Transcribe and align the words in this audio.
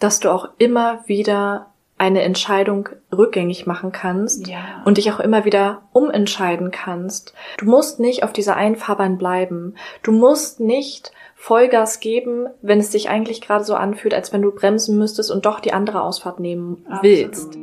dass 0.00 0.18
du 0.20 0.30
auch 0.30 0.48
immer 0.58 1.00
wieder 1.06 1.66
eine 1.98 2.22
Entscheidung 2.22 2.88
rückgängig 3.16 3.66
machen 3.66 3.92
kannst 3.92 4.48
Ja. 4.48 4.82
und 4.86 4.96
dich 4.96 5.12
auch 5.12 5.20
immer 5.20 5.44
wieder 5.44 5.82
umentscheiden 5.92 6.70
kannst. 6.70 7.34
Du 7.58 7.66
musst 7.66 8.00
nicht 8.00 8.24
auf 8.24 8.32
dieser 8.32 8.56
einen 8.56 8.76
Fahrbahn 8.76 9.18
bleiben. 9.18 9.74
Du 10.02 10.10
musst 10.12 10.60
nicht 10.60 11.12
Vollgas 11.36 12.00
geben, 12.00 12.46
wenn 12.62 12.80
es 12.80 12.90
sich 12.90 13.10
eigentlich 13.10 13.42
gerade 13.42 13.64
so 13.64 13.74
anfühlt, 13.74 14.14
als 14.14 14.32
wenn 14.32 14.42
du 14.42 14.50
bremsen 14.50 14.98
müsstest 14.98 15.30
und 15.30 15.44
doch 15.44 15.60
die 15.60 15.72
andere 15.74 16.02
Ausfahrt 16.02 16.40
nehmen 16.40 16.84
willst. 17.02 17.58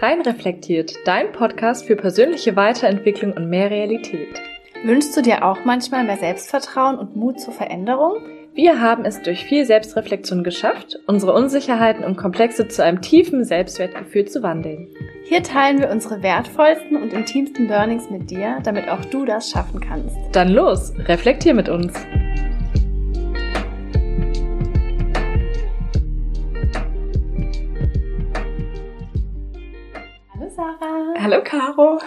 Rein 0.00 0.20
reflektiert, 0.22 0.94
dein 1.04 1.32
Podcast 1.32 1.84
für 1.86 1.96
persönliche 1.96 2.54
Weiterentwicklung 2.54 3.32
und 3.32 3.50
mehr 3.50 3.70
Realität. 3.70 4.40
Wünschst 4.84 5.16
du 5.16 5.22
dir 5.22 5.44
auch 5.44 5.64
manchmal 5.64 6.04
mehr 6.04 6.18
Selbstvertrauen 6.18 6.98
und 6.98 7.16
Mut 7.16 7.40
zur 7.40 7.52
Veränderung? 7.52 8.18
Wir 8.54 8.80
haben 8.80 9.04
es 9.04 9.20
durch 9.22 9.44
viel 9.44 9.64
Selbstreflexion 9.64 10.44
geschafft, 10.44 10.98
unsere 11.06 11.32
Unsicherheiten 11.32 12.04
und 12.04 12.16
Komplexe 12.16 12.68
zu 12.68 12.84
einem 12.84 13.00
tiefen 13.00 13.44
Selbstwertgefühl 13.44 14.26
zu 14.26 14.42
wandeln. 14.42 14.88
Hier 15.24 15.42
teilen 15.42 15.80
wir 15.80 15.90
unsere 15.90 16.22
wertvollsten 16.22 16.96
und 16.96 17.12
intimsten 17.12 17.66
Learnings 17.66 18.08
mit 18.08 18.30
dir, 18.30 18.58
damit 18.62 18.88
auch 18.88 19.04
du 19.04 19.24
das 19.24 19.50
schaffen 19.50 19.80
kannst. 19.80 20.16
Dann 20.32 20.48
los, 20.48 20.92
reflektier 21.06 21.54
mit 21.54 21.68
uns. 21.68 21.92
Sarah. 30.78 31.14
Hallo 31.20 31.42
Caro. 31.42 31.98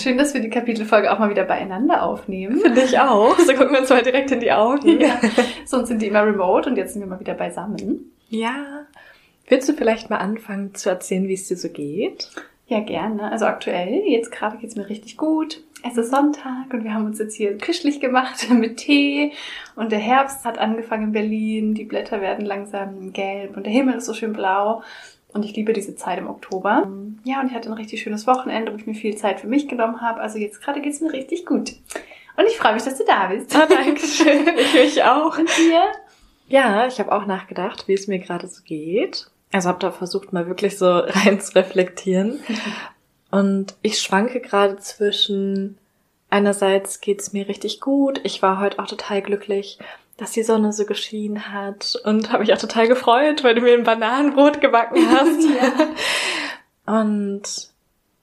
Schön, 0.00 0.16
dass 0.16 0.32
wir 0.34 0.40
die 0.40 0.50
Kapitelfolge 0.50 1.12
auch 1.12 1.18
mal 1.18 1.30
wieder 1.30 1.44
beieinander 1.44 2.02
aufnehmen. 2.02 2.58
Finde 2.60 2.82
ich 2.82 2.98
auch. 2.98 3.38
So 3.38 3.52
gucken 3.54 3.72
wir 3.72 3.80
uns 3.80 3.90
mal 3.90 4.02
direkt 4.02 4.30
in 4.30 4.40
die 4.40 4.52
Augen. 4.52 5.00
Ja. 5.00 5.20
Sonst 5.64 5.88
sind 5.88 6.00
die 6.00 6.06
immer 6.06 6.24
remote 6.24 6.70
und 6.70 6.76
jetzt 6.76 6.92
sind 6.94 7.02
wir 7.02 7.08
mal 7.08 7.20
wieder 7.20 7.34
beisammen. 7.34 8.12
ja. 8.28 8.86
Willst 9.46 9.68
du 9.68 9.74
vielleicht 9.74 10.08
mal 10.08 10.16
anfangen 10.16 10.74
zu 10.74 10.88
erzählen, 10.88 11.28
wie 11.28 11.34
es 11.34 11.46
dir 11.48 11.58
so 11.58 11.68
geht? 11.68 12.30
Ja, 12.66 12.80
gerne. 12.80 13.30
Also 13.30 13.44
aktuell, 13.44 14.02
jetzt 14.06 14.32
gerade 14.32 14.56
geht's 14.56 14.74
mir 14.74 14.88
richtig 14.88 15.18
gut. 15.18 15.62
Es 15.86 15.98
ist 15.98 16.10
Sonntag 16.10 16.72
und 16.72 16.82
wir 16.82 16.94
haben 16.94 17.04
uns 17.04 17.18
jetzt 17.18 17.34
hier 17.34 17.58
kuschelig 17.58 18.00
gemacht 18.00 18.48
mit 18.58 18.78
Tee 18.78 19.32
und 19.76 19.92
der 19.92 19.98
Herbst 19.98 20.46
hat 20.46 20.56
angefangen 20.56 21.08
in 21.08 21.12
Berlin. 21.12 21.74
Die 21.74 21.84
Blätter 21.84 22.22
werden 22.22 22.46
langsam 22.46 23.12
gelb 23.12 23.54
und 23.58 23.66
der 23.66 23.72
Himmel 23.74 23.96
ist 23.96 24.06
so 24.06 24.14
schön 24.14 24.32
blau. 24.32 24.82
Und 25.34 25.44
ich 25.44 25.54
liebe 25.54 25.72
diese 25.72 25.96
Zeit 25.96 26.18
im 26.18 26.28
Oktober. 26.28 26.88
Ja, 27.24 27.40
und 27.40 27.48
ich 27.48 27.54
hatte 27.54 27.68
ein 27.68 27.74
richtig 27.74 28.00
schönes 28.00 28.26
Wochenende, 28.26 28.72
wo 28.72 28.76
ich 28.76 28.86
mir 28.86 28.94
viel 28.94 29.16
Zeit 29.16 29.40
für 29.40 29.48
mich 29.48 29.68
genommen 29.68 30.00
habe. 30.00 30.20
Also 30.20 30.38
jetzt 30.38 30.62
gerade 30.62 30.80
geht's 30.80 31.00
mir 31.00 31.12
richtig 31.12 31.44
gut. 31.44 31.72
Und 32.36 32.46
ich 32.46 32.56
freue 32.56 32.74
mich, 32.74 32.84
dass 32.84 32.96
du 32.96 33.04
da 33.04 33.26
bist. 33.26 33.54
Ah, 33.54 33.66
danke 33.66 34.00
schön. 34.00 34.48
Ich 34.56 34.74
mich 34.74 35.02
auch. 35.02 35.36
Und 35.36 35.50
dir? 35.58 35.82
Ja, 36.48 36.86
ich 36.86 37.00
habe 37.00 37.10
auch 37.12 37.26
nachgedacht, 37.26 37.88
wie 37.88 37.94
es 37.94 38.06
mir 38.06 38.20
gerade 38.20 38.46
so 38.46 38.62
geht. 38.62 39.26
Also 39.52 39.68
habe 39.68 39.80
da 39.80 39.90
versucht, 39.90 40.32
mal 40.32 40.46
wirklich 40.46 40.78
so 40.78 40.86
rein 40.98 41.40
zu 41.40 41.54
reflektieren. 41.56 42.40
Und 43.32 43.74
ich 43.82 44.00
schwanke 44.00 44.40
gerade 44.40 44.76
zwischen, 44.76 45.78
einerseits 46.30 47.00
geht's 47.00 47.32
mir 47.32 47.48
richtig 47.48 47.80
gut. 47.80 48.20
Ich 48.22 48.40
war 48.40 48.60
heute 48.60 48.78
auch 48.78 48.86
total 48.86 49.20
glücklich, 49.20 49.78
dass 50.16 50.32
die 50.32 50.42
Sonne 50.42 50.72
so 50.72 50.84
geschienen 50.84 51.52
hat. 51.52 51.98
Und 52.04 52.30
habe 52.30 52.42
mich 52.42 52.52
auch 52.52 52.58
total 52.58 52.88
gefreut, 52.88 53.42
weil 53.42 53.54
du 53.54 53.60
mir 53.60 53.74
ein 53.74 53.84
Bananenbrot 53.84 54.60
gebacken 54.60 55.06
hast. 55.10 55.46
Und 56.86 57.42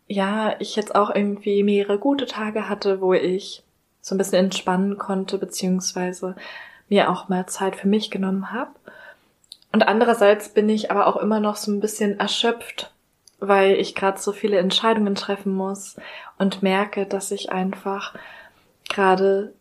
ja, 0.08 0.56
ich 0.60 0.76
jetzt 0.76 0.96
auch 0.96 1.14
irgendwie 1.14 1.64
mehrere 1.64 1.98
gute 1.98 2.26
Tage 2.26 2.68
hatte, 2.70 3.02
wo 3.02 3.14
ich 3.14 3.64
so 4.02 4.16
ein 4.16 4.18
bisschen 4.18 4.46
entspannen 4.46 4.98
konnte, 4.98 5.38
beziehungsweise 5.38 6.36
mir 6.90 7.10
auch 7.10 7.30
mal 7.30 7.46
Zeit 7.46 7.76
für 7.76 7.88
mich 7.88 8.12
genommen 8.12 8.52
habe. 8.52 8.72
Und 9.72 9.88
andererseits 9.88 10.50
bin 10.50 10.68
ich 10.68 10.92
aber 10.92 11.08
auch 11.08 11.16
immer 11.18 11.40
noch 11.40 11.56
so 11.56 11.72
ein 11.72 11.80
bisschen 11.80 12.20
erschöpft, 12.20 12.92
weil 13.40 13.76
ich 13.76 13.96
gerade 13.96 14.20
so 14.20 14.34
viele 14.34 14.58
Entscheidungen 14.58 15.16
treffen 15.16 15.54
muss 15.54 15.96
und 16.38 16.62
merke, 16.62 17.06
dass 17.06 17.32
ich 17.32 17.52
einfach 17.52 18.14
gerade 18.90 19.54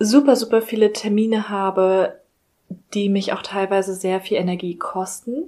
super, 0.00 0.34
super 0.34 0.62
viele 0.62 0.92
Termine 0.92 1.48
habe, 1.48 2.18
die 2.94 3.08
mich 3.08 3.32
auch 3.32 3.42
teilweise 3.42 3.94
sehr 3.94 4.20
viel 4.20 4.38
Energie 4.38 4.76
kosten, 4.76 5.44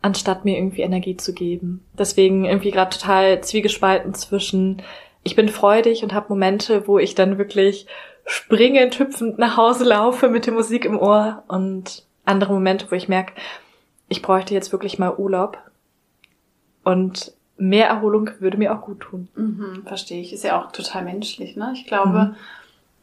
anstatt 0.00 0.44
mir 0.44 0.56
irgendwie 0.56 0.82
Energie 0.82 1.16
zu 1.16 1.34
geben. 1.34 1.84
Deswegen 1.98 2.44
irgendwie 2.44 2.70
gerade 2.70 2.96
total 2.96 3.42
zwiegespalten 3.42 4.14
zwischen, 4.14 4.82
ich 5.24 5.36
bin 5.36 5.48
freudig 5.48 6.02
und 6.02 6.14
habe 6.14 6.28
Momente, 6.28 6.86
wo 6.86 6.98
ich 6.98 7.14
dann 7.14 7.36
wirklich 7.36 7.86
springend, 8.24 8.98
hüpfend 8.98 9.38
nach 9.38 9.56
Hause 9.56 9.84
laufe 9.84 10.28
mit 10.28 10.46
der 10.46 10.54
Musik 10.54 10.84
im 10.84 10.98
Ohr 10.98 11.42
und 11.48 12.04
andere 12.24 12.52
Momente, 12.52 12.90
wo 12.90 12.94
ich 12.94 13.08
merke, 13.08 13.34
ich 14.08 14.22
bräuchte 14.22 14.54
jetzt 14.54 14.72
wirklich 14.72 14.98
mal 14.98 15.14
Urlaub 15.16 15.58
und 16.84 17.32
mehr 17.56 17.88
Erholung 17.88 18.30
würde 18.38 18.58
mir 18.58 18.76
auch 18.76 18.82
gut 18.82 19.00
tun. 19.00 19.28
Mhm, 19.34 19.82
verstehe 19.86 20.20
ich. 20.20 20.32
Ist 20.32 20.44
ja 20.44 20.60
auch 20.60 20.70
total 20.70 21.04
menschlich, 21.04 21.56
ne? 21.56 21.72
Ich 21.74 21.86
glaube, 21.86 22.36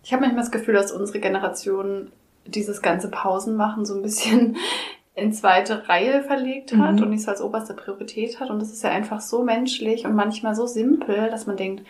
ich 0.04 0.12
habe 0.14 0.22
manchmal 0.22 0.44
das 0.44 0.52
Gefühl, 0.52 0.74
dass 0.76 0.92
unsere 0.92 1.20
Generation 1.20 2.12
dieses 2.46 2.82
ganze 2.82 3.10
Pausenmachen 3.10 3.86
so 3.86 3.96
ein 3.96 4.02
bisschen 4.02 4.58
in 5.16 5.32
zweite 5.32 5.88
Reihe 5.88 6.24
verlegt 6.24 6.76
hat 6.76 6.96
Mhm. 6.96 7.04
und 7.04 7.10
nicht 7.12 7.24
so 7.24 7.32
als 7.32 7.42
oberste 7.42 7.74
Priorität 7.74 8.40
hat. 8.40 8.50
Und 8.50 8.60
das 8.62 8.72
ist 8.74 8.84
ja 8.84 8.90
einfach 8.90 9.22
so 9.22 9.44
menschlich 9.44 10.06
und 10.06 10.16
manchmal 10.16 10.56
so 10.56 10.66
simpel, 10.66 11.30
dass 11.30 11.46
man 11.48 11.56
denkt, 11.56 11.86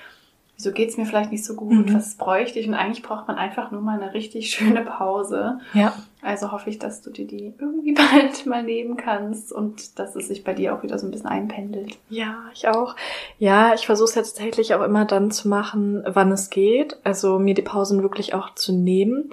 wieso 0.57 0.71
geht's 0.71 0.97
mir 0.97 1.05
vielleicht 1.05 1.31
nicht 1.31 1.43
so 1.45 1.55
gut? 1.55 1.87
Mhm. 1.89 1.95
Was 1.95 2.15
bräuchte 2.15 2.59
ich? 2.59 2.67
Und 2.67 2.73
eigentlich 2.75 3.01
braucht 3.01 3.27
man 3.27 3.37
einfach 3.37 3.71
nur 3.71 3.81
mal 3.81 3.99
eine 4.01 4.13
richtig 4.13 4.51
schöne 4.51 4.81
Pause. 4.81 5.59
Ja. 5.73 5.93
Also 6.23 6.51
hoffe 6.51 6.69
ich, 6.69 6.79
dass 6.79 7.01
du 7.01 7.09
dir 7.09 7.27
die 7.27 7.53
irgendwie 7.59 7.93
bald 8.11 8.45
mal 8.45 8.63
nehmen 8.63 8.97
kannst 8.97 9.51
und 9.51 9.99
dass 9.99 10.15
es 10.15 10.27
sich 10.29 10.43
bei 10.43 10.53
dir 10.53 10.75
auch 10.75 10.83
wieder 10.83 10.97
so 10.97 11.05
ein 11.05 11.11
bisschen 11.11 11.29
einpendelt. 11.29 11.97
Ja, 12.09 12.45
ich 12.53 12.67
auch. 12.67 12.95
Ja, 13.39 13.73
ich 13.73 13.85
versuche 13.85 14.09
es 14.09 14.15
jetzt 14.15 14.37
tatsächlich 14.37 14.73
auch 14.73 14.83
immer 14.83 15.05
dann 15.05 15.31
zu 15.31 15.47
machen, 15.47 16.03
wann 16.07 16.31
es 16.31 16.49
geht. 16.49 16.97
Also 17.03 17.39
mir 17.39 17.53
die 17.53 17.61
Pausen 17.61 18.01
wirklich 18.01 18.33
auch 18.33 18.55
zu 18.55 18.71
nehmen. 18.71 19.31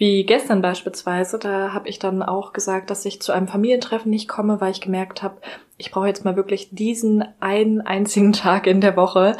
Wie 0.00 0.24
gestern 0.24 0.62
beispielsweise, 0.62 1.38
da 1.38 1.74
habe 1.74 1.88
ich 1.90 1.98
dann 1.98 2.22
auch 2.22 2.54
gesagt, 2.54 2.88
dass 2.88 3.04
ich 3.04 3.20
zu 3.20 3.32
einem 3.32 3.48
Familientreffen 3.48 4.10
nicht 4.10 4.28
komme, 4.28 4.58
weil 4.58 4.70
ich 4.70 4.80
gemerkt 4.80 5.22
habe, 5.22 5.36
ich 5.76 5.90
brauche 5.90 6.06
jetzt 6.06 6.24
mal 6.24 6.36
wirklich 6.36 6.70
diesen 6.70 7.22
einen 7.38 7.82
einzigen 7.82 8.32
Tag 8.32 8.66
in 8.66 8.80
der 8.80 8.96
Woche, 8.96 9.36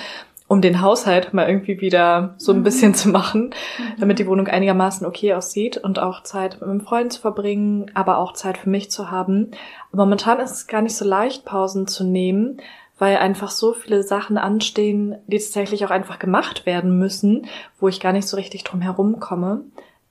um 0.51 0.61
den 0.61 0.81
Haushalt 0.81 1.33
mal 1.33 1.49
irgendwie 1.49 1.81
wieder 1.81 2.35
so 2.37 2.51
ein 2.51 2.59
Mhm. 2.59 2.63
bisschen 2.65 2.93
zu 2.93 3.09
machen, 3.09 3.55
damit 4.01 4.19
die 4.19 4.27
Wohnung 4.27 4.49
einigermaßen 4.49 5.07
okay 5.07 5.33
aussieht 5.35 5.77
und 5.77 6.01
auch 6.01 6.25
Zeit 6.25 6.55
mit 6.61 6.67
meinem 6.69 6.81
Freund 6.81 7.13
zu 7.13 7.21
verbringen, 7.21 7.89
aber 7.95 8.19
auch 8.19 8.33
Zeit 8.33 8.59
für 8.59 8.69
mich 8.69 8.91
zu 8.91 9.13
haben. 9.13 9.53
Momentan 9.93 10.41
ist 10.41 10.51
es 10.51 10.67
gar 10.67 10.83
nicht 10.83 10.97
so 10.97 11.05
leicht, 11.05 11.45
Pausen 11.45 11.87
zu 11.87 12.03
nehmen, 12.03 12.57
weil 12.99 13.19
einfach 13.19 13.51
so 13.53 13.73
viele 13.75 14.03
Sachen 14.03 14.39
anstehen, 14.39 15.15
die 15.29 15.39
tatsächlich 15.39 15.85
auch 15.87 15.91
einfach 15.91 16.19
gemacht 16.19 16.67
werden 16.67 16.99
müssen, 16.99 17.47
wo 17.79 17.87
ich 17.87 18.01
gar 18.01 18.13
nicht 18.13 18.27
so 18.27 18.37
richtig 18.37 18.65
drum 18.65 18.81
herum 18.81 19.21
komme. 19.21 19.61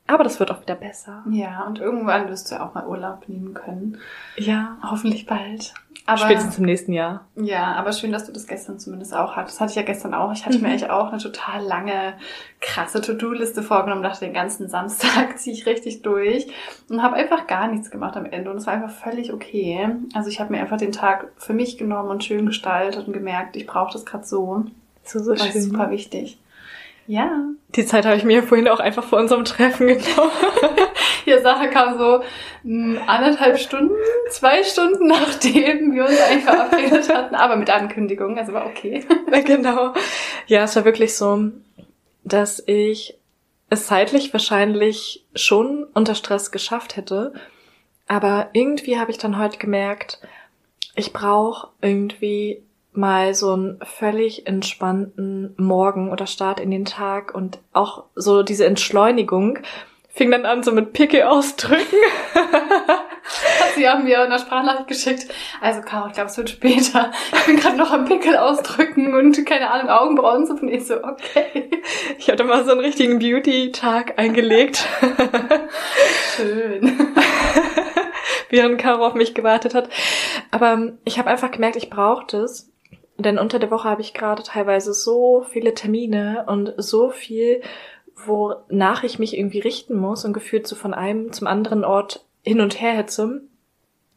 Aber 0.07 0.23
das 0.23 0.39
wird 0.39 0.51
auch 0.51 0.61
wieder 0.61 0.75
besser. 0.75 1.21
Ja, 1.29 1.65
und 1.67 1.79
irgendwann 1.79 2.29
wirst 2.29 2.49
du 2.49 2.55
ja 2.55 2.65
auch 2.65 2.73
mal 2.73 2.87
Urlaub 2.87 3.27
nehmen 3.27 3.53
können. 3.53 3.97
Ja. 4.37 4.77
Hoffentlich 4.89 5.25
bald. 5.27 5.73
Aber 6.09 6.17
Spätestens 6.25 6.57
im 6.57 6.65
nächsten 6.65 6.93
Jahr. 6.93 7.25
ja, 7.35 7.73
aber 7.75 7.91
schön, 7.91 8.11
dass 8.11 8.25
du 8.25 8.31
das 8.31 8.47
gestern 8.47 8.79
zumindest 8.79 9.13
auch 9.15 9.35
hattest. 9.35 9.55
Das 9.55 9.61
hatte 9.61 9.69
ich 9.71 9.75
ja 9.75 9.81
gestern 9.83 10.13
auch. 10.13 10.31
Ich 10.33 10.45
hatte 10.45 10.57
Mhm. 10.57 10.63
mir 10.63 10.69
eigentlich 10.69 10.89
auch 10.89 11.09
eine 11.11 11.21
total 11.21 11.63
lange, 11.63 12.13
krasse 12.61 13.01
To-Do-Liste 13.01 13.61
vorgenommen. 13.63 14.01
Dachte, 14.03 14.25
den 14.25 14.33
ganzen 14.33 14.67
Samstag 14.69 15.37
ziehe 15.39 15.55
ich 15.55 15.65
richtig 15.65 16.01
durch 16.01 16.47
und 16.89 17.01
habe 17.03 17.15
einfach 17.15 17.47
gar 17.47 17.67
nichts 17.67 17.91
gemacht 17.91 18.17
am 18.17 18.25
Ende. 18.25 18.49
Und 18.51 18.57
es 18.57 18.65
war 18.67 18.73
einfach 18.73 18.89
völlig 18.91 19.31
okay. 19.33 19.87
Also 20.13 20.29
ich 20.29 20.39
habe 20.39 20.51
mir 20.53 20.59
einfach 20.59 20.77
den 20.77 20.91
Tag 20.91 21.27
für 21.37 21.53
mich 21.53 21.77
genommen 21.77 22.09
und 22.09 22.23
schön 22.23 22.45
gestaltet 22.45 23.07
und 23.07 23.13
gemerkt, 23.13 23.55
ich 23.55 23.67
brauche 23.67 23.93
das 23.93 24.05
gerade 24.05 24.25
so. 24.25 24.65
So, 25.03 25.19
so 25.19 25.33
Das 25.33 25.45
ist 25.45 25.51
schön. 25.53 25.61
super 25.63 25.89
wichtig. 25.91 26.39
Ja. 27.09 27.41
Die 27.75 27.87
Zeit 27.87 28.05
habe 28.05 28.17
ich 28.17 28.23
mir 28.23 28.43
vorhin 28.43 28.67
auch 28.67 28.79
einfach 28.79 29.03
vor 29.03 29.17
unserem 29.17 29.43
Treffen 29.43 29.87
genommen. 29.87 30.31
Hier 31.23 31.41
Sache 31.41 31.71
kam 31.71 31.97
so 31.97 32.21
mh, 32.61 33.01
anderthalb 33.07 33.57
Stunden, 33.57 33.95
zwei 34.29 34.63
Stunden 34.63 35.07
nachdem 35.07 35.95
wir 35.95 36.05
uns 36.05 36.21
eigentlich 36.21 36.43
verabredet 36.43 37.11
hatten, 37.11 37.33
aber 37.33 37.55
mit 37.55 37.71
Ankündigung, 37.71 38.37
also 38.37 38.53
war 38.53 38.67
okay. 38.67 39.03
genau. 39.43 39.95
Ja, 40.45 40.65
es 40.65 40.75
war 40.75 40.85
wirklich 40.85 41.15
so, 41.15 41.49
dass 42.23 42.61
ich 42.67 43.17
es 43.71 43.87
zeitlich 43.87 44.31
wahrscheinlich 44.31 45.25
schon 45.33 45.87
unter 45.95 46.13
Stress 46.13 46.51
geschafft 46.51 46.95
hätte. 46.95 47.33
Aber 48.07 48.49
irgendwie 48.53 48.99
habe 48.99 49.09
ich 49.09 49.17
dann 49.17 49.39
heute 49.39 49.57
gemerkt, 49.57 50.19
ich 50.95 51.11
brauche 51.11 51.69
irgendwie 51.81 52.61
mal 52.99 53.33
so 53.33 53.53
einen 53.53 53.79
völlig 53.81 54.45
entspannten 54.45 55.55
Morgen 55.57 56.11
oder 56.11 56.27
Start 56.27 56.59
in 56.59 56.69
den 56.69 56.85
Tag 56.85 57.33
und 57.33 57.59
auch 57.73 58.03
so 58.15 58.43
diese 58.43 58.65
Entschleunigung 58.65 59.59
fing 60.09 60.31
dann 60.31 60.45
an 60.45 60.63
so 60.63 60.71
mit 60.73 60.91
Pickel 60.91 61.23
ausdrücken. 61.23 61.85
Sie 63.75 63.87
haben 63.87 64.03
mir 64.03 64.21
eine 64.21 64.37
Sprachnachricht 64.37 64.87
geschickt. 64.87 65.27
Also, 65.61 65.81
Caro, 65.81 66.07
ich 66.07 66.13
glaube, 66.13 66.29
es 66.29 66.37
wird 66.37 66.49
später. 66.49 67.11
Ich 67.31 67.45
bin 67.45 67.55
gerade 67.57 67.77
noch 67.77 67.91
am 67.91 68.05
Pickel 68.05 68.35
ausdrücken 68.35 69.13
und 69.13 69.45
keine 69.45 69.71
Ahnung, 69.71 69.89
Augenbrauen 69.89 70.45
zu 70.45 70.61
Ich 70.67 70.87
so, 70.87 70.95
okay. 70.95 71.69
Ich 72.17 72.29
hatte 72.29 72.43
mal 72.43 72.65
so 72.65 72.71
einen 72.71 72.81
richtigen 72.81 73.19
Beauty-Tag 73.19 74.19
eingelegt. 74.19 74.85
Schön. 76.35 77.07
Während 78.49 78.81
Caro 78.81 79.05
auf 79.05 79.13
mich 79.13 79.35
gewartet 79.35 79.73
hat. 79.73 79.89
Aber 80.51 80.93
ich 81.05 81.19
habe 81.19 81.29
einfach 81.29 81.51
gemerkt, 81.51 81.77
ich 81.77 81.89
brauchte 81.89 82.39
es. 82.39 82.68
Denn 83.19 83.37
unter 83.37 83.59
der 83.59 83.69
Woche 83.69 83.89
habe 83.89 84.01
ich 84.01 84.13
gerade 84.13 84.43
teilweise 84.43 84.93
so 84.93 85.45
viele 85.47 85.73
Termine 85.73 86.45
und 86.47 86.73
so 86.77 87.09
viel, 87.09 87.61
wonach 88.25 89.03
ich 89.03 89.19
mich 89.19 89.37
irgendwie 89.37 89.59
richten 89.59 89.95
muss 89.97 90.25
und 90.25 90.33
gefühlt 90.33 90.65
so 90.67 90.75
von 90.75 90.93
einem 90.93 91.33
zum 91.33 91.45
anderen 91.45 91.83
Ort 91.83 92.25
hin 92.43 92.61
und 92.61 92.79
her 92.79 92.93
hetze, 92.93 93.41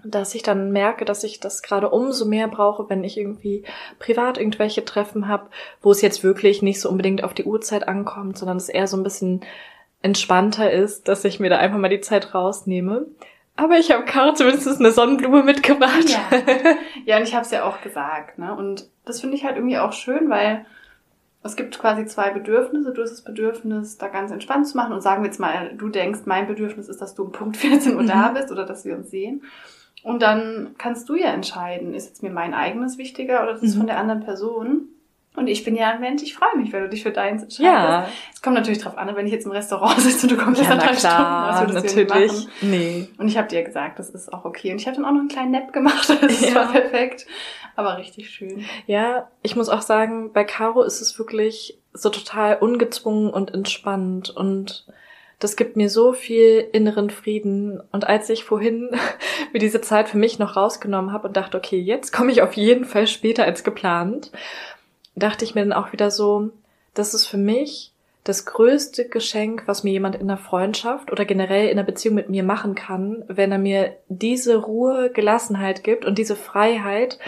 dass 0.04 0.34
ich 0.34 0.42
dann 0.42 0.72
merke, 0.72 1.04
dass 1.04 1.24
ich 1.24 1.40
das 1.40 1.62
gerade 1.62 1.90
umso 1.90 2.24
mehr 2.24 2.48
brauche, 2.48 2.88
wenn 2.88 3.04
ich 3.04 3.18
irgendwie 3.18 3.64
privat 3.98 4.38
irgendwelche 4.38 4.84
Treffen 4.84 5.28
habe, 5.28 5.50
wo 5.80 5.90
es 5.90 6.00
jetzt 6.00 6.22
wirklich 6.22 6.62
nicht 6.62 6.80
so 6.80 6.88
unbedingt 6.88 7.24
auf 7.24 7.34
die 7.34 7.44
Uhrzeit 7.44 7.86
ankommt, 7.86 8.38
sondern 8.38 8.56
es 8.56 8.68
eher 8.68 8.86
so 8.86 8.96
ein 8.96 9.04
bisschen 9.04 9.40
entspannter 10.00 10.70
ist, 10.70 11.08
dass 11.08 11.24
ich 11.24 11.40
mir 11.40 11.50
da 11.50 11.58
einfach 11.58 11.78
mal 11.78 11.88
die 11.88 12.00
Zeit 12.00 12.34
rausnehme. 12.34 13.06
Aber 13.56 13.78
ich 13.78 13.90
habe 13.92 14.04
Caro 14.04 14.32
zumindest 14.32 14.80
eine 14.80 14.92
Sonnenblume 14.92 15.42
mitgebracht. 15.42 16.08
Ja, 16.08 16.22
ja 17.04 17.16
und 17.18 17.24
ich 17.24 17.34
habe 17.34 17.44
es 17.44 17.50
ja 17.50 17.64
auch 17.64 17.80
gesagt. 17.82 18.38
Ne? 18.38 18.54
Und 18.54 18.88
das 19.04 19.20
finde 19.20 19.36
ich 19.36 19.44
halt 19.44 19.56
irgendwie 19.56 19.78
auch 19.78 19.92
schön, 19.92 20.30
weil 20.30 20.64
es 21.42 21.56
gibt 21.56 21.78
quasi 21.78 22.06
zwei 22.06 22.30
Bedürfnisse. 22.30 22.92
Du 22.92 23.02
hast 23.02 23.10
das 23.10 23.22
Bedürfnis, 23.22 23.98
da 23.98 24.08
ganz 24.08 24.30
entspannt 24.30 24.66
zu 24.68 24.76
machen. 24.76 24.92
Und 24.92 25.00
sagen 25.00 25.22
wir 25.22 25.26
jetzt 25.26 25.40
mal, 25.40 25.74
du 25.76 25.88
denkst, 25.88 26.20
mein 26.24 26.46
Bedürfnis 26.46 26.88
ist, 26.88 27.02
dass 27.02 27.14
du 27.14 27.24
um 27.24 27.32
Punkt 27.32 27.56
14 27.56 27.96
Uhr 27.96 28.02
mhm. 28.02 28.08
da 28.08 28.28
bist 28.28 28.50
oder 28.50 28.64
dass 28.64 28.84
wir 28.84 28.96
uns 28.96 29.10
sehen. 29.10 29.42
Und 30.02 30.22
dann 30.22 30.74
kannst 30.78 31.08
du 31.08 31.14
ja 31.14 31.28
entscheiden, 31.28 31.94
ist 31.94 32.08
jetzt 32.08 32.22
mir 32.22 32.30
mein 32.30 32.54
eigenes 32.54 32.98
wichtiger 32.98 33.42
oder 33.42 33.52
das 33.52 33.62
ist 33.62 33.74
mhm. 33.74 33.80
von 33.80 33.86
der 33.86 33.98
anderen 33.98 34.24
Person. 34.24 34.88
Und 35.34 35.46
ich 35.46 35.64
bin 35.64 35.74
ja 35.76 35.92
ein 35.92 36.00
Mensch, 36.00 36.22
ich 36.22 36.34
freue 36.34 36.56
mich, 36.56 36.72
wenn 36.72 36.82
du 36.82 36.88
dich 36.90 37.02
für 37.02 37.10
deins 37.10 37.42
entscheidest. 37.42 37.64
Ja. 37.64 38.06
Es 38.34 38.42
kommt 38.42 38.54
natürlich 38.54 38.80
drauf 38.80 38.98
an, 38.98 39.14
wenn 39.16 39.26
ich 39.26 39.32
jetzt 39.32 39.46
im 39.46 39.52
Restaurant 39.52 39.98
sitze 40.00 40.26
und 40.26 40.32
du 40.32 40.36
kommst 40.36 40.60
ja, 40.60 40.68
erst 40.68 40.76
nach 40.76 40.86
drei 40.86 40.96
klar, 40.96 41.56
Stunden, 41.56 41.74
was 41.74 41.82
würdest 41.82 41.96
natürlich. 41.96 42.32
machen? 42.32 42.50
Nee. 42.60 43.08
Und 43.16 43.28
ich 43.28 43.38
habe 43.38 43.48
dir 43.48 43.62
gesagt, 43.62 43.98
das 43.98 44.10
ist 44.10 44.32
auch 44.32 44.44
okay. 44.44 44.72
Und 44.72 44.80
ich 44.80 44.86
habe 44.86 44.96
dann 44.96 45.06
auch 45.06 45.12
noch 45.12 45.20
einen 45.20 45.28
kleinen 45.28 45.52
Nap 45.52 45.72
gemacht, 45.72 46.10
das 46.20 46.40
ja. 46.40 46.54
war 46.54 46.72
perfekt. 46.72 47.26
Aber 47.76 47.96
richtig 47.96 48.28
schön. 48.28 48.66
Ja, 48.86 49.30
ich 49.42 49.56
muss 49.56 49.70
auch 49.70 49.80
sagen, 49.80 50.32
bei 50.32 50.44
Caro 50.44 50.82
ist 50.82 51.00
es 51.00 51.18
wirklich 51.18 51.78
so 51.94 52.10
total 52.10 52.58
ungezwungen 52.58 53.30
und 53.30 53.54
entspannt 53.54 54.28
und 54.28 54.86
das 55.38 55.56
gibt 55.56 55.76
mir 55.76 55.88
so 55.88 56.12
viel 56.12 56.68
inneren 56.72 57.10
Frieden. 57.10 57.82
Und 57.90 58.06
als 58.06 58.30
ich 58.30 58.44
vorhin 58.44 58.90
mir 59.52 59.58
diese 59.58 59.80
Zeit 59.80 60.08
für 60.08 60.18
mich 60.18 60.38
noch 60.38 60.56
rausgenommen 60.56 61.12
habe 61.12 61.26
und 61.26 61.36
dachte, 61.36 61.56
okay, 61.56 61.80
jetzt 61.80 62.12
komme 62.12 62.30
ich 62.30 62.42
auf 62.42 62.52
jeden 62.52 62.84
Fall 62.84 63.06
später 63.06 63.44
als 63.44 63.64
geplant 63.64 64.30
dachte 65.14 65.44
ich 65.44 65.54
mir 65.54 65.62
dann 65.62 65.72
auch 65.72 65.92
wieder 65.92 66.10
so, 66.10 66.50
das 66.94 67.14
ist 67.14 67.26
für 67.26 67.38
mich 67.38 67.92
das 68.24 68.46
größte 68.46 69.08
Geschenk, 69.08 69.64
was 69.66 69.82
mir 69.82 69.90
jemand 69.90 70.14
in 70.14 70.28
der 70.28 70.36
Freundschaft 70.36 71.10
oder 71.10 71.24
generell 71.24 71.68
in 71.68 71.76
der 71.76 71.84
Beziehung 71.84 72.14
mit 72.14 72.28
mir 72.28 72.44
machen 72.44 72.74
kann, 72.74 73.24
wenn 73.26 73.50
er 73.50 73.58
mir 73.58 73.96
diese 74.08 74.56
Ruhe, 74.56 75.10
Gelassenheit 75.12 75.82
gibt 75.82 76.04
und 76.04 76.18
diese 76.18 76.36
Freiheit, 76.36 77.18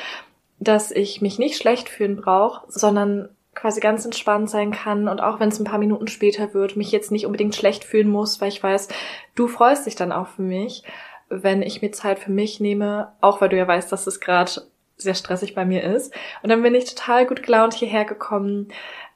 dass 0.60 0.92
ich 0.92 1.20
mich 1.20 1.38
nicht 1.38 1.56
schlecht 1.56 1.88
fühlen 1.88 2.16
brauche, 2.16 2.64
sondern 2.69 3.28
quasi 3.54 3.81
ganz 3.81 4.04
entspannt 4.04 4.50
sein 4.50 4.72
kann 4.72 5.08
und 5.08 5.20
auch 5.20 5.40
wenn 5.40 5.48
es 5.48 5.58
ein 5.58 5.64
paar 5.64 5.78
Minuten 5.78 6.08
später 6.08 6.54
wird, 6.54 6.76
mich 6.76 6.92
jetzt 6.92 7.12
nicht 7.12 7.26
unbedingt 7.26 7.54
schlecht 7.54 7.84
fühlen 7.84 8.08
muss, 8.08 8.40
weil 8.40 8.48
ich 8.48 8.62
weiß, 8.62 8.88
du 9.34 9.48
freust 9.48 9.87
dich 9.87 9.94
dann 9.96 10.12
auch 10.12 10.28
für 10.28 10.42
mich, 10.42 10.84
wenn 11.28 11.62
ich 11.62 11.82
mir 11.82 11.92
Zeit 11.92 12.19
für 12.19 12.30
mich 12.30 12.60
nehme, 12.60 13.12
auch 13.20 13.40
weil 13.40 13.48
du 13.48 13.56
ja 13.56 13.66
weißt, 13.66 13.90
dass 13.90 14.06
es 14.06 14.20
gerade 14.20 14.62
sehr 14.96 15.14
stressig 15.14 15.55
bei 15.55 15.64
mir 15.64 15.82
ist. 15.82 16.14
Und 16.43 16.50
dann 16.50 16.62
bin 16.62 16.75
ich 16.75 16.85
total 16.94 17.26
gut 17.26 17.43
gelaunt 17.43 17.75
hierher 17.75 18.05
gekommen, 18.05 18.69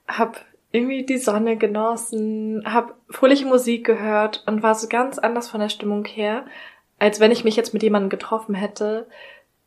hab 0.06 0.44
irgendwie 0.70 1.04
die 1.04 1.18
Sonne 1.18 1.56
genossen, 1.56 2.62
hab 2.66 2.96
fröhliche 3.08 3.46
Musik 3.46 3.86
gehört 3.86 4.44
und 4.46 4.62
war 4.62 4.74
so 4.74 4.88
ganz 4.88 5.18
anders 5.18 5.48
von 5.48 5.60
der 5.60 5.70
Stimmung 5.70 6.04
her, 6.04 6.44
als 6.98 7.20
wenn 7.20 7.30
ich 7.30 7.44
mich 7.44 7.56
jetzt 7.56 7.72
mit 7.72 7.82
jemandem 7.82 8.10
getroffen 8.10 8.54
hätte, 8.54 9.06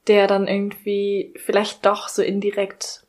der 0.07 0.27
dann 0.27 0.47
irgendwie 0.47 1.33
vielleicht 1.37 1.85
doch 1.85 2.07
so 2.07 2.21
indirekt 2.21 3.05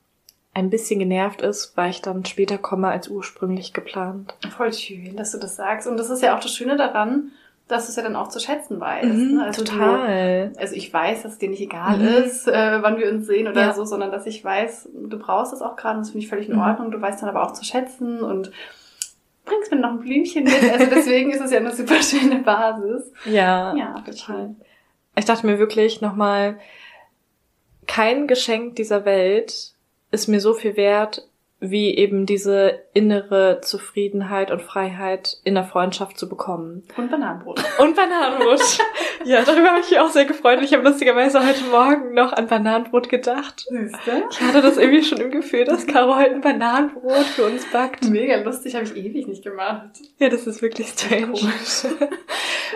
ein 0.54 0.70
bisschen 0.70 0.98
genervt 0.98 1.40
ist, 1.40 1.76
weil 1.76 1.90
ich 1.90 2.02
dann 2.02 2.24
später 2.24 2.58
komme 2.58 2.88
als 2.88 3.08
ursprünglich 3.08 3.72
geplant. 3.72 4.34
Voll 4.54 4.72
schön, 4.72 5.16
dass 5.16 5.32
du 5.32 5.38
das 5.38 5.56
sagst. 5.56 5.86
Und 5.86 5.96
das 5.96 6.10
ist 6.10 6.22
ja 6.22 6.36
auch 6.36 6.40
das 6.40 6.54
Schöne 6.54 6.76
daran, 6.76 7.32
dass 7.68 7.86
du 7.86 7.90
es 7.90 7.96
ja 7.96 8.02
dann 8.02 8.16
auch 8.16 8.28
zu 8.28 8.40
schätzen 8.40 8.80
weißt. 8.80 9.06
Mhm, 9.06 9.36
ne? 9.36 9.44
also 9.44 9.64
total. 9.64 10.50
Du, 10.50 10.60
also 10.60 10.74
ich 10.74 10.92
weiß, 10.92 11.22
dass 11.22 11.32
es 11.32 11.38
dir 11.38 11.48
nicht 11.48 11.62
egal 11.62 11.98
mhm. 11.98 12.06
ist, 12.06 12.46
äh, 12.46 12.82
wann 12.82 12.98
wir 12.98 13.10
uns 13.10 13.26
sehen 13.26 13.48
oder 13.48 13.60
ja. 13.60 13.72
so, 13.72 13.84
sondern 13.84 14.10
dass 14.10 14.26
ich 14.26 14.44
weiß, 14.44 14.90
du 14.92 15.18
brauchst 15.18 15.52
es 15.52 15.62
auch 15.62 15.76
gerade 15.76 15.96
und 15.96 16.02
das 16.02 16.10
finde 16.10 16.24
ich 16.24 16.28
völlig 16.28 16.48
in 16.48 16.56
mhm. 16.56 16.62
Ordnung. 16.62 16.90
Du 16.90 17.00
weißt 17.00 17.22
dann 17.22 17.28
aber 17.28 17.42
auch 17.44 17.52
zu 17.52 17.64
schätzen 17.64 18.20
und 18.22 18.50
bringst 19.44 19.70
mir 19.70 19.78
noch 19.78 19.90
ein 19.90 20.00
Blümchen 20.00 20.44
mit. 20.44 20.62
Also 20.70 20.86
deswegen 20.86 21.30
ist 21.30 21.40
es 21.40 21.50
ja 21.50 21.58
eine 21.58 21.72
super 21.74 22.02
schöne 22.02 22.42
Basis. 22.42 23.12
Ja, 23.24 23.74
ja 23.74 24.02
total. 24.04 24.54
Ich 25.16 25.24
dachte 25.24 25.46
mir 25.46 25.58
wirklich 25.58 26.00
nochmal, 26.00 26.58
kein 27.86 28.26
Geschenk 28.26 28.76
dieser 28.76 29.04
Welt 29.04 29.72
ist 30.10 30.28
mir 30.28 30.40
so 30.40 30.54
viel 30.54 30.76
wert 30.76 31.28
wie 31.62 31.96
eben 31.96 32.26
diese 32.26 32.80
innere 32.92 33.60
Zufriedenheit 33.62 34.50
und 34.50 34.60
Freiheit 34.60 35.38
in 35.44 35.54
der 35.54 35.62
Freundschaft 35.62 36.18
zu 36.18 36.28
bekommen. 36.28 36.82
Und 36.96 37.08
Bananenbrot. 37.08 37.62
Und 37.78 37.94
Bananenbrot. 37.94 38.60
ja, 39.24 39.42
darüber 39.44 39.68
habe 39.68 39.80
ich 39.80 39.90
mich 39.90 40.00
auch 40.00 40.10
sehr 40.10 40.24
gefreut. 40.24 40.58
Und 40.58 40.64
ich 40.64 40.74
habe 40.74 40.82
lustigerweise 40.82 41.46
heute 41.46 41.62
Morgen 41.70 42.14
noch 42.14 42.32
an 42.32 42.48
Bananenbrot 42.48 43.08
gedacht. 43.08 43.64
Siehste? 43.70 44.24
Ich 44.28 44.40
hatte 44.40 44.60
das 44.60 44.76
irgendwie 44.76 45.04
schon 45.04 45.18
im 45.18 45.30
Gefühl, 45.30 45.64
dass 45.64 45.86
Caro 45.86 46.16
heute 46.16 46.34
ein 46.34 46.40
Bananenbrot 46.40 47.26
für 47.26 47.44
uns 47.44 47.64
backt. 47.70 48.10
Mega 48.10 48.42
lustig, 48.42 48.74
habe 48.74 48.84
ich 48.84 48.96
ewig 48.96 49.28
nicht 49.28 49.44
gemacht. 49.44 49.90
Ja, 50.18 50.28
das 50.28 50.48
ist 50.48 50.62
wirklich 50.62 50.88
strange. 50.88 51.32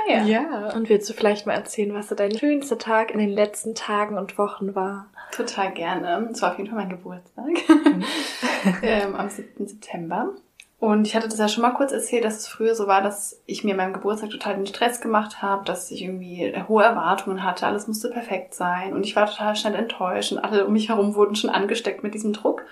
naja. 0.08 0.22
Ja. 0.24 0.74
Und 0.76 0.88
willst 0.88 1.10
du 1.10 1.12
vielleicht 1.12 1.44
mal 1.46 1.54
erzählen, 1.54 1.92
was 1.92 2.08
so 2.08 2.14
dein 2.14 2.38
schönster 2.38 2.78
Tag 2.78 3.10
in 3.10 3.18
den 3.18 3.30
letzten 3.30 3.74
Tagen 3.74 4.16
und 4.16 4.38
Wochen 4.38 4.76
war? 4.76 5.10
Total 5.32 5.72
gerne. 5.72 6.28
Es 6.32 6.42
war 6.42 6.52
auf 6.52 6.58
jeden 6.58 6.70
Fall 6.70 6.78
mein 6.78 6.90
Geburtstag. 6.90 7.46
Mhm. 7.68 8.04
ähm, 8.82 9.14
am 9.14 9.28
7. 9.28 9.66
September. 9.66 10.34
Und 10.78 11.06
ich 11.06 11.16
hatte 11.16 11.28
das 11.28 11.38
ja 11.38 11.48
schon 11.48 11.62
mal 11.62 11.70
kurz 11.70 11.92
erzählt, 11.92 12.24
dass 12.24 12.36
es 12.36 12.48
früher 12.48 12.74
so 12.74 12.86
war, 12.86 13.00
dass 13.00 13.40
ich 13.46 13.64
mir 13.64 13.74
meinem 13.74 13.94
Geburtstag 13.94 14.30
total 14.30 14.56
den 14.56 14.66
Stress 14.66 15.00
gemacht 15.00 15.40
habe, 15.40 15.64
dass 15.64 15.90
ich 15.90 16.02
irgendwie 16.02 16.54
hohe 16.68 16.84
Erwartungen 16.84 17.42
hatte, 17.42 17.66
alles 17.66 17.88
musste 17.88 18.10
perfekt 18.10 18.52
sein 18.54 18.92
und 18.92 19.06
ich 19.06 19.16
war 19.16 19.26
total 19.26 19.56
schnell 19.56 19.74
enttäuscht 19.74 20.32
und 20.32 20.38
alle 20.38 20.66
um 20.66 20.74
mich 20.74 20.90
herum 20.90 21.14
wurden 21.14 21.34
schon 21.34 21.48
angesteckt 21.48 22.02
mit 22.02 22.12
diesem 22.12 22.34
Druck. 22.34 22.66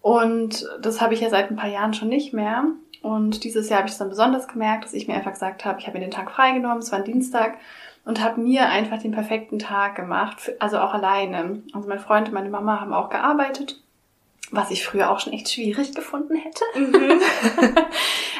Und 0.00 0.68
das 0.80 1.00
habe 1.00 1.14
ich 1.14 1.20
ja 1.20 1.30
seit 1.30 1.50
ein 1.50 1.56
paar 1.56 1.70
Jahren 1.70 1.94
schon 1.94 2.08
nicht 2.08 2.32
mehr. 2.32 2.66
Und 3.02 3.42
dieses 3.42 3.68
Jahr 3.68 3.78
habe 3.78 3.88
ich 3.88 3.92
es 3.92 3.98
dann 3.98 4.08
besonders 4.08 4.46
gemerkt, 4.46 4.84
dass 4.84 4.92
ich 4.92 5.08
mir 5.08 5.14
einfach 5.14 5.32
gesagt 5.32 5.64
habe, 5.64 5.80
ich 5.80 5.86
habe 5.88 5.98
mir 5.98 6.04
den 6.04 6.12
Tag 6.12 6.30
freigenommen, 6.30 6.78
es 6.78 6.92
war 6.92 7.00
ein 7.00 7.04
Dienstag 7.04 7.58
und 8.04 8.22
habe 8.22 8.40
mir 8.40 8.68
einfach 8.68 8.98
den 8.98 9.12
perfekten 9.12 9.58
Tag 9.58 9.94
gemacht, 9.94 10.52
also 10.58 10.78
auch 10.78 10.94
alleine. 10.94 11.62
Also 11.72 11.88
mein 11.88 12.00
Freund 12.00 12.28
und 12.28 12.34
meine 12.34 12.50
Mama 12.50 12.80
haben 12.80 12.92
auch 12.92 13.10
gearbeitet 13.10 13.82
was 14.52 14.70
ich 14.70 14.84
früher 14.84 15.10
auch 15.10 15.18
schon 15.18 15.32
echt 15.32 15.50
schwierig 15.50 15.94
gefunden 15.94 16.36
hätte. 16.36 16.64
Mhm. 16.76 17.20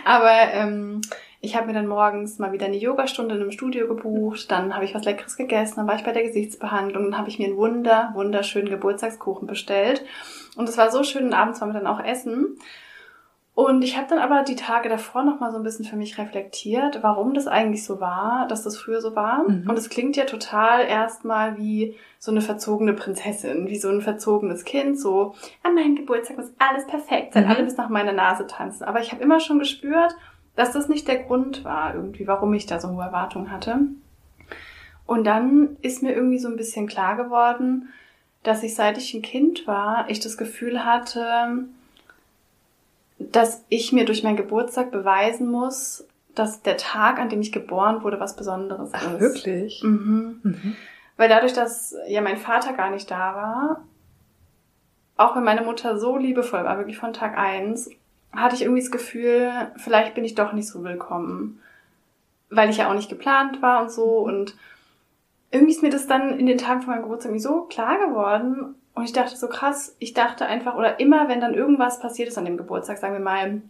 Aber 0.04 0.52
ähm, 0.52 1.00
ich 1.40 1.56
habe 1.56 1.66
mir 1.66 1.72
dann 1.72 1.86
morgens 1.86 2.38
mal 2.38 2.52
wieder 2.52 2.66
eine 2.66 2.76
Yogastunde 2.76 3.34
in 3.34 3.40
einem 3.40 3.50
Studio 3.50 3.88
gebucht, 3.88 4.50
dann 4.50 4.74
habe 4.74 4.84
ich 4.84 4.94
was 4.94 5.04
Leckeres 5.04 5.36
gegessen, 5.36 5.74
dann 5.76 5.88
war 5.88 5.96
ich 5.96 6.04
bei 6.04 6.12
der 6.12 6.22
Gesichtsbehandlung, 6.22 7.04
dann 7.04 7.18
habe 7.18 7.28
ich 7.28 7.38
mir 7.38 7.46
einen 7.46 7.56
wunder, 7.56 8.10
wunderschönen 8.14 8.68
Geburtstagskuchen 8.68 9.48
bestellt. 9.48 10.04
Und 10.54 10.68
es 10.68 10.76
war 10.76 10.90
so 10.90 11.02
schön 11.02 11.24
und 11.24 11.32
abends 11.32 11.60
waren 11.60 11.70
wir 11.70 11.80
dann 11.80 11.86
auch 11.86 12.04
essen. 12.04 12.58
Und 13.54 13.84
ich 13.84 13.98
habe 13.98 14.06
dann 14.08 14.18
aber 14.18 14.44
die 14.44 14.56
Tage 14.56 14.88
davor 14.88 15.24
noch 15.24 15.38
mal 15.38 15.50
so 15.50 15.58
ein 15.58 15.62
bisschen 15.62 15.84
für 15.84 15.96
mich 15.96 16.16
reflektiert, 16.16 17.02
warum 17.02 17.34
das 17.34 17.46
eigentlich 17.46 17.84
so 17.84 18.00
war, 18.00 18.48
dass 18.48 18.62
das 18.62 18.78
früher 18.78 19.02
so 19.02 19.14
war. 19.14 19.46
Mhm. 19.46 19.68
Und 19.68 19.78
es 19.78 19.90
klingt 19.90 20.16
ja 20.16 20.24
total 20.24 20.86
erstmal 20.86 21.58
wie 21.58 21.94
so 22.18 22.30
eine 22.30 22.40
verzogene 22.40 22.94
Prinzessin, 22.94 23.66
wie 23.66 23.76
so 23.76 23.90
ein 23.90 24.00
verzogenes 24.00 24.64
Kind, 24.64 24.98
so 24.98 25.34
an 25.62 25.74
meinem 25.74 25.96
Geburtstag 25.96 26.38
muss 26.38 26.52
alles 26.58 26.86
perfekt 26.86 27.34
sein, 27.34 27.44
mhm. 27.44 27.50
alle 27.50 27.64
bis 27.64 27.76
nach 27.76 27.90
meiner 27.90 28.12
Nase 28.12 28.46
tanzen. 28.46 28.84
Aber 28.84 29.00
ich 29.00 29.12
habe 29.12 29.22
immer 29.22 29.38
schon 29.38 29.58
gespürt, 29.58 30.16
dass 30.56 30.72
das 30.72 30.88
nicht 30.88 31.06
der 31.06 31.22
Grund 31.22 31.62
war, 31.62 31.94
irgendwie, 31.94 32.26
warum 32.26 32.54
ich 32.54 32.64
da 32.64 32.80
so 32.80 32.88
hohe 32.88 33.04
Erwartungen 33.04 33.50
hatte. 33.50 33.80
Und 35.04 35.24
dann 35.24 35.76
ist 35.82 36.02
mir 36.02 36.14
irgendwie 36.14 36.38
so 36.38 36.48
ein 36.48 36.56
bisschen 36.56 36.86
klar 36.86 37.16
geworden, 37.16 37.90
dass 38.44 38.62
ich, 38.62 38.74
seit 38.74 38.96
ich 38.96 39.12
ein 39.12 39.22
Kind 39.22 39.66
war, 39.66 40.08
ich 40.08 40.20
das 40.20 40.38
Gefühl 40.38 40.86
hatte, 40.86 41.66
dass 43.30 43.64
ich 43.68 43.92
mir 43.92 44.04
durch 44.04 44.22
meinen 44.22 44.36
Geburtstag 44.36 44.90
beweisen 44.90 45.50
muss, 45.50 46.06
dass 46.34 46.62
der 46.62 46.76
Tag, 46.76 47.18
an 47.18 47.28
dem 47.28 47.40
ich 47.40 47.52
geboren 47.52 48.02
wurde, 48.02 48.18
was 48.18 48.36
Besonderes 48.36 48.90
Ach, 48.92 49.14
ist. 49.14 49.20
Wirklich? 49.20 49.82
Mhm. 49.82 50.40
mhm. 50.42 50.76
Weil 51.16 51.28
dadurch, 51.28 51.52
dass 51.52 51.94
ja 52.08 52.20
mein 52.22 52.38
Vater 52.38 52.72
gar 52.72 52.90
nicht 52.90 53.10
da 53.10 53.34
war, 53.34 53.84
auch 55.16 55.36
wenn 55.36 55.44
meine 55.44 55.62
Mutter 55.62 55.98
so 55.98 56.16
liebevoll 56.16 56.64
war, 56.64 56.78
wirklich 56.78 56.98
von 56.98 57.12
Tag 57.12 57.36
eins, 57.36 57.90
hatte 58.32 58.54
ich 58.54 58.62
irgendwie 58.62 58.80
das 58.80 58.90
Gefühl, 58.90 59.52
vielleicht 59.76 60.14
bin 60.14 60.24
ich 60.24 60.34
doch 60.34 60.52
nicht 60.52 60.68
so 60.68 60.82
willkommen. 60.82 61.60
Weil 62.50 62.70
ich 62.70 62.78
ja 62.78 62.88
auch 62.88 62.94
nicht 62.94 63.10
geplant 63.10 63.62
war 63.62 63.82
und 63.82 63.90
so. 63.90 64.04
Und 64.04 64.56
irgendwie 65.50 65.72
ist 65.72 65.82
mir 65.82 65.90
das 65.90 66.06
dann 66.06 66.38
in 66.38 66.46
den 66.46 66.58
Tagen 66.58 66.82
von 66.82 66.94
meinem 66.94 67.02
Geburtstag 67.02 67.30
irgendwie 67.30 67.42
so 67.42 67.62
klar 67.62 67.98
geworden. 67.98 68.74
Und 68.94 69.04
ich 69.04 69.12
dachte 69.12 69.36
so 69.36 69.48
krass, 69.48 69.96
ich 69.98 70.12
dachte 70.12 70.46
einfach, 70.46 70.74
oder 70.74 71.00
immer, 71.00 71.28
wenn 71.28 71.40
dann 71.40 71.54
irgendwas 71.54 72.00
passiert 72.00 72.28
ist 72.28 72.38
an 72.38 72.44
dem 72.44 72.56
Geburtstag, 72.56 72.98
sagen 72.98 73.14
wir 73.14 73.20
mal, 73.20 73.62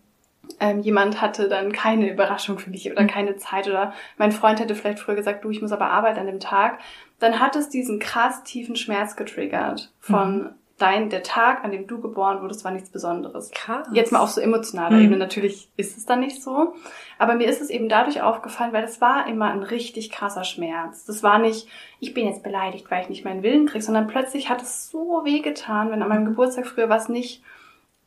ähm, 0.59 0.81
jemand 0.81 1.21
hatte 1.21 1.49
dann 1.49 1.73
keine 1.73 2.11
Überraschung 2.11 2.59
für 2.59 2.71
mich 2.71 2.91
oder 2.91 3.03
mhm. 3.03 3.09
keine 3.09 3.37
Zeit 3.37 3.69
oder 3.69 3.93
mein 4.17 4.33
Freund 4.33 4.59
hätte 4.61 4.75
vielleicht 4.75 4.99
früher 4.99 5.15
gesagt, 5.15 5.45
du, 5.45 5.51
ich 5.51 5.63
muss 5.63 5.73
aber 5.73 5.91
arbeiten 5.91 6.19
an 6.19 6.27
dem 6.27 6.41
Tag, 6.41 6.81
dann 7.21 7.39
hat 7.39 7.55
es 7.55 7.69
diesen 7.69 8.01
krass 8.01 8.43
tiefen 8.43 8.75
Schmerz 8.75 9.15
getriggert 9.15 9.93
von 10.01 10.39
mhm. 10.39 10.51
Dein, 10.79 11.11
der 11.11 11.23
Tag, 11.23 11.65
an 11.65 11.71
dem 11.71 11.87
du 11.87 12.01
geboren 12.01 12.43
wurdest, 12.43 12.65
war 12.65 12.73
nichts 12.73 12.91
Besonderes. 12.91 13.51
Krass. 13.53 13.87
Jetzt 13.93 14.13
mal 14.13 14.21
auf 14.21 14.31
so 14.31 14.41
emotionaler 14.41 14.97
mhm. 14.97 15.05
Ebene. 15.05 15.19
Natürlich 15.19 15.71
ist 15.77 15.97
es 15.97 16.07
dann 16.07 16.21
nicht 16.21 16.43
so. 16.43 16.75
Aber 17.19 17.35
mir 17.35 17.49
ist 17.49 17.61
es 17.61 17.71
eben 17.71 17.89
dadurch 17.89 18.23
aufgefallen, 18.23 18.73
weil 18.73 18.85
es 18.85 19.01
war 19.01 19.27
immer 19.27 19.51
ein 19.51 19.63
richtig 19.63 20.11
krasser 20.11 20.45
Schmerz. 20.45 21.05
Das 21.05 21.23
war 21.23 21.39
nicht, 21.39 21.69
ich 22.01 22.15
bin 22.15 22.27
jetzt 22.27 22.43
beleidigt, 22.43 22.91
weil 22.91 23.03
ich 23.03 23.09
nicht 23.09 23.25
meinen 23.25 23.43
Willen 23.43 23.67
kriege, 23.67 23.85
sondern 23.85 24.09
plötzlich 24.09 24.49
hat 24.49 24.63
es 24.63 24.91
so 24.91 25.23
weh 25.25 25.41
getan, 25.41 25.91
wenn 25.91 26.03
an 26.03 26.09
meinem 26.09 26.25
Geburtstag 26.25 26.67
früher 26.67 26.89
was 26.89 27.09
nicht 27.09 27.43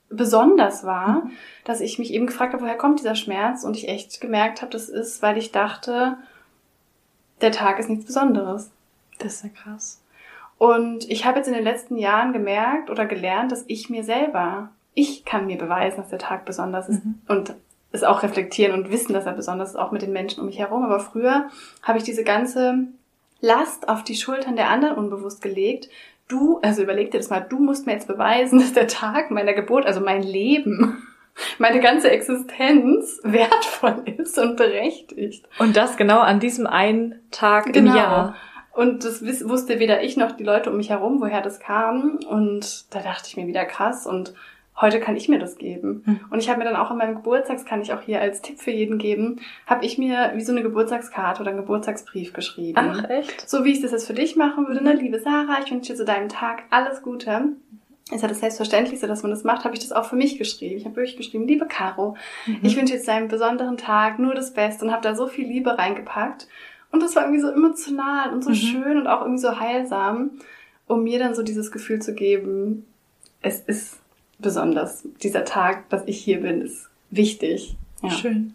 besonders 0.10 0.86
war, 0.86 1.24
mhm. 1.26 1.32
dass 1.64 1.82
ich 1.82 2.00
mich 2.00 2.14
eben 2.14 2.28
gefragt 2.28 2.54
habe, 2.54 2.64
woher 2.64 2.78
kommt 2.78 3.00
dieser 3.00 3.16
Schmerz 3.16 3.64
und 3.64 3.76
ich 3.76 3.88
echt 3.88 4.22
gemerkt 4.22 4.62
habe, 4.62 4.72
das 4.72 4.90
ist, 4.90 5.22
weil 5.22 5.38
ich 5.38 5.52
dachte, 5.52 6.18
der 7.42 7.52
Tag 7.52 7.80
ist 7.80 7.90
nichts 7.90 8.06
Besonderes. 8.06 8.72
Das 9.20 9.36
ist 9.36 9.44
ja 9.44 9.50
krass. 9.50 10.02
Und 10.66 11.08
ich 11.12 11.26
habe 11.26 11.38
jetzt 11.38 11.48
in 11.48 11.54
den 11.54 11.64
letzten 11.64 11.96
Jahren 11.96 12.34
gemerkt 12.34 12.90
oder 12.90 13.06
gelernt, 13.06 13.52
dass 13.52 13.66
ich 13.68 13.92
mir 13.92 14.04
selber, 14.04 14.72
ich 14.96 15.24
kann 15.24 15.46
mir 15.46 15.60
beweisen, 15.60 15.98
dass 15.98 16.10
der 16.10 16.18
Tag 16.18 16.44
besonders 16.44 16.90
ist 16.90 17.06
mhm. 17.06 17.22
und 17.28 17.54
es 17.92 18.04
auch 18.04 18.24
reflektieren 18.24 18.74
und 18.74 18.90
wissen, 18.92 19.14
dass 19.14 19.28
er 19.28 19.34
besonders 19.34 19.70
ist, 19.70 19.76
auch 19.76 19.92
mit 19.92 20.02
den 20.02 20.12
Menschen 20.12 20.40
um 20.40 20.48
mich 20.48 20.58
herum. 20.58 20.84
Aber 20.84 21.00
früher 21.00 21.50
habe 21.84 22.00
ich 22.00 22.04
diese 22.04 22.24
ganze 22.24 22.88
Last 23.42 23.88
auf 23.88 24.04
die 24.04 24.16
Schultern 24.16 24.56
der 24.56 24.72
anderen 24.72 24.98
unbewusst 24.98 25.44
gelegt, 25.44 25.88
du, 26.28 26.58
also 26.64 26.82
überleg 26.82 27.12
dir 27.12 27.20
das 27.20 27.30
mal, 27.30 27.42
du 27.42 27.60
musst 27.60 27.86
mir 27.86 27.94
jetzt 27.94 28.08
beweisen, 28.08 28.58
dass 28.60 28.74
der 28.74 28.88
Tag 28.88 29.30
meiner 29.30 29.54
Geburt, 29.54 29.86
also 29.86 30.02
mein 30.02 30.24
Leben, 30.24 31.08
meine 31.60 31.80
ganze 31.80 32.10
Existenz 32.10 33.20
wertvoll 33.22 34.02
ist 34.18 34.40
und 34.40 34.58
berechtigt. 34.58 35.46
Und 35.60 35.78
das 35.78 35.96
genau 35.96 36.22
an 36.22 36.40
diesem 36.40 36.66
einen 36.66 37.20
Tag 37.30 37.72
genau. 37.72 37.92
im 37.92 37.98
Jahr. 37.98 38.36
Und 38.76 39.06
das 39.06 39.22
wusste 39.48 39.80
weder 39.80 40.04
ich 40.04 40.18
noch 40.18 40.34
die 40.34 40.44
Leute 40.44 40.70
um 40.70 40.78
mich 40.78 40.90
herum, 40.90 41.22
woher 41.22 41.42
das 41.42 41.62
kam. 41.62 42.20
Und 42.30 42.94
da 42.94 43.00
dachte 43.00 43.28
ich 43.28 43.38
mir 43.38 43.48
wieder 43.48 43.64
krass. 43.64 44.06
Und 44.06 44.34
heute 44.80 45.00
kann 45.00 45.16
ich 45.16 45.30
mir 45.30 45.40
das 45.40 45.58
geben. 45.58 46.04
Hm. 46.06 46.20
Und 46.30 46.40
ich 46.40 46.50
habe 46.50 46.60
mir 46.60 46.66
dann 46.66 46.76
auch 46.76 46.92
an 46.92 46.98
meinem 46.98 47.16
Geburtstag, 47.16 47.66
kann 47.66 47.82
ich 47.82 47.94
auch 47.94 48.02
hier 48.02 48.20
als 48.20 48.42
Tipp 48.42 48.60
für 48.60 48.72
jeden 48.72 48.98
geben, 48.98 49.40
habe 49.66 49.86
ich 49.86 49.98
mir 49.98 50.34
wie 50.36 50.44
so 50.44 50.52
eine 50.52 50.62
Geburtstagskarte 50.62 51.42
oder 51.42 51.52
einen 51.52 51.62
Geburtstagsbrief 51.62 52.34
geschrieben. 52.34 52.78
Ach, 52.78 53.10
echt? 53.10 53.50
So 53.50 53.64
wie 53.64 53.72
ich 53.72 53.82
das 53.82 53.92
jetzt 53.92 54.08
für 54.08 54.14
dich 54.14 54.36
machen 54.36 54.68
würde, 54.68 54.84
ne? 54.84 54.94
Liebe 54.94 55.20
Sarah, 55.20 55.60
ich 55.64 55.72
wünsche 55.72 55.94
dir 55.94 55.98
zu 55.98 56.04
deinem 56.04 56.28
Tag 56.28 56.64
alles 56.70 57.02
Gute. 57.02 57.54
Ist 58.12 58.22
ja 58.22 58.28
das 58.28 58.42
Selbstverständlichste, 58.42 59.08
dass 59.08 59.24
man 59.24 59.32
das 59.32 59.46
macht, 59.46 59.64
habe 59.64 59.74
ich 59.74 59.80
das 59.80 59.94
auch 59.94 60.06
für 60.06 60.16
mich 60.18 60.38
geschrieben. 60.38 60.76
Ich 60.76 60.86
habe 60.86 60.98
wirklich 60.98 61.18
geschrieben, 61.18 61.48
liebe 61.48 61.66
Caro, 61.66 62.18
mhm. 62.46 62.60
ich 62.62 62.76
wünsche 62.76 62.94
jetzt 62.94 63.08
deinen 63.08 63.30
besonderen 63.30 63.78
Tag 63.78 64.20
nur 64.20 64.36
das 64.36 64.54
Beste 64.54 64.86
und 64.86 64.92
habe 64.92 65.02
da 65.02 65.16
so 65.16 65.28
viel 65.28 65.48
Liebe 65.48 65.78
reingepackt. 65.78 66.48
Und 66.92 67.02
das 67.02 67.16
war 67.16 67.24
irgendwie 67.24 67.42
so 67.42 67.50
emotional 67.50 68.34
und 68.34 68.44
so 68.44 68.52
mhm. 68.52 68.56
schön 68.56 68.98
und 68.98 69.08
auch 69.08 69.22
irgendwie 69.22 69.42
so 69.42 69.60
heilsam, 69.60 70.32
um 70.88 71.04
mir 71.04 71.20
dann 71.20 71.36
so 71.36 71.44
dieses 71.44 71.72
Gefühl 71.72 72.02
zu 72.02 72.14
geben, 72.14 72.86
es 73.42 73.60
ist 73.60 74.00
besonders. 74.40 75.08
Dieser 75.22 75.46
Tag, 75.46 75.90
dass 75.90 76.04
ich 76.06 76.18
hier 76.20 76.42
bin, 76.42 76.62
ist 76.62 76.90
wichtig. 77.10 77.76
Ja. 78.02 78.10
Schön. 78.10 78.54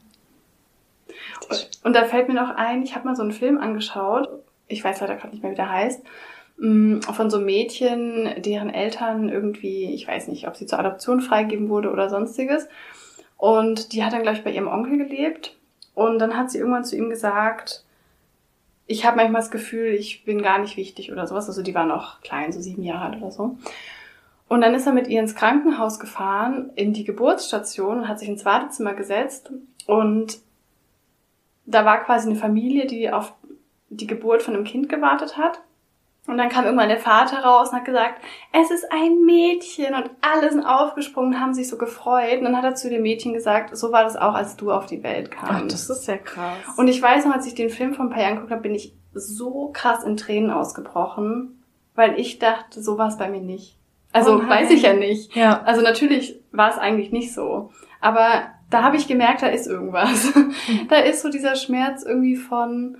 Und, 1.49 1.71
und 1.85 1.97
da 1.97 2.05
fällt 2.05 2.29
mir 2.29 2.35
noch 2.35 2.51
ein, 2.51 2.83
ich 2.83 2.95
habe 2.95 3.07
mal 3.07 3.17
so 3.17 3.23
einen 3.23 3.33
Film 3.33 3.59
angeschaut, 3.59 4.29
ich 4.69 4.85
weiß 4.85 5.01
leider 5.01 5.17
gerade 5.17 5.33
nicht 5.33 5.43
mehr, 5.43 5.53
wie 5.53 5.57
der 5.57 5.71
heißt, 5.71 6.03
mm, 6.59 7.01
von 7.01 7.31
so 7.31 7.41
Mädchen, 7.41 8.31
deren 8.39 8.71
Eltern 8.71 9.29
irgendwie, 9.29 9.93
ich 9.93 10.07
weiß 10.07 10.29
nicht, 10.29 10.47
ob 10.47 10.57
sie 10.57 10.67
zur 10.67 10.79
Adoption 10.79 11.21
freigegeben 11.21 11.69
wurde 11.69 11.91
oder 11.91 12.09
sonstiges. 12.09 12.69
Und 13.37 13.93
die 13.93 14.05
hat 14.05 14.13
dann, 14.13 14.23
glaube 14.23 14.37
ich, 14.37 14.45
bei 14.45 14.53
ihrem 14.53 14.69
Onkel 14.69 14.99
gelebt. 14.99 15.57
Und 15.95 16.19
dann 16.19 16.37
hat 16.37 16.51
sie 16.51 16.59
irgendwann 16.59 16.85
zu 16.85 16.97
ihm 16.97 17.11
gesagt, 17.11 17.85
ich 18.91 19.07
habe 19.07 19.19
manchmal 19.19 19.41
das 19.41 19.53
Gefühl, 19.53 19.95
ich 19.95 20.25
bin 20.25 20.43
gar 20.43 20.59
nicht 20.59 20.77
wichtig 20.77 21.13
oder 21.13 21.25
sowas. 21.29 21.47
Also 21.47 21.63
die 21.63 21.77
war 21.77 21.87
noch 21.87 22.21
klein, 22.23 22.51
so 22.51 22.61
sieben 22.61 22.83
Jahre 22.83 23.05
alt 23.05 23.23
oder 23.23 23.31
so. 23.31 23.57
Und 24.49 24.63
dann 24.63 24.75
ist 24.75 24.85
er 24.85 24.93
mit 24.93 25.07
ihr 25.07 25.21
ins 25.21 25.37
Krankenhaus 25.37 26.01
gefahren, 26.01 26.73
in 26.75 26.93
die 26.93 27.05
Geburtsstation 27.05 27.99
und 27.99 28.09
hat 28.09 28.19
sich 28.19 28.29
ins 28.29 28.45
Wartezimmer 28.45 28.95
gesetzt. 28.95 29.53
Und 29.87 30.41
da 31.67 31.85
war 31.85 32.03
quasi 32.03 32.29
eine 32.29 32.37
Familie, 32.37 32.89
die 32.89 33.13
auf 33.13 33.33
die 33.91 34.09
Geburt 34.09 34.43
von 34.43 34.55
einem 34.55 34.65
Kind 34.65 34.89
gewartet 34.89 35.37
hat. 35.37 35.61
Und 36.27 36.39
dann 36.39 36.49
kam 36.49 36.65
irgendwann 36.65 36.89
der 36.89 36.99
Vater 36.99 37.43
raus 37.43 37.71
und 37.71 37.79
hat 37.79 37.85
gesagt, 37.85 38.21
es 38.53 38.71
ist 38.71 38.93
ein 38.93 39.25
Mädchen 39.25 39.95
und 39.95 40.11
alle 40.21 40.51
sind 40.51 40.65
aufgesprungen, 40.65 41.41
haben 41.41 41.55
sich 41.55 41.69
so 41.69 41.79
gefreut. 41.79 42.39
Und 42.39 42.45
dann 42.45 42.57
hat 42.57 42.65
er 42.65 42.75
zu 42.75 42.91
dem 42.91 43.03
Mädchen 43.03 43.33
gesagt, 43.33 43.77
so 43.77 43.91
war 43.91 44.05
das 44.05 44.17
auch, 44.17 44.35
als 44.35 44.57
du 44.57 44.71
auf 44.71 44.87
die 44.87 45.03
Welt 45.03 45.31
kamst. 45.31 45.53
Ach, 45.53 45.69
das 45.69 45.91
ist 45.91 46.07
ja 46.07 46.19
krass. 46.19 46.59
Und 46.77 46.89
ich 46.89 47.01
weiß 47.01 47.25
noch, 47.25 47.35
als 47.35 47.47
ich 47.47 47.55
den 47.55 47.71
Film 47.71 47.95
vor 47.95 48.05
ein 48.05 48.11
paar 48.11 48.23
Jahren 48.23 48.35
geguckt 48.35 48.53
habe, 48.53 48.63
bin 48.63 48.75
ich 48.75 48.95
so 49.13 49.71
krass 49.73 50.05
in 50.05 50.17
Tränen 50.17 50.51
ausgebrochen, 50.51 51.63
weil 51.95 52.19
ich 52.19 52.39
dachte, 52.39 52.83
so 52.83 52.99
war 52.99 53.09
es 53.09 53.19
bei 53.19 53.29
mir 53.29 53.41
nicht. 53.41 53.77
Also 54.13 54.35
oh 54.35 54.49
weiß 54.49 54.71
ich 54.71 54.83
ja 54.83 54.93
nicht. 54.93 55.35
Ja. 55.35 55.63
Also 55.63 55.83
natürlich 55.83 56.41
war 56.53 56.71
es 56.71 56.79
eigentlich 56.79 57.13
nicht 57.13 57.33
so. 57.33 57.71
Aber 58.01 58.51
da 58.71 58.83
habe 58.83 58.97
ich 58.97 59.09
gemerkt, 59.09 59.43
da 59.43 59.49
ist 59.49 59.67
irgendwas. 59.67 60.35
Mhm. 60.35 60.89
da 60.89 60.97
ist 60.97 61.23
so 61.23 61.31
dieser 61.31 61.55
Schmerz 61.57 62.03
irgendwie 62.05 62.37
von 62.37 62.99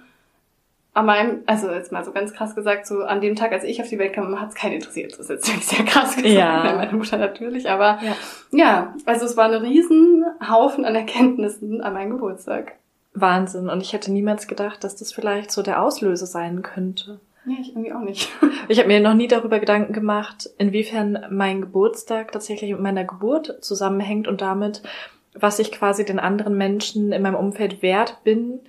an 0.93 1.07
meinem, 1.07 1.43
also 1.47 1.71
jetzt 1.71 1.93
mal 1.93 2.05
so 2.05 2.13
ganz 2.13 2.33
krass 2.33 2.55
gesagt, 2.55 2.87
so 2.87 3.03
an 3.03 3.21
dem 3.21 3.37
Tag, 3.37 3.53
als 3.53 3.65
ich 3.65 3.81
auf 3.81 3.89
die 3.89 3.99
Welt 3.99 4.13
kam, 4.13 4.41
hat 4.41 4.49
es 4.49 4.55
keinen 4.55 4.75
interessiert. 4.75 5.13
Das 5.13 5.31
ist 5.31 5.49
jetzt 5.49 5.69
sehr 5.69 5.85
krass 5.85 6.17
gesagt, 6.17 6.35
ja. 6.35 6.75
meine 6.77 6.93
Mutter 6.93 7.17
natürlich, 7.17 7.71
aber 7.71 8.01
ja. 8.03 8.17
ja, 8.51 8.95
also 9.07 9.25
es 9.25 9.37
war 9.37 9.51
ein 9.51 9.55
riesen 9.55 10.25
Haufen 10.49 10.85
an 10.85 10.95
Erkenntnissen 10.95 11.81
an 11.81 11.93
meinem 11.93 12.11
Geburtstag. 12.11 12.73
Wahnsinn. 13.15 13.69
Und 13.69 13.83
ich 13.83 13.93
hätte 13.93 14.13
niemals 14.13 14.49
gedacht, 14.49 14.83
dass 14.83 14.97
das 14.97 15.13
vielleicht 15.13 15.51
so 15.53 15.63
der 15.63 15.83
Auslöser 15.83 16.27
sein 16.27 16.63
könnte. 16.63 17.21
Nee, 17.45 17.57
ich 17.61 17.71
irgendwie 17.71 17.93
auch 17.93 18.01
nicht. 18.01 18.29
ich 18.69 18.79
habe 18.79 18.89
mir 18.89 19.01
noch 19.01 19.15
nie 19.15 19.29
darüber 19.29 19.61
Gedanken 19.61 19.93
gemacht, 19.93 20.51
inwiefern 20.59 21.27
mein 21.31 21.61
Geburtstag 21.61 22.33
tatsächlich 22.33 22.71
mit 22.73 22.81
meiner 22.81 23.05
Geburt 23.05 23.59
zusammenhängt 23.61 24.29
und 24.29 24.41
damit, 24.41 24.83
was 25.35 25.59
ich 25.59 25.73
quasi 25.73 26.05
den 26.05 26.19
anderen 26.19 26.57
Menschen 26.57 27.13
in 27.13 27.23
meinem 27.23 27.37
Umfeld 27.37 27.83
wert 27.83 28.19
bin 28.25 28.61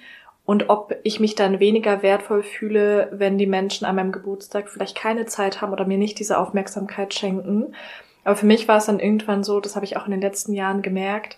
und 0.46 0.70
ob 0.70 0.96
ich 1.04 1.20
mich 1.20 1.36
dann 1.36 1.60
weniger 1.60 2.02
wertvoll 2.02 2.44
fühle, 2.44 3.10
wenn 3.12 3.38
die 3.38 3.46
Menschen 3.46 3.86
an 3.86 3.96
meinem 3.96 4.12
Geburtstag 4.12 4.70
vielleicht 4.70 4.98
keine 4.98 5.26
Zeit 5.26 5.62
haben 5.62 5.72
oder 5.72 5.86
mir 5.86 5.98
nicht 5.98 6.20
diese 6.20 6.38
Aufmerksamkeit 6.38 7.14
schenken. 7.14 7.76
Aber 8.24 8.36
für 8.36 8.46
mich 8.46 8.68
war 8.68 8.78
es 8.78 8.86
dann 8.86 9.00
irgendwann 9.00 9.44
so, 9.44 9.60
das 9.60 9.76
habe 9.76 9.86
ich 9.86 9.98
auch 9.98 10.06
in 10.06 10.12
den 10.12 10.22
letzten 10.22 10.54
Jahren 10.54 10.82
gemerkt, 10.82 11.38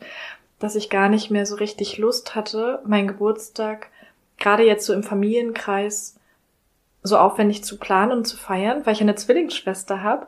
dass 0.60 0.76
ich 0.76 0.90
gar 0.90 1.10
nicht 1.10 1.30
mehr 1.30 1.46
so 1.46 1.56
richtig 1.56 1.98
Lust 1.98 2.36
hatte, 2.36 2.82
meinen 2.86 3.08
Geburtstag 3.08 3.90
gerade 4.38 4.64
jetzt 4.64 4.86
so 4.86 4.94
im 4.94 5.04
Familienkreis 5.04 6.20
so 7.02 7.18
aufwendig 7.18 7.64
zu 7.64 7.78
planen 7.78 8.12
und 8.12 8.26
zu 8.26 8.38
feiern, 8.38 8.86
weil 8.86 8.94
ich 8.94 9.02
eine 9.02 9.16
Zwillingsschwester 9.16 10.02
habe. 10.02 10.28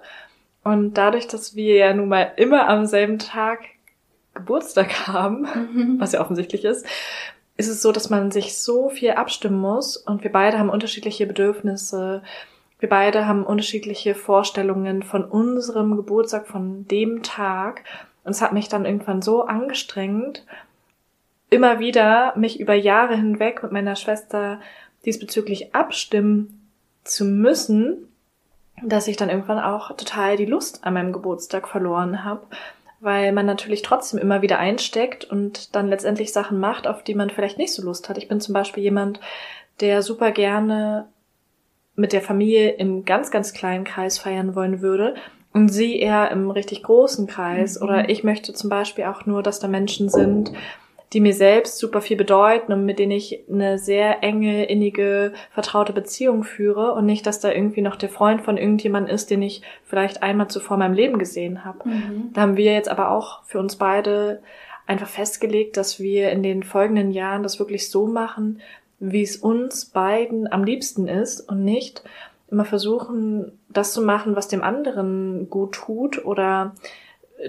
Und 0.63 0.95
dadurch, 0.95 1.27
dass 1.27 1.55
wir 1.55 1.75
ja 1.75 1.93
nun 1.93 2.09
mal 2.09 2.33
immer 2.37 2.67
am 2.67 2.85
selben 2.85 3.19
Tag 3.19 3.61
Geburtstag 4.33 5.07
haben, 5.07 5.41
mhm. 5.73 5.99
was 5.99 6.11
ja 6.11 6.21
offensichtlich 6.21 6.65
ist, 6.65 6.85
ist 7.57 7.67
es 7.67 7.81
so, 7.81 7.91
dass 7.91 8.09
man 8.09 8.31
sich 8.31 8.57
so 8.57 8.89
viel 8.89 9.11
abstimmen 9.11 9.59
muss 9.59 9.97
und 9.97 10.23
wir 10.23 10.31
beide 10.31 10.59
haben 10.59 10.69
unterschiedliche 10.69 11.25
Bedürfnisse. 11.25 12.21
Wir 12.79 12.89
beide 12.89 13.27
haben 13.27 13.45
unterschiedliche 13.45 14.13
Vorstellungen 14.13 15.03
von 15.03 15.23
unserem 15.23 15.95
Geburtstag, 15.95 16.47
von 16.47 16.85
dem 16.87 17.23
Tag. 17.23 17.83
Und 18.23 18.31
es 18.31 18.41
hat 18.41 18.51
mich 18.51 18.67
dann 18.67 18.85
irgendwann 18.85 19.21
so 19.21 19.45
angestrengt, 19.45 20.45
immer 21.49 21.79
wieder 21.79 22.33
mich 22.35 22.59
über 22.59 22.73
Jahre 22.73 23.15
hinweg 23.15 23.63
mit 23.63 23.71
meiner 23.71 23.95
Schwester 23.95 24.59
diesbezüglich 25.05 25.73
abstimmen 25.73 26.69
zu 27.03 27.23
müssen, 27.23 28.09
dass 28.83 29.07
ich 29.07 29.15
dann 29.15 29.29
irgendwann 29.29 29.59
auch 29.59 29.95
total 29.95 30.35
die 30.35 30.45
Lust 30.45 30.83
an 30.83 30.95
meinem 30.95 31.13
Geburtstag 31.13 31.67
verloren 31.67 32.25
habe, 32.25 32.47
weil 33.05 33.31
man 33.31 33.45
natürlich 33.45 33.83
trotzdem 33.83 34.19
immer 34.19 34.41
wieder 34.41 34.57
einsteckt 34.57 35.23
und 35.23 35.75
dann 35.75 35.87
letztendlich 35.87 36.33
Sachen 36.33 36.59
macht, 36.59 36.87
auf 36.87 37.03
die 37.03 37.13
man 37.13 37.29
vielleicht 37.29 37.59
nicht 37.59 37.71
so 37.71 37.83
Lust 37.83 38.09
hat. 38.09 38.17
Ich 38.17 38.27
bin 38.27 38.41
zum 38.41 38.53
Beispiel 38.53 38.81
jemand, 38.81 39.19
der 39.79 40.01
super 40.01 40.31
gerne 40.31 41.07
mit 41.95 42.13
der 42.13 42.21
Familie 42.21 42.71
im 42.71 43.05
ganz, 43.05 43.29
ganz 43.29 43.53
kleinen 43.53 43.85
Kreis 43.85 44.17
feiern 44.17 44.55
wollen 44.55 44.81
würde 44.81 45.15
und 45.53 45.69
sie 45.69 45.99
eher 45.99 46.31
im 46.31 46.49
richtig 46.49 46.83
großen 46.83 47.27
Kreis. 47.27 47.79
Mhm. 47.79 47.85
Oder 47.85 48.09
ich 48.09 48.23
möchte 48.23 48.53
zum 48.53 48.69
Beispiel 48.69 49.05
auch 49.05 49.25
nur, 49.25 49.43
dass 49.43 49.59
da 49.59 49.67
Menschen 49.67 50.09
sind, 50.09 50.51
die 51.13 51.19
mir 51.19 51.33
selbst 51.33 51.77
super 51.77 52.01
viel 52.01 52.17
bedeuten 52.17 52.73
und 52.73 52.85
mit 52.85 52.99
denen 52.99 53.11
ich 53.11 53.43
eine 53.49 53.77
sehr 53.77 54.23
enge, 54.23 54.65
innige, 54.65 55.33
vertraute 55.51 55.93
Beziehung 55.93 56.43
führe 56.43 56.93
und 56.93 57.05
nicht, 57.05 57.25
dass 57.25 57.39
da 57.39 57.51
irgendwie 57.51 57.81
noch 57.81 57.95
der 57.95 58.09
Freund 58.09 58.41
von 58.41 58.57
irgendjemand 58.57 59.09
ist, 59.09 59.29
den 59.29 59.41
ich 59.41 59.61
vielleicht 59.83 60.23
einmal 60.23 60.49
zuvor 60.49 60.75
in 60.75 60.79
meinem 60.79 60.93
Leben 60.93 61.19
gesehen 61.19 61.63
habe. 61.63 61.87
Mhm. 61.87 62.31
Da 62.33 62.41
haben 62.41 62.57
wir 62.57 62.73
jetzt 62.73 62.89
aber 62.89 63.11
auch 63.11 63.43
für 63.43 63.59
uns 63.59 63.75
beide 63.75 64.41
einfach 64.87 65.07
festgelegt, 65.07 65.77
dass 65.77 65.99
wir 65.99 66.31
in 66.31 66.43
den 66.43 66.63
folgenden 66.63 67.11
Jahren 67.11 67.43
das 67.43 67.59
wirklich 67.59 67.89
so 67.89 68.07
machen, 68.07 68.61
wie 68.99 69.23
es 69.23 69.37
uns 69.37 69.85
beiden 69.85 70.51
am 70.51 70.63
liebsten 70.63 71.07
ist 71.07 71.41
und 71.41 71.63
nicht 71.63 72.03
immer 72.49 72.65
versuchen, 72.65 73.59
das 73.69 73.93
zu 73.93 74.01
machen, 74.01 74.35
was 74.35 74.47
dem 74.47 74.63
anderen 74.63 75.49
gut 75.49 75.73
tut 75.73 76.23
oder 76.25 76.75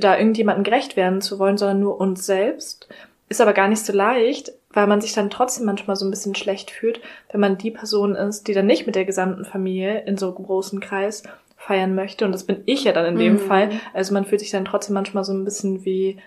da 0.00 0.18
irgendjemandem 0.18 0.64
gerecht 0.64 0.96
werden 0.96 1.20
zu 1.20 1.38
wollen, 1.38 1.58
sondern 1.58 1.80
nur 1.80 2.00
uns 2.00 2.26
selbst. 2.26 2.88
Ist 3.28 3.40
aber 3.40 3.52
gar 3.52 3.68
nicht 3.68 3.84
so 3.84 3.92
leicht, 3.92 4.52
weil 4.70 4.86
man 4.86 5.00
sich 5.00 5.12
dann 5.12 5.30
trotzdem 5.30 5.66
manchmal 5.66 5.96
so 5.96 6.04
ein 6.04 6.10
bisschen 6.10 6.34
schlecht 6.34 6.70
fühlt, 6.70 7.00
wenn 7.32 7.40
man 7.40 7.58
die 7.58 7.70
Person 7.70 8.14
ist, 8.14 8.46
die 8.46 8.52
dann 8.52 8.66
nicht 8.66 8.86
mit 8.86 8.94
der 8.94 9.04
gesamten 9.04 9.44
Familie 9.44 10.02
in 10.02 10.16
so 10.16 10.34
einem 10.34 10.44
großen 10.44 10.80
Kreis 10.80 11.22
feiern 11.56 11.94
möchte. 11.94 12.24
Und 12.24 12.32
das 12.32 12.44
bin 12.44 12.62
ich 12.66 12.84
ja 12.84 12.92
dann 12.92 13.06
in 13.06 13.18
dem 13.18 13.32
mhm. 13.34 13.38
Fall. 13.38 13.70
Also 13.94 14.14
man 14.14 14.24
fühlt 14.24 14.40
sich 14.40 14.50
dann 14.50 14.64
trotzdem 14.64 14.94
manchmal 14.94 15.24
so 15.24 15.32
ein 15.32 15.44
bisschen 15.44 15.84
wie 15.84 16.18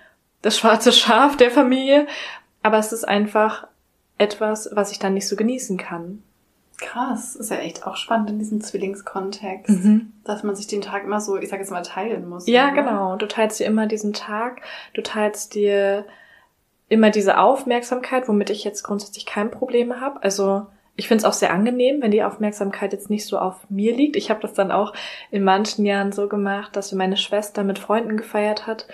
das 0.41 0.57
schwarze 0.57 0.91
Schaf 0.91 1.37
der 1.37 1.51
Familie. 1.51 2.07
Aber 2.63 2.77
es 2.77 2.91
ist 2.91 3.07
einfach 3.07 3.67
etwas, 4.17 4.69
was 4.73 4.91
ich 4.91 4.99
dann 4.99 5.13
nicht 5.13 5.27
so 5.27 5.35
genießen 5.35 5.77
kann. 5.77 6.23
Krass, 6.77 7.35
ist 7.35 7.51
ja 7.51 7.57
echt 7.57 7.85
auch 7.85 7.97
spannend 7.97 8.29
in 8.29 8.39
diesem 8.39 8.61
Zwillingskontext, 8.61 9.69
mhm. 9.69 10.13
dass 10.23 10.43
man 10.43 10.55
sich 10.55 10.67
den 10.67 10.81
Tag 10.81 11.03
immer 11.03 11.19
so, 11.19 11.37
ich 11.37 11.49
sag 11.49 11.59
jetzt 11.59 11.71
mal, 11.71 11.81
teilen 11.81 12.27
muss. 12.27 12.47
Ja, 12.47 12.71
oder? 12.71 12.75
genau. 12.75 13.15
Du 13.17 13.27
teilst 13.27 13.59
dir 13.59 13.65
immer 13.65 13.85
diesen 13.85 14.13
Tag, 14.13 14.61
du 14.93 15.01
teilst 15.01 15.55
dir 15.55 16.05
immer 16.89 17.09
diese 17.11 17.37
Aufmerksamkeit, 17.37 18.27
womit 18.27 18.49
ich 18.49 18.63
jetzt 18.63 18.83
grundsätzlich 18.83 19.25
kein 19.25 19.51
Problem 19.51 20.01
habe. 20.01 20.21
Also 20.23 20.65
ich 20.95 21.07
finde 21.07 21.19
es 21.19 21.25
auch 21.25 21.33
sehr 21.33 21.53
angenehm, 21.53 22.01
wenn 22.01 22.11
die 22.11 22.23
Aufmerksamkeit 22.23 22.91
jetzt 22.91 23.09
nicht 23.09 23.25
so 23.25 23.37
auf 23.37 23.55
mir 23.69 23.95
liegt. 23.95 24.15
Ich 24.15 24.29
habe 24.29 24.41
das 24.41 24.53
dann 24.53 24.71
auch 24.71 24.93
in 25.31 25.43
manchen 25.43 25.85
Jahren 25.85 26.11
so 26.11 26.27
gemacht, 26.27 26.75
dass 26.75 26.91
meine 26.91 27.17
Schwester 27.17 27.63
mit 27.63 27.79
Freunden 27.79 28.17
gefeiert 28.17 28.67
hat 28.67 28.87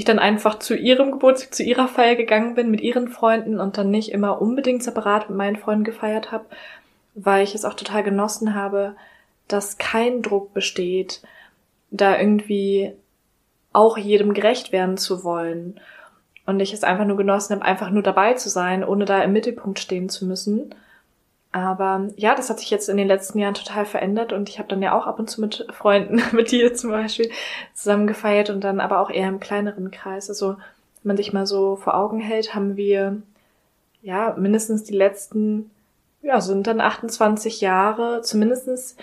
ich 0.00 0.06
dann 0.06 0.18
einfach 0.18 0.58
zu 0.58 0.74
ihrem 0.74 1.12
Geburtstag, 1.12 1.54
zu 1.54 1.62
ihrer 1.62 1.86
Feier 1.86 2.16
gegangen 2.16 2.54
bin 2.54 2.70
mit 2.70 2.80
ihren 2.80 3.08
Freunden 3.08 3.60
und 3.60 3.76
dann 3.76 3.90
nicht 3.90 4.12
immer 4.12 4.40
unbedingt 4.40 4.82
separat 4.82 5.28
mit 5.28 5.36
meinen 5.36 5.56
Freunden 5.56 5.84
gefeiert 5.84 6.32
habe, 6.32 6.46
weil 7.14 7.44
ich 7.44 7.54
es 7.54 7.66
auch 7.66 7.74
total 7.74 8.02
genossen 8.02 8.54
habe, 8.54 8.96
dass 9.46 9.76
kein 9.76 10.22
Druck 10.22 10.54
besteht, 10.54 11.20
da 11.90 12.18
irgendwie 12.18 12.92
auch 13.74 13.98
jedem 13.98 14.32
gerecht 14.32 14.72
werden 14.72 14.96
zu 14.96 15.22
wollen. 15.22 15.78
Und 16.50 16.60
ich 16.60 16.72
es 16.72 16.84
einfach 16.84 17.04
nur 17.04 17.16
genossen 17.16 17.54
habe, 17.54 17.64
einfach 17.64 17.90
nur 17.90 18.02
dabei 18.02 18.34
zu 18.34 18.48
sein, 18.48 18.84
ohne 18.84 19.04
da 19.04 19.22
im 19.22 19.32
Mittelpunkt 19.32 19.78
stehen 19.78 20.08
zu 20.08 20.26
müssen. 20.26 20.74
Aber 21.52 22.08
ja, 22.16 22.34
das 22.36 22.48
hat 22.48 22.60
sich 22.60 22.70
jetzt 22.70 22.88
in 22.88 22.96
den 22.96 23.08
letzten 23.08 23.40
Jahren 23.40 23.54
total 23.54 23.84
verändert 23.84 24.32
und 24.32 24.48
ich 24.48 24.60
habe 24.60 24.68
dann 24.68 24.82
ja 24.82 24.96
auch 24.96 25.08
ab 25.08 25.18
und 25.18 25.28
zu 25.28 25.40
mit 25.40 25.66
Freunden, 25.70 26.22
mit 26.32 26.52
dir 26.52 26.74
zum 26.74 26.90
Beispiel, 26.90 27.28
zusammen 27.74 28.06
gefeiert 28.06 28.50
und 28.50 28.62
dann 28.62 28.78
aber 28.80 29.00
auch 29.00 29.10
eher 29.10 29.28
im 29.28 29.40
kleineren 29.40 29.90
Kreis. 29.90 30.28
Also 30.28 30.50
wenn 30.50 30.58
man 31.02 31.16
sich 31.16 31.32
mal 31.32 31.46
so 31.46 31.74
vor 31.76 31.96
Augen 31.96 32.20
hält, 32.20 32.54
haben 32.54 32.76
wir 32.76 33.20
ja 34.02 34.36
mindestens 34.38 34.84
die 34.84 34.94
letzten, 34.94 35.70
ja, 36.22 36.40
sind 36.40 36.66
dann 36.66 36.80
28 36.80 37.60
Jahre, 37.60 38.22
zumindestens 38.22 38.96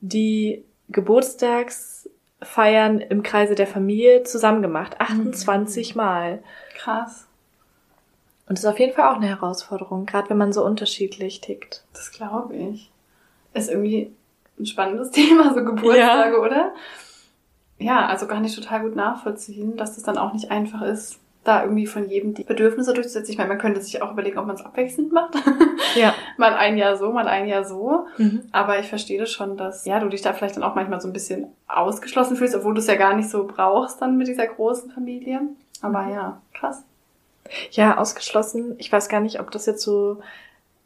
die 0.00 0.64
Geburtstagsfeiern 0.88 3.00
im 3.00 3.22
Kreise 3.22 3.54
der 3.54 3.68
Familie 3.68 4.24
zusammen 4.24 4.60
gemacht. 4.62 5.00
28 5.00 5.94
mhm. 5.94 5.98
Mal. 5.98 6.42
Krass. 6.82 7.26
Und 8.48 8.58
das 8.58 8.64
ist 8.64 8.70
auf 8.70 8.80
jeden 8.80 8.92
Fall 8.92 9.08
auch 9.08 9.16
eine 9.16 9.28
Herausforderung, 9.28 10.04
gerade 10.04 10.30
wenn 10.30 10.36
man 10.36 10.52
so 10.52 10.64
unterschiedlich 10.64 11.40
tickt. 11.40 11.84
Das 11.92 12.10
glaube 12.10 12.56
ich. 12.56 12.90
Ist 13.54 13.70
irgendwie 13.70 14.12
ein 14.58 14.66
spannendes 14.66 15.10
Thema, 15.12 15.54
so 15.54 15.64
Geburtstage, 15.64 16.34
ja. 16.34 16.40
oder? 16.40 16.72
Ja, 17.78 18.06
also 18.06 18.26
gar 18.26 18.40
nicht 18.40 18.54
total 18.54 18.82
gut 18.82 18.96
nachvollziehen, 18.96 19.76
dass 19.76 19.94
das 19.94 20.04
dann 20.04 20.18
auch 20.18 20.32
nicht 20.32 20.50
einfach 20.50 20.82
ist, 20.82 21.18
da 21.44 21.62
irgendwie 21.62 21.86
von 21.86 22.08
jedem 22.08 22.34
die 22.34 22.44
Bedürfnisse 22.44 22.94
durchzusetzen. 22.94 23.32
Ich 23.32 23.38
meine, 23.38 23.48
man 23.48 23.58
könnte 23.58 23.80
sich 23.80 24.02
auch 24.02 24.12
überlegen, 24.12 24.38
ob 24.38 24.46
man 24.46 24.56
es 24.56 24.64
abwechselnd 24.64 25.12
macht. 25.12 25.34
Ja. 25.94 26.14
mal 26.38 26.54
ein 26.54 26.78
Jahr 26.78 26.96
so, 26.96 27.12
mal 27.12 27.28
ein 27.28 27.46
Jahr 27.46 27.64
so. 27.64 28.06
Mhm. 28.16 28.44
Aber 28.50 28.78
ich 28.78 28.88
verstehe 28.88 29.20
das 29.20 29.30
schon, 29.30 29.58
dass 29.58 29.84
ja, 29.84 30.00
du 30.00 30.08
dich 30.08 30.22
da 30.22 30.32
vielleicht 30.32 30.56
dann 30.56 30.62
auch 30.62 30.74
manchmal 30.74 31.02
so 31.02 31.08
ein 31.08 31.12
bisschen 31.12 31.48
ausgeschlossen 31.68 32.34
fühlst, 32.34 32.54
obwohl 32.54 32.72
du 32.72 32.80
es 32.80 32.86
ja 32.86 32.94
gar 32.94 33.14
nicht 33.14 33.28
so 33.28 33.46
brauchst 33.46 34.00
dann 34.00 34.16
mit 34.16 34.26
dieser 34.26 34.46
großen 34.46 34.90
Familie. 34.90 35.42
Aber 35.82 36.08
ja, 36.08 36.40
krass. 36.54 36.82
Ja, 37.72 37.98
ausgeschlossen. 37.98 38.76
Ich 38.78 38.90
weiß 38.90 39.08
gar 39.08 39.20
nicht, 39.20 39.40
ob 39.40 39.50
das 39.50 39.66
jetzt 39.66 39.82
so 39.82 40.20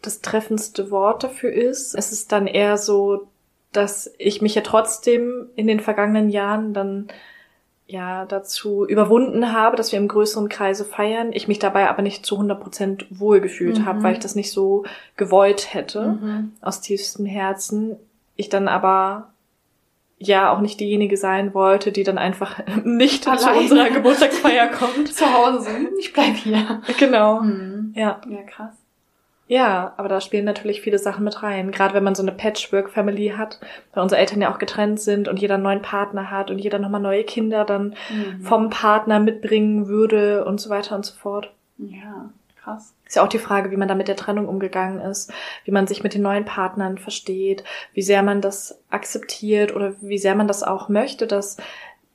das 0.03 0.21
treffendste 0.21 0.91
Wort 0.91 1.23
dafür 1.23 1.53
ist. 1.53 1.95
Es 1.95 2.13
ist 2.13 2.33
dann 2.33 2.47
eher 2.47 2.79
so, 2.79 3.29
dass 3.73 4.13
ich 4.19 4.43
mich 4.43 4.55
ja 4.55 4.63
trotzdem 4.63 5.49
in 5.55 5.67
den 5.67 5.81
vergangenen 5.81 6.31
Jahren 6.31 6.73
dann 6.73 7.09
ja 7.87 8.25
dazu 8.25 8.85
überwunden 8.85 9.53
habe, 9.53 9.77
dass 9.77 9.93
wir 9.93 9.99
im 9.99 10.09
größeren 10.09 10.49
Kreise 10.49 10.85
feiern. 10.85 11.33
Ich 11.33 11.47
mich 11.47 11.59
dabei 11.59 11.89
aber 11.89 12.03
nicht 12.03 12.27
zu 12.27 12.35
100 12.35 12.61
Prozent 12.61 13.07
wohlgefühlt 13.11 13.81
mhm. 13.81 13.87
habe, 13.87 14.03
weil 14.03 14.15
ich 14.15 14.19
das 14.19 14.35
nicht 14.35 14.51
so 14.51 14.85
gewollt 15.17 15.73
hätte 15.73 16.19
mhm. 16.21 16.53
aus 16.61 16.81
tiefstem 16.81 17.27
Herzen. 17.27 17.97
Ich 18.35 18.49
dann 18.49 18.67
aber 18.67 19.29
ja 20.19 20.53
auch 20.53 20.61
nicht 20.61 20.81
diejenige 20.81 21.17
sein 21.17 21.55
wollte, 21.55 21.93
die 21.93 22.03
dann 22.03 22.19
einfach 22.19 22.61
nicht 22.85 23.27
Alleine. 23.27 23.43
zu 23.43 23.61
unserer 23.75 23.91
Geburtstagsfeier 23.91 24.69
kommt. 24.73 25.13
zu 25.13 25.33
Hause. 25.33 25.71
Ich 25.99 26.13
bleib 26.13 26.37
hier. 26.37 26.81
Genau. 26.99 27.41
Mhm. 27.41 27.93
Ja. 27.95 28.21
Ja, 28.29 28.43
krass. 28.43 28.75
Ja, 29.49 29.95
aber 29.97 30.09
da 30.09 30.21
spielen 30.21 30.45
natürlich 30.45 30.81
viele 30.81 30.99
Sachen 30.99 31.23
mit 31.23 31.43
rein. 31.43 31.71
Gerade 31.71 31.95
wenn 31.95 32.03
man 32.03 32.17
so 32.17 32.23
eine 32.23 32.33
Patchwork-Family 32.33 33.35
hat, 33.37 33.61
weil 33.95 34.03
unsere 34.03 34.21
Eltern 34.21 34.41
ja 34.43 34.53
auch 34.53 34.59
getrennt 34.59 34.99
sind 34.99 35.29
und 35.29 35.39
jeder 35.41 35.55
einen 35.55 35.63
neuen 35.63 35.83
Partner 35.83 36.33
hat 36.33 36.51
und 36.51 36.59
jeder 36.59 36.81
nochmal 36.81 37.01
neue 37.01 37.23
Kinder 37.23 37.65
dann 37.65 37.95
mhm. 38.11 38.41
vom 38.41 38.71
Partner 38.71 39.21
mitbringen 39.21 39.87
würde 39.87 40.45
und 40.45 40.61
so 40.61 40.69
weiter 40.69 40.97
und 40.97 41.05
so 41.05 41.15
fort. 41.15 41.53
Ja, 41.79 42.31
krass. 42.67 42.95
Ist 43.07 43.17
ja 43.17 43.23
auch 43.23 43.29
die 43.29 43.39
Frage, 43.39 43.71
wie 43.71 43.77
man 43.77 43.89
da 43.89 43.95
mit 43.95 44.09
der 44.09 44.17
Trennung 44.17 44.49
umgegangen 44.49 45.01
ist, 45.01 45.33
wie 45.65 45.71
man 45.71 45.87
sich 45.87 46.03
mit 46.03 46.15
den 46.15 46.23
neuen 46.23 46.45
Partnern 46.45 46.99
versteht, 46.99 47.63
wie 47.95 48.03
sehr 48.03 48.23
man 48.23 48.41
das 48.41 48.81
akzeptiert 48.91 49.75
oder 49.75 49.95
wie 50.01 50.19
sehr 50.19 50.35
man 50.35 50.49
das 50.49 50.63
auch 50.65 50.89
möchte, 50.89 51.27
dass 51.27 51.57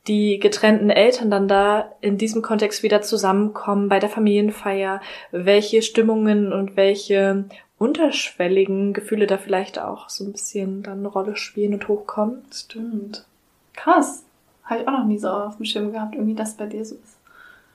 die 0.08 0.40
getrennten 0.40 0.90
Eltern 0.90 1.32
dann 1.32 1.48
da 1.48 1.92
in 2.02 2.18
diesem 2.18 2.42
Kontext 2.42 2.84
wieder 2.84 3.02
zusammenkommen 3.02 3.88
bei 3.88 4.00
der 4.00 4.10
Familienfeier, 4.10 5.00
welche 5.32 5.82
Stimmungen 5.82 6.52
und 6.52 6.76
welche 6.76 7.46
unterschwelligen 7.78 8.94
Gefühle 8.94 9.28
da 9.28 9.38
vielleicht 9.38 9.80
auch 9.80 10.10
so 10.10 10.26
ein 10.26 10.32
bisschen 10.34 10.84
dann 10.84 11.00
eine 11.00 11.08
Rolle 11.08 11.36
spielen 11.36 11.74
und 11.76 11.88
hochkommen. 11.88 12.44
Stimmt. 12.52 13.26
Krass. 13.74 14.24
Habe 14.66 14.82
ich 14.82 14.88
auch 14.88 14.92
noch 14.92 15.06
nie 15.06 15.18
so 15.18 15.30
auf 15.30 15.58
dem 15.58 15.66
Schirm 15.66 15.92
gehabt, 15.92 16.16
irgendwie 16.16 16.36
das 16.36 16.56
bei 16.56 16.66
dir 16.66 16.84
so 16.84 16.96
ist. 16.96 17.21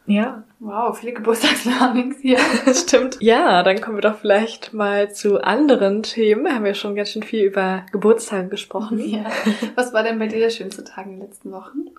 Ja. 0.06 0.44
Wow, 0.60 0.98
viele 0.98 1.12
Geburtstagslearnings 1.12 2.18
hier. 2.20 2.38
Stimmt. 2.74 3.18
Ja, 3.20 3.62
dann 3.62 3.80
kommen 3.80 3.96
wir 3.96 4.02
doch 4.02 4.18
vielleicht 4.18 4.72
mal 4.72 5.12
zu 5.12 5.42
anderen 5.42 6.02
Themen. 6.02 6.44
Wir 6.44 6.54
haben 6.54 6.66
ja 6.66 6.74
schon 6.74 6.94
ganz 6.94 7.10
schön 7.10 7.22
viel 7.22 7.44
über 7.44 7.84
Geburtstage 7.92 8.48
gesprochen. 8.48 8.98
Ja. 8.98 9.26
Was 9.74 9.92
war 9.92 10.02
denn 10.02 10.18
bei 10.18 10.28
dir 10.28 10.38
der 10.38 10.50
schönste 10.50 10.84
Tag 10.84 11.06
in 11.06 11.12
den 11.12 11.20
letzten 11.20 11.52
Wochen? 11.52 11.90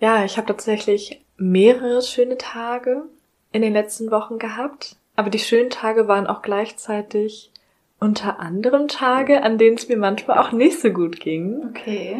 Ja, 0.00 0.24
ich 0.24 0.36
habe 0.36 0.46
tatsächlich 0.46 1.24
mehrere 1.36 2.02
schöne 2.02 2.38
Tage 2.38 3.04
in 3.52 3.62
den 3.62 3.72
letzten 3.72 4.10
Wochen 4.10 4.38
gehabt. 4.38 4.96
Aber 5.16 5.30
die 5.30 5.38
schönen 5.38 5.70
Tage 5.70 6.08
waren 6.08 6.26
auch 6.26 6.42
gleichzeitig 6.42 7.50
unter 7.98 8.40
anderem 8.40 8.88
Tage, 8.88 9.42
an 9.42 9.58
denen 9.58 9.76
es 9.76 9.88
mir 9.88 9.98
manchmal 9.98 10.38
auch 10.38 10.52
nicht 10.52 10.80
so 10.80 10.90
gut 10.90 11.20
ging. 11.20 11.62
Okay. 11.68 12.16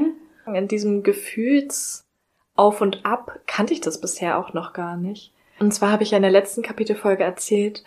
In 0.52 0.68
diesem 0.68 1.02
Gefühls 1.02 2.04
auf 2.60 2.80
und 2.80 3.04
ab 3.04 3.40
kannte 3.46 3.72
ich 3.72 3.80
das 3.80 4.00
bisher 4.00 4.38
auch 4.38 4.52
noch 4.52 4.72
gar 4.72 4.96
nicht. 4.96 5.32
Und 5.58 5.72
zwar 5.72 5.90
habe 5.90 6.02
ich 6.02 6.10
ja 6.10 6.18
in 6.18 6.22
der 6.22 6.30
letzten 6.30 6.62
Kapitelfolge 6.62 7.24
erzählt, 7.24 7.82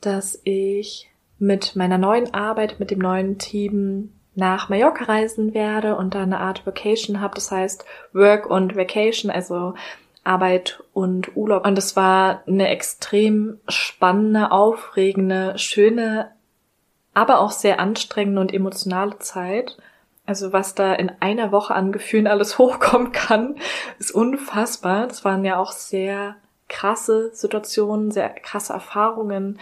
dass 0.00 0.40
ich 0.44 1.10
mit 1.38 1.76
meiner 1.76 1.98
neuen 1.98 2.32
Arbeit, 2.34 2.80
mit 2.80 2.90
dem 2.90 2.98
neuen 2.98 3.38
Team 3.38 4.12
nach 4.34 4.68
Mallorca 4.68 5.04
reisen 5.04 5.52
werde 5.52 5.96
und 5.96 6.14
da 6.14 6.22
eine 6.22 6.40
Art 6.40 6.66
Vacation 6.66 7.20
habe. 7.20 7.34
Das 7.34 7.50
heißt 7.50 7.84
Work 8.12 8.48
und 8.48 8.76
Vacation, 8.76 9.30
also 9.30 9.74
Arbeit 10.24 10.82
und 10.92 11.36
Urlaub. 11.36 11.66
Und 11.66 11.78
es 11.78 11.96
war 11.96 12.42
eine 12.46 12.68
extrem 12.68 13.58
spannende, 13.68 14.52
aufregende, 14.52 15.58
schöne, 15.58 16.32
aber 17.14 17.40
auch 17.40 17.50
sehr 17.50 17.80
anstrengende 17.80 18.40
und 18.40 18.54
emotionale 18.54 19.18
Zeit. 19.18 19.76
Also 20.28 20.52
was 20.52 20.74
da 20.74 20.92
in 20.92 21.10
einer 21.20 21.52
Woche 21.52 21.74
an 21.74 21.90
Gefühlen 21.90 22.26
alles 22.26 22.58
hochkommen 22.58 23.12
kann, 23.12 23.56
ist 23.98 24.10
unfassbar. 24.10 25.06
Das 25.06 25.24
waren 25.24 25.42
ja 25.42 25.58
auch 25.58 25.72
sehr 25.72 26.36
krasse 26.68 27.30
Situationen, 27.32 28.10
sehr 28.10 28.28
krasse 28.28 28.74
Erfahrungen. 28.74 29.58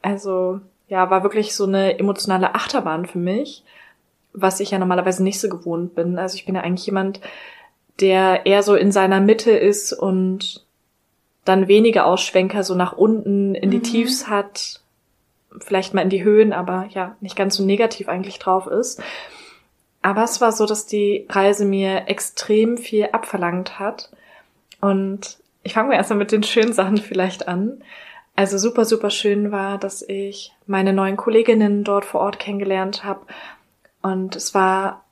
Also 0.00 0.60
ja, 0.86 1.10
war 1.10 1.24
wirklich 1.24 1.52
so 1.56 1.64
eine 1.64 1.98
emotionale 1.98 2.54
Achterbahn 2.54 3.06
für 3.06 3.18
mich, 3.18 3.64
was 4.32 4.60
ich 4.60 4.70
ja 4.70 4.78
normalerweise 4.78 5.24
nicht 5.24 5.40
so 5.40 5.48
gewohnt 5.48 5.96
bin. 5.96 6.16
Also 6.16 6.36
ich 6.36 6.46
bin 6.46 6.54
ja 6.54 6.60
eigentlich 6.60 6.86
jemand, 6.86 7.20
der 7.98 8.46
eher 8.46 8.62
so 8.62 8.76
in 8.76 8.92
seiner 8.92 9.18
Mitte 9.18 9.50
ist 9.50 9.92
und 9.92 10.64
dann 11.44 11.66
weniger 11.66 12.06
Ausschwenker 12.06 12.62
so 12.62 12.76
nach 12.76 12.92
unten 12.92 13.56
in 13.56 13.72
die 13.72 13.78
mhm. 13.78 13.82
Tiefs 13.82 14.28
hat, 14.28 14.80
vielleicht 15.58 15.92
mal 15.92 16.02
in 16.02 16.10
die 16.10 16.22
Höhen, 16.22 16.52
aber 16.52 16.86
ja, 16.90 17.16
nicht 17.20 17.34
ganz 17.34 17.56
so 17.56 17.64
negativ 17.64 18.08
eigentlich 18.08 18.38
drauf 18.38 18.68
ist. 18.68 19.02
Aber 20.08 20.24
es 20.24 20.40
war 20.40 20.52
so, 20.52 20.64
dass 20.64 20.86
die 20.86 21.26
Reise 21.28 21.66
mir 21.66 22.04
extrem 22.06 22.78
viel 22.78 23.10
abverlangt 23.12 23.78
hat. 23.78 24.10
Und 24.80 25.36
ich 25.62 25.74
fange 25.74 25.88
mal 25.88 25.96
erstmal 25.96 26.18
mit 26.18 26.32
den 26.32 26.42
schönen 26.42 26.72
Sachen 26.72 26.96
vielleicht 26.96 27.46
an. 27.46 27.84
Also 28.34 28.56
super, 28.56 28.86
super 28.86 29.10
schön 29.10 29.52
war, 29.52 29.76
dass 29.76 30.00
ich 30.00 30.54
meine 30.66 30.94
neuen 30.94 31.18
Kolleginnen 31.18 31.84
dort 31.84 32.06
vor 32.06 32.22
Ort 32.22 32.38
kennengelernt 32.38 33.04
habe. 33.04 33.26
Und 34.00 34.34
es 34.34 34.54
war 34.54 35.04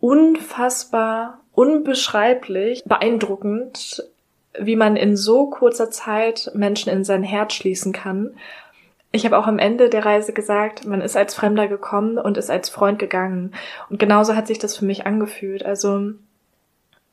unfassbar, 0.00 1.40
unbeschreiblich, 1.52 2.84
beeindruckend, 2.86 4.04
wie 4.58 4.76
man 4.76 4.96
in 4.96 5.18
so 5.18 5.50
kurzer 5.50 5.90
Zeit 5.90 6.50
Menschen 6.54 6.90
in 6.90 7.04
sein 7.04 7.24
Herz 7.24 7.52
schließen 7.52 7.92
kann. 7.92 8.38
Ich 9.10 9.24
habe 9.24 9.38
auch 9.38 9.46
am 9.46 9.58
Ende 9.58 9.88
der 9.88 10.04
Reise 10.04 10.32
gesagt, 10.32 10.84
man 10.84 11.00
ist 11.00 11.16
als 11.16 11.34
Fremder 11.34 11.66
gekommen 11.66 12.18
und 12.18 12.36
ist 12.36 12.50
als 12.50 12.68
Freund 12.68 12.98
gegangen. 12.98 13.54
Und 13.88 13.98
genauso 13.98 14.36
hat 14.36 14.46
sich 14.46 14.58
das 14.58 14.76
für 14.76 14.84
mich 14.84 15.06
angefühlt. 15.06 15.64
Also 15.64 16.12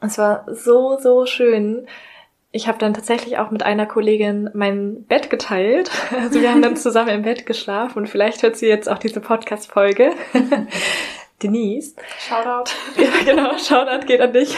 es 0.02 0.18
war 0.18 0.46
so, 0.54 0.98
so 1.00 1.26
schön, 1.26 1.88
ich 2.56 2.70
habe 2.70 2.78
dann 2.78 2.94
tatsächlich 2.94 3.38
auch 3.38 3.52
mit 3.52 3.64
einer 3.64 3.86
Kollegin 3.86 4.50
mein 4.54 5.04
Bett 5.04 5.30
geteilt. 5.30 5.92
Also 6.18 6.40
wir 6.40 6.52
haben 6.52 6.62
dann 6.62 6.78
zusammen 6.78 7.10
im 7.10 7.22
Bett 7.24 7.46
geschlafen 7.46 8.00
und 8.00 8.08
vielleicht 8.08 8.44
hört 8.44 8.56
sie 8.56 8.68
jetzt 8.68 8.90
auch 8.90 8.98
diese 8.98 9.20
Podcast-Folge. 9.20 10.12
Denise. 11.44 11.96
Shoutout. 12.28 12.72
Ja, 12.98 13.10
genau. 13.26 13.58
Shoutout 13.58 14.06
geht 14.06 14.22
an 14.22 14.32
dich. 14.32 14.56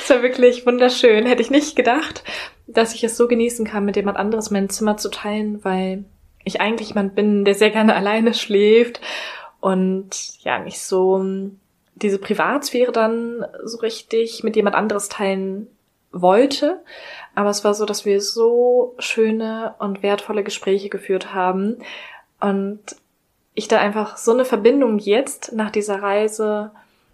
Es 0.00 0.10
war 0.10 0.22
wirklich 0.22 0.64
wunderschön. 0.64 1.26
Hätte 1.26 1.42
ich 1.42 1.50
nicht 1.50 1.74
gedacht, 1.74 2.22
dass 2.68 2.94
ich 2.94 3.02
es 3.02 3.16
so 3.16 3.26
genießen 3.26 3.66
kann, 3.66 3.84
mit 3.84 3.96
jemand 3.96 4.16
anderes 4.16 4.52
mein 4.52 4.68
Zimmer 4.68 4.96
zu 4.96 5.10
teilen, 5.10 5.64
weil 5.64 6.04
ich 6.46 6.60
eigentlich 6.60 6.88
jemand 6.88 7.14
bin, 7.14 7.44
der 7.44 7.54
sehr 7.54 7.70
gerne 7.70 7.94
alleine 7.96 8.32
schläft 8.32 9.00
und 9.60 10.38
ja, 10.42 10.58
nicht 10.58 10.80
so 10.80 11.24
diese 11.94 12.18
Privatsphäre 12.18 12.92
dann 12.92 13.44
so 13.64 13.78
richtig 13.78 14.44
mit 14.44 14.56
jemand 14.56 14.76
anderes 14.76 15.08
teilen 15.08 15.66
wollte. 16.12 16.82
Aber 17.34 17.50
es 17.50 17.64
war 17.64 17.74
so, 17.74 17.84
dass 17.84 18.04
wir 18.04 18.20
so 18.20 18.94
schöne 18.98 19.74
und 19.78 20.02
wertvolle 20.02 20.44
Gespräche 20.44 20.88
geführt 20.88 21.34
haben 21.34 21.78
und 22.40 22.80
ich 23.54 23.68
da 23.68 23.78
einfach 23.78 24.18
so 24.18 24.32
eine 24.32 24.44
Verbindung 24.44 24.98
jetzt 24.98 25.52
nach 25.52 25.70
dieser 25.70 26.02
Reise 26.02 26.70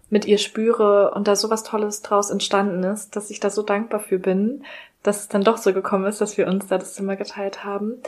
mit 0.09 0.25
ihr 0.25 0.37
spüre 0.37 1.11
und 1.11 1.27
da 1.27 1.35
so 1.35 1.49
was 1.49 1.63
Tolles 1.63 2.01
draus 2.01 2.29
entstanden 2.29 2.83
ist, 2.83 3.15
dass 3.15 3.29
ich 3.29 3.39
da 3.39 3.49
so 3.49 3.63
dankbar 3.63 4.01
für 4.01 4.19
bin, 4.19 4.63
dass 5.01 5.21
es 5.21 5.27
dann 5.29 5.43
doch 5.43 5.57
so 5.57 5.73
gekommen 5.73 6.05
ist, 6.05 6.19
dass 6.21 6.37
wir 6.37 6.47
uns 6.47 6.67
da 6.67 6.77
das 6.77 6.93
Zimmer 6.93 7.15
geteilt 7.15 7.63
haben. 7.63 8.01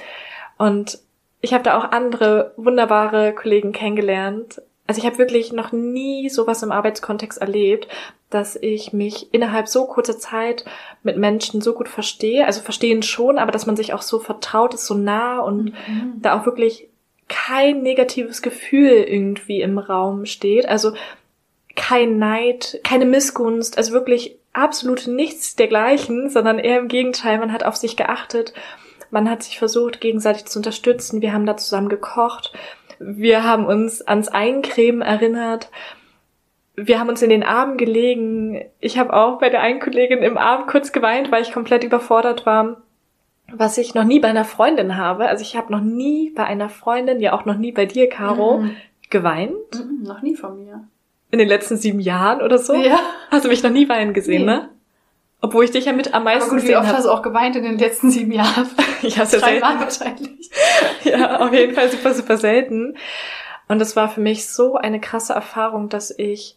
Und 0.58 1.00
ich 1.46 1.54
habe 1.54 1.64
da 1.64 1.78
auch 1.78 1.92
andere 1.92 2.54
wunderbare 2.58 3.34
Kollegen 3.34 3.72
kennengelernt, 3.72 4.62
also 4.88 5.00
ich 5.00 5.06
habe 5.06 5.18
wirklich 5.18 5.52
noch 5.52 5.72
nie 5.72 6.30
sowas 6.30 6.62
im 6.62 6.72
Arbeitskontext 6.72 7.40
erlebt, 7.40 7.88
dass 8.30 8.56
ich 8.56 8.94
mich 8.94 9.34
innerhalb 9.34 9.68
so 9.68 9.86
kurzer 9.86 10.20
Zeit 10.20 10.64
mit 11.02 11.18
Menschen 11.18 11.62
so 11.62 11.74
gut 11.74 11.90
verstehe. 11.90 12.46
Also 12.46 12.62
verstehen 12.62 13.02
schon, 13.02 13.40
aber 13.40 13.52
dass 13.52 13.66
man 13.66 13.76
sich 13.76 13.94
auch 13.94 14.04
so 14.04 14.20
vertraut 14.20 14.76
ist, 14.76 14.86
so 14.86 14.94
nah 14.94 15.40
und 15.40 15.74
mhm. 15.88 16.14
da 16.18 16.40
auch 16.40 16.46
wirklich 16.46 16.88
kein 17.28 17.82
negatives 17.82 18.44
Gefühl 18.44 18.92
irgendwie 18.92 19.62
im 19.62 19.80
Raum 19.80 20.26
steht. 20.26 20.68
Also 20.68 20.94
kein 21.76 22.20
Neid, 22.20 22.80
keine 22.84 23.06
Missgunst, 23.06 23.80
also 23.80 23.92
wirklich 23.92 24.38
absolut 24.54 25.08
nichts 25.08 25.56
dergleichen, 25.56 26.30
sondern 26.30 26.60
eher 26.60 26.80
im 26.80 26.88
Gegenteil, 26.88 27.40
man 27.40 27.52
hat 27.52 27.64
auf 27.64 27.76
sich 27.76 27.98
geachtet, 27.98 28.54
man 29.12 29.30
hat 29.30 29.44
sich 29.44 29.60
versucht, 29.60 30.02
gegenseitig 30.02 30.46
zu 30.46 30.60
unterstützen, 30.60 31.22
wir 31.22 31.34
haben 31.34 31.46
da 31.46 31.58
zusammen 31.58 31.90
gekocht 31.90 32.54
wir 33.00 33.44
haben 33.44 33.66
uns 33.66 34.02
ans 34.02 34.28
Eincremen 34.28 35.02
erinnert. 35.02 35.70
Wir 36.76 37.00
haben 37.00 37.10
uns 37.10 37.22
in 37.22 37.30
den 37.30 37.44
Arm 37.44 37.78
gelegen. 37.78 38.62
Ich 38.80 38.98
habe 38.98 39.14
auch 39.14 39.40
bei 39.40 39.50
der 39.50 39.62
einen 39.62 39.80
Kollegin 39.80 40.20
im 40.20 40.38
Arm 40.38 40.68
kurz 40.68 40.92
geweint, 40.92 41.32
weil 41.32 41.42
ich 41.42 41.52
komplett 41.52 41.84
überfordert 41.84 42.46
war, 42.46 42.82
was 43.52 43.78
ich 43.78 43.94
noch 43.94 44.04
nie 44.04 44.20
bei 44.20 44.28
einer 44.28 44.46
Freundin 44.46 44.98
habe. 44.98 45.28
Also 45.28 45.42
ich 45.42 45.56
habe 45.56 45.72
noch 45.72 45.82
nie 45.82 46.32
bei 46.32 46.44
einer 46.44 46.70
Freundin, 46.70 47.22
ja 47.22 47.34
auch 47.34 47.46
noch 47.46 47.58
nie 47.58 47.72
bei 47.72 47.86
dir, 47.86 48.10
Caro, 48.10 48.60
mhm. 48.60 48.76
geweint. 49.10 49.54
Mhm, 49.74 50.04
noch 50.04 50.22
nie 50.22 50.36
von 50.36 50.58
mir. 50.58 50.84
In 51.32 51.40
den 51.40 51.48
letzten 51.48 51.78
sieben 51.78 52.00
Jahren 52.00 52.42
oder 52.42 52.58
so? 52.58 52.74
Ja. 52.74 53.00
Hast 53.32 53.46
du 53.46 53.50
mich 53.50 53.64
noch 53.64 53.72
nie 53.72 53.90
weinen 53.90 54.14
gesehen, 54.14 54.46
nee. 54.46 54.52
ne? 54.54 54.70
Obwohl 55.42 55.66
ich 55.66 55.72
dich 55.72 55.86
ja 55.86 55.94
mit 55.94 56.14
am 56.14 56.24
meisten 56.24 56.52
Aber 56.52 56.60
gut, 56.60 56.68
wie 56.68 56.76
oft 56.76 56.88
hab. 56.88 56.96
hast 56.96 57.06
du 57.06 57.12
auch 57.12 57.22
geweint 57.22 57.56
in 57.56 57.64
den 57.64 57.78
letzten 57.78 58.10
sieben 58.10 58.32
Jahren? 58.32 58.70
ich 59.02 59.20
hab's 59.20 59.32
ja 59.34 59.40
selten. 59.40 59.62
wahrscheinlich. 59.62 60.50
ja, 61.04 61.40
auf 61.40 61.54
jeden 61.54 61.76
Fall 61.76 61.92
super, 61.92 62.14
super 62.14 62.38
selten. 62.38 62.98
Und 63.68 63.82
es 63.82 63.96
war 63.96 64.10
für 64.10 64.22
mich 64.22 64.48
so 64.48 64.76
eine 64.76 65.00
krasse 65.00 65.34
Erfahrung, 65.34 65.90
dass 65.90 66.12
ich 66.12 66.56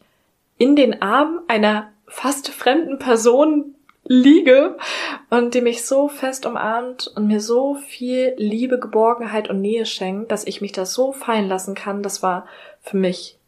in 0.58 0.76
den 0.76 1.02
Armen 1.02 1.40
einer 1.48 1.90
fast 2.06 2.50
fremden 2.50 2.98
Person 2.98 3.74
liege 4.04 4.76
und 5.28 5.54
die 5.54 5.60
mich 5.60 5.84
so 5.84 6.08
fest 6.08 6.46
umarmt 6.46 7.12
und 7.14 7.26
mir 7.26 7.40
so 7.40 7.74
viel 7.74 8.34
Liebe, 8.38 8.78
Geborgenheit 8.78 9.50
und 9.50 9.60
Nähe 9.60 9.84
schenkt, 9.84 10.32
dass 10.32 10.46
ich 10.46 10.60
mich 10.60 10.72
da 10.72 10.86
so 10.86 11.12
fallen 11.12 11.48
lassen 11.48 11.74
kann. 11.74 12.02
Das 12.02 12.22
war 12.22 12.46
für 12.80 12.96
mich 12.96 13.38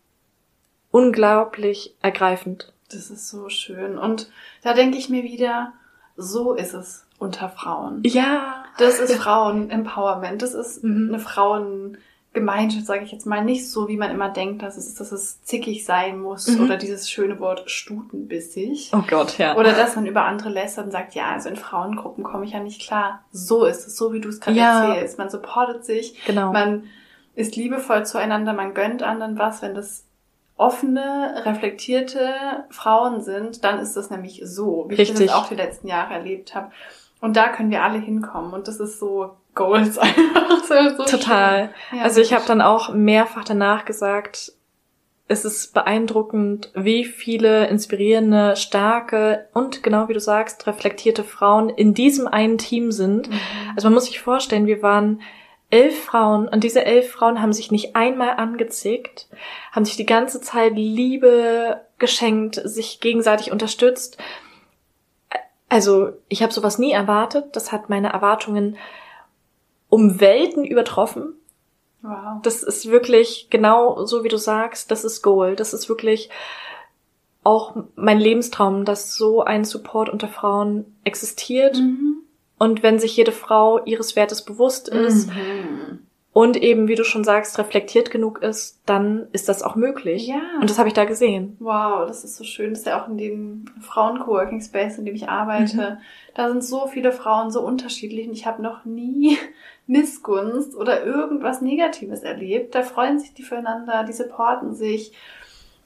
unglaublich 0.90 1.94
ergreifend. 2.02 2.72
Das 2.92 3.10
ist 3.10 3.28
so 3.28 3.48
schön. 3.48 3.98
Und 3.98 4.30
da 4.62 4.74
denke 4.74 4.98
ich 4.98 5.08
mir 5.08 5.22
wieder, 5.22 5.72
so 6.16 6.54
ist 6.54 6.74
es 6.74 7.06
unter 7.18 7.48
Frauen. 7.48 8.02
Ja. 8.04 8.64
Das 8.78 8.98
ist 8.98 9.14
Frauen-Empowerment. 9.14 10.42
Das 10.42 10.54
ist 10.54 10.82
mhm. 10.82 11.08
eine 11.08 11.18
Frauengemeinschaft, 11.18 12.86
sage 12.86 13.04
ich 13.04 13.12
jetzt 13.12 13.26
mal. 13.26 13.44
Nicht 13.44 13.70
so, 13.70 13.88
wie 13.88 13.96
man 13.96 14.10
immer 14.10 14.30
denkt, 14.30 14.62
dass 14.62 14.76
es, 14.76 14.94
dass 14.94 15.12
es 15.12 15.42
zickig 15.42 15.84
sein 15.84 16.20
muss. 16.20 16.48
Mhm. 16.48 16.64
Oder 16.64 16.76
dieses 16.76 17.10
schöne 17.10 17.38
Wort 17.40 17.70
stutenbissig. 17.70 18.90
Oh 18.94 19.04
Gott, 19.08 19.38
ja. 19.38 19.56
Oder 19.56 19.72
dass 19.72 19.96
man 19.96 20.06
über 20.06 20.24
andere 20.24 20.48
lästert 20.48 20.86
und 20.86 20.90
sagt, 20.92 21.14
ja, 21.14 21.30
also 21.30 21.48
in 21.48 21.56
Frauengruppen 21.56 22.24
komme 22.24 22.44
ich 22.44 22.52
ja 22.52 22.60
nicht 22.60 22.80
klar. 22.80 23.24
So 23.32 23.64
ist 23.64 23.86
es, 23.86 23.96
so 23.96 24.12
wie 24.12 24.20
du 24.20 24.28
es 24.30 24.40
gerade 24.40 24.56
ja. 24.56 24.88
erzählst. 24.88 25.18
Man 25.18 25.30
supportet 25.30 25.84
sich. 25.84 26.24
Genau. 26.24 26.52
Man 26.52 26.84
ist 27.34 27.56
liebevoll 27.56 28.04
zueinander, 28.06 28.52
man 28.52 28.74
gönnt 28.74 29.02
anderen 29.02 29.38
was, 29.38 29.62
wenn 29.62 29.74
das 29.74 30.04
offene, 30.60 31.42
reflektierte 31.46 32.64
Frauen 32.68 33.22
sind, 33.22 33.64
dann 33.64 33.78
ist 33.78 33.96
das 33.96 34.10
nämlich 34.10 34.42
so, 34.44 34.84
wie 34.88 34.96
Richtig. 34.96 35.20
ich 35.20 35.26
das 35.26 35.34
auch 35.34 35.48
die 35.48 35.54
letzten 35.54 35.88
Jahre 35.88 36.14
erlebt 36.14 36.54
habe. 36.54 36.70
Und 37.20 37.36
da 37.36 37.48
können 37.48 37.70
wir 37.70 37.82
alle 37.82 37.98
hinkommen. 37.98 38.52
Und 38.52 38.68
das 38.68 38.78
ist 38.78 39.00
so 39.00 39.36
Goals 39.54 39.98
einfach. 39.98 40.64
So, 40.64 41.04
Total. 41.04 41.70
Ja, 41.92 42.02
also 42.02 42.20
ich 42.20 42.32
habe 42.32 42.44
dann 42.46 42.60
auch 42.60 42.92
mehrfach 42.92 43.44
danach 43.44 43.84
gesagt, 43.84 44.52
es 45.28 45.44
ist 45.44 45.72
beeindruckend, 45.72 46.70
wie 46.74 47.04
viele 47.04 47.68
inspirierende, 47.68 48.56
starke 48.56 49.48
und 49.54 49.82
genau 49.82 50.08
wie 50.08 50.12
du 50.12 50.20
sagst, 50.20 50.66
reflektierte 50.66 51.24
Frauen 51.24 51.70
in 51.70 51.94
diesem 51.94 52.26
einen 52.26 52.58
Team 52.58 52.92
sind. 52.92 53.30
Mhm. 53.30 53.40
Also 53.76 53.88
man 53.88 53.94
muss 53.94 54.06
sich 54.06 54.20
vorstellen, 54.20 54.66
wir 54.66 54.82
waren 54.82 55.22
elf 55.70 56.04
Frauen 56.04 56.48
und 56.48 56.64
diese 56.64 56.84
elf 56.84 57.10
Frauen 57.12 57.40
haben 57.40 57.52
sich 57.52 57.70
nicht 57.70 57.94
einmal 57.96 58.30
angezickt, 58.30 59.28
haben 59.72 59.84
sich 59.84 59.96
die 59.96 60.06
ganze 60.06 60.40
Zeit 60.40 60.74
Liebe 60.74 61.80
geschenkt, 61.98 62.60
sich 62.64 63.00
gegenseitig 63.00 63.52
unterstützt. 63.52 64.18
Also 65.68 66.10
ich 66.28 66.42
habe 66.42 66.52
sowas 66.52 66.78
nie 66.78 66.90
erwartet. 66.90 67.54
Das 67.54 67.70
hat 67.70 67.88
meine 67.88 68.12
Erwartungen 68.12 68.76
um 69.88 70.20
Welten 70.20 70.64
übertroffen. 70.64 71.34
Wow. 72.02 72.42
Das 72.42 72.62
ist 72.62 72.90
wirklich 72.90 73.48
genau 73.50 74.04
so, 74.04 74.24
wie 74.24 74.28
du 74.28 74.38
sagst. 74.38 74.90
Das 74.90 75.04
ist 75.04 75.22
Goal. 75.22 75.54
Das 75.54 75.72
ist 75.72 75.88
wirklich 75.88 76.30
auch 77.44 77.76
mein 77.94 78.18
Lebenstraum, 78.18 78.84
dass 78.84 79.14
so 79.14 79.42
ein 79.42 79.64
Support 79.64 80.08
unter 80.08 80.28
Frauen 80.28 80.96
existiert. 81.04 81.76
Mhm 81.76 82.10
und 82.60 82.82
wenn 82.82 82.98
sich 82.98 83.16
jede 83.16 83.32
Frau 83.32 83.82
ihres 83.86 84.16
Wertes 84.16 84.44
bewusst 84.44 84.90
ist 84.90 85.28
mhm. 85.28 86.00
und 86.34 86.58
eben, 86.58 86.88
wie 86.88 86.94
du 86.94 87.04
schon 87.04 87.24
sagst, 87.24 87.58
reflektiert 87.58 88.10
genug 88.10 88.42
ist, 88.42 88.82
dann 88.84 89.28
ist 89.32 89.48
das 89.48 89.62
auch 89.62 89.76
möglich. 89.76 90.26
Ja. 90.26 90.42
Und 90.60 90.68
das 90.68 90.78
habe 90.78 90.86
ich 90.86 90.92
da 90.92 91.06
gesehen. 91.06 91.56
Wow, 91.58 92.06
das 92.06 92.22
ist 92.22 92.36
so 92.36 92.44
schön. 92.44 92.70
Das 92.70 92.80
ist 92.80 92.86
ja 92.86 93.02
auch 93.02 93.08
in 93.08 93.16
dem 93.16 93.64
Frauen-Coworking 93.80 94.60
Space, 94.60 94.98
in 94.98 95.06
dem 95.06 95.14
ich 95.14 95.30
arbeite. 95.30 95.92
Mhm. 95.92 95.96
Da 96.34 96.48
sind 96.50 96.62
so 96.62 96.86
viele 96.86 97.12
Frauen 97.12 97.50
so 97.50 97.62
unterschiedlich 97.62 98.28
und 98.28 98.34
ich 98.34 98.44
habe 98.44 98.62
noch 98.62 98.84
nie 98.84 99.38
Missgunst 99.86 100.76
oder 100.76 101.02
irgendwas 101.02 101.62
Negatives 101.62 102.20
erlebt. 102.20 102.74
Da 102.74 102.82
freuen 102.82 103.18
sich 103.18 103.32
die 103.32 103.42
füreinander, 103.42 104.04
die 104.04 104.12
supporten 104.12 104.74
sich. 104.74 105.14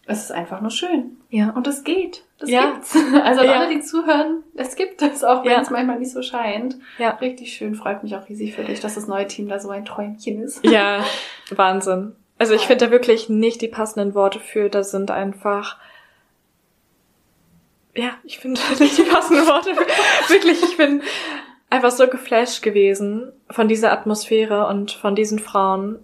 Es 0.07 0.25
ist 0.25 0.33
einfach 0.33 0.61
nur 0.61 0.71
schön. 0.71 1.17
Ja. 1.31 1.51
Und 1.51 1.67
es 1.67 1.83
geht. 1.83 2.25
Das 2.39 2.51
ja. 2.51 2.73
gibt's. 2.73 2.97
Also 3.23 3.43
ja. 3.43 3.53
alle, 3.53 3.75
die 3.75 3.81
zuhören, 3.81 4.43
es 4.55 4.77
gibt 4.77 5.01
es, 5.01 5.25
auch 5.25 5.45
wenn 5.45 5.53
ja. 5.53 5.61
es 5.61 5.71
manchmal 5.71 5.99
nicht 5.99 6.13
so 6.13 6.23
scheint. 6.23 6.77
Ja. 6.99 7.11
Richtig 7.11 7.53
schön. 7.55 7.75
Freut 7.75 8.03
mich 8.03 8.15
auch 8.17 8.29
riesig 8.29 8.55
für 8.55 8.65
dich, 8.65 8.81
dass 8.81 8.97
das 8.97 9.07
neue 9.07 9.27
Team 9.27 9.49
da 9.49 9.59
so 9.59 9.71
ein 9.71 9.85
Träumchen 9.85 10.43
ist. 10.43 10.65
Ja, 10.65 11.05
Wahnsinn. 11.51 12.15
Also 12.39 12.55
ich 12.55 12.67
finde 12.67 12.87
da 12.87 12.91
wirklich 12.91 13.29
nicht 13.29 13.63
die 13.63 13.69
passenden 13.69 14.15
Worte 14.15 14.41
für. 14.41 14.69
Da 14.69 14.85
sind 14.85 15.11
einfach 15.11 15.79
ja, 17.97 18.11
ich 18.25 18.39
finde 18.39 18.61
nicht 18.79 18.99
die 18.99 19.03
passenden 19.03 19.47
Worte. 19.47 19.71
wirklich, 20.29 20.63
ich 20.63 20.77
bin 20.77 21.03
einfach 21.71 21.91
so 21.91 22.07
geflasht 22.09 22.63
gewesen 22.63 23.33
von 23.51 23.69
dieser 23.69 23.93
Atmosphäre 23.93 24.67
und 24.67 24.93
von 24.93 25.15
diesen 25.15 25.39
Frauen. 25.39 25.99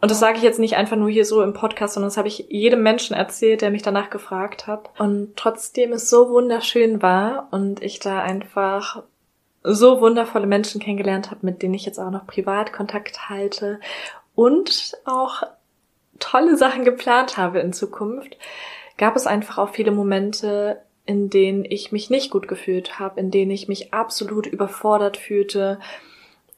Und 0.00 0.10
das 0.10 0.20
sage 0.20 0.38
ich 0.38 0.42
jetzt 0.42 0.58
nicht 0.58 0.76
einfach 0.76 0.96
nur 0.96 1.10
hier 1.10 1.24
so 1.24 1.42
im 1.42 1.52
Podcast, 1.52 1.94
sondern 1.94 2.08
das 2.08 2.16
habe 2.16 2.28
ich 2.28 2.46
jedem 2.48 2.82
Menschen 2.82 3.14
erzählt, 3.14 3.60
der 3.60 3.70
mich 3.70 3.82
danach 3.82 4.08
gefragt 4.08 4.66
hat. 4.66 4.90
Und 4.98 5.36
trotzdem 5.36 5.92
es 5.92 6.08
so 6.08 6.30
wunderschön 6.30 7.02
war 7.02 7.48
und 7.50 7.82
ich 7.82 7.98
da 7.98 8.20
einfach 8.22 9.02
so 9.62 10.00
wundervolle 10.00 10.46
Menschen 10.46 10.80
kennengelernt 10.80 11.30
habe, 11.30 11.44
mit 11.44 11.62
denen 11.62 11.74
ich 11.74 11.84
jetzt 11.84 11.98
auch 11.98 12.10
noch 12.10 12.26
privat 12.26 12.72
Kontakt 12.72 13.28
halte 13.28 13.78
und 14.34 14.96
auch 15.04 15.42
tolle 16.18 16.56
Sachen 16.56 16.84
geplant 16.84 17.36
habe 17.36 17.60
in 17.60 17.72
Zukunft, 17.74 18.38
gab 18.96 19.16
es 19.16 19.26
einfach 19.26 19.58
auch 19.58 19.70
viele 19.70 19.90
Momente, 19.90 20.80
in 21.04 21.28
denen 21.28 21.64
ich 21.64 21.92
mich 21.92 22.08
nicht 22.08 22.30
gut 22.30 22.48
gefühlt 22.48 22.98
habe, 22.98 23.20
in 23.20 23.30
denen 23.30 23.50
ich 23.50 23.68
mich 23.68 23.92
absolut 23.92 24.46
überfordert 24.46 25.16
fühlte, 25.16 25.78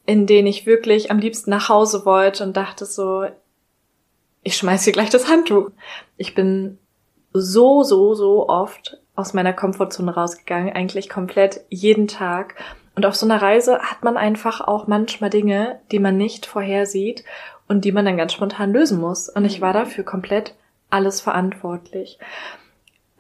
in 0.07 0.27
denen 0.27 0.47
ich 0.47 0.67
wirklich 0.67 1.11
am 1.11 1.19
liebsten 1.19 1.51
nach 1.51 1.69
Hause 1.69 2.05
wollte 2.05 2.45
und 2.45 2.57
dachte 2.57 2.85
so, 2.85 3.27
ich 4.43 4.57
schmeiß 4.57 4.85
hier 4.85 4.93
gleich 4.93 5.11
das 5.11 5.29
Handtuch. 5.29 5.71
Ich 6.17 6.35
bin 6.35 6.79
so, 7.33 7.83
so, 7.83 8.15
so 8.15 8.49
oft 8.49 8.99
aus 9.15 9.35
meiner 9.35 9.53
Komfortzone 9.53 10.15
rausgegangen, 10.15 10.75
eigentlich 10.75 11.09
komplett 11.09 11.61
jeden 11.69 12.09
Tag. 12.09 12.57
Und 12.95 13.07
auf 13.07 13.15
so 13.15 13.27
einer 13.27 13.41
Reise 13.41 13.79
hat 13.79 14.03
man 14.03 14.17
einfach 14.17 14.61
auch 14.61 14.87
manchmal 14.87 15.31
Dinge, 15.31 15.81
die 15.93 15.99
man 15.99 16.17
nicht 16.17 16.47
vorhersieht 16.47 17.25
und 17.69 17.85
die 17.85 17.93
man 17.93 18.05
dann 18.05 18.17
ganz 18.17 18.33
spontan 18.33 18.73
lösen 18.73 19.01
muss. 19.01 19.29
Und 19.29 19.45
ich 19.45 19.61
war 19.61 19.73
dafür 19.73 20.05
komplett 20.05 20.55
alles 20.91 21.21
verantwortlich. 21.21 22.19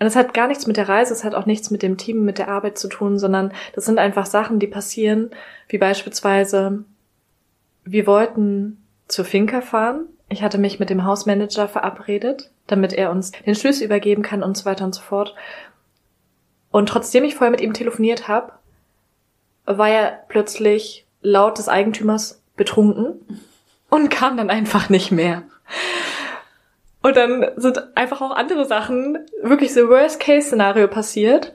Und 0.02 0.08
es 0.08 0.16
hat 0.16 0.34
gar 0.34 0.48
nichts 0.48 0.66
mit 0.66 0.76
der 0.76 0.88
Reise, 0.88 1.14
es 1.14 1.22
hat 1.22 1.36
auch 1.36 1.46
nichts 1.46 1.70
mit 1.70 1.80
dem 1.80 1.96
Team, 1.96 2.24
mit 2.24 2.38
der 2.38 2.48
Arbeit 2.48 2.76
zu 2.76 2.88
tun, 2.88 3.20
sondern 3.20 3.52
das 3.72 3.84
sind 3.84 4.00
einfach 4.00 4.26
Sachen, 4.26 4.58
die 4.58 4.66
passieren, 4.66 5.30
wie 5.68 5.78
beispielsweise, 5.78 6.82
wir 7.84 8.08
wollten 8.08 8.82
zur 9.06 9.24
Finca 9.24 9.60
fahren. 9.60 10.08
Ich 10.28 10.42
hatte 10.42 10.58
mich 10.58 10.80
mit 10.80 10.90
dem 10.90 11.04
Hausmanager 11.04 11.68
verabredet, 11.68 12.50
damit 12.66 12.92
er 12.92 13.12
uns 13.12 13.30
den 13.30 13.54
Schlüssel 13.54 13.84
übergeben 13.84 14.24
kann 14.24 14.42
und 14.42 14.56
so 14.56 14.64
weiter 14.64 14.84
und 14.84 14.92
so 14.92 15.02
fort. 15.02 15.36
Und 16.72 16.88
trotzdem 16.88 17.22
ich 17.22 17.36
vorher 17.36 17.52
mit 17.52 17.60
ihm 17.60 17.72
telefoniert 17.72 18.26
habe, 18.26 18.54
war 19.66 19.88
er 19.88 20.24
plötzlich 20.26 21.06
laut 21.20 21.58
des 21.58 21.68
Eigentümers 21.68 22.42
betrunken 22.56 23.20
und 23.88 24.10
kam 24.10 24.36
dann 24.36 24.50
einfach 24.50 24.88
nicht 24.88 25.12
mehr. 25.12 25.44
Und 27.02 27.16
dann 27.16 27.46
sind 27.56 27.96
einfach 27.96 28.20
auch 28.20 28.30
andere 28.30 28.64
Sachen, 28.64 29.18
wirklich 29.42 29.74
so 29.74 29.88
Worst-Case-Szenario 29.88 30.86
passiert. 30.88 31.52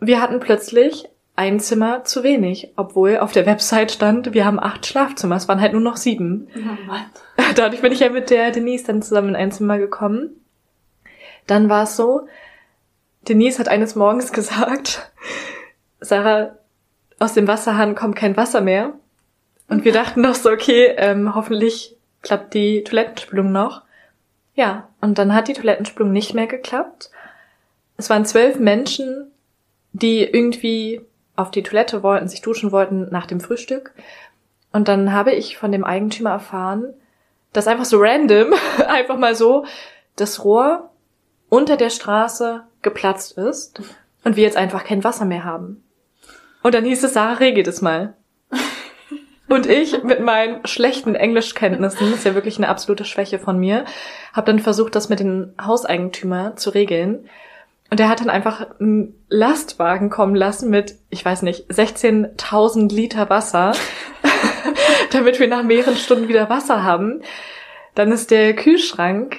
Wir 0.00 0.20
hatten 0.20 0.40
plötzlich 0.40 1.08
ein 1.36 1.60
Zimmer 1.60 2.02
zu 2.04 2.22
wenig, 2.22 2.72
obwohl 2.76 3.18
auf 3.18 3.32
der 3.32 3.46
Website 3.46 3.92
stand, 3.92 4.32
wir 4.32 4.44
haben 4.44 4.58
acht 4.58 4.86
Schlafzimmer. 4.86 5.36
Es 5.36 5.48
waren 5.48 5.60
halt 5.60 5.72
nur 5.72 5.82
noch 5.82 5.96
sieben. 5.96 6.48
Oh. 6.56 6.94
Dadurch 7.54 7.82
bin 7.82 7.92
ich 7.92 8.00
ja 8.00 8.08
mit 8.08 8.30
der 8.30 8.50
Denise 8.50 8.86
dann 8.86 9.02
zusammen 9.02 9.30
in 9.30 9.36
ein 9.36 9.52
Zimmer 9.52 9.78
gekommen. 9.78 10.30
Dann 11.46 11.68
war 11.68 11.84
es 11.84 11.96
so, 11.96 12.26
Denise 13.28 13.58
hat 13.58 13.68
eines 13.68 13.94
Morgens 13.94 14.32
gesagt, 14.32 15.12
Sarah, 16.00 16.56
aus 17.18 17.34
dem 17.34 17.46
Wasserhahn 17.46 17.94
kommt 17.94 18.16
kein 18.16 18.36
Wasser 18.36 18.60
mehr. 18.60 18.94
Und 19.68 19.84
wir 19.84 19.92
dachten 19.92 20.22
noch 20.22 20.34
so, 20.34 20.50
okay, 20.50 20.94
ähm, 20.96 21.34
hoffentlich 21.34 21.96
klappt 22.22 22.54
die 22.54 22.82
Toilettenspülung 22.84 23.52
noch. 23.52 23.82
Ja, 24.56 24.88
und 25.00 25.18
dann 25.18 25.34
hat 25.34 25.48
die 25.48 25.52
Toilettenspülung 25.52 26.10
nicht 26.10 26.34
mehr 26.34 26.46
geklappt. 26.46 27.10
Es 27.96 28.10
waren 28.10 28.24
zwölf 28.24 28.58
Menschen, 28.58 29.30
die 29.92 30.22
irgendwie 30.22 31.02
auf 31.36 31.50
die 31.50 31.62
Toilette 31.62 32.02
wollten, 32.02 32.28
sich 32.28 32.40
duschen 32.40 32.72
wollten 32.72 33.08
nach 33.10 33.26
dem 33.26 33.40
Frühstück. 33.40 33.92
Und 34.72 34.88
dann 34.88 35.12
habe 35.12 35.32
ich 35.32 35.58
von 35.58 35.72
dem 35.72 35.84
Eigentümer 35.84 36.30
erfahren, 36.30 36.94
dass 37.52 37.68
einfach 37.68 37.84
so 37.84 37.98
random, 38.00 38.54
einfach 38.88 39.18
mal 39.18 39.34
so, 39.34 39.66
das 40.16 40.42
Rohr 40.42 40.90
unter 41.48 41.76
der 41.76 41.90
Straße 41.90 42.64
geplatzt 42.82 43.36
ist 43.36 43.80
und 44.24 44.36
wir 44.36 44.44
jetzt 44.44 44.56
einfach 44.56 44.84
kein 44.84 45.04
Wasser 45.04 45.26
mehr 45.26 45.44
haben. 45.44 45.84
Und 46.62 46.74
dann 46.74 46.84
hieß 46.84 47.04
es, 47.04 47.12
Sarah, 47.12 47.34
regelt 47.34 47.68
es 47.68 47.82
mal. 47.82 48.14
Und 49.48 49.66
ich 49.66 50.02
mit 50.02 50.20
meinen 50.20 50.66
schlechten 50.66 51.14
Englischkenntnissen, 51.14 52.10
das 52.10 52.18
ist 52.18 52.24
ja 52.24 52.34
wirklich 52.34 52.56
eine 52.56 52.68
absolute 52.68 53.04
Schwäche 53.04 53.38
von 53.38 53.58
mir, 53.58 53.84
habe 54.32 54.46
dann 54.46 54.58
versucht, 54.58 54.94
das 54.96 55.08
mit 55.08 55.20
dem 55.20 55.52
Hauseigentümer 55.60 56.56
zu 56.56 56.70
regeln. 56.70 57.28
Und 57.90 58.00
er 58.00 58.08
hat 58.08 58.20
dann 58.20 58.30
einfach 58.30 58.66
einen 58.80 59.14
Lastwagen 59.28 60.10
kommen 60.10 60.34
lassen 60.34 60.70
mit, 60.70 60.96
ich 61.10 61.24
weiß 61.24 61.42
nicht, 61.42 61.70
16.000 61.70 62.92
Liter 62.92 63.30
Wasser, 63.30 63.72
damit 65.12 65.38
wir 65.38 65.46
nach 65.46 65.62
mehreren 65.62 65.94
Stunden 65.94 66.26
wieder 66.26 66.50
Wasser 66.50 66.82
haben. 66.82 67.22
Dann 67.94 68.10
ist 68.10 68.32
der 68.32 68.54
Kühlschrank 68.56 69.38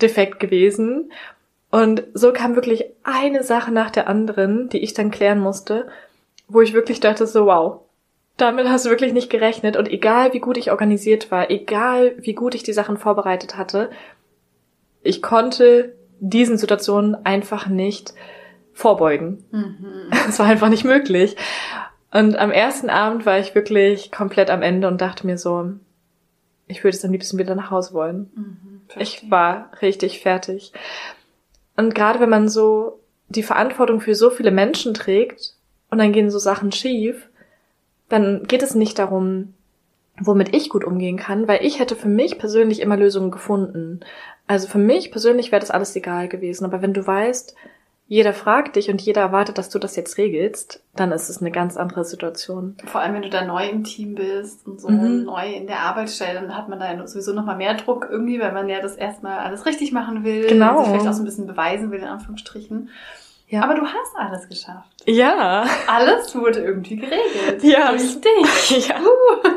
defekt 0.00 0.40
gewesen. 0.40 1.12
Und 1.70 2.04
so 2.14 2.32
kam 2.32 2.54
wirklich 2.54 2.86
eine 3.04 3.42
Sache 3.42 3.70
nach 3.70 3.90
der 3.90 4.08
anderen, 4.08 4.70
die 4.70 4.78
ich 4.78 4.94
dann 4.94 5.10
klären 5.10 5.38
musste, 5.38 5.88
wo 6.48 6.62
ich 6.62 6.72
wirklich 6.72 7.00
dachte 7.00 7.26
so, 7.26 7.44
wow, 7.44 7.82
damit 8.38 8.68
hast 8.68 8.86
du 8.86 8.90
wirklich 8.90 9.12
nicht 9.12 9.30
gerechnet. 9.30 9.76
Und 9.76 9.88
egal 9.88 10.32
wie 10.32 10.40
gut 10.40 10.56
ich 10.56 10.70
organisiert 10.70 11.30
war, 11.30 11.50
egal 11.50 12.14
wie 12.18 12.34
gut 12.34 12.54
ich 12.54 12.62
die 12.62 12.72
Sachen 12.72 12.96
vorbereitet 12.96 13.56
hatte, 13.56 13.90
ich 15.02 15.22
konnte 15.22 15.94
diesen 16.20 16.56
Situationen 16.56 17.14
einfach 17.26 17.68
nicht 17.68 18.14
vorbeugen. 18.72 19.44
Es 20.28 20.38
mhm. 20.38 20.38
war 20.38 20.46
einfach 20.46 20.68
nicht 20.68 20.84
möglich. 20.84 21.36
Und 22.12 22.36
am 22.38 22.50
ersten 22.50 22.90
Abend 22.90 23.26
war 23.26 23.38
ich 23.38 23.54
wirklich 23.54 24.10
komplett 24.10 24.50
am 24.50 24.62
Ende 24.62 24.88
und 24.88 25.00
dachte 25.00 25.26
mir 25.26 25.36
so, 25.36 25.72
ich 26.66 26.84
würde 26.84 26.96
es 26.96 27.04
am 27.04 27.12
liebsten 27.12 27.38
wieder 27.38 27.54
nach 27.54 27.70
Hause 27.70 27.92
wollen. 27.92 28.30
Mhm, 28.34 28.80
ich 28.98 29.30
war 29.30 29.70
richtig 29.82 30.20
fertig. 30.20 30.72
Und 31.76 31.94
gerade 31.94 32.20
wenn 32.20 32.30
man 32.30 32.48
so 32.48 33.00
die 33.28 33.42
Verantwortung 33.42 34.00
für 34.00 34.14
so 34.14 34.30
viele 34.30 34.50
Menschen 34.50 34.94
trägt 34.94 35.54
und 35.90 35.98
dann 35.98 36.12
gehen 36.12 36.30
so 36.30 36.38
Sachen 36.38 36.72
schief, 36.72 37.27
dann 38.08 38.44
geht 38.44 38.62
es 38.62 38.74
nicht 38.74 38.98
darum, 38.98 39.54
womit 40.20 40.54
ich 40.54 40.68
gut 40.68 40.84
umgehen 40.84 41.16
kann, 41.16 41.48
weil 41.48 41.64
ich 41.64 41.78
hätte 41.78 41.96
für 41.96 42.08
mich 42.08 42.38
persönlich 42.38 42.80
immer 42.80 42.96
Lösungen 42.96 43.30
gefunden. 43.30 44.00
Also 44.46 44.66
für 44.66 44.78
mich 44.78 45.10
persönlich 45.12 45.52
wäre 45.52 45.60
das 45.60 45.70
alles 45.70 45.94
egal 45.94 46.28
gewesen. 46.28 46.64
Aber 46.64 46.82
wenn 46.82 46.94
du 46.94 47.06
weißt, 47.06 47.54
jeder 48.10 48.32
fragt 48.32 48.76
dich 48.76 48.88
und 48.88 49.02
jeder 49.02 49.20
erwartet, 49.20 49.58
dass 49.58 49.68
du 49.68 49.78
das 49.78 49.94
jetzt 49.94 50.16
regelst, 50.16 50.82
dann 50.96 51.12
ist 51.12 51.28
es 51.28 51.42
eine 51.42 51.50
ganz 51.50 51.76
andere 51.76 52.06
Situation. 52.06 52.74
Vor 52.86 53.02
allem, 53.02 53.14
wenn 53.14 53.22
du 53.22 53.28
da 53.28 53.44
neu 53.44 53.68
im 53.68 53.84
Team 53.84 54.14
bist 54.14 54.66
und 54.66 54.80
so 54.80 54.88
mhm. 54.88 55.24
neu 55.24 55.52
in 55.52 55.66
der 55.66 55.80
Arbeitsstelle, 55.80 56.40
dann 56.40 56.56
hat 56.56 56.70
man 56.70 56.80
da 56.80 57.06
sowieso 57.06 57.34
nochmal 57.34 57.58
mehr 57.58 57.74
Druck 57.74 58.08
irgendwie, 58.10 58.40
weil 58.40 58.52
man 58.52 58.70
ja 58.70 58.80
das 58.80 58.96
erstmal 58.96 59.40
alles 59.40 59.66
richtig 59.66 59.92
machen 59.92 60.24
will, 60.24 60.48
genau. 60.48 60.78
sich 60.78 60.88
vielleicht 60.88 61.06
auch 61.08 61.12
so 61.12 61.22
ein 61.22 61.26
bisschen 61.26 61.46
beweisen 61.46 61.90
will, 61.90 62.00
in 62.00 62.06
Anführungsstrichen. 62.06 62.88
Ja. 63.48 63.62
Aber 63.62 63.74
du 63.74 63.82
hast 63.82 64.16
alles 64.16 64.48
geschafft. 64.48 64.97
Ja. 65.08 65.66
Alles 65.86 66.34
wurde 66.36 66.60
irgendwie 66.60 66.96
geregelt. 66.96 67.62
Ja. 67.62 67.90
Richtig. 67.90 68.88
Ja. 68.88 69.00
Uh. 69.00 69.48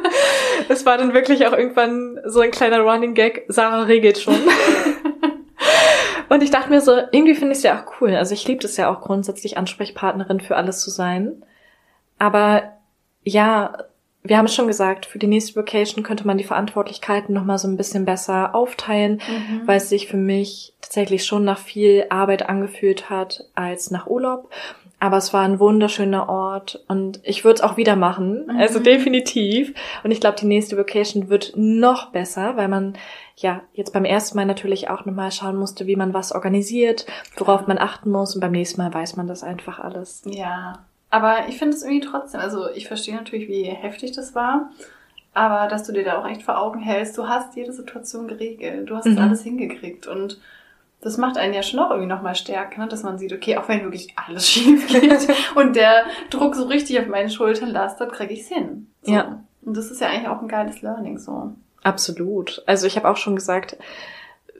Es 0.70 0.86
war 0.86 0.98
dann 0.98 1.14
wirklich 1.14 1.46
auch 1.46 1.52
irgendwann 1.52 2.20
so 2.26 2.40
ein 2.40 2.52
kleiner 2.52 2.80
Running 2.80 3.14
Gag. 3.14 3.44
Sarah 3.50 3.84
regelt 3.84 4.18
schon. 4.18 4.36
Und 6.30 6.42
ich 6.42 6.52
dachte 6.52 6.70
mir 6.70 6.80
so, 6.80 6.94
irgendwie 7.12 7.36
finde 7.36 7.52
ich 7.52 7.58
es 7.58 7.64
ja 7.64 7.82
auch 7.82 8.00
cool. 8.00 8.16
Also 8.16 8.34
ich 8.34 8.48
liebe 8.48 8.64
es 8.66 8.78
ja 8.78 8.90
auch 8.90 9.02
grundsätzlich, 9.02 9.58
Ansprechpartnerin 9.58 10.40
für 10.40 10.56
alles 10.56 10.80
zu 10.80 10.90
sein. 10.90 11.44
Aber 12.18 12.64
ja, 13.24 13.78
wir 14.24 14.38
haben 14.38 14.46
es 14.46 14.56
schon 14.56 14.68
gesagt, 14.68 15.06
für 15.06 15.20
die 15.20 15.28
nächste 15.28 15.56
Vacation 15.56 16.04
könnte 16.04 16.26
man 16.26 16.38
die 16.38 16.44
Verantwortlichkeiten 16.44 17.34
nochmal 17.34 17.58
so 17.58 17.68
ein 17.68 17.76
bisschen 17.76 18.06
besser 18.06 18.54
aufteilen, 18.54 19.22
mhm. 19.28 19.62
weil 19.66 19.78
es 19.78 19.90
sich 19.90 20.08
für 20.08 20.18
mich 20.18 20.74
tatsächlich 20.80 21.26
schon 21.26 21.44
nach 21.44 21.58
viel 21.58 22.06
Arbeit 22.10 22.48
angefühlt 22.48 23.10
hat 23.10 23.46
als 23.56 23.92
nach 23.92 24.08
Urlaub. 24.08 24.50
Aber 25.02 25.18
es 25.18 25.34
war 25.34 25.42
ein 25.42 25.60
wunderschöner 25.60 26.30
Ort 26.30 26.86
und 26.88 27.22
ich 27.24 27.44
würde 27.44 27.56
es 27.56 27.62
auch 27.62 27.76
wieder 27.76 27.96
machen. 27.96 28.46
Mhm. 28.46 28.60
Also 28.60 28.78
definitiv. 28.78 29.74
Und 30.04 30.12
ich 30.12 30.20
glaube, 30.20 30.38
die 30.40 30.46
nächste 30.46 30.78
Vacation 30.78 31.28
wird 31.28 31.54
noch 31.56 32.12
besser, 32.12 32.56
weil 32.56 32.68
man 32.68 32.94
ja 33.36 33.62
jetzt 33.74 33.94
beim 33.94 34.06
ersten 34.06 34.38
Mal 34.38 34.46
natürlich 34.46 34.92
auch 34.92 35.04
nochmal 35.06 35.32
schauen 35.32 35.56
musste, 35.56 35.88
wie 35.88 35.96
man 35.96 36.14
was 36.14 36.32
organisiert, 36.32 37.08
worauf 37.36 37.66
man 37.66 37.80
achten 37.80 38.12
muss. 38.12 38.36
Und 38.36 38.42
beim 38.42 38.52
nächsten 38.52 38.80
Mal 38.80 38.94
weiß 38.94 39.16
man 39.16 39.26
das 39.26 39.42
einfach 39.42 39.80
alles. 39.80 40.22
Ja, 40.26 40.86
aber 41.10 41.48
ich 41.50 41.58
finde 41.58 41.76
es 41.76 41.82
irgendwie 41.82 42.08
trotzdem, 42.08 42.40
also 42.40 42.70
ich 42.70 42.88
verstehe 42.88 43.16
natürlich, 43.16 43.48
wie 43.48 43.64
heftig 43.64 44.12
das 44.12 44.36
war, 44.36 44.70
aber 45.34 45.68
dass 45.68 45.84
du 45.84 45.94
dir 45.94 46.04
da 46.04 46.20
auch 46.20 46.28
echt 46.28 46.44
vor 46.44 46.60
Augen 46.60 46.80
hältst, 46.80 47.18
du 47.18 47.28
hast 47.28 47.56
jede 47.56 47.74
Situation 47.74 48.28
geregelt, 48.28 48.88
du 48.88 48.96
hast 48.96 49.08
mhm. 49.08 49.18
alles 49.18 49.42
hingekriegt 49.42 50.06
und 50.06 50.40
das 51.02 51.18
macht 51.18 51.38
einen 51.38 51.54
ja 51.54 51.64
schon 51.64 51.80
auch 51.80 51.90
irgendwie 51.90 52.08
nochmal 52.08 52.36
stärker, 52.36 52.82
ne? 52.82 52.88
dass 52.88 53.04
man 53.04 53.18
sieht, 53.18 53.34
okay, 53.34 53.58
auch 53.58 53.68
wenn 53.68 53.84
wirklich 53.84 54.14
alles 54.16 54.48
schief 54.50 54.88
geht 54.88 55.28
und 55.56 55.76
der 55.76 56.06
Druck 56.30 56.56
so 56.56 56.66
richtig 56.66 57.00
auf 57.00 57.08
meine 57.08 57.30
Schultern 57.30 57.70
lastet, 57.70 58.12
kriege 58.14 58.34
ich 58.34 58.42
es 58.42 58.48
hin. 58.48 58.88
So. 59.02 59.12
Ja. 59.12 59.44
Und 59.64 59.78
das 59.78 59.92
ist 59.92 60.02
ja 60.02 60.08
eigentlich 60.08 60.28
auch 60.28 60.42
ein 60.42 60.48
geiles 60.48 60.82
Learning 60.82 61.18
so. 61.18 61.54
Absolut. 61.84 62.64
Also 62.68 62.88
ich 62.88 62.96
habe 62.96 63.10
auch 63.10 63.18
schon 63.18 63.36
gesagt, 63.36 63.78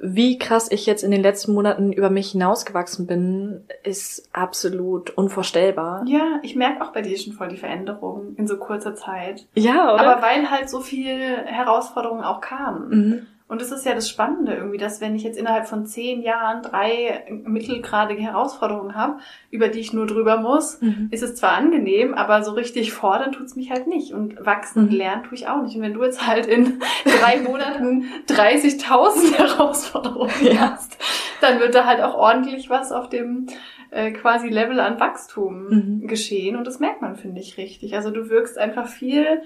wie 0.04 0.40
krass 0.40 0.72
ich 0.72 0.88
jetzt 0.88 1.04
in 1.04 1.12
den 1.12 1.22
letzten 1.22 1.54
Monaten 1.54 1.94
über 1.94 2.10
mich 2.10 2.32
hinausgewachsen 2.32 3.06
bin, 3.06 3.64
ist 3.84 4.28
absolut 4.34 5.12
unvorstellbar. 5.12 6.04
Ja, 6.08 6.40
ich 6.42 6.56
merke 6.56 6.84
auch 6.84 6.92
bei 6.92 7.04
dir 7.04 7.18
schon 7.20 7.34
voll 7.34 7.50
die 7.50 7.58
Veränderung 7.58 8.36
in 8.36 8.48
so 8.48 8.58
kurzer 8.58 8.96
Zeit. 8.96 9.46
Ja, 9.54 9.94
oder? 9.94 10.02
Aber 10.02 10.22
weil 10.24 10.50
halt 10.50 10.72
so 10.72 10.80
viel 10.80 11.38
Herausforderungen 11.46 12.24
auch 12.24 12.42
kamen. 12.42 12.90
Mhm. 12.90 13.28
Und 13.52 13.62
es 13.62 13.70
ist 13.74 13.86
ja 13.86 13.94
das 13.94 14.10
Spannende 14.10 14.54
irgendwie, 14.54 14.78
dass 14.78 15.02
wenn 15.02 15.14
ich 15.14 15.24
jetzt 15.24 15.38
innerhalb 15.38 15.68
von 15.68 15.86
zehn 15.86 16.22
Jahren 16.22 16.64
drei 16.64 17.26
mittelgradige 17.44 18.22
Herausforderungen 18.22 18.96
habe, 18.96 19.18
über 19.50 19.68
die 19.68 19.82
ich 19.82 19.92
nur 19.92 20.08
drüber 20.08 20.38
muss, 20.38 20.80
mhm. 20.80 21.10
ist 21.12 21.22
es 21.22 21.36
zwar 21.36 21.52
angenehm, 21.52 22.14
aber 22.14 22.46
so 22.46 22.54
richtig 22.54 22.94
fordern 22.94 23.34
tut's 23.34 23.58
mich 23.58 23.70
halt 23.70 23.88
nicht. 23.88 24.14
Und 24.14 24.46
wachsen 24.46 24.84
und 24.84 24.92
mhm. 24.92 24.98
lernen 24.98 25.24
tue 25.26 25.34
ich 25.34 25.50
auch 25.50 25.62
nicht. 25.62 25.76
Und 25.76 25.82
wenn 25.82 25.94
du 25.94 26.02
jetzt 26.02 26.26
halt 26.26 26.46
in 26.46 26.80
drei 27.04 27.42
Monaten 27.44 28.06
30.000 28.30 29.34
Herausforderungen 29.38 30.32
ja. 30.44 30.72
hast, 30.72 30.98
dann 31.42 31.60
wird 31.60 31.76
da 31.76 31.86
halt 31.86 32.00
auch 32.00 32.16
ordentlich 32.16 32.70
was 32.70 32.94
auf 32.94 33.10
dem 33.10 33.48
äh, 33.90 34.12
quasi 34.12 34.48
Level 34.48 34.80
an 34.80 35.02
Wachstum 35.02 35.68
mhm. 35.68 36.08
geschehen. 36.08 36.56
Und 36.56 36.68
das 36.68 36.80
merkt 36.80 37.02
man, 37.02 37.18
finde 37.18 37.42
ich, 37.42 37.58
richtig. 37.58 37.98
Also 37.98 38.12
du 38.12 38.30
wirkst 38.30 38.58
einfach 38.58 38.88
viel 38.88 39.42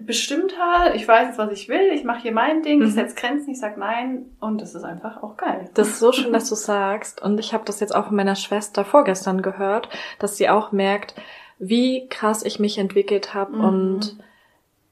bestimmter, 0.00 0.94
ich 0.94 1.06
weiß 1.06 1.28
jetzt, 1.28 1.38
was 1.38 1.52
ich 1.52 1.68
will, 1.68 1.92
ich 1.92 2.04
mache 2.04 2.22
hier 2.22 2.32
mein 2.32 2.62
Ding, 2.62 2.80
mhm. 2.80 2.86
ich 2.86 2.94
setze 2.94 3.14
Grenzen, 3.14 3.50
ich 3.50 3.60
sag 3.60 3.76
nein 3.76 4.26
und 4.40 4.60
das 4.60 4.74
ist 4.74 4.84
einfach 4.84 5.22
auch 5.22 5.36
geil. 5.36 5.70
Das 5.74 5.88
ist 5.88 5.98
so 6.00 6.12
schön, 6.12 6.32
dass 6.32 6.48
du 6.48 6.56
sagst 6.56 7.22
und 7.22 7.38
ich 7.38 7.54
habe 7.54 7.64
das 7.64 7.80
jetzt 7.80 7.94
auch 7.94 8.06
von 8.06 8.16
meiner 8.16 8.34
Schwester 8.34 8.84
vorgestern 8.84 9.40
gehört, 9.40 9.88
dass 10.18 10.36
sie 10.36 10.48
auch 10.48 10.72
merkt, 10.72 11.14
wie 11.58 12.08
krass 12.08 12.44
ich 12.44 12.58
mich 12.58 12.78
entwickelt 12.78 13.34
habe 13.34 13.56
mhm. 13.56 13.64
und 13.64 14.16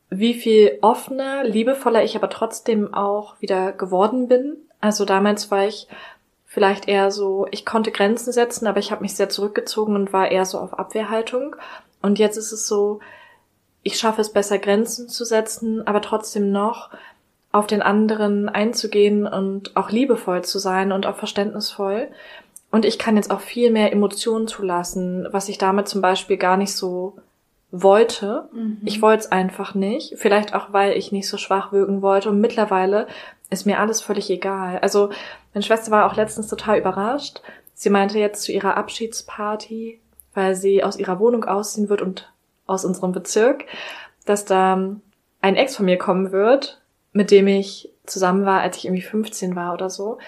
wie 0.08 0.34
viel 0.34 0.78
offener, 0.82 1.42
liebevoller 1.42 2.04
ich 2.04 2.14
aber 2.16 2.28
trotzdem 2.28 2.94
auch 2.94 3.40
wieder 3.40 3.72
geworden 3.72 4.28
bin. 4.28 4.56
Also 4.80 5.04
damals 5.04 5.50
war 5.50 5.66
ich 5.66 5.88
vielleicht 6.44 6.86
eher 6.86 7.10
so, 7.10 7.46
ich 7.50 7.64
konnte 7.64 7.90
Grenzen 7.90 8.30
setzen, 8.30 8.66
aber 8.66 8.78
ich 8.78 8.92
habe 8.92 9.00
mich 9.00 9.16
sehr 9.16 9.30
zurückgezogen 9.30 9.96
und 9.96 10.12
war 10.12 10.30
eher 10.30 10.44
so 10.44 10.58
auf 10.58 10.78
Abwehrhaltung. 10.78 11.56
Und 12.02 12.18
jetzt 12.18 12.36
ist 12.36 12.52
es 12.52 12.68
so, 12.68 13.00
ich 13.82 13.98
schaffe 13.98 14.20
es 14.20 14.32
besser, 14.32 14.58
Grenzen 14.58 15.08
zu 15.08 15.24
setzen, 15.24 15.86
aber 15.86 16.00
trotzdem 16.00 16.52
noch 16.52 16.90
auf 17.50 17.66
den 17.66 17.82
anderen 17.82 18.48
einzugehen 18.48 19.26
und 19.26 19.76
auch 19.76 19.90
liebevoll 19.90 20.42
zu 20.42 20.58
sein 20.58 20.92
und 20.92 21.06
auch 21.06 21.16
verständnisvoll. 21.16 22.08
Und 22.70 22.86
ich 22.86 22.98
kann 22.98 23.16
jetzt 23.16 23.30
auch 23.30 23.40
viel 23.40 23.70
mehr 23.70 23.92
Emotionen 23.92 24.48
zulassen, 24.48 25.28
was 25.30 25.48
ich 25.50 25.58
damit 25.58 25.88
zum 25.88 26.00
Beispiel 26.00 26.38
gar 26.38 26.56
nicht 26.56 26.74
so 26.74 27.16
wollte. 27.70 28.48
Mhm. 28.52 28.78
Ich 28.84 29.02
wollte 29.02 29.24
es 29.24 29.32
einfach 29.32 29.74
nicht. 29.74 30.14
Vielleicht 30.16 30.54
auch, 30.54 30.72
weil 30.72 30.96
ich 30.96 31.12
nicht 31.12 31.28
so 31.28 31.36
schwach 31.36 31.72
wirken 31.72 32.00
wollte. 32.00 32.30
Und 32.30 32.40
mittlerweile 32.40 33.06
ist 33.50 33.66
mir 33.66 33.78
alles 33.78 34.00
völlig 34.00 34.30
egal. 34.30 34.78
Also 34.78 35.10
meine 35.52 35.62
Schwester 35.62 35.90
war 35.90 36.10
auch 36.10 36.16
letztens 36.16 36.46
total 36.46 36.78
überrascht. 36.78 37.42
Sie 37.74 37.90
meinte 37.90 38.18
jetzt 38.18 38.42
zu 38.42 38.52
ihrer 38.52 38.78
Abschiedsparty, 38.78 40.00
weil 40.32 40.54
sie 40.54 40.82
aus 40.82 40.96
ihrer 40.96 41.18
Wohnung 41.18 41.44
ausziehen 41.44 41.90
wird 41.90 42.00
und 42.00 42.32
aus 42.66 42.84
unserem 42.84 43.12
Bezirk, 43.12 43.64
dass 44.24 44.44
da 44.44 44.96
ein 45.40 45.56
Ex 45.56 45.76
von 45.76 45.86
mir 45.86 45.98
kommen 45.98 46.32
wird, 46.32 46.80
mit 47.12 47.30
dem 47.30 47.46
ich 47.48 47.90
zusammen 48.06 48.46
war, 48.46 48.60
als 48.60 48.78
ich 48.78 48.86
irgendwie 48.86 49.02
15 49.02 49.56
war 49.56 49.74
oder 49.74 49.90
so. 49.90 50.18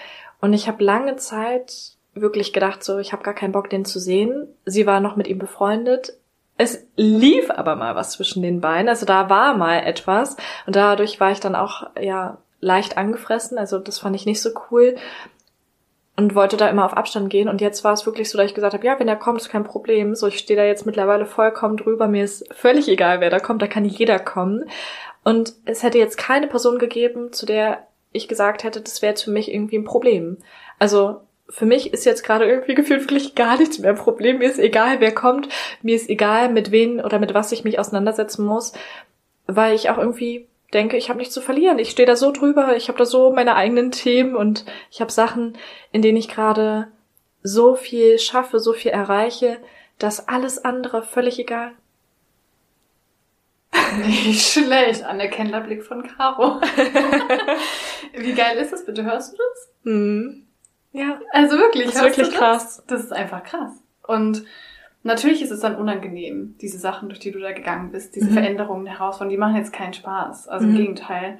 Und 0.41 0.53
ich 0.53 0.67
habe 0.67 0.83
lange 0.83 1.15
Zeit 1.15 1.93
wirklich 2.13 2.53
gedacht, 2.53 2.83
so, 2.83 2.97
ich 2.97 3.13
habe 3.13 3.23
gar 3.23 3.33
keinen 3.33 3.51
Bock, 3.51 3.69
den 3.69 3.85
zu 3.85 3.99
sehen. 3.99 4.47
Sie 4.65 4.85
war 4.85 4.99
noch 4.99 5.15
mit 5.15 5.27
ihm 5.27 5.39
befreundet. 5.39 6.13
Es 6.57 6.85
lief 6.95 7.51
aber 7.51 7.75
mal 7.75 7.95
was 7.95 8.11
zwischen 8.11 8.41
den 8.41 8.61
beiden. 8.61 8.87
Also 8.87 9.05
da 9.05 9.29
war 9.29 9.57
mal 9.57 9.79
etwas. 9.79 10.37
Und 10.65 10.75
dadurch 10.75 11.19
war 11.19 11.31
ich 11.31 11.41
dann 11.41 11.55
auch, 11.55 11.89
ja, 11.99 12.37
leicht 12.61 12.97
angefressen. 12.97 13.57
Also 13.57 13.79
das 13.79 13.99
fand 13.99 14.15
ich 14.15 14.25
nicht 14.25 14.41
so 14.41 14.51
cool 14.71 14.95
und 16.15 16.35
wollte 16.35 16.57
da 16.57 16.69
immer 16.69 16.85
auf 16.85 16.95
Abstand 16.95 17.29
gehen. 17.29 17.49
Und 17.49 17.61
jetzt 17.61 17.83
war 17.83 17.93
es 17.93 18.05
wirklich 18.05 18.29
so, 18.29 18.37
dass 18.37 18.47
ich 18.47 18.55
gesagt 18.55 18.73
habe, 18.73 18.85
ja, 18.85 18.97
wenn 18.99 19.07
er 19.07 19.17
kommt, 19.17 19.41
ist 19.41 19.49
kein 19.49 19.63
Problem. 19.63 20.15
So, 20.15 20.27
ich 20.27 20.37
stehe 20.37 20.57
da 20.57 20.65
jetzt 20.65 20.85
mittlerweile 20.85 21.25
vollkommen 21.25 21.77
drüber. 21.77 22.07
Mir 22.07 22.23
ist 22.23 22.45
völlig 22.53 22.87
egal, 22.87 23.19
wer 23.19 23.29
da 23.29 23.39
kommt, 23.39 23.61
da 23.61 23.67
kann 23.67 23.85
jeder 23.85 24.19
kommen. 24.19 24.69
Und 25.23 25.53
es 25.65 25.83
hätte 25.83 25.97
jetzt 25.97 26.17
keine 26.17 26.47
Person 26.47 26.79
gegeben, 26.79 27.33
zu 27.33 27.45
der 27.45 27.87
ich 28.11 28.27
gesagt 28.27 28.63
hätte, 28.63 28.79
das 28.79 29.01
wäre 29.01 29.15
für 29.17 29.31
mich 29.31 29.51
irgendwie 29.51 29.77
ein 29.77 29.83
Problem. 29.83 30.37
Also 30.79 31.21
für 31.49 31.65
mich 31.65 31.93
ist 31.93 32.05
jetzt 32.05 32.23
gerade 32.23 32.45
irgendwie 32.45 32.75
gefühlt 32.75 33.01
wirklich 33.01 33.35
gar 33.35 33.57
nichts 33.57 33.79
mehr 33.79 33.91
ein 33.91 33.97
Problem. 33.97 34.39
Mir 34.39 34.49
ist 34.49 34.59
egal, 34.59 35.01
wer 35.01 35.13
kommt. 35.13 35.49
Mir 35.81 35.95
ist 35.95 36.09
egal, 36.09 36.49
mit 36.49 36.71
wem 36.71 36.99
oder 36.99 37.19
mit 37.19 37.33
was 37.33 37.51
ich 37.51 37.65
mich 37.65 37.77
auseinandersetzen 37.77 38.45
muss, 38.45 38.71
weil 39.47 39.75
ich 39.75 39.89
auch 39.89 39.97
irgendwie 39.97 40.47
denke, 40.73 40.97
ich 40.97 41.09
habe 41.09 41.19
nichts 41.19 41.33
zu 41.33 41.41
verlieren. 41.41 41.79
Ich 41.79 41.91
stehe 41.91 42.07
da 42.07 42.15
so 42.15 42.31
drüber, 42.31 42.75
ich 42.75 42.87
habe 42.87 42.97
da 42.97 43.05
so 43.05 43.31
meine 43.31 43.55
eigenen 43.55 43.91
Themen 43.91 44.35
und 44.35 44.65
ich 44.91 45.01
habe 45.01 45.11
Sachen, 45.11 45.57
in 45.91 46.01
denen 46.01 46.17
ich 46.17 46.27
gerade 46.27 46.87
so 47.43 47.75
viel 47.75 48.17
schaffe, 48.19 48.59
so 48.59 48.73
viel 48.73 48.91
erreiche, 48.91 49.57
dass 49.99 50.27
alles 50.27 50.63
andere 50.63 51.03
völlig 51.03 51.39
egal. 51.39 51.71
Nicht 54.05 54.53
schlecht. 54.53 55.03
Anerkennender 55.03 55.61
Blick 55.61 55.83
von 55.83 56.03
Caro. 56.03 56.61
Wie 58.13 58.33
geil 58.33 58.57
ist 58.57 58.73
das 58.73 58.85
bitte? 58.85 59.03
Hörst 59.03 59.33
du 59.33 59.37
das? 59.37 59.69
Mhm. 59.83 60.47
Ja. 60.91 61.19
Also 61.31 61.57
wirklich. 61.57 61.85
Das 61.85 61.95
ist 61.95 62.03
wirklich 62.03 62.31
krass. 62.31 62.83
Das 62.87 63.03
ist 63.03 63.13
einfach 63.13 63.43
krass. 63.43 63.73
Und 64.03 64.45
Natürlich 65.05 65.43
ist 65.43 65.51
es 65.51 65.59
dann 65.59 65.75
unangenehm, 65.75 66.55
diese 66.59 66.79
Sachen, 66.79 67.09
durch 67.09 67.19
die 67.19 67.29
du 67.29 67.39
da 67.39 67.51
gegangen 67.51 67.91
bist, 67.91 68.15
diese 68.15 68.25
mhm. 68.25 68.33
Veränderungen, 68.33 68.87
Herausforderungen, 68.87 69.29
die 69.29 69.37
machen 69.37 69.55
jetzt 69.55 69.71
keinen 69.71 69.93
Spaß. 69.93 70.47
Also 70.47 70.65
mhm. 70.65 70.71
im 70.71 70.77
Gegenteil. 70.77 71.39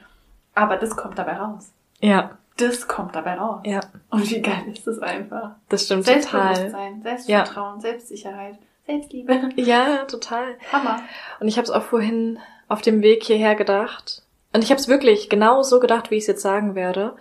Aber 0.54 0.78
das 0.78 0.96
kommt 0.96 1.18
dabei 1.18 1.38
raus. 1.38 1.74
Ja. 2.00 2.38
Das 2.58 2.88
kommt 2.88 3.16
dabei 3.16 3.34
raus. 3.34 3.62
Ja. 3.66 3.80
Und 4.12 4.30
wie 4.30 4.40
geil 4.40 4.66
ist 4.72 4.86
das 4.86 5.00
einfach? 5.00 5.56
Das 5.68 5.86
stimmt 5.86 6.06
Selbstbewusstsein, 6.06 7.02
total. 7.02 7.02
Selbstvertrauen, 7.02 7.76
ja. 7.78 7.82
Selbstsicherheit, 7.82 8.60
Selbstliebe. 8.86 9.50
Ja, 9.56 10.06
total. 10.06 10.60
Hammer. 10.72 11.02
Und 11.40 11.48
ich 11.48 11.58
habe 11.58 11.66
es 11.66 11.72
auch 11.72 11.84
vorhin 11.84 12.38
auf 12.68 12.84
dem 12.84 13.02
Weg 13.02 13.24
hierher 13.24 13.56
gedacht. 13.56 14.22
Und 14.54 14.64
ich 14.64 14.70
habe 14.70 14.80
es 14.80 14.88
wirklich 14.88 15.28
genau 15.28 15.64
so 15.64 15.80
gedacht, 15.80 16.12
wie 16.12 16.16
ich 16.16 16.24
es 16.24 16.28
jetzt 16.28 16.44
sagen 16.44 16.76
werde. 16.76 17.16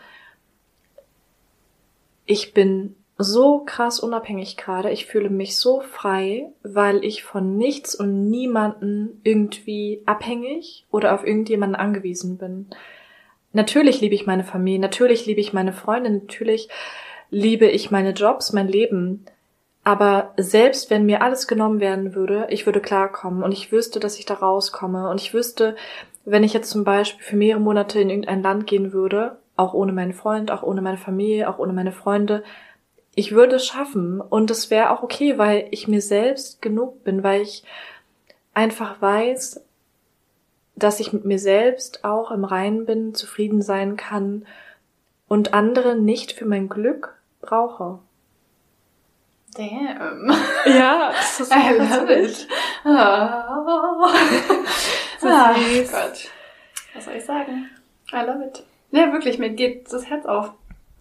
Ich 2.26 2.52
bin 2.52 2.96
so 3.16 3.60
krass 3.64 4.00
unabhängig 4.00 4.56
gerade. 4.56 4.90
Ich 4.90 5.06
fühle 5.06 5.30
mich 5.30 5.56
so 5.56 5.80
frei, 5.80 6.50
weil 6.62 7.04
ich 7.04 7.22
von 7.22 7.56
nichts 7.56 7.94
und 7.94 8.28
niemanden 8.28 9.20
irgendwie 9.22 10.02
abhängig 10.06 10.86
oder 10.90 11.14
auf 11.14 11.26
irgendjemanden 11.26 11.76
angewiesen 11.76 12.38
bin. 12.38 12.66
Natürlich 13.52 14.00
liebe 14.00 14.16
ich 14.16 14.26
meine 14.26 14.42
Familie, 14.42 14.80
natürlich 14.80 15.26
liebe 15.26 15.40
ich 15.40 15.52
meine 15.52 15.72
Freunde, 15.72 16.10
natürlich 16.10 16.68
liebe 17.30 17.66
ich 17.66 17.92
meine 17.92 18.10
Jobs, 18.10 18.52
mein 18.52 18.66
Leben. 18.66 19.24
Aber 19.84 20.32
selbst 20.36 20.90
wenn 20.90 21.06
mir 21.06 21.22
alles 21.22 21.46
genommen 21.46 21.78
werden 21.78 22.14
würde, 22.14 22.46
ich 22.50 22.66
würde 22.66 22.80
klarkommen 22.80 23.44
und 23.44 23.52
ich 23.52 23.70
wüsste, 23.70 24.00
dass 24.00 24.18
ich 24.18 24.24
da 24.24 24.34
rauskomme 24.34 25.08
und 25.08 25.20
ich 25.20 25.34
wüsste, 25.34 25.76
wenn 26.24 26.42
ich 26.42 26.54
jetzt 26.54 26.70
zum 26.70 26.84
Beispiel 26.84 27.22
für 27.22 27.36
mehrere 27.36 27.60
Monate 27.60 28.00
in 28.00 28.10
irgendein 28.10 28.42
Land 28.42 28.66
gehen 28.66 28.92
würde, 28.92 29.36
auch 29.56 29.74
ohne 29.74 29.92
meinen 29.92 30.14
Freund, 30.14 30.50
auch 30.50 30.62
ohne 30.62 30.82
meine 30.82 30.96
Familie, 30.96 31.48
auch 31.48 31.58
ohne 31.58 31.74
meine 31.74 31.92
Freunde, 31.92 32.42
ich 33.16 33.32
würde 33.32 33.56
es 33.56 33.66
schaffen 33.66 34.20
und 34.20 34.50
es 34.50 34.70
wäre 34.70 34.90
auch 34.90 35.02
okay, 35.02 35.38
weil 35.38 35.68
ich 35.70 35.88
mir 35.88 36.00
selbst 36.00 36.60
genug 36.62 37.04
bin, 37.04 37.22
weil 37.22 37.42
ich 37.42 37.64
einfach 38.54 39.00
weiß, 39.00 39.60
dass 40.76 41.00
ich 41.00 41.12
mit 41.12 41.24
mir 41.24 41.38
selbst 41.38 42.04
auch 42.04 42.30
im 42.30 42.44
Reinen 42.44 42.86
bin, 42.86 43.14
zufrieden 43.14 43.62
sein 43.62 43.96
kann 43.96 44.46
und 45.28 45.54
andere 45.54 45.96
nicht 45.96 46.32
für 46.32 46.44
mein 46.44 46.68
Glück 46.68 47.14
brauche. 47.40 48.00
Damn. 49.56 50.32
Ja, 50.66 51.12
das 51.16 51.40
ist 51.40 51.52
I 51.52 51.78
love 51.78 52.12
it. 52.12 52.48
Oh. 52.84 54.08
so 55.20 55.28
ah, 55.28 55.54
Gott. 55.92 56.28
Was 56.94 57.04
soll 57.04 57.14
ich 57.14 57.24
sagen? 57.24 57.70
I 58.12 58.16
love 58.26 58.44
it. 58.44 58.64
Ja, 58.90 59.12
wirklich, 59.12 59.38
mir 59.38 59.50
geht 59.50 59.92
das 59.92 60.06
Herz 60.06 60.26
auf. 60.26 60.52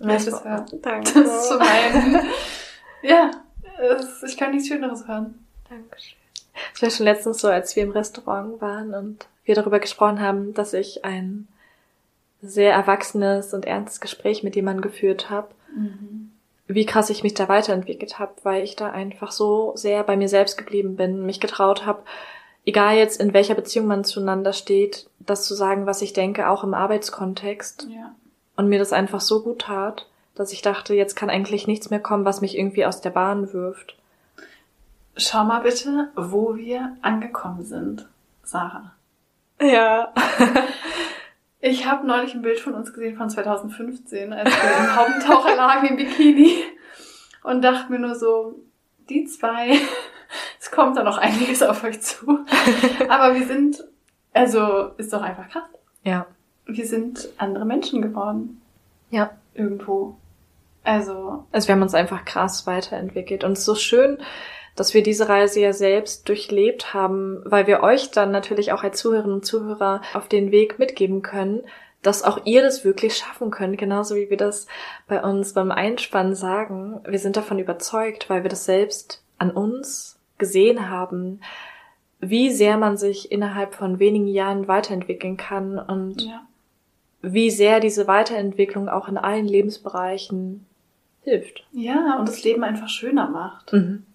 Ich 0.09 0.25
das 0.25 0.43
höre. 0.43 0.65
Danke. 0.81 1.13
Das 1.13 1.15
ist 1.15 1.49
so 1.49 1.57
mein. 1.57 2.21
ja, 3.01 3.31
es, 3.79 4.23
ich 4.23 4.37
kann 4.37 4.51
nichts 4.51 4.67
Schöneres 4.67 5.07
hören. 5.07 5.45
Dankeschön. 5.69 6.17
Es 6.73 6.81
war 6.81 6.89
schon 6.89 7.05
letztens 7.05 7.39
so, 7.39 7.47
als 7.47 7.75
wir 7.75 7.83
im 7.83 7.91
Restaurant 7.91 8.61
waren 8.61 8.93
und 8.93 9.27
wir 9.45 9.55
darüber 9.55 9.79
gesprochen 9.79 10.21
haben, 10.21 10.53
dass 10.53 10.73
ich 10.73 11.03
ein 11.03 11.47
sehr 12.41 12.73
erwachsenes 12.73 13.53
und 13.53 13.65
ernstes 13.65 14.01
Gespräch 14.01 14.43
mit 14.43 14.55
jemandem 14.55 14.81
geführt 14.81 15.29
habe. 15.29 15.49
Mhm. 15.75 16.31
Wie 16.67 16.85
krass 16.85 17.09
ich 17.09 17.23
mich 17.23 17.33
da 17.33 17.49
weiterentwickelt 17.49 18.19
habe, 18.19 18.33
weil 18.43 18.63
ich 18.63 18.75
da 18.75 18.91
einfach 18.91 19.31
so 19.31 19.73
sehr 19.75 20.03
bei 20.03 20.15
mir 20.15 20.29
selbst 20.29 20.57
geblieben 20.57 20.95
bin, 20.95 21.25
mich 21.25 21.39
getraut 21.39 21.85
habe, 21.85 22.03
egal 22.65 22.95
jetzt 22.95 23.19
in 23.19 23.33
welcher 23.33 23.55
Beziehung 23.55 23.87
man 23.87 24.03
zueinander 24.03 24.53
steht, 24.53 25.09
das 25.19 25.45
zu 25.45 25.55
sagen, 25.55 25.85
was 25.85 26.01
ich 26.01 26.13
denke, 26.13 26.49
auch 26.49 26.63
im 26.63 26.73
Arbeitskontext. 26.73 27.87
Ja 27.89 28.13
und 28.55 28.69
mir 28.69 28.79
das 28.79 28.93
einfach 28.93 29.21
so 29.21 29.43
gut 29.43 29.63
tat, 29.63 30.07
dass 30.35 30.51
ich 30.51 30.61
dachte, 30.61 30.93
jetzt 30.93 31.15
kann 31.15 31.29
eigentlich 31.29 31.67
nichts 31.67 31.89
mehr 31.89 31.99
kommen, 31.99 32.25
was 32.25 32.41
mich 32.41 32.57
irgendwie 32.57 32.85
aus 32.85 33.01
der 33.01 33.11
Bahn 33.11 33.53
wirft. 33.53 33.95
Schau 35.15 35.43
mal 35.43 35.59
bitte, 35.59 36.09
wo 36.15 36.55
wir 36.55 36.97
angekommen 37.01 37.63
sind, 37.63 38.07
Sarah. 38.43 38.93
Ja. 39.61 40.11
ich 41.59 41.85
habe 41.85 42.07
neulich 42.07 42.33
ein 42.33 42.41
Bild 42.41 42.59
von 42.59 42.73
uns 42.73 42.93
gesehen 42.93 43.15
von 43.15 43.29
2015, 43.29 44.33
als 44.33 44.49
wir 44.49 44.85
im 44.85 44.95
Haubentaucher 44.95 45.55
lagen 45.55 45.87
im 45.87 45.95
Bikini 45.97 46.63
und 47.43 47.61
dachte 47.61 47.91
mir 47.91 47.99
nur 47.99 48.15
so, 48.15 48.59
die 49.09 49.25
zwei, 49.25 49.77
es 50.59 50.71
kommt 50.71 50.97
da 50.97 51.03
noch 51.03 51.19
einiges 51.19 51.61
auf 51.61 51.83
euch 51.83 52.01
zu. 52.01 52.39
Aber 53.07 53.35
wir 53.35 53.45
sind, 53.45 53.83
also 54.33 54.93
ist 54.97 55.13
doch 55.13 55.21
einfach 55.21 55.47
krass. 55.47 55.69
Ja 56.03 56.25
wir 56.65 56.85
sind 56.85 57.29
andere 57.37 57.65
Menschen 57.65 58.01
geworden. 58.01 58.61
Ja. 59.09 59.31
Irgendwo. 59.53 60.15
Also. 60.83 61.45
Also 61.51 61.67
wir 61.67 61.75
haben 61.75 61.81
uns 61.81 61.93
einfach 61.93 62.25
krass 62.25 62.65
weiterentwickelt. 62.67 63.43
Und 63.43 63.53
es 63.53 63.59
ist 63.59 63.65
so 63.65 63.75
schön, 63.75 64.17
dass 64.75 64.93
wir 64.93 65.03
diese 65.03 65.29
Reise 65.29 65.59
ja 65.59 65.73
selbst 65.73 66.27
durchlebt 66.27 66.93
haben, 66.93 67.41
weil 67.45 67.67
wir 67.67 67.83
euch 67.83 68.11
dann 68.11 68.31
natürlich 68.31 68.71
auch 68.71 68.83
als 68.83 68.99
Zuhörerinnen 68.99 69.35
und 69.35 69.45
Zuhörer 69.45 70.01
auf 70.13 70.27
den 70.27 70.51
Weg 70.51 70.79
mitgeben 70.79 71.21
können, 71.21 71.61
dass 72.01 72.23
auch 72.23 72.39
ihr 72.45 72.63
das 72.63 72.83
wirklich 72.83 73.15
schaffen 73.15 73.51
könnt, 73.51 73.77
genauso 73.77 74.15
wie 74.15 74.29
wir 74.29 74.37
das 74.37 74.67
bei 75.07 75.21
uns 75.21 75.53
beim 75.53 75.71
Einspannen 75.71 76.35
sagen. 76.35 76.99
Wir 77.07 77.19
sind 77.19 77.37
davon 77.37 77.59
überzeugt, 77.59 78.29
weil 78.29 78.43
wir 78.43 78.49
das 78.49 78.65
selbst 78.65 79.23
an 79.37 79.51
uns 79.51 80.19
gesehen 80.37 80.89
haben, 80.89 81.39
wie 82.19 82.49
sehr 82.51 82.77
man 82.77 82.97
sich 82.97 83.31
innerhalb 83.31 83.75
von 83.75 83.99
wenigen 83.99 84.27
Jahren 84.27 84.67
weiterentwickeln 84.67 85.37
kann 85.37 85.77
und 85.77 86.23
Ja. 86.23 86.41
Wie 87.23 87.49
sehr 87.49 87.79
diese 87.79 88.07
Weiterentwicklung 88.07 88.89
auch 88.89 89.07
in 89.07 89.17
allen 89.17 89.47
Lebensbereichen 89.47 90.65
hilft. 91.23 91.65
Ja, 91.71 92.19
und 92.19 92.27
das 92.27 92.43
Leben 92.43 92.63
einfach 92.63 92.89
schöner 92.89 93.27
macht. 93.29 93.73
Mhm. 93.73 94.05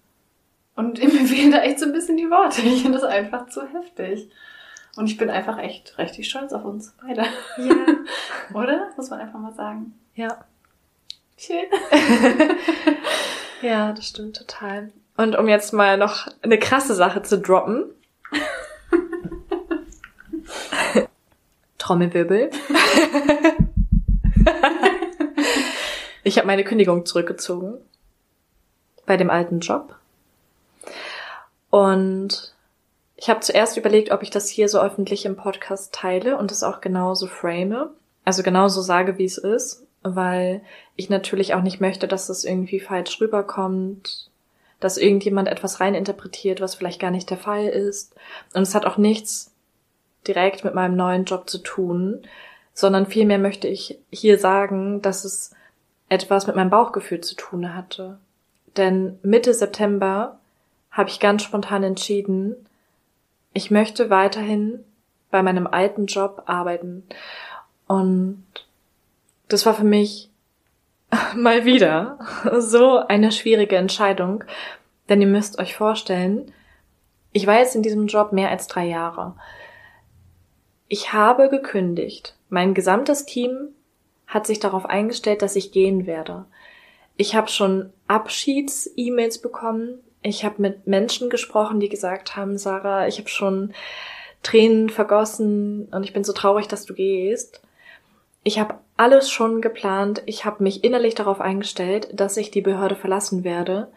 Und 0.75 0.99
mir 1.03 1.25
fehlen 1.25 1.51
da 1.51 1.61
echt 1.61 1.79
so 1.79 1.85
ein 1.85 1.91
bisschen 1.91 2.15
die 2.15 2.29
Worte. 2.29 2.61
Ich 2.61 2.83
finde 2.83 2.97
das 2.97 3.07
einfach 3.07 3.49
zu 3.49 3.61
heftig. 3.67 4.29
Und 4.95 5.07
ich 5.07 5.17
bin 5.17 5.29
einfach 5.29 5.57
echt 5.57 5.97
richtig 5.97 6.29
stolz 6.29 6.53
auf 6.53 6.63
uns 6.63 6.95
beide. 7.01 7.25
Ja. 7.57 8.53
Oder? 8.53 8.89
Muss 8.95 9.09
man 9.09 9.19
einfach 9.19 9.39
mal 9.39 9.53
sagen. 9.53 9.93
Ja. 10.15 10.45
Schön. 11.37 11.65
Ja, 13.61 13.91
das 13.91 14.07
stimmt 14.07 14.37
total. 14.37 14.91
Und 15.17 15.37
um 15.37 15.47
jetzt 15.47 15.73
mal 15.73 15.97
noch 15.97 16.27
eine 16.41 16.59
krasse 16.59 16.95
Sache 16.95 17.23
zu 17.23 17.39
droppen. 17.39 17.85
Trommelwirbel. 21.89 22.51
ich 26.23 26.37
habe 26.37 26.45
meine 26.45 26.63
Kündigung 26.63 27.07
zurückgezogen 27.07 27.79
bei 29.07 29.17
dem 29.17 29.31
alten 29.31 29.59
Job. 29.59 29.95
Und 31.71 32.53
ich 33.15 33.31
habe 33.31 33.39
zuerst 33.39 33.75
überlegt, 33.75 34.11
ob 34.11 34.21
ich 34.21 34.29
das 34.29 34.49
hier 34.49 34.69
so 34.69 34.79
öffentlich 34.79 35.25
im 35.25 35.35
Podcast 35.35 35.91
teile 35.91 36.37
und 36.37 36.51
es 36.51 36.61
auch 36.61 36.79
genauso 36.79 37.25
frame. 37.25 37.87
Also 38.23 38.43
genauso 38.43 38.81
sage, 38.81 39.17
wie 39.17 39.25
es 39.25 39.39
ist, 39.39 39.87
weil 40.03 40.61
ich 40.95 41.09
natürlich 41.09 41.55
auch 41.55 41.63
nicht 41.63 41.81
möchte, 41.81 42.07
dass 42.07 42.27
das 42.27 42.43
irgendwie 42.43 42.81
falsch 42.81 43.19
rüberkommt, 43.19 44.29
dass 44.79 44.99
irgendjemand 44.99 45.47
etwas 45.47 45.79
reininterpretiert, 45.79 46.61
was 46.61 46.75
vielleicht 46.75 47.01
gar 47.01 47.09
nicht 47.09 47.31
der 47.31 47.39
Fall 47.39 47.65
ist. 47.65 48.13
Und 48.53 48.61
es 48.61 48.75
hat 48.75 48.85
auch 48.85 48.97
nichts 48.97 49.55
direkt 50.27 50.63
mit 50.63 50.73
meinem 50.73 50.95
neuen 50.95 51.25
Job 51.25 51.49
zu 51.49 51.59
tun, 51.59 52.21
sondern 52.73 53.05
vielmehr 53.05 53.39
möchte 53.39 53.67
ich 53.67 53.99
hier 54.09 54.37
sagen, 54.37 55.01
dass 55.01 55.25
es 55.25 55.53
etwas 56.07 56.47
mit 56.47 56.55
meinem 56.55 56.69
Bauchgefühl 56.69 57.21
zu 57.21 57.35
tun 57.35 57.75
hatte. 57.75 58.19
Denn 58.77 59.19
Mitte 59.21 59.53
September 59.53 60.39
habe 60.91 61.09
ich 61.09 61.19
ganz 61.19 61.43
spontan 61.43 61.83
entschieden, 61.83 62.55
ich 63.53 63.71
möchte 63.71 64.09
weiterhin 64.09 64.83
bei 65.31 65.43
meinem 65.43 65.67
alten 65.67 66.05
Job 66.05 66.43
arbeiten. 66.45 67.03
Und 67.87 68.43
das 69.47 69.65
war 69.65 69.73
für 69.73 69.83
mich 69.83 70.29
mal 71.35 71.65
wieder 71.65 72.19
so 72.59 72.97
eine 72.97 73.31
schwierige 73.31 73.75
Entscheidung, 73.75 74.43
denn 75.09 75.21
ihr 75.21 75.27
müsst 75.27 75.59
euch 75.59 75.75
vorstellen, 75.75 76.53
ich 77.31 77.47
war 77.47 77.59
jetzt 77.59 77.75
in 77.75 77.83
diesem 77.83 78.07
Job 78.07 78.31
mehr 78.31 78.49
als 78.49 78.67
drei 78.67 78.85
Jahre. 78.85 79.35
Ich 80.89 81.13
habe 81.13 81.49
gekündigt. 81.49 82.35
Mein 82.49 82.73
gesamtes 82.73 83.25
Team 83.25 83.69
hat 84.25 84.47
sich 84.47 84.59
darauf 84.59 84.85
eingestellt, 84.87 85.43
dass 85.43 85.55
ich 85.55 85.71
gehen 85.71 86.07
werde. 86.07 86.45
Ich 87.15 87.35
habe 87.35 87.47
schon 87.47 87.93
Abschieds-E-Mails 88.07 89.37
bekommen. 89.37 89.99
Ich 90.23 90.43
habe 90.43 90.61
mit 90.61 90.87
Menschen 90.87 91.29
gesprochen, 91.29 91.79
die 91.79 91.89
gesagt 91.89 92.35
haben, 92.35 92.57
Sarah, 92.57 93.07
ich 93.07 93.19
habe 93.19 93.29
schon 93.29 93.73
Tränen 94.41 94.89
vergossen 94.89 95.87
und 95.91 96.03
ich 96.03 96.13
bin 96.13 96.23
so 96.23 96.33
traurig, 96.33 96.67
dass 96.67 96.85
du 96.85 96.95
gehst. 96.95 97.61
Ich 98.43 98.59
habe 98.59 98.79
alles 98.97 99.29
schon 99.29 99.61
geplant. 99.61 100.23
Ich 100.25 100.43
habe 100.43 100.63
mich 100.63 100.83
innerlich 100.83 101.13
darauf 101.13 101.39
eingestellt, 101.39 102.09
dass 102.13 102.35
ich 102.37 102.49
die 102.49 102.61
Behörde 102.61 102.95
verlassen 102.95 103.43
werde. 103.43 103.91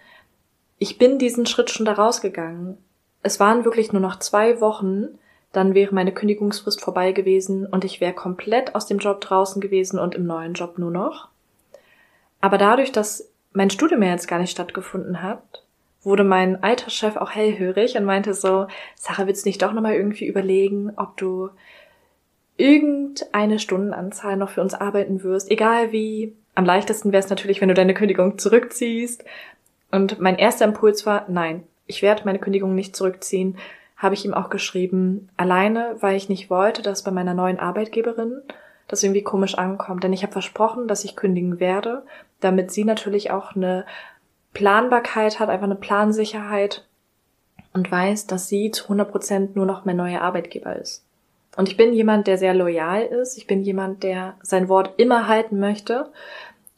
Ich 0.78 0.98
bin 0.98 1.18
diesen 1.18 1.46
Schritt 1.46 1.70
schon 1.70 1.86
da 1.86 1.92
rausgegangen. 1.92 2.76
Es 3.22 3.40
waren 3.40 3.64
wirklich 3.64 3.92
nur 3.92 4.02
noch 4.02 4.18
zwei 4.18 4.60
Wochen, 4.60 5.18
dann 5.52 5.74
wäre 5.74 5.94
meine 5.94 6.12
Kündigungsfrist 6.12 6.80
vorbei 6.80 7.12
gewesen 7.12 7.66
und 7.66 7.84
ich 7.84 8.00
wäre 8.00 8.14
komplett 8.14 8.74
aus 8.74 8.86
dem 8.86 8.98
Job 8.98 9.20
draußen 9.20 9.60
gewesen 9.60 9.98
und 9.98 10.14
im 10.14 10.26
neuen 10.26 10.54
Job 10.54 10.78
nur 10.78 10.90
noch. 10.90 11.28
Aber 12.40 12.58
dadurch, 12.58 12.90
dass 12.90 13.30
mein 13.52 13.70
Studium 13.70 14.02
ja 14.02 14.10
jetzt 14.10 14.28
gar 14.28 14.38
nicht 14.38 14.50
stattgefunden 14.50 15.22
hat, 15.22 15.62
wurde 16.02 16.24
mein 16.24 16.62
alter 16.62 16.90
Chef 16.90 17.16
auch 17.16 17.30
hellhörig 17.30 17.96
und 17.96 18.04
meinte 18.04 18.34
so, 18.34 18.66
Sarah, 18.96 19.26
willst 19.26 19.44
du 19.44 19.48
nicht 19.48 19.62
doch 19.62 19.72
nochmal 19.72 19.94
irgendwie 19.94 20.26
überlegen, 20.26 20.92
ob 20.96 21.16
du 21.16 21.50
irgendeine 22.56 23.58
Stundenanzahl 23.58 24.36
noch 24.36 24.50
für 24.50 24.60
uns 24.60 24.74
arbeiten 24.74 25.22
wirst, 25.22 25.50
egal 25.50 25.92
wie. 25.92 26.34
Am 26.54 26.66
leichtesten 26.66 27.12
wäre 27.12 27.22
es 27.22 27.30
natürlich, 27.30 27.60
wenn 27.60 27.68
du 27.68 27.74
deine 27.74 27.94
Kündigung 27.94 28.38
zurückziehst. 28.38 29.24
Und 29.90 30.20
mein 30.20 30.36
erster 30.36 30.66
Impuls 30.66 31.06
war, 31.06 31.24
nein, 31.28 31.64
ich 31.86 32.02
werde 32.02 32.22
meine 32.24 32.38
Kündigung 32.38 32.74
nicht 32.74 32.94
zurückziehen. 32.94 33.56
Habe 34.02 34.14
ich 34.14 34.24
ihm 34.24 34.34
auch 34.34 34.50
geschrieben, 34.50 35.28
alleine, 35.36 35.94
weil 36.00 36.16
ich 36.16 36.28
nicht 36.28 36.50
wollte, 36.50 36.82
dass 36.82 37.04
bei 37.04 37.12
meiner 37.12 37.34
neuen 37.34 37.60
Arbeitgeberin 37.60 38.42
das 38.88 39.02
irgendwie 39.04 39.22
komisch 39.22 39.56
ankommt. 39.56 40.02
Denn 40.02 40.12
ich 40.12 40.24
habe 40.24 40.32
versprochen, 40.32 40.88
dass 40.88 41.04
ich 41.04 41.14
kündigen 41.14 41.60
werde, 41.60 42.02
damit 42.40 42.72
sie 42.72 42.84
natürlich 42.84 43.30
auch 43.30 43.54
eine 43.54 43.86
Planbarkeit 44.54 45.38
hat, 45.38 45.48
einfach 45.48 45.66
eine 45.66 45.76
Plansicherheit 45.76 46.84
und 47.72 47.90
weiß, 47.90 48.26
dass 48.26 48.48
sie 48.48 48.72
zu 48.72 48.84
100 48.84 49.10
Prozent 49.10 49.56
nur 49.56 49.66
noch 49.66 49.84
mein 49.84 49.96
neuer 49.96 50.20
Arbeitgeber 50.20 50.74
ist. 50.74 51.04
Und 51.56 51.68
ich 51.68 51.76
bin 51.76 51.92
jemand, 51.92 52.26
der 52.26 52.38
sehr 52.38 52.54
loyal 52.54 53.02
ist. 53.02 53.38
Ich 53.38 53.46
bin 53.46 53.62
jemand, 53.62 54.02
der 54.02 54.34
sein 54.42 54.68
Wort 54.68 54.94
immer 54.96 55.28
halten 55.28 55.60
möchte 55.60 56.10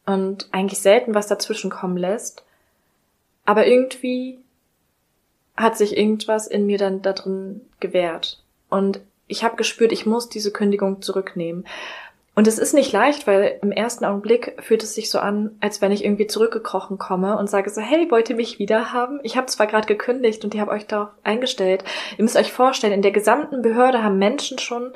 und 0.04 0.48
eigentlich 0.52 0.80
selten 0.80 1.14
was 1.14 1.26
dazwischen 1.26 1.70
kommen 1.70 1.96
lässt. 1.96 2.44
Aber 3.46 3.66
irgendwie 3.66 4.43
hat 5.56 5.76
sich 5.76 5.96
irgendwas 5.96 6.46
in 6.46 6.66
mir 6.66 6.78
dann 6.78 7.02
da 7.02 7.12
drin 7.12 7.60
gewehrt. 7.80 8.42
Und 8.70 9.00
ich 9.26 9.44
habe 9.44 9.56
gespürt, 9.56 9.92
ich 9.92 10.06
muss 10.06 10.28
diese 10.28 10.50
Kündigung 10.50 11.00
zurücknehmen. 11.02 11.64
Und 12.36 12.48
es 12.48 12.58
ist 12.58 12.74
nicht 12.74 12.92
leicht, 12.92 13.28
weil 13.28 13.58
im 13.62 13.70
ersten 13.70 14.04
Augenblick 14.04 14.56
fühlt 14.60 14.82
es 14.82 14.94
sich 14.94 15.08
so 15.08 15.20
an, 15.20 15.56
als 15.60 15.80
wenn 15.80 15.92
ich 15.92 16.04
irgendwie 16.04 16.26
zurückgekrochen 16.26 16.98
komme 16.98 17.38
und 17.38 17.48
sage 17.48 17.70
so, 17.70 17.80
hey, 17.80 18.10
wollt 18.10 18.28
ihr 18.28 18.34
mich 18.34 18.58
wieder 18.58 18.92
haben? 18.92 19.20
Ich 19.22 19.36
habe 19.36 19.46
zwar 19.46 19.68
gerade 19.68 19.86
gekündigt 19.86 20.44
und 20.44 20.52
ihr 20.52 20.60
habt 20.60 20.72
euch 20.72 20.88
darauf 20.88 21.10
eingestellt. 21.22 21.84
Ihr 22.18 22.24
müsst 22.24 22.36
euch 22.36 22.52
vorstellen, 22.52 22.92
in 22.92 23.02
der 23.02 23.12
gesamten 23.12 23.62
Behörde 23.62 24.02
haben 24.02 24.18
Menschen 24.18 24.58
schon 24.58 24.92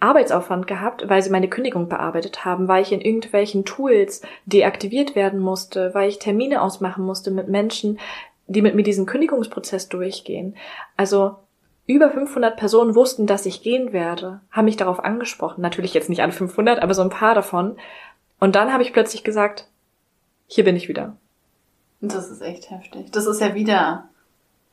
Arbeitsaufwand 0.00 0.66
gehabt, 0.66 1.08
weil 1.08 1.22
sie 1.22 1.30
meine 1.30 1.48
Kündigung 1.48 1.88
bearbeitet 1.88 2.44
haben, 2.44 2.66
weil 2.66 2.82
ich 2.82 2.92
in 2.92 3.00
irgendwelchen 3.00 3.64
Tools 3.64 4.20
deaktiviert 4.46 5.14
werden 5.14 5.38
musste, 5.38 5.94
weil 5.94 6.08
ich 6.08 6.18
Termine 6.18 6.60
ausmachen 6.60 7.04
musste 7.04 7.30
mit 7.30 7.48
Menschen, 7.48 7.98
die 8.46 8.62
mit 8.62 8.74
mir 8.74 8.82
diesen 8.82 9.06
Kündigungsprozess 9.06 9.88
durchgehen. 9.88 10.56
Also 10.96 11.36
über 11.86 12.10
500 12.10 12.56
Personen 12.56 12.94
wussten, 12.94 13.26
dass 13.26 13.46
ich 13.46 13.62
gehen 13.62 13.92
werde, 13.92 14.40
haben 14.50 14.64
mich 14.64 14.76
darauf 14.76 15.04
angesprochen. 15.04 15.60
Natürlich 15.60 15.94
jetzt 15.94 16.08
nicht 16.08 16.22
alle 16.22 16.32
500, 16.32 16.82
aber 16.82 16.94
so 16.94 17.02
ein 17.02 17.10
paar 17.10 17.34
davon. 17.34 17.76
Und 18.40 18.56
dann 18.56 18.72
habe 18.72 18.82
ich 18.82 18.92
plötzlich 18.92 19.24
gesagt, 19.24 19.68
hier 20.46 20.64
bin 20.64 20.76
ich 20.76 20.88
wieder. 20.88 21.16
Das 22.00 22.30
ist 22.30 22.42
echt 22.42 22.70
heftig. 22.70 23.10
Das 23.12 23.26
ist 23.26 23.40
ja 23.40 23.54
wieder. 23.54 24.08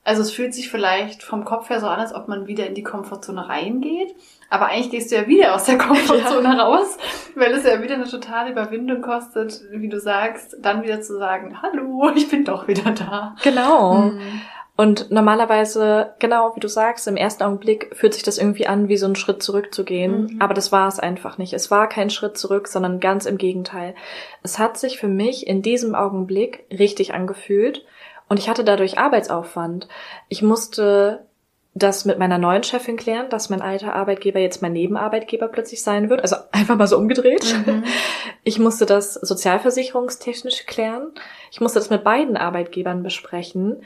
Also 0.06 0.22
es 0.22 0.32
fühlt 0.32 0.54
sich 0.54 0.70
vielleicht 0.70 1.24
vom 1.24 1.45
Kopf 1.45 1.70
her 1.70 1.80
so 1.80 1.88
an, 1.88 1.99
als 1.99 2.14
ob 2.14 2.28
man 2.28 2.45
wieder 2.45 2.68
in 2.68 2.76
die 2.76 2.84
Komfortzone 2.84 3.47
reingeht. 3.47 4.14
Aber 4.49 4.68
eigentlich 4.68 4.91
gehst 4.91 5.12
du 5.12 5.16
ja 5.16 5.28
wieder 5.28 5.56
aus 5.56 5.64
der 5.64 5.78
Komfortzone 5.80 6.56
ja. 6.56 6.64
raus, 6.64 6.97
weil 7.36 7.54
es 7.54 7.64
ja 7.64 7.82
wieder 7.82 7.95
eine 7.95 8.10
totale 8.10 8.51
Überwindung 8.51 9.01
kostet, 9.01 9.62
wie 9.72 9.88
du 9.88 9.99
sagst, 9.99 10.58
dann 10.60 10.84
wieder 10.84 11.01
zu 11.01 11.18
sagen, 11.18 11.62
hallo, 11.62 12.12
ich 12.16 12.30
bin 12.30 12.43
doch 12.43 12.68
wieder 12.68 12.91
da. 12.91 13.36
Genau. 13.43 13.95
Mhm. 13.95 14.41
Und 14.76 15.12
normalerweise, 15.12 16.14
genau 16.18 16.56
wie 16.56 16.60
du 16.60 16.68
sagst, 16.68 17.08
im 17.08 17.16
ersten 17.16 17.43
Augenblick 17.43 17.95
fühlt 17.95 18.16
sich 18.16 18.24
das 18.24 18.39
irgendwie 18.39 18.66
an, 18.66 18.89
wie 18.89 18.97
so 18.97 19.06
einen 19.06 19.16
Schritt 19.16 19.43
zurückzugehen. 19.43 20.24
Mhm. 20.24 20.41
Aber 20.41 20.56
das 20.56 20.72
war 20.72 20.88
es 20.88 20.99
einfach 20.99 21.38
nicht. 21.38 21.54
Es 21.54 21.70
war 21.70 21.88
kein 21.88 22.10
Schritt 22.10 22.38
zurück, 22.38 22.68
sondern 22.68 22.99
ganz 22.99 23.26
im 23.26 23.38
Gegenteil. 23.38 23.93
Es 24.41 24.58
hat 24.58 24.78
sich 24.78 24.97
für 24.97 25.08
mich 25.08 25.45
in 25.45 25.62
diesem 25.62 25.93
Augenblick 25.93 26.66
richtig 26.72 27.14
angefühlt 27.14 27.86
und 28.34 28.39
ich 28.39 28.49
hatte 28.49 28.63
dadurch 28.63 28.97
Arbeitsaufwand. 28.97 29.88
Ich 30.27 30.41
musste 30.41 31.27
das 31.75 32.03
mit 32.03 32.17
meiner 32.17 32.39
neuen 32.39 32.63
Chefin 32.63 32.97
klären, 32.97 33.29
dass 33.29 33.51
mein 33.51 33.61
alter 33.61 33.93
Arbeitgeber 33.93 34.39
jetzt 34.39 34.63
mein 34.63 34.73
Nebenarbeitgeber 34.73 35.47
plötzlich 35.49 35.84
sein 35.84 36.09
wird. 36.09 36.21
Also 36.21 36.38
einfach 36.51 36.75
mal 36.75 36.88
so 36.88 36.97
umgedreht. 36.97 37.55
Mhm. 37.67 37.84
Ich 38.43 38.57
musste 38.57 38.88
das 38.88 39.13
sozialversicherungstechnisch 39.13 40.65
klären. 40.65 41.11
Ich 41.51 41.61
musste 41.61 41.77
das 41.77 41.91
mit 41.91 42.03
beiden 42.03 42.36
Arbeitgebern 42.36 43.03
besprechen. 43.03 43.84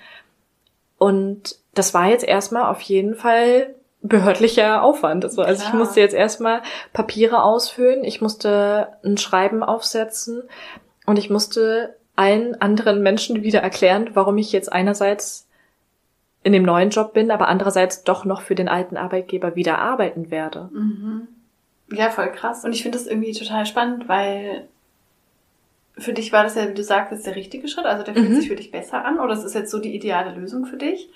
Und 0.98 1.58
das 1.74 1.94
war 1.94 2.08
jetzt 2.08 2.24
erstmal 2.24 2.72
auf 2.72 2.80
jeden 2.80 3.16
Fall 3.16 3.76
behördlicher 4.02 4.82
Aufwand. 4.82 5.26
Also, 5.26 5.42
also 5.42 5.62
ich 5.68 5.74
musste 5.74 6.00
jetzt 6.00 6.16
erstmal 6.16 6.62
Papiere 6.94 7.44
ausfüllen, 7.44 8.06
ich 8.06 8.22
musste 8.22 8.94
ein 9.04 9.18
Schreiben 9.18 9.62
aufsetzen 9.62 10.44
und 11.06 11.20
ich 11.20 11.30
musste 11.30 11.98
allen 12.18 12.60
anderen 12.62 13.02
Menschen 13.02 13.44
wieder 13.44 13.62
erklären, 13.62 14.10
warum 14.14 14.38
ich 14.38 14.52
jetzt 14.52 14.72
einerseits 14.72 15.48
in 16.44 16.54
dem 16.54 16.64
neuen 16.64 16.90
Job 16.90 17.14
bin, 17.14 17.32
aber 17.32 17.48
andererseits 17.48 18.04
doch 18.04 18.26
noch 18.26 18.42
für 18.42 18.56
den 18.56 18.68
alten 18.68 18.98
Arbeitgeber 18.98 19.56
wieder 19.56 19.80
arbeiten 19.80 20.32
werde. 20.32 20.70
Mhm. 20.74 21.28
Ja, 21.92 22.10
voll 22.10 22.32
krass. 22.32 22.66
Und 22.66 22.74
ich 22.74 22.84
finde 22.84 22.98
das 22.98 23.08
irgendwie 23.08 23.34
total 23.34 23.66
spannend, 23.66 24.08
weil 24.08 24.68
für 25.98 26.14
dich 26.14 26.32
war 26.32 26.44
das 26.44 26.56
ja, 26.56 26.68
wie 26.70 26.74
du 26.74 26.84
sagst, 26.84 27.26
der 27.26 27.36
richtige 27.36 27.68
Schritt. 27.68 27.86
Also 27.86 28.04
der 28.04 28.14
fühlt 28.14 28.30
mhm. 28.30 28.36
sich 28.36 28.48
für 28.48 28.56
dich 28.56 28.72
besser 28.72 29.04
an 29.06 29.20
oder 29.20 29.34
es 29.34 29.44
ist 29.44 29.56
jetzt 29.56 29.72
so 29.72 29.80
die 29.80 29.96
ideale 29.96 30.34
Lösung 30.36 30.66
für 30.66 30.78
dich. 30.78 31.10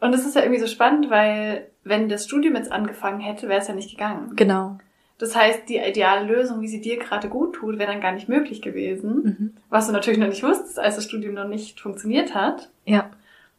Und 0.00 0.14
es 0.14 0.26
ist 0.26 0.34
ja 0.34 0.42
irgendwie 0.42 0.60
so 0.60 0.66
spannend, 0.66 1.10
weil 1.10 1.68
wenn 1.84 2.08
das 2.08 2.24
Studium 2.24 2.56
jetzt 2.56 2.70
angefangen 2.70 3.20
hätte, 3.20 3.48
wäre 3.48 3.60
es 3.60 3.68
ja 3.68 3.74
nicht 3.74 3.90
gegangen. 3.90 4.32
Genau. 4.36 4.78
Das 5.18 5.34
heißt, 5.34 5.68
die 5.68 5.78
ideale 5.78 6.26
Lösung, 6.26 6.60
wie 6.60 6.68
sie 6.68 6.80
dir 6.80 6.98
gerade 6.98 7.28
gut 7.28 7.54
tut, 7.54 7.78
wäre 7.78 7.90
dann 7.90 8.02
gar 8.02 8.12
nicht 8.12 8.28
möglich 8.28 8.60
gewesen. 8.60 9.22
Mhm. 9.22 9.56
Was 9.70 9.86
du 9.86 9.92
natürlich 9.92 10.18
noch 10.18 10.28
nicht 10.28 10.42
wusstest, 10.42 10.78
als 10.78 10.96
das 10.96 11.04
Studium 11.04 11.34
noch 11.34 11.48
nicht 11.48 11.80
funktioniert 11.80 12.34
hat. 12.34 12.68
Ja. 12.84 13.10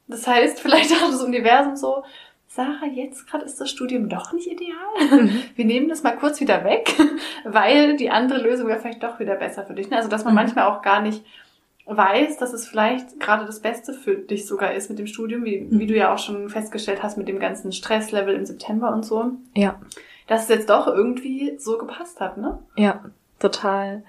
Das 0.08 0.28
heißt, 0.28 0.60
vielleicht 0.62 0.92
hat 0.92 1.12
das 1.12 1.24
Universum 1.24 1.76
so, 1.76 2.04
Sarah, 2.48 2.86
jetzt 2.92 3.28
gerade 3.28 3.46
ist 3.46 3.60
das 3.60 3.70
Studium 3.70 4.08
doch 4.08 4.34
nicht 4.34 4.48
ideal. 4.48 4.78
Mhm. 5.12 5.44
Wir 5.56 5.66
nehmen 5.66 5.90
das 5.90 6.04
mal 6.04 6.16
kurz 6.16 6.40
wieder 6.40 6.64
weg, 6.64 6.94
weil 7.44 7.98
die 7.98 8.10
andere 8.10 8.42
Lösung 8.42 8.68
wäre 8.68 8.80
vielleicht 8.80 9.04
doch 9.04 9.20
wieder 9.20 9.36
besser 9.36 9.66
für 9.66 9.74
dich. 9.74 9.92
Also, 9.92 10.10
dass 10.10 10.26
man 10.26 10.34
mhm. 10.34 10.40
manchmal 10.42 10.68
auch 10.68 10.82
gar 10.82 11.02
nicht 11.02 11.24
weiß, 11.88 12.38
dass 12.38 12.54
es 12.54 12.68
vielleicht 12.68 13.20
gerade 13.20 13.46
das 13.46 13.62
Beste 13.62 13.94
für 13.94 14.16
dich 14.16 14.46
sogar 14.46 14.74
ist 14.74 14.90
mit 14.90 15.00
dem 15.00 15.08
Studium, 15.08 15.44
wie, 15.46 15.62
mhm. 15.62 15.80
wie 15.80 15.88
du 15.88 15.96
ja 15.96 16.14
auch 16.14 16.20
schon 16.20 16.50
festgestellt 16.50 17.02
hast 17.02 17.18
mit 17.18 17.28
dem 17.28 17.40
ganzen 17.40 17.72
Stresslevel 17.72 18.36
im 18.36 18.46
September 18.46 18.94
und 18.94 19.06
so. 19.06 19.32
Ja. 19.56 19.80
Dass 20.28 20.44
es 20.44 20.50
jetzt 20.50 20.70
doch 20.70 20.88
irgendwie 20.88 21.58
so 21.58 21.78
gepasst 21.78 22.20
hat, 22.20 22.38
ne? 22.38 22.60
Ja, 22.76 23.06
total. 23.40 24.04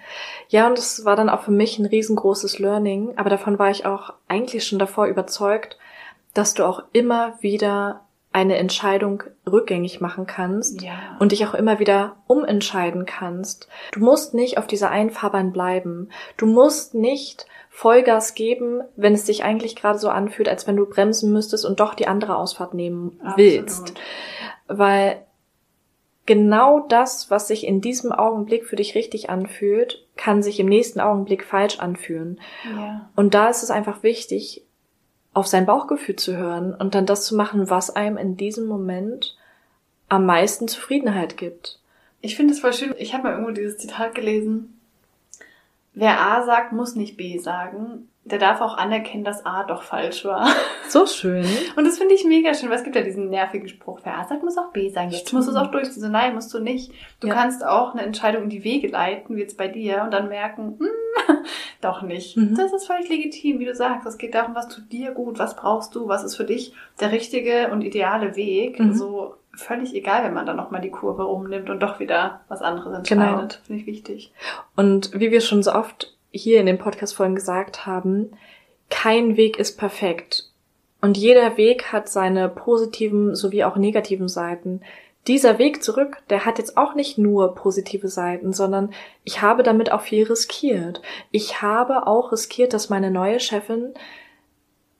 Ja, 0.49 0.67
und 0.67 0.79
es 0.79 1.05
war 1.05 1.17
dann 1.17 1.29
auch 1.29 1.43
für 1.43 1.51
mich 1.51 1.79
ein 1.79 1.87
riesengroßes 1.87 2.59
Learning, 2.59 3.15
aber 3.17 3.31
davon 3.31 3.59
war 3.59 3.71
ich 3.71 3.87
auch 3.87 4.15
eigentlich 4.27 4.67
schon 4.67 4.79
davor 4.79 5.07
überzeugt, 5.07 5.79
dass 6.35 6.55
du 6.55 6.65
auch 6.65 6.83
immer 6.93 7.35
wieder 7.41 8.03
eine 8.33 8.57
Entscheidung 8.57 9.23
rückgängig 9.51 10.01
machen 10.01 10.27
kannst 10.27 10.83
ja. 10.83 11.17
und 11.19 11.33
dich 11.33 11.47
auch 11.47 11.55
immer 11.55 11.79
wieder 11.79 12.17
umentscheiden 12.27 13.07
kannst. 13.07 13.69
Du 13.93 14.01
musst 14.01 14.35
nicht 14.35 14.59
auf 14.59 14.67
dieser 14.67 14.91
einen 14.91 15.11
Fahrbahn 15.11 15.53
bleiben. 15.53 16.11
Du 16.37 16.47
musst 16.47 16.95
nicht 16.95 17.47
Vollgas 17.71 18.35
geben, 18.35 18.83
wenn 18.97 19.15
es 19.15 19.25
sich 19.25 19.45
eigentlich 19.45 19.77
gerade 19.77 19.99
so 19.99 20.11
anfühlt, 20.11 20.49
als 20.49 20.67
wenn 20.67 20.77
du 20.77 20.85
bremsen 20.85 21.33
müsstest 21.33 21.65
und 21.65 21.81
doch 21.81 21.95
die 21.95 22.07
andere 22.07 22.37
Ausfahrt 22.37 22.75
nehmen 22.75 23.19
willst. 23.37 23.81
Absolut. 23.81 24.01
Weil 24.69 25.25
genau 26.29 26.81
das, 26.81 27.31
was 27.31 27.49
sich 27.49 27.67
in 27.67 27.81
diesem 27.81 28.13
Augenblick 28.13 28.67
für 28.67 28.77
dich 28.77 28.95
richtig 28.95 29.31
anfühlt, 29.31 30.05
kann 30.15 30.43
sich 30.43 30.61
im 30.61 30.67
nächsten 30.67 31.01
Augenblick 31.01 31.43
falsch 31.43 31.79
anfühlen. 31.79 32.39
Ja. 32.77 33.09
Und 33.17 33.33
da 33.33 33.49
ist 33.49 33.63
es 33.63 33.71
einfach 33.71 34.03
wichtig, 34.03 34.63
auf 35.33 35.47
sein 35.47 35.65
Bauchgefühl 35.65 36.17
zu 36.17 36.37
hören 36.37 36.75
und 36.75 36.95
dann 36.95 37.07
das 37.07 37.25
zu 37.25 37.35
machen, 37.35 37.71
was 37.71 37.89
einem 37.89 38.19
in 38.19 38.37
diesem 38.37 38.67
Moment 38.67 39.39
am 40.11 40.27
meisten 40.27 40.69
Zufriedenheit 40.69 41.39
gibt. 41.39 41.81
Ich 42.21 42.37
finde 42.37 42.53
es 42.53 42.61
voll 42.61 42.75
schön. 42.75 42.95
Ich 42.99 43.15
habe 43.15 43.23
mal 43.23 43.33
irgendwo 43.33 43.53
dieses 43.53 43.79
Zitat 43.79 44.15
gelesen. 44.15 44.79
Wer 45.95 46.21
A 46.21 46.45
sagt, 46.45 46.73
muss 46.73 46.95
nicht 46.95 47.17
B 47.17 47.39
sagen. 47.39 48.11
Der 48.29 48.39
darf 48.39 48.61
auch 48.61 48.77
anerkennen, 48.77 49.25
dass 49.25 49.45
A 49.45 49.65
doch 49.65 49.83
falsch 49.83 50.25
war. 50.25 50.49
So 50.89 51.05
schön. 51.05 51.45
Und 51.77 51.87
das 51.87 51.99
finde 51.99 52.15
ich 52.15 52.25
mega 52.25 52.55
schön, 52.55 52.71
weil 52.71 52.79
es 52.79 52.83
gibt 52.83 52.97
ja 52.97 53.03
diesen 53.03 53.29
nervigen 53.29 53.69
Spruch, 53.69 54.01
wer 54.05 54.17
A 54.17 54.25
sagt, 54.25 54.43
muss 54.43 54.57
auch 54.57 54.73
B 54.73 54.89
sagen. 54.89 55.11
Jetzt 55.11 55.29
Stimmt. 55.29 55.35
musst 55.35 55.49
du 55.49 55.53
es 55.53 55.59
auch 55.59 55.71
durchziehen. 55.71 56.01
So, 56.01 56.09
nein, 56.09 56.35
musst 56.35 56.53
du 56.55 56.61
nicht. 56.61 56.93
Du 57.21 57.29
ja. 57.29 57.35
kannst 57.35 57.63
auch 57.63 57.93
eine 57.93 58.05
Entscheidung 58.05 58.45
in 58.45 58.49
die 58.49 58.65
Wege 58.65 58.89
leiten, 58.89 59.37
wie 59.37 59.41
jetzt 59.41 59.59
bei 59.59 59.69
dir, 59.69 60.03
und 60.03 60.13
dann 60.13 60.31
merken, 60.31 60.79
hm, 60.79 61.37
doch 61.83 62.01
nicht. 62.01 62.39
Mhm. 62.39 62.55
Das 62.55 62.73
ist 62.73 62.87
völlig 62.87 63.11
legitim, 63.11 63.59
wie 63.59 63.67
du 63.67 63.75
sagst. 63.75 64.07
Es 64.07 64.17
geht 64.17 64.35
darum, 64.35 64.55
was 64.55 64.69
tut 64.69 64.91
dir 64.91 65.11
gut, 65.11 65.39
was 65.39 65.57
brauchst 65.57 65.95
du, 65.95 66.09
was 66.09 66.25
ist 66.25 66.37
für 66.37 66.45
dich 66.45 66.73
der 67.01 67.13
richtige 67.13 67.69
und 67.71 67.83
ideale 67.83 68.35
Weg. 68.35 68.81
Mhm. 68.81 68.95
So 68.95 69.35
völlig 69.59 69.95
egal, 69.95 70.25
wenn 70.25 70.35
man 70.35 70.47
dann 70.47 70.57
nochmal 70.57 70.81
die 70.81 70.91
Kurve 70.91 71.27
umnimmt 71.27 71.69
und 71.69 71.83
doch 71.83 72.01
wieder 72.01 72.41
was 72.49 72.63
anderes 72.63 73.07
genau. 73.09 73.25
entscheidet. 73.25 73.51
Genau. 73.51 73.67
Finde 73.67 73.81
ich 73.81 73.87
wichtig. 73.87 74.33
Und 74.77 75.11
wie 75.19 75.31
wir 75.31 75.41
schon 75.41 75.63
so 75.63 75.73
oft 75.73 76.15
hier 76.39 76.61
in 76.61 76.67
den 76.67 76.79
Podcast-Folgen 76.79 77.35
gesagt 77.35 77.87
haben, 77.87 78.31
kein 78.91 79.37
Weg 79.37 79.59
ist 79.59 79.77
perfekt. 79.77 80.51
Und 81.01 81.17
jeder 81.17 81.57
Weg 81.57 81.93
hat 81.93 82.09
seine 82.09 82.49
positiven 82.49 83.37
sowie 83.37 83.65
auch 83.65 83.77
negativen 83.77 84.29
Seiten. 84.29 84.81
Dieser 85.27 85.59
Weg 85.59 85.83
zurück, 85.83 86.19
der 86.31 86.47
hat 86.47 86.59
jetzt 86.59 86.77
auch 86.77 86.95
nicht 86.95 87.19
nur 87.19 87.55
positive 87.55 88.09
Seiten, 88.09 88.53
sondern 88.53 88.93
ich 89.25 89.43
habe 89.43 89.63
damit 89.63 89.93
auch 89.93 90.01
viel 90.01 90.25
riskiert. 90.25 91.03
Ich 91.31 91.61
habe 91.61 92.07
auch 92.07 92.33
riskiert, 92.33 92.73
dass 92.73 92.89
meine 92.89 93.11
neue 93.11 93.39
Chefin 93.39 93.93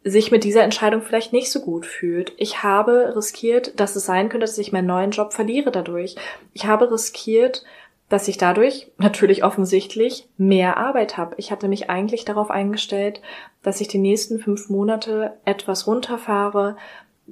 sich 0.05 0.31
mit 0.31 0.45
dieser 0.45 0.63
Entscheidung 0.63 1.03
vielleicht 1.03 1.33
nicht 1.33 1.51
so 1.51 1.61
gut 1.61 1.87
fühlt. 1.87 2.33
Ich 2.37 2.63
habe 2.63 3.15
riskiert, 3.17 3.79
dass 3.81 3.97
es 3.97 4.07
sein 4.07 4.29
könnte, 4.29 4.47
dass 4.47 4.59
ich 4.59 4.73
meinen 4.73 4.87
neuen 4.87 5.11
Job 5.11 5.33
verliere 5.33 5.71
dadurch. 5.71 6.15
Ich 6.53 6.67
habe 6.67 6.91
riskiert, 6.91 7.65
dass 8.09 8.29
ich 8.29 8.39
dadurch 8.39 8.91
natürlich 8.97 9.45
offensichtlich 9.45 10.29
mehr 10.37 10.77
Arbeit 10.77 11.17
habe. 11.17 11.35
Ich 11.37 11.51
hatte 11.51 11.69
mich 11.69 11.91
eigentlich 11.91 12.25
darauf 12.25 12.51
eingestellt, 12.51 13.21
dass 13.63 13.81
ich 13.81 13.89
die 13.89 13.99
nächsten 13.99 14.39
fünf 14.39 14.69
Monate 14.69 15.35
etwas 15.45 15.87
runterfahre, 15.87 16.77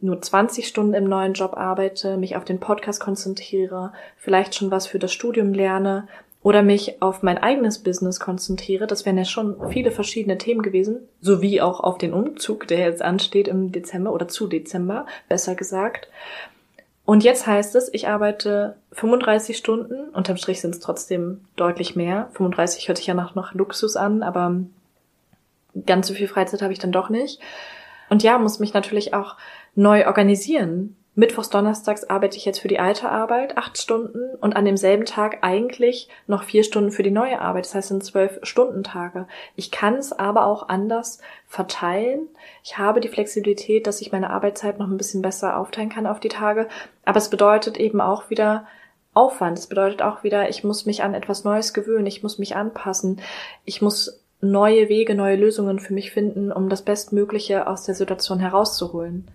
nur 0.00 0.20
20 0.20 0.68
Stunden 0.68 0.94
im 0.94 1.04
neuen 1.04 1.32
Job 1.32 1.54
arbeite, 1.56 2.18
mich 2.18 2.36
auf 2.36 2.44
den 2.44 2.60
Podcast 2.60 3.00
konzentriere, 3.00 3.92
vielleicht 4.18 4.54
schon 4.54 4.70
was 4.70 4.86
für 4.86 4.98
das 4.98 5.12
Studium 5.12 5.54
lerne 5.54 6.06
oder 6.42 6.62
mich 6.62 7.02
auf 7.02 7.22
mein 7.22 7.38
eigenes 7.38 7.78
Business 7.78 8.20
konzentriere. 8.20 8.86
Das 8.86 9.06
wären 9.06 9.18
ja 9.18 9.24
schon 9.24 9.56
viele 9.70 9.90
verschiedene 9.90 10.38
Themen 10.38 10.62
gewesen, 10.62 11.00
sowie 11.20 11.60
auch 11.60 11.80
auf 11.80 11.98
den 11.98 12.12
Umzug, 12.12 12.68
der 12.68 12.78
jetzt 12.80 13.02
ansteht 13.02 13.48
im 13.48 13.72
Dezember 13.72 14.12
oder 14.12 14.28
zu 14.28 14.46
Dezember, 14.46 15.06
besser 15.28 15.54
gesagt. 15.54 16.08
Und 17.06 17.22
jetzt 17.22 17.46
heißt 17.46 17.76
es, 17.76 17.88
ich 17.94 18.08
arbeite 18.08 18.76
35 18.92 19.56
Stunden, 19.56 20.08
unterm 20.10 20.36
Strich 20.36 20.60
sind 20.60 20.74
es 20.74 20.80
trotzdem 20.80 21.40
deutlich 21.54 21.94
mehr. 21.94 22.28
35 22.32 22.88
hört 22.88 22.98
sich 22.98 23.06
ja 23.06 23.14
nach, 23.14 23.36
nach 23.36 23.54
Luxus 23.54 23.94
an, 23.94 24.24
aber 24.24 24.56
ganz 25.86 26.08
so 26.08 26.14
viel 26.14 26.26
Freizeit 26.26 26.62
habe 26.62 26.72
ich 26.72 26.80
dann 26.80 26.90
doch 26.90 27.08
nicht. 27.08 27.40
Und 28.10 28.24
ja, 28.24 28.38
muss 28.38 28.58
mich 28.58 28.74
natürlich 28.74 29.14
auch 29.14 29.36
neu 29.76 30.08
organisieren. 30.08 30.96
Mittwochs, 31.18 31.48
Donnerstags 31.48 32.04
arbeite 32.04 32.36
ich 32.36 32.44
jetzt 32.44 32.58
für 32.58 32.68
die 32.68 32.78
alte 32.78 33.08
Arbeit 33.08 33.56
acht 33.56 33.78
Stunden 33.78 34.34
und 34.38 34.54
an 34.54 34.66
demselben 34.66 35.06
Tag 35.06 35.38
eigentlich 35.40 36.10
noch 36.26 36.42
vier 36.42 36.62
Stunden 36.62 36.90
für 36.90 37.02
die 37.02 37.10
neue 37.10 37.40
Arbeit. 37.40 37.64
Das 37.64 37.74
heißt, 37.74 37.88
sind 37.88 38.04
zwölf 38.04 38.38
Stundentage. 38.42 39.26
Ich 39.54 39.70
kann 39.70 39.94
es 39.94 40.12
aber 40.12 40.44
auch 40.44 40.68
anders 40.68 41.22
verteilen. 41.48 42.28
Ich 42.62 42.76
habe 42.76 43.00
die 43.00 43.08
Flexibilität, 43.08 43.86
dass 43.86 44.02
ich 44.02 44.12
meine 44.12 44.28
Arbeitszeit 44.28 44.78
noch 44.78 44.88
ein 44.88 44.98
bisschen 44.98 45.22
besser 45.22 45.56
aufteilen 45.56 45.88
kann 45.88 46.06
auf 46.06 46.20
die 46.20 46.28
Tage. 46.28 46.68
Aber 47.06 47.16
es 47.16 47.30
bedeutet 47.30 47.78
eben 47.78 48.02
auch 48.02 48.28
wieder 48.28 48.66
Aufwand. 49.14 49.58
Es 49.58 49.68
bedeutet 49.68 50.02
auch 50.02 50.22
wieder, 50.22 50.50
ich 50.50 50.64
muss 50.64 50.84
mich 50.84 51.02
an 51.02 51.14
etwas 51.14 51.44
Neues 51.44 51.72
gewöhnen. 51.72 52.04
Ich 52.04 52.22
muss 52.22 52.38
mich 52.38 52.56
anpassen. 52.56 53.22
Ich 53.64 53.80
muss 53.80 54.22
neue 54.42 54.90
Wege, 54.90 55.14
neue 55.14 55.36
Lösungen 55.36 55.78
für 55.78 55.94
mich 55.94 56.10
finden, 56.10 56.52
um 56.52 56.68
das 56.68 56.82
Bestmögliche 56.82 57.66
aus 57.66 57.84
der 57.84 57.94
Situation 57.94 58.38
herauszuholen. 58.38 59.26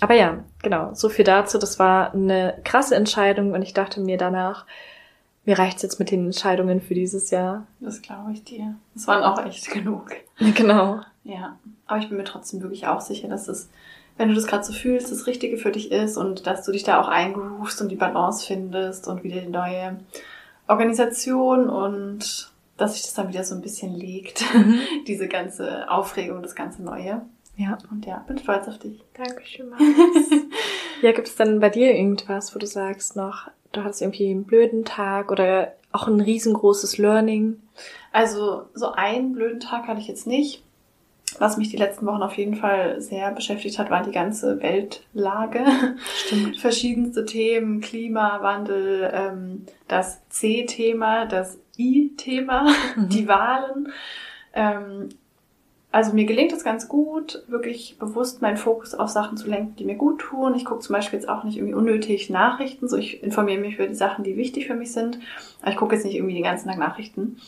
Aber 0.00 0.14
ja, 0.14 0.42
genau, 0.62 0.94
so 0.94 1.08
viel 1.08 1.24
dazu. 1.24 1.58
Das 1.58 1.78
war 1.78 2.12
eine 2.12 2.58
krasse 2.64 2.94
Entscheidung 2.94 3.52
und 3.52 3.62
ich 3.62 3.74
dachte 3.74 4.00
mir 4.00 4.16
danach, 4.16 4.64
mir 5.44 5.58
reicht's 5.58 5.82
jetzt 5.82 5.98
mit 5.98 6.10
den 6.10 6.26
Entscheidungen 6.26 6.80
für 6.80 6.94
dieses 6.94 7.30
Jahr. 7.30 7.66
Das 7.80 8.02
glaube 8.02 8.32
ich 8.32 8.44
dir. 8.44 8.74
Das 8.94 9.06
waren 9.06 9.22
auch 9.22 9.44
echt 9.44 9.70
genug. 9.70 10.12
Genau. 10.54 11.00
Ja, 11.22 11.58
aber 11.86 11.98
ich 11.98 12.08
bin 12.08 12.16
mir 12.16 12.24
trotzdem 12.24 12.62
wirklich 12.62 12.86
auch 12.86 13.02
sicher, 13.02 13.28
dass 13.28 13.46
es, 13.46 13.68
wenn 14.16 14.30
du 14.30 14.34
das 14.34 14.46
gerade 14.46 14.64
so 14.64 14.72
fühlst, 14.72 15.12
das 15.12 15.26
Richtige 15.26 15.58
für 15.58 15.70
dich 15.70 15.92
ist 15.92 16.16
und 16.16 16.46
dass 16.46 16.64
du 16.64 16.72
dich 16.72 16.82
da 16.82 16.98
auch 16.98 17.08
eingerufst 17.08 17.82
und 17.82 17.90
die 17.90 17.96
Balance 17.96 18.46
findest 18.46 19.06
und 19.06 19.22
wieder 19.22 19.42
die 19.42 19.48
neue 19.48 20.00
Organisation 20.66 21.68
und 21.68 22.50
dass 22.78 22.94
sich 22.94 23.02
das 23.02 23.12
dann 23.12 23.28
wieder 23.28 23.44
so 23.44 23.54
ein 23.54 23.60
bisschen 23.60 23.94
legt, 23.94 24.42
mhm. 24.54 24.80
diese 25.06 25.28
ganze 25.28 25.90
Aufregung, 25.90 26.42
das 26.42 26.54
ganze 26.54 26.82
Neue. 26.82 27.20
Ja. 27.60 27.76
Und 27.90 28.06
ja, 28.06 28.24
bin 28.26 28.38
stolz 28.38 28.66
auf 28.68 28.78
dich. 28.78 29.04
Dankeschön, 29.12 29.68
Max. 29.70 29.82
ja, 31.02 31.12
gibt 31.12 31.28
es 31.28 31.36
dann 31.36 31.60
bei 31.60 31.68
dir 31.68 31.94
irgendwas, 31.94 32.54
wo 32.54 32.58
du 32.58 32.66
sagst 32.66 33.16
noch, 33.16 33.50
du 33.72 33.84
hattest 33.84 34.00
irgendwie 34.00 34.30
einen 34.30 34.44
blöden 34.44 34.86
Tag 34.86 35.30
oder 35.30 35.74
auch 35.92 36.08
ein 36.08 36.22
riesengroßes 36.22 36.96
Learning? 36.96 37.60
Also 38.12 38.62
so 38.72 38.92
einen 38.92 39.34
blöden 39.34 39.60
Tag 39.60 39.88
hatte 39.88 40.00
ich 40.00 40.08
jetzt 40.08 40.26
nicht. 40.26 40.64
Was 41.38 41.58
mich 41.58 41.68
die 41.68 41.76
letzten 41.76 42.06
Wochen 42.06 42.22
auf 42.22 42.38
jeden 42.38 42.56
Fall 42.56 43.00
sehr 43.02 43.30
beschäftigt 43.30 43.78
hat, 43.78 43.90
war 43.90 44.02
die 44.02 44.10
ganze 44.10 44.62
Weltlage. 44.62 45.64
Stimmt. 46.16 46.56
Verschiedenste 46.60 47.26
Themen, 47.26 47.82
Klimawandel, 47.82 49.10
ähm, 49.12 49.66
das 49.86 50.26
C-Thema, 50.30 51.26
das 51.26 51.58
I-Thema, 51.78 52.68
mhm. 52.96 53.08
die 53.10 53.28
Wahlen. 53.28 53.92
Ähm, 54.54 55.10
also 55.92 56.12
mir 56.12 56.24
gelingt 56.24 56.52
es 56.52 56.62
ganz 56.62 56.86
gut, 56.86 57.42
wirklich 57.48 57.98
bewusst 57.98 58.42
meinen 58.42 58.56
Fokus 58.56 58.94
auf 58.94 59.08
Sachen 59.08 59.36
zu 59.36 59.48
lenken, 59.48 59.74
die 59.76 59.84
mir 59.84 59.96
gut 59.96 60.20
tun. 60.20 60.54
Ich 60.54 60.64
gucke 60.64 60.80
zum 60.80 60.94
Beispiel 60.94 61.18
jetzt 61.18 61.28
auch 61.28 61.42
nicht 61.42 61.56
irgendwie 61.56 61.74
unnötig 61.74 62.30
Nachrichten, 62.30 62.88
so 62.88 62.96
ich 62.96 63.22
informiere 63.22 63.60
mich 63.60 63.74
über 63.74 63.88
die 63.88 63.94
Sachen, 63.94 64.22
die 64.22 64.36
wichtig 64.36 64.68
für 64.68 64.74
mich 64.74 64.92
sind. 64.92 65.18
Ich 65.66 65.76
gucke 65.76 65.94
jetzt 65.94 66.04
nicht 66.04 66.14
irgendwie 66.14 66.34
den 66.34 66.44
ganzen 66.44 66.68
Tag 66.68 66.78
Nachrichten. 66.78 67.38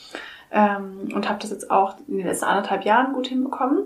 Ähm, 0.51 1.09
und 1.15 1.29
habe 1.29 1.39
das 1.41 1.51
jetzt 1.51 1.71
auch 1.71 1.97
in 2.09 2.19
den 2.19 2.27
letzten 2.27 2.45
anderthalb 2.47 2.85
Jahren 2.85 3.13
gut 3.13 3.29
hinbekommen. 3.29 3.85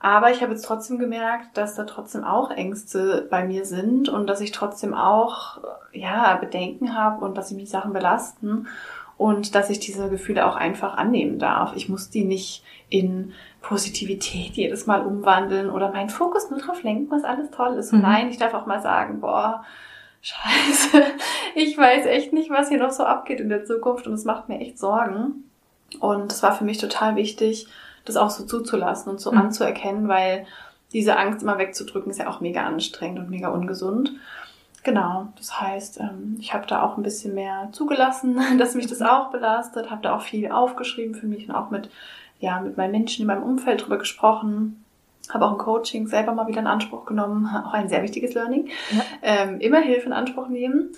Aber 0.00 0.30
ich 0.30 0.42
habe 0.42 0.52
jetzt 0.52 0.64
trotzdem 0.64 0.98
gemerkt, 0.98 1.56
dass 1.56 1.76
da 1.76 1.84
trotzdem 1.84 2.24
auch 2.24 2.50
Ängste 2.50 3.26
bei 3.30 3.44
mir 3.44 3.64
sind 3.64 4.08
und 4.08 4.26
dass 4.26 4.40
ich 4.40 4.52
trotzdem 4.52 4.94
auch 4.94 5.58
ja 5.92 6.36
Bedenken 6.36 6.94
habe 6.94 7.24
und 7.24 7.38
dass 7.38 7.48
sie 7.48 7.54
mich 7.54 7.70
Sachen 7.70 7.92
belasten 7.92 8.66
und 9.24 9.54
dass 9.54 9.70
ich 9.70 9.80
diese 9.80 10.10
Gefühle 10.10 10.44
auch 10.44 10.54
einfach 10.54 10.98
annehmen 10.98 11.38
darf. 11.38 11.74
Ich 11.76 11.88
muss 11.88 12.10
die 12.10 12.26
nicht 12.26 12.62
in 12.90 13.32
Positivität 13.62 14.52
jedes 14.52 14.84
Mal 14.84 15.00
umwandeln 15.00 15.70
oder 15.70 15.90
meinen 15.90 16.10
Fokus 16.10 16.50
nur 16.50 16.60
drauf 16.60 16.82
lenken, 16.82 17.10
was 17.10 17.24
alles 17.24 17.50
toll 17.50 17.78
ist. 17.78 17.94
Mhm. 17.94 18.02
nein, 18.02 18.28
ich 18.28 18.36
darf 18.36 18.52
auch 18.52 18.66
mal 18.66 18.82
sagen, 18.82 19.22
boah, 19.22 19.64
scheiße, 20.20 21.02
ich 21.54 21.78
weiß 21.78 22.04
echt 22.04 22.34
nicht, 22.34 22.50
was 22.50 22.68
hier 22.68 22.76
noch 22.76 22.90
so 22.90 23.04
abgeht 23.04 23.40
in 23.40 23.48
der 23.48 23.64
Zukunft 23.64 24.06
und 24.06 24.12
es 24.12 24.26
macht 24.26 24.50
mir 24.50 24.60
echt 24.60 24.78
Sorgen. 24.78 25.48
Und 26.00 26.30
es 26.30 26.42
war 26.42 26.52
für 26.52 26.64
mich 26.64 26.76
total 26.76 27.16
wichtig, 27.16 27.66
das 28.04 28.18
auch 28.18 28.28
so 28.28 28.44
zuzulassen 28.44 29.10
und 29.10 29.22
so 29.22 29.32
mhm. 29.32 29.38
anzuerkennen, 29.38 30.06
weil 30.06 30.44
diese 30.92 31.16
Angst 31.16 31.42
immer 31.42 31.56
wegzudrücken 31.56 32.10
ist 32.10 32.18
ja 32.18 32.28
auch 32.28 32.42
mega 32.42 32.66
anstrengend 32.66 33.20
und 33.20 33.30
mega 33.30 33.48
ungesund. 33.48 34.12
Genau, 34.84 35.28
das 35.38 35.58
heißt, 35.58 35.98
ähm, 36.00 36.36
ich 36.38 36.52
habe 36.52 36.66
da 36.66 36.82
auch 36.82 36.98
ein 36.98 37.02
bisschen 37.02 37.34
mehr 37.34 37.70
zugelassen, 37.72 38.38
dass 38.58 38.74
mich 38.74 38.86
das 38.86 39.00
auch 39.00 39.30
belastet, 39.30 39.90
habe 39.90 40.02
da 40.02 40.14
auch 40.14 40.20
viel 40.20 40.52
aufgeschrieben 40.52 41.14
für 41.14 41.26
mich 41.26 41.48
und 41.48 41.54
auch 41.54 41.70
mit, 41.70 41.88
ja, 42.38 42.60
mit 42.60 42.76
meinen 42.76 42.92
Menschen 42.92 43.22
in 43.22 43.26
meinem 43.26 43.42
Umfeld 43.42 43.82
drüber 43.82 43.96
gesprochen, 43.96 44.84
habe 45.30 45.46
auch 45.46 45.52
ein 45.52 45.58
Coaching 45.58 46.06
selber 46.06 46.32
mal 46.32 46.46
wieder 46.48 46.60
in 46.60 46.66
Anspruch 46.66 47.06
genommen, 47.06 47.46
auch 47.66 47.72
ein 47.72 47.88
sehr 47.88 48.02
wichtiges 48.02 48.34
Learning. 48.34 48.68
Ja. 48.90 49.02
Ähm, 49.22 49.58
immer 49.60 49.80
Hilfe 49.80 50.06
in 50.06 50.12
Anspruch 50.12 50.48
nehmen. 50.48 50.92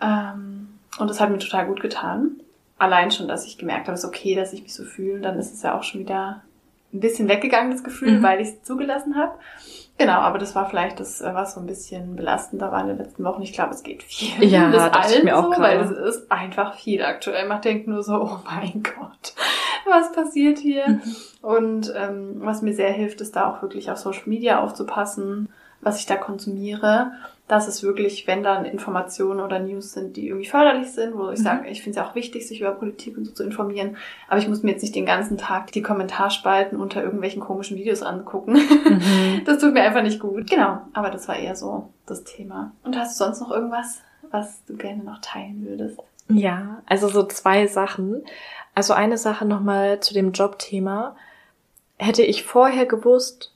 Ähm, 0.00 0.78
und 0.98 1.08
das 1.08 1.20
hat 1.20 1.30
mir 1.30 1.38
total 1.38 1.66
gut 1.66 1.80
getan. 1.80 2.40
Allein 2.76 3.12
schon, 3.12 3.28
dass 3.28 3.46
ich 3.46 3.56
gemerkt 3.56 3.86
habe, 3.86 3.94
es 3.94 4.02
ist 4.02 4.08
okay, 4.08 4.34
dass 4.34 4.52
ich 4.52 4.62
mich 4.62 4.74
so 4.74 4.82
fühle, 4.82 5.20
dann 5.20 5.38
ist 5.38 5.54
es 5.54 5.62
ja 5.62 5.78
auch 5.78 5.84
schon 5.84 6.00
wieder 6.00 6.42
ein 6.96 7.00
bisschen 7.00 7.28
weggegangen, 7.28 7.70
das 7.70 7.84
Gefühl, 7.84 8.18
mhm. 8.18 8.22
weil 8.22 8.40
ich 8.40 8.48
es 8.48 8.62
zugelassen 8.62 9.16
habe. 9.16 9.34
Genau, 9.98 10.18
aber 10.18 10.38
das 10.38 10.54
war 10.54 10.68
vielleicht 10.68 11.00
das, 11.00 11.22
äh, 11.22 11.34
was 11.34 11.54
so 11.54 11.60
ein 11.60 11.66
bisschen 11.66 12.16
belastender 12.16 12.70
war 12.70 12.82
in 12.82 12.88
den 12.88 12.98
letzten 12.98 13.24
Wochen. 13.24 13.40
Ich 13.42 13.54
glaube, 13.54 13.72
es 13.72 13.82
geht 13.82 14.02
viel. 14.02 14.44
Ja, 14.44 14.70
das 14.70 14.92
allen 14.92 15.24
mir 15.24 15.38
auch 15.38 15.54
so, 15.54 15.60
weil 15.60 15.80
es 15.80 15.90
ist 15.90 16.30
einfach 16.30 16.74
viel 16.74 17.02
aktuell. 17.02 17.48
Man 17.48 17.62
denkt 17.62 17.86
nur 17.86 18.02
so, 18.02 18.14
oh 18.14 18.38
mein 18.44 18.82
Gott, 18.82 19.34
was 19.86 20.12
passiert 20.12 20.58
hier? 20.58 20.86
Mhm. 20.88 21.02
Und 21.40 21.92
ähm, 21.96 22.36
was 22.40 22.60
mir 22.60 22.74
sehr 22.74 22.92
hilft, 22.92 23.22
ist 23.22 23.36
da 23.36 23.50
auch 23.50 23.62
wirklich 23.62 23.90
auf 23.90 23.96
Social 23.96 24.24
Media 24.26 24.60
aufzupassen, 24.60 25.48
was 25.80 25.98
ich 25.98 26.06
da 26.06 26.16
konsumiere 26.16 27.12
dass 27.48 27.68
es 27.68 27.82
wirklich, 27.82 28.26
wenn 28.26 28.42
dann 28.42 28.64
Informationen 28.64 29.40
oder 29.40 29.60
News 29.60 29.92
sind, 29.92 30.16
die 30.16 30.28
irgendwie 30.28 30.48
förderlich 30.48 30.90
sind, 30.90 31.16
wo 31.16 31.30
ich 31.30 31.38
mhm. 31.38 31.44
sage, 31.44 31.68
ich 31.68 31.82
finde 31.82 31.98
es 31.98 32.04
ja 32.04 32.10
auch 32.10 32.14
wichtig, 32.16 32.46
sich 32.46 32.60
über 32.60 32.72
Politik 32.72 33.16
und 33.16 33.24
so 33.24 33.32
zu 33.32 33.44
informieren, 33.44 33.96
aber 34.28 34.38
ich 34.38 34.48
muss 34.48 34.64
mir 34.64 34.72
jetzt 34.72 34.82
nicht 34.82 34.96
den 34.96 35.06
ganzen 35.06 35.38
Tag 35.38 35.70
die 35.70 35.82
Kommentarspalten 35.82 36.78
unter 36.78 37.02
irgendwelchen 37.02 37.40
komischen 37.40 37.76
Videos 37.76 38.02
angucken. 38.02 38.54
Mhm. 38.54 39.02
Das 39.44 39.58
tut 39.58 39.74
mir 39.74 39.82
einfach 39.82 40.02
nicht 40.02 40.18
gut. 40.18 40.50
Genau, 40.50 40.80
aber 40.92 41.10
das 41.10 41.28
war 41.28 41.36
eher 41.36 41.54
so 41.54 41.90
das 42.06 42.24
Thema. 42.24 42.72
Und 42.82 42.96
hast 42.96 43.18
du 43.18 43.24
sonst 43.24 43.40
noch 43.40 43.50
irgendwas, 43.50 44.00
was 44.30 44.64
du 44.64 44.76
gerne 44.76 45.04
noch 45.04 45.20
teilen 45.20 45.64
würdest? 45.66 46.00
Ja, 46.28 46.82
also 46.86 47.08
so 47.08 47.24
zwei 47.24 47.66
Sachen. 47.66 48.24
Also 48.74 48.92
eine 48.92 49.18
Sache 49.18 49.44
nochmal 49.44 50.00
zu 50.00 50.14
dem 50.14 50.32
Jobthema. 50.32 51.16
Hätte 51.98 52.22
ich 52.22 52.42
vorher 52.42 52.86
gewusst, 52.86 53.54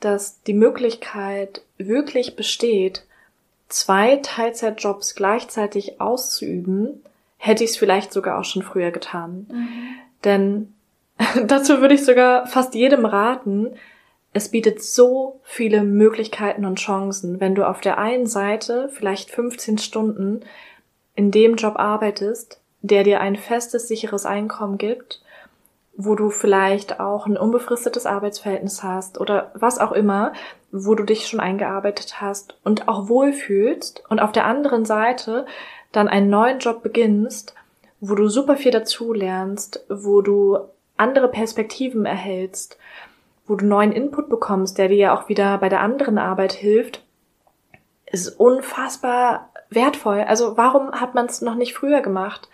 dass 0.00 0.42
die 0.42 0.54
Möglichkeit 0.54 1.62
wirklich 1.78 2.36
besteht, 2.36 3.04
zwei 3.68 4.16
Teilzeitjobs 4.16 5.14
gleichzeitig 5.14 6.00
auszuüben, 6.00 7.02
hätte 7.36 7.64
ich 7.64 7.70
es 7.70 7.76
vielleicht 7.76 8.12
sogar 8.12 8.38
auch 8.38 8.44
schon 8.44 8.62
früher 8.62 8.90
getan. 8.90 9.46
Mhm. 9.50 9.78
Denn 10.24 10.74
dazu 11.46 11.80
würde 11.80 11.94
ich 11.94 12.04
sogar 12.04 12.46
fast 12.46 12.74
jedem 12.74 13.04
raten, 13.04 13.76
es 14.32 14.50
bietet 14.50 14.82
so 14.82 15.40
viele 15.42 15.82
Möglichkeiten 15.82 16.64
und 16.64 16.78
Chancen, 16.78 17.40
wenn 17.40 17.54
du 17.54 17.66
auf 17.66 17.80
der 17.80 17.98
einen 17.98 18.26
Seite 18.26 18.90
vielleicht 18.92 19.30
15 19.30 19.78
Stunden 19.78 20.40
in 21.14 21.30
dem 21.30 21.56
Job 21.56 21.76
arbeitest, 21.76 22.60
der 22.82 23.04
dir 23.04 23.20
ein 23.20 23.36
festes, 23.36 23.88
sicheres 23.88 24.26
Einkommen 24.26 24.78
gibt, 24.78 25.22
wo 26.00 26.14
du 26.14 26.30
vielleicht 26.30 27.00
auch 27.00 27.26
ein 27.26 27.36
unbefristetes 27.36 28.06
Arbeitsverhältnis 28.06 28.84
hast 28.84 29.20
oder 29.20 29.50
was 29.54 29.80
auch 29.80 29.90
immer, 29.90 30.32
wo 30.70 30.94
du 30.94 31.02
dich 31.02 31.26
schon 31.26 31.40
eingearbeitet 31.40 32.20
hast 32.20 32.56
und 32.62 32.86
auch 32.86 33.08
wohlfühlst 33.08 34.04
und 34.08 34.20
auf 34.20 34.30
der 34.30 34.46
anderen 34.46 34.84
Seite 34.84 35.44
dann 35.90 36.06
einen 36.06 36.30
neuen 36.30 36.60
Job 36.60 36.84
beginnst, 36.84 37.56
wo 38.00 38.14
du 38.14 38.28
super 38.28 38.56
viel 38.56 38.70
dazu 38.70 39.12
lernst, 39.12 39.84
wo 39.88 40.22
du 40.22 40.58
andere 40.96 41.26
Perspektiven 41.26 42.06
erhältst, 42.06 42.78
wo 43.48 43.56
du 43.56 43.66
neuen 43.66 43.90
Input 43.90 44.28
bekommst, 44.28 44.78
der 44.78 44.86
dir 44.86 44.96
ja 44.96 45.18
auch 45.18 45.28
wieder 45.28 45.58
bei 45.58 45.68
der 45.68 45.80
anderen 45.80 46.18
Arbeit 46.18 46.52
hilft, 46.52 47.02
ist 48.06 48.28
unfassbar 48.38 49.50
wertvoll. 49.68 50.20
Also 50.20 50.56
warum 50.56 50.92
hat 50.92 51.16
man 51.16 51.26
es 51.26 51.42
noch 51.42 51.56
nicht 51.56 51.74
früher 51.74 52.02
gemacht? 52.02 52.48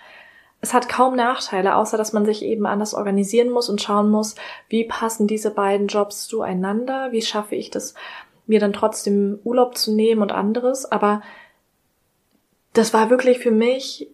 Es 0.65 0.73
hat 0.73 0.89
kaum 0.89 1.15
Nachteile, 1.15 1.77
außer 1.77 1.99
dass 1.99 2.15
man 2.15 2.25
sich 2.25 2.43
eben 2.43 2.65
anders 2.65 2.95
organisieren 2.95 3.51
muss 3.51 3.69
und 3.69 3.83
schauen 3.83 4.11
muss, 4.11 4.35
wie 4.71 4.85
passen 4.85 5.27
diese 5.27 5.51
beiden 5.51 5.89
Jobs 5.89 6.27
zueinander, 6.27 7.13
wie 7.13 7.21
schaffe 7.21 7.55
ich 7.55 7.69
das, 7.69 7.93
mir 8.47 8.61
dann 8.61 8.73
trotzdem 8.73 9.39
Urlaub 9.45 9.77
zu 9.77 9.93
nehmen 9.93 10.23
und 10.23 10.33
anderes. 10.33 10.91
Aber 10.91 11.21
das 12.73 12.95
war 12.95 13.11
wirklich 13.11 13.41
für 13.41 13.51
mich 13.51 14.09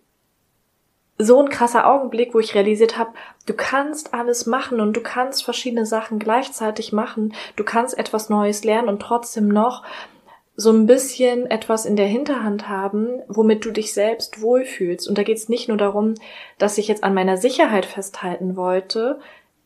so 1.18 1.40
ein 1.40 1.50
krasser 1.50 1.86
Augenblick, 1.86 2.34
wo 2.34 2.40
ich 2.40 2.56
realisiert 2.56 2.98
habe, 2.98 3.12
du 3.46 3.54
kannst 3.54 4.12
alles 4.12 4.46
machen 4.46 4.80
und 4.80 4.96
du 4.96 5.02
kannst 5.02 5.44
verschiedene 5.44 5.86
Sachen 5.86 6.18
gleichzeitig 6.18 6.92
machen, 6.92 7.32
du 7.54 7.62
kannst 7.62 7.96
etwas 7.96 8.28
Neues 8.28 8.64
lernen 8.64 8.88
und 8.88 9.00
trotzdem 9.00 9.46
noch 9.46 9.84
so 10.60 10.70
ein 10.70 10.84
bisschen 10.84 11.50
etwas 11.50 11.86
in 11.86 11.96
der 11.96 12.06
Hinterhand 12.06 12.68
haben, 12.68 13.22
womit 13.28 13.64
du 13.64 13.70
dich 13.70 13.94
selbst 13.94 14.42
wohlfühlst. 14.42 15.08
Und 15.08 15.16
da 15.16 15.22
geht 15.22 15.38
es 15.38 15.48
nicht 15.48 15.68
nur 15.68 15.78
darum, 15.78 16.16
dass 16.58 16.76
ich 16.76 16.86
jetzt 16.86 17.02
an 17.02 17.14
meiner 17.14 17.38
Sicherheit 17.38 17.86
festhalten 17.86 18.56
wollte, 18.56 19.18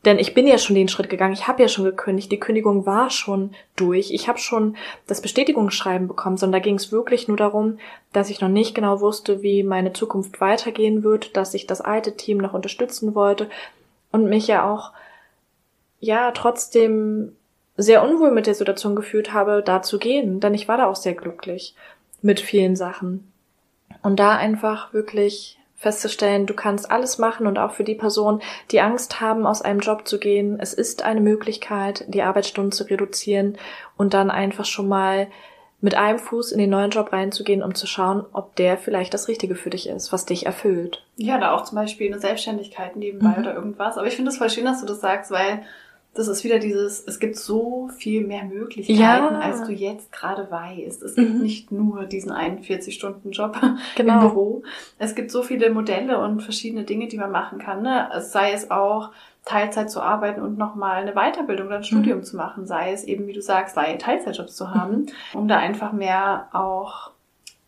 denn 0.05 0.19
ich 0.19 0.33
bin 0.33 0.47
ja 0.47 0.57
schon 0.57 0.75
den 0.75 0.87
Schritt 0.87 1.09
gegangen, 1.09 1.33
ich 1.33 1.47
habe 1.47 1.61
ja 1.63 1.67
schon 1.67 1.83
gekündigt, 1.83 2.31
die 2.31 2.39
Kündigung 2.39 2.85
war 2.85 3.09
schon 3.09 3.53
durch, 3.75 4.11
ich 4.11 4.29
habe 4.29 4.37
schon 4.37 4.77
das 5.07 5.19
Bestätigungsschreiben 5.19 6.07
bekommen, 6.07 6.37
sondern 6.37 6.61
da 6.61 6.63
ging 6.63 6.75
es 6.75 6.91
wirklich 6.93 7.27
nur 7.27 7.37
darum, 7.37 7.79
dass 8.13 8.29
ich 8.29 8.39
noch 8.39 8.47
nicht 8.47 8.73
genau 8.73 9.01
wusste, 9.01 9.41
wie 9.41 9.63
meine 9.63 9.91
Zukunft 9.91 10.39
weitergehen 10.39 11.03
wird, 11.03 11.35
dass 11.35 11.55
ich 11.55 11.67
das 11.67 11.81
alte 11.81 12.15
Team 12.15 12.37
noch 12.37 12.53
unterstützen 12.53 13.15
wollte 13.15 13.49
und 14.11 14.29
mich 14.29 14.47
ja 14.47 14.71
auch 14.71 14.91
ja 15.99 16.31
trotzdem 16.31 17.35
sehr 17.77 18.03
unwohl 18.03 18.31
mit 18.31 18.47
der 18.47 18.55
Situation 18.55 18.95
gefühlt 18.95 19.33
habe, 19.33 19.61
da 19.65 19.81
zu 19.81 19.99
gehen, 19.99 20.39
denn 20.39 20.53
ich 20.53 20.67
war 20.67 20.77
da 20.77 20.87
auch 20.87 20.95
sehr 20.95 21.13
glücklich 21.13 21.75
mit 22.21 22.39
vielen 22.39 22.75
Sachen. 22.75 23.31
Und 24.01 24.19
da 24.19 24.35
einfach 24.35 24.93
wirklich 24.93 25.57
festzustellen, 25.75 26.45
du 26.45 26.53
kannst 26.53 26.89
alles 26.89 27.17
machen 27.17 27.47
und 27.47 27.57
auch 27.57 27.71
für 27.71 27.83
die 27.83 27.95
Personen, 27.95 28.41
die 28.71 28.81
Angst 28.81 29.19
haben, 29.19 29.45
aus 29.45 29.61
einem 29.61 29.81
Job 29.81 30.07
zu 30.07 30.19
gehen, 30.19 30.57
es 30.59 30.73
ist 30.73 31.03
eine 31.03 31.21
Möglichkeit, 31.21 32.05
die 32.07 32.23
Arbeitsstunden 32.23 32.71
zu 32.71 32.85
reduzieren 32.85 33.57
und 33.97 34.13
dann 34.13 34.31
einfach 34.31 34.65
schon 34.65 34.87
mal 34.87 35.27
mit 35.81 35.93
einem 35.93 36.17
Fuß 36.17 36.51
in 36.51 36.57
den 36.57 36.69
neuen 36.69 36.89
Job 36.89 37.11
reinzugehen, 37.13 37.61
um 37.61 37.75
zu 37.75 37.85
schauen, 37.85 38.25
ob 38.31 38.55
der 38.55 38.77
vielleicht 38.77 39.13
das 39.13 39.27
Richtige 39.27 39.55
für 39.55 39.69
dich 39.69 39.87
ist, 39.87 40.11
was 40.11 40.25
dich 40.25 40.45
erfüllt. 40.45 41.05
Ja, 41.17 41.37
da 41.37 41.51
auch 41.51 41.63
zum 41.63 41.75
Beispiel 41.75 42.11
eine 42.11 42.19
Selbstständigkeit 42.19 42.95
nebenbei 42.95 43.35
mhm. 43.37 43.43
oder 43.43 43.53
irgendwas. 43.53 43.97
Aber 43.97 44.07
ich 44.07 44.15
finde 44.15 44.31
es 44.31 44.37
voll 44.37 44.49
schön, 44.49 44.65
dass 44.65 44.79
du 44.79 44.87
das 44.87 45.01
sagst, 45.01 45.29
weil 45.29 45.63
das 46.15 46.29
ist 46.29 46.45
wieder 46.45 46.59
dieses, 46.59 47.03
es 47.05 47.19
gibt 47.19 47.35
so 47.35 47.89
viel 47.97 48.25
mehr 48.25 48.45
Möglichkeiten, 48.45 48.99
ja. 48.99 49.27
als 49.27 49.63
du 49.63 49.73
jetzt 49.73 50.13
gerade 50.13 50.49
weißt. 50.49 51.03
Es 51.03 51.15
gibt 51.15 51.33
mhm. 51.33 51.41
nicht 51.41 51.73
nur 51.73 52.05
diesen 52.05 52.31
41-Stunden-Job 52.31 53.57
genau. 53.95 54.13
im 54.13 54.19
Büro. 54.21 54.63
Es 54.97 55.13
gibt 55.13 55.29
so 55.29 55.43
viele 55.43 55.69
Modelle 55.71 56.19
und 56.19 56.41
verschiedene 56.41 56.85
Dinge, 56.85 57.09
die 57.09 57.17
man 57.17 57.31
machen 57.31 57.59
kann. 57.59 57.81
Ne? 57.81 58.09
sei 58.21 58.53
es 58.53 58.71
auch 58.71 59.11
Teilzeit 59.43 59.91
zu 59.91 60.01
arbeiten 60.01 60.41
und 60.41 60.57
nochmal 60.57 61.01
eine 61.01 61.13
Weiterbildung 61.13 61.67
oder 61.67 61.77
ein 61.77 61.83
Studium 61.83 62.19
mhm. 62.19 62.23
zu 62.23 62.37
machen, 62.37 62.65
sei 62.65 62.93
es 62.93 63.03
eben, 63.03 63.27
wie 63.27 63.33
du 63.33 63.41
sagst, 63.41 63.75
sei 63.75 63.95
Teilzeitjobs 63.97 64.55
zu 64.55 64.73
haben, 64.73 65.01
mhm. 65.01 65.07
um 65.33 65.47
da 65.49 65.57
einfach 65.57 65.91
mehr 65.91 66.47
auch 66.53 67.11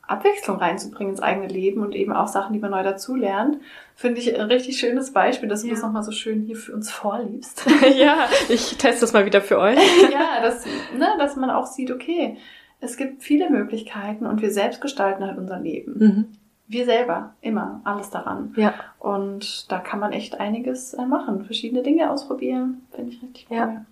Abwechslung 0.07 0.57
reinzubringen 0.57 1.13
ins 1.13 1.21
eigene 1.21 1.47
Leben 1.47 1.81
und 1.81 1.93
eben 1.93 2.13
auch 2.13 2.27
Sachen, 2.27 2.53
die 2.53 2.59
man 2.59 2.71
neu 2.71 2.83
dazulernt. 2.83 3.59
Finde 3.95 4.19
ich 4.21 4.39
ein 4.39 4.47
richtig 4.47 4.79
schönes 4.79 5.11
Beispiel, 5.11 5.49
dass 5.49 5.61
du 5.61 5.67
ja. 5.67 5.73
das 5.73 5.83
nochmal 5.83 6.03
so 6.03 6.11
schön 6.11 6.41
hier 6.41 6.55
für 6.55 6.73
uns 6.73 6.89
vorliebst. 6.89 7.65
ja, 7.97 8.27
ich 8.47 8.77
teste 8.77 9.01
das 9.01 9.13
mal 9.13 9.25
wieder 9.25 9.41
für 9.41 9.59
euch. 9.59 9.77
ja, 10.11 10.41
dass, 10.41 10.65
ne, 10.97 11.09
dass 11.17 11.35
man 11.35 11.49
auch 11.49 11.65
sieht, 11.65 11.91
okay, 11.91 12.37
es 12.79 12.95
gibt 12.95 13.23
viele 13.23 13.49
Möglichkeiten 13.49 14.25
und 14.25 14.41
wir 14.41 14.51
selbst 14.51 14.81
gestalten 14.81 15.25
halt 15.25 15.37
unser 15.37 15.59
Leben. 15.59 15.93
Mhm. 15.97 16.25
wir 16.67 16.85
selber 16.85 17.33
immer 17.41 17.81
alles 17.83 18.09
daran. 18.09 18.53
Ja. 18.55 18.73
Und 18.99 19.71
da 19.71 19.79
kann 19.79 19.99
man 19.99 20.13
echt 20.13 20.39
einiges 20.39 20.93
äh, 20.93 21.05
machen, 21.05 21.45
verschiedene 21.45 21.83
Dinge 21.83 22.11
ausprobieren, 22.11 22.85
finde 22.91 23.11
ich 23.11 23.21
richtig 23.21 23.47
cool. 23.49 23.57
Ja. 23.57 23.85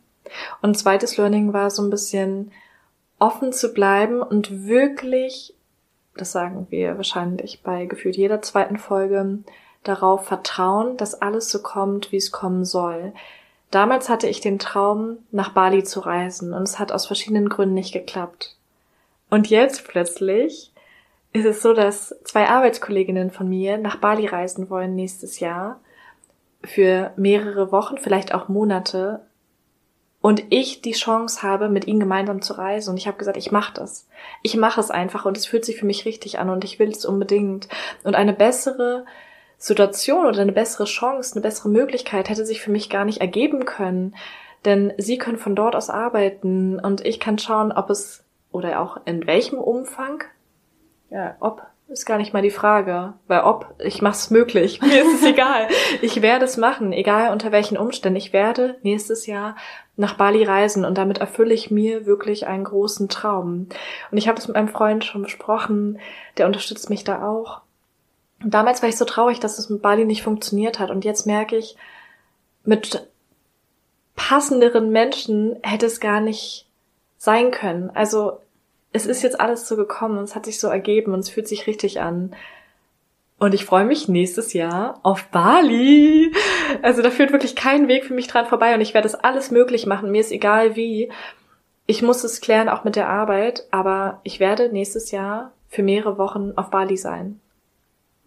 Und 0.62 0.78
zweites 0.78 1.18
Learning 1.18 1.52
war 1.52 1.70
so 1.70 1.84
ein 1.84 1.90
bisschen 1.90 2.52
offen 3.20 3.54
zu 3.54 3.74
bleiben 3.74 4.22
und 4.22 4.68
wirklich, 4.68 5.55
das 6.18 6.32
sagen 6.32 6.68
wir 6.70 6.98
wahrscheinlich 6.98 7.62
bei 7.64 7.86
gefühlt 7.86 8.16
jeder 8.16 8.42
zweiten 8.42 8.78
Folge, 8.78 9.40
darauf 9.84 10.26
vertrauen, 10.26 10.98
dass 10.98 11.22
alles 11.22 11.50
so 11.50 11.62
kommt, 11.62 12.12
wie 12.12 12.18
es 12.18 12.32
kommen 12.32 12.66
soll. 12.66 13.14
Damals 13.72 14.10
hatte 14.10 14.28
ich 14.28 14.42
den 14.42 14.60
Traum, 14.60 15.18
nach 15.32 15.50
Bali 15.50 15.84
zu 15.84 16.00
reisen 16.00 16.54
und 16.54 16.64
es 16.64 16.80
hat 16.80 16.92
aus 16.92 17.06
verschiedenen 17.06 17.50
Gründen 17.50 17.76
nicht 17.76 17.94
geklappt. 17.94 18.56
Und 19.30 19.50
jetzt 19.50 19.88
plötzlich 19.88 20.72
ist 21.34 21.46
es 21.46 21.62
so, 21.62 21.74
dass 21.74 22.16
zwei 22.24 22.48
Arbeitskolleginnen 22.48 23.32
von 23.32 23.50
mir 23.50 23.78
nach 23.78 23.98
Bali 23.98 24.26
reisen 24.26 24.70
wollen 24.70 24.96
nächstes 24.96 25.40
Jahr 25.40 25.80
für 26.64 27.12
mehrere 27.18 27.72
Wochen, 27.72 27.98
vielleicht 27.98 28.34
auch 28.34 28.48
Monate 28.48 29.22
und 30.26 30.46
ich 30.50 30.82
die 30.82 30.94
Chance 30.94 31.44
habe, 31.44 31.70
mit 31.70 31.86
ihnen 31.86 32.00
gemeinsam 32.00 32.42
zu 32.42 32.54
reisen. 32.54 32.90
Und 32.90 32.98
ich 32.98 33.06
habe 33.06 33.20
gesagt, 33.20 33.38
ich 33.38 33.52
mache 33.52 33.76
das. 33.76 34.08
Ich 34.42 34.58
mache 34.58 34.82
es 34.82 34.90
einfach 34.90 35.26
und 35.26 35.38
es 35.38 35.46
fühlt 35.46 35.64
sich 35.64 35.78
für 35.78 35.86
mich 35.86 36.06
richtig 36.06 36.40
an 36.40 36.50
und 36.50 36.64
ich 36.64 36.80
will 36.80 36.90
es 36.90 37.06
unbedingt. 37.06 37.68
Und 38.04 38.16
eine 38.16 38.34
bessere 38.34 39.06
Situation 39.60 40.26
oder 40.26 40.42
eine 40.42 40.52
bessere 40.52 40.86
Chance, 40.86 41.36
eine 41.36 41.44
bessere 41.44 41.70
Möglichkeit 41.70 42.28
hätte 42.28 42.44
sich 42.44 42.60
für 42.60 42.72
mich 42.72 42.90
gar 42.90 43.06
nicht 43.06 43.22
ergeben 43.22 43.66
können. 43.66 44.16
Denn 44.66 44.94
sie 44.98 45.20
können 45.20 45.38
von 45.38 45.56
dort 45.56 45.76
aus 45.76 45.92
arbeiten 45.92 46.80
und 46.80 47.06
ich 47.06 47.20
kann 47.20 47.38
schauen, 47.38 47.72
ob 47.72 47.92
es 47.92 48.24
oder 48.52 48.82
auch 48.82 48.98
in 49.06 49.28
welchem 49.28 49.60
Umfang, 49.60 50.24
ja, 51.12 51.36
ob 51.40 51.68
ist 51.96 52.06
gar 52.06 52.18
nicht 52.18 52.34
mal 52.34 52.42
die 52.42 52.52
Frage, 52.52 53.14
weil 53.28 53.42
ob, 53.42 53.74
ich 53.80 54.02
mach's 54.02 54.30
möglich, 54.30 54.82
mir 54.82 55.04
ist 55.04 55.22
es 55.22 55.26
egal. 55.26 55.68
Ich 56.02 56.22
werde 56.22 56.46
es 56.46 56.58
machen, 56.58 56.92
egal 56.92 57.32
unter 57.32 57.52
welchen 57.52 57.78
Umständen. 57.78 58.18
Ich 58.18 58.34
werde 58.34 58.78
nächstes 58.84 59.26
Jahr 59.26 59.56
nach 59.96 60.16
Bali 60.16 60.44
reisen 60.44 60.84
und 60.84 60.98
damit 60.98 61.20
erfülle 61.20 61.54
ich 61.54 61.72
mir 61.72 62.06
wirklich 62.06 62.48
einen 62.48 62.66
großen 62.66 63.08
Traum. 63.08 63.70
Und 64.12 64.18
ich 64.18 64.28
habe 64.28 64.38
es 64.38 64.48
mit 64.48 64.56
meinem 64.56 64.68
Freund 64.68 65.06
schon 65.06 65.22
besprochen, 65.22 66.00
der 66.38 66.48
unterstützt 66.48 66.90
mich 66.90 67.06
da 67.06 67.26
auch. 67.26 67.62
Und 68.44 68.54
damals 68.54 68.82
war 68.82 68.90
ich 68.90 68.98
so 68.98 69.06
traurig, 69.06 69.40
dass 69.40 69.58
es 69.58 69.70
mit 69.70 69.82
Bali 69.82 70.04
nicht 70.04 70.22
funktioniert 70.22 70.80
hat 70.80 70.90
und 70.92 71.06
jetzt 71.06 71.26
merke 71.26 71.56
ich, 71.56 71.78
mit 72.66 73.08
passenderen 74.16 74.90
Menschen 74.90 75.58
hätte 75.64 75.86
es 75.86 76.00
gar 76.02 76.20
nicht 76.20 76.68
sein 77.18 77.52
können. 77.52 77.90
Also 77.94 78.40
es 78.96 79.06
ist 79.06 79.24
jetzt 79.24 79.40
alles 79.40 79.68
so 79.68 79.76
gekommen 79.76 80.18
und 80.18 80.24
es 80.24 80.36
hat 80.36 80.46
sich 80.46 80.60
so 80.60 80.70
ergeben 80.70 81.14
und 81.14 81.20
es 81.20 81.30
fühlt 81.30 81.50
sich 81.50 81.68
richtig 81.68 82.00
an. 82.00 82.34
Und 83.38 83.54
ich 83.54 83.66
freue 83.66 83.84
mich 83.84 84.08
nächstes 84.08 84.54
Jahr 84.54 85.02
auf 85.04 85.26
Bali. 85.26 86.32
Also 86.82 87.02
da 87.02 87.12
führt 87.12 87.34
wirklich 87.34 87.56
kein 87.56 87.90
Weg 87.90 88.06
für 88.06 88.14
mich 88.14 88.28
dran 88.28 88.46
vorbei 88.46 88.74
und 88.74 88.82
ich 88.82 88.94
werde 88.94 89.08
es 89.08 89.16
alles 89.16 89.52
möglich 89.52 89.86
machen. 89.86 90.12
Mir 90.12 90.22
ist 90.22 90.32
egal 90.32 90.76
wie. 90.76 91.12
Ich 91.86 92.02
muss 92.02 92.24
es 92.24 92.42
klären, 92.42 92.70
auch 92.70 92.86
mit 92.86 92.96
der 92.96 93.10
Arbeit, 93.10 93.68
aber 93.70 94.22
ich 94.24 94.40
werde 94.40 94.70
nächstes 94.72 95.12
Jahr 95.12 95.52
für 95.68 95.84
mehrere 95.84 96.18
Wochen 96.18 96.54
auf 96.56 96.72
Bali 96.72 96.98
sein. 96.98 97.40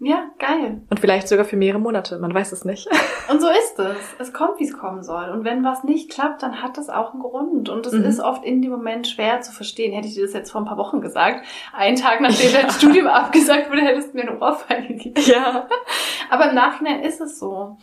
Ja, 0.00 0.30
geil. 0.38 0.82
Und 0.90 1.00
vielleicht 1.00 1.26
sogar 1.26 1.44
für 1.44 1.56
mehrere 1.56 1.80
Monate, 1.80 2.18
man 2.18 2.32
weiß 2.32 2.52
es 2.52 2.64
nicht. 2.64 2.88
Und 3.30 3.40
so 3.40 3.48
ist 3.48 3.78
es. 3.78 3.96
Es 4.20 4.32
kommt, 4.32 4.60
wie 4.60 4.64
es 4.64 4.78
kommen 4.78 5.02
soll. 5.02 5.28
Und 5.30 5.44
wenn 5.44 5.64
was 5.64 5.82
nicht 5.82 6.10
klappt, 6.10 6.42
dann 6.44 6.62
hat 6.62 6.78
das 6.78 6.88
auch 6.88 7.12
einen 7.12 7.22
Grund. 7.22 7.68
Und 7.68 7.84
es 7.84 7.92
mhm. 7.92 8.04
ist 8.04 8.20
oft 8.20 8.44
in 8.44 8.62
dem 8.62 8.70
Moment 8.70 9.08
schwer 9.08 9.40
zu 9.40 9.50
verstehen. 9.50 9.92
Hätte 9.92 10.06
ich 10.06 10.14
dir 10.14 10.24
das 10.24 10.34
jetzt 10.34 10.52
vor 10.52 10.60
ein 10.60 10.66
paar 10.66 10.76
Wochen 10.76 11.00
gesagt, 11.00 11.44
einen 11.72 11.96
Tag 11.96 12.20
nachdem 12.20 12.52
ja. 12.52 12.62
dein 12.62 12.70
Studium 12.70 13.06
abgesagt 13.08 13.70
wurde, 13.70 13.82
hättest 13.82 14.12
du 14.12 14.18
mir 14.18 14.28
eine 14.28 14.40
Ohrfeige 14.40 14.94
gegeben. 14.94 15.20
Ja. 15.26 15.66
Aber 16.30 16.50
im 16.50 16.54
Nachhinein 16.54 17.02
ist 17.02 17.20
es 17.20 17.40
so. 17.40 17.76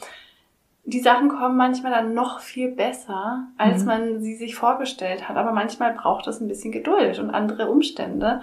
Die 0.86 1.01
Sachen 1.01 1.30
kommen 1.30 1.57
manchmal 1.57 1.91
dann 1.91 2.13
noch 2.13 2.39
viel 2.39 2.72
besser, 2.72 3.47
als 3.57 3.82
mhm. 3.82 3.88
man 3.88 4.22
sie 4.22 4.36
sich 4.36 4.55
vorgestellt 4.55 5.28
hat. 5.28 5.36
Aber 5.36 5.51
manchmal 5.51 5.93
braucht 5.93 6.28
es 6.28 6.39
ein 6.39 6.47
bisschen 6.47 6.72
Geduld 6.72 7.20
und 7.20 7.32
andere 7.32 7.70
Umstände. 7.70 8.41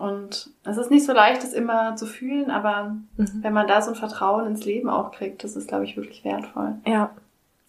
Und 0.00 0.48
es 0.64 0.78
ist 0.78 0.90
nicht 0.90 1.04
so 1.04 1.12
leicht, 1.12 1.42
das 1.42 1.52
immer 1.52 1.94
zu 1.94 2.06
fühlen, 2.06 2.50
aber 2.50 2.96
mhm. 3.18 3.28
wenn 3.42 3.52
man 3.52 3.68
da 3.68 3.82
so 3.82 3.90
ein 3.90 3.96
Vertrauen 3.96 4.46
ins 4.46 4.64
Leben 4.64 4.88
auch 4.88 5.12
kriegt, 5.12 5.44
das 5.44 5.56
ist, 5.56 5.68
glaube 5.68 5.84
ich, 5.84 5.94
wirklich 5.94 6.24
wertvoll. 6.24 6.76
Ja. 6.86 7.10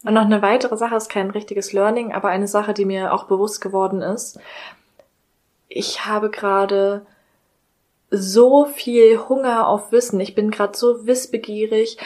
Und 0.06 0.14
noch 0.14 0.22
eine 0.24 0.42
weitere 0.42 0.78
Sache 0.78 0.96
ist 0.96 1.10
kein 1.10 1.30
richtiges 1.30 1.74
Learning, 1.74 2.14
aber 2.14 2.30
eine 2.30 2.48
Sache, 2.48 2.74
die 2.74 2.86
mir 2.86 3.14
auch 3.14 3.26
bewusst 3.26 3.60
geworden 3.60 4.02
ist. 4.02 4.40
Ich 5.68 6.06
habe 6.06 6.30
gerade 6.30 7.06
so 8.12 8.64
viel 8.64 9.20
Hunger 9.28 9.68
auf 9.68 9.92
Wissen. 9.92 10.22
Ich 10.22 10.34
bin 10.34 10.52
gerade 10.52 10.78
so 10.78 11.06
wissbegierig. 11.06 11.98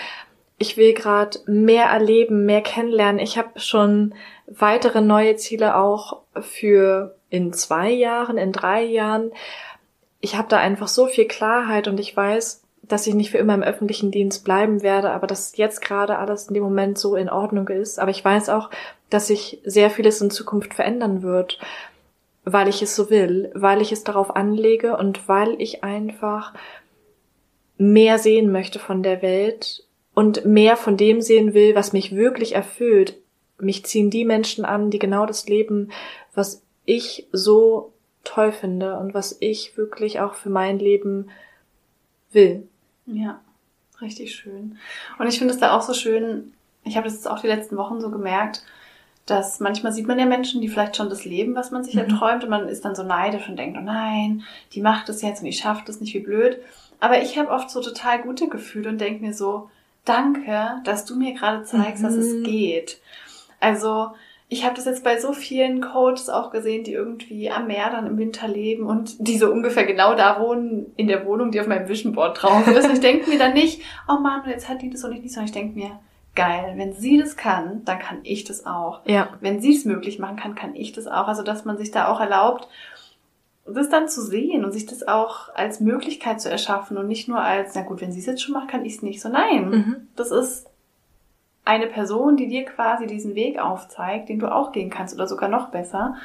Ich 0.58 0.76
will 0.76 0.96
gerade 0.96 1.38
mehr 1.46 1.86
erleben, 1.86 2.48
mehr 2.48 2.62
kennenlernen. 2.62 3.20
Ich 3.20 3.38
habe 3.38 3.60
schon 3.60 4.16
weitere 4.48 5.02
neue 5.02 5.36
Ziele 5.36 5.78
auch 5.78 6.22
für 6.42 7.16
in 7.30 7.54
zwei 7.54 7.92
Jahren, 7.92 8.40
in 8.40 8.52
drei 8.52 8.84
Jahren 8.84 9.32
ich 10.22 10.36
habe 10.36 10.48
da 10.50 10.58
einfach 10.58 10.88
so 10.88 11.08
viel 11.08 11.26
Klarheit 11.26 11.88
und 11.88 12.00
ich 12.00 12.16
weiß, 12.16 12.64
dass 12.84 13.08
ich 13.08 13.14
nicht 13.16 13.32
für 13.32 13.38
immer 13.38 13.54
im 13.54 13.64
öffentlichen 13.64 14.12
Dienst 14.12 14.44
bleiben 14.44 14.84
werde, 14.84 15.12
aber 15.12 15.28
dass 15.28 15.58
jetzt 15.58 15.82
gerade 15.82 16.18
alles 16.18 16.48
in 16.48 16.54
dem 16.54 16.64
Moment 16.64 16.98
so 16.98 17.16
in 17.16 17.30
Ordnung 17.30 17.68
ist. 17.68 18.00
Aber 18.00 18.12
ich 18.12 18.24
weiß 18.24 18.50
auch, 18.50 18.70
dass 19.10 19.28
sich 19.28 19.60
sehr 19.64 19.90
vieles 19.90 20.22
in 20.22 20.30
Zukunft 20.30 20.74
verändern 20.74 21.22
wird, 21.22 21.60
weil 22.44 22.68
ich 22.68 22.82
es 22.82 22.96
so 22.96 23.10
will, 23.10 23.52
weil 23.56 23.82
ich 23.82 23.92
es 23.92 24.04
darauf 24.04 24.36
anlege 24.36 24.98
und 24.98 25.28
weil 25.28 25.60
ich 25.60 25.84
einfach 25.84 26.54
mehr 27.78 28.20
sehen 28.20 28.52
möchte 28.52 28.80
von 28.80 29.04
der 29.04 29.22
Welt 29.22 29.84
und 30.14 30.46
mehr 30.46 30.78
von 30.78 30.96
dem 30.96 31.22
sehen 31.22 31.54
will, 31.54 31.76
was 31.76 31.92
mich 31.92 32.16
wirklich 32.16 32.56
erfüllt. 32.56 33.18
Mich 33.60 33.86
ziehen 33.86 34.10
die 34.10 34.26
Menschen 34.26 34.64
an, 34.64 34.92
die 34.92 35.00
genau 35.00 35.26
das 35.26 35.48
leben, 35.48 35.92
was 36.34 36.62
ich 36.86 37.28
so 37.32 37.94
toll 38.26 38.52
finde 38.52 38.98
und 38.98 39.14
was 39.14 39.38
ich 39.40 39.78
wirklich 39.78 40.20
auch 40.20 40.34
für 40.34 40.50
mein 40.50 40.80
Leben 40.80 41.30
will. 42.32 42.68
Ja, 43.06 43.40
richtig 44.02 44.36
schön. 44.36 44.78
Und 45.18 45.28
ich 45.28 45.38
finde 45.38 45.54
es 45.54 45.60
da 45.60 45.76
auch 45.76 45.82
so 45.82 45.94
schön, 45.94 46.54
ich 46.84 46.98
habe 46.98 47.06
das 47.06 47.16
jetzt 47.16 47.30
auch 47.30 47.40
die 47.40 47.48
letzten 47.48 47.78
Wochen 47.78 48.02
so 48.02 48.12
gemerkt, 48.12 48.64
dass 49.26 49.60
manchmal 49.60 49.92
sieht 49.92 50.08
man 50.08 50.20
ja 50.20 50.26
Menschen, 50.26 50.62
die 50.62 50.68
vielleicht 50.68 50.98
schon 50.98 51.10
das 51.10 51.26
leben, 51.26 51.56
was 51.56 51.72
man 51.72 51.84
sich 51.84 51.96
mhm. 51.96 52.02
erträumt 52.02 52.44
und 52.44 52.50
man 52.50 52.68
ist 52.68 52.86
dann 52.86 52.96
so 52.96 53.04
neidisch 53.04 53.48
und 53.50 53.58
denkt, 53.58 53.78
oh 53.80 53.84
nein, 53.84 54.44
die 54.74 54.82
macht 54.82 55.10
es 55.10 55.22
jetzt 55.22 55.42
und 55.42 55.48
ich 55.48 55.58
schaffe 55.58 55.84
das 55.86 56.00
nicht, 56.00 56.14
wie 56.14 56.20
blöd. 56.20 56.60
Aber 57.00 57.22
ich 57.22 57.38
habe 57.38 57.50
oft 57.50 57.70
so 57.70 57.82
total 57.82 58.22
gute 58.22 58.48
Gefühle 58.48 58.90
und 58.90 59.02
denke 59.02 59.26
mir 59.26 59.34
so, 59.34 59.70
danke, 60.06 60.82
dass 60.84 61.06
du 61.06 61.16
mir 61.16 61.34
gerade 61.34 61.64
zeigst, 61.64 62.04
mhm. 62.04 62.08
dass 62.08 62.16
es 62.16 62.34
mhm. 62.34 62.44
geht. 62.44 63.00
Also 63.60 64.12
ich 64.56 64.64
habe 64.64 64.76
das 64.76 64.86
jetzt 64.86 65.04
bei 65.04 65.20
so 65.20 65.34
vielen 65.34 65.82
Coaches 65.82 66.30
auch 66.30 66.50
gesehen, 66.50 66.86
die 66.86 66.94
irgendwie 66.94 67.52
am 67.52 67.68
Meer 67.68 67.90
dann 67.90 68.08
im 68.08 68.18
Winter 68.18 68.48
leben 68.48 68.88
und 68.88 69.16
die 69.20 69.38
so 69.38 69.52
ungefähr 69.52 69.86
genau 69.86 70.16
da 70.16 70.40
wohnen, 70.40 70.94
in 70.96 71.08
der 71.08 71.26
Wohnung, 71.26 71.52
die 71.52 71.60
auf 71.60 71.68
meinem 71.68 71.90
Vision 71.90 72.14
Board 72.14 72.42
drauf 72.42 72.66
ist. 72.66 72.86
Und 72.86 72.94
ich 72.94 73.02
denke 73.02 73.30
mir 73.30 73.38
dann 73.38 73.54
nicht, 73.54 73.82
oh 74.08 74.18
Mann, 74.18 74.44
jetzt 74.48 74.70
hat 74.70 74.82
die 74.82 74.90
das 74.90 75.04
und 75.04 75.12
ich 75.12 75.22
nicht, 75.22 75.34
sondern 75.34 75.48
ich 75.48 75.52
denke 75.52 75.78
mir, 75.78 76.00
geil, 76.36 76.74
wenn 76.78 76.94
sie 76.94 77.18
das 77.18 77.36
kann, 77.36 77.84
dann 77.84 78.00
kann 78.00 78.20
ich 78.24 78.46
das 78.46 78.66
auch. 78.66 79.02
Ja. 79.06 79.34
Wenn 79.42 79.60
sie 79.60 79.76
es 79.76 79.84
möglich 79.84 80.20
machen 80.20 80.38
kann, 80.38 80.56
kann 80.56 80.74
ich 80.74 80.94
das 80.94 81.06
auch. 81.06 81.28
Also, 81.28 81.44
dass 81.44 81.66
man 81.66 81.78
sich 81.78 81.92
da 81.92 82.08
auch 82.08 82.22
erlaubt, 82.22 82.70
das 83.66 83.90
dann 83.90 84.08
zu 84.08 84.22
sehen 84.22 84.64
und 84.64 84.72
sich 84.72 84.86
das 84.86 85.06
auch 85.06 85.54
als 85.54 85.82
Möglichkeit 85.82 86.40
zu 86.40 86.50
erschaffen 86.50 86.98
und 86.98 87.08
nicht 87.08 87.28
nur 87.28 87.42
als, 87.42 87.76
na 87.76 87.82
gut, 87.82 88.00
wenn 88.00 88.14
sie 88.14 88.20
es 88.20 88.26
jetzt 88.26 88.42
schon 88.42 88.54
macht, 88.54 88.70
kann 88.70 88.86
ich 88.86 88.96
es 88.96 89.02
nicht. 89.02 89.22
So, 89.22 89.28
nein, 89.28 89.70
mhm. 89.70 90.08
das 90.16 90.32
ist 90.32 90.68
eine 91.66 91.88
Person, 91.88 92.38
die 92.38 92.48
dir 92.48 92.64
quasi 92.66 93.08
diesen 93.08 93.36
Weg 93.36 93.60
aufzeigt, 93.60 94.30
den 94.30 94.40
du 94.40 94.52
auch 94.52 94.72
gehen 94.72 94.90
kannst 94.90 95.16
oder 95.16 95.28
sogar 95.28 95.50
noch 95.50 95.70
besser. 95.70 96.16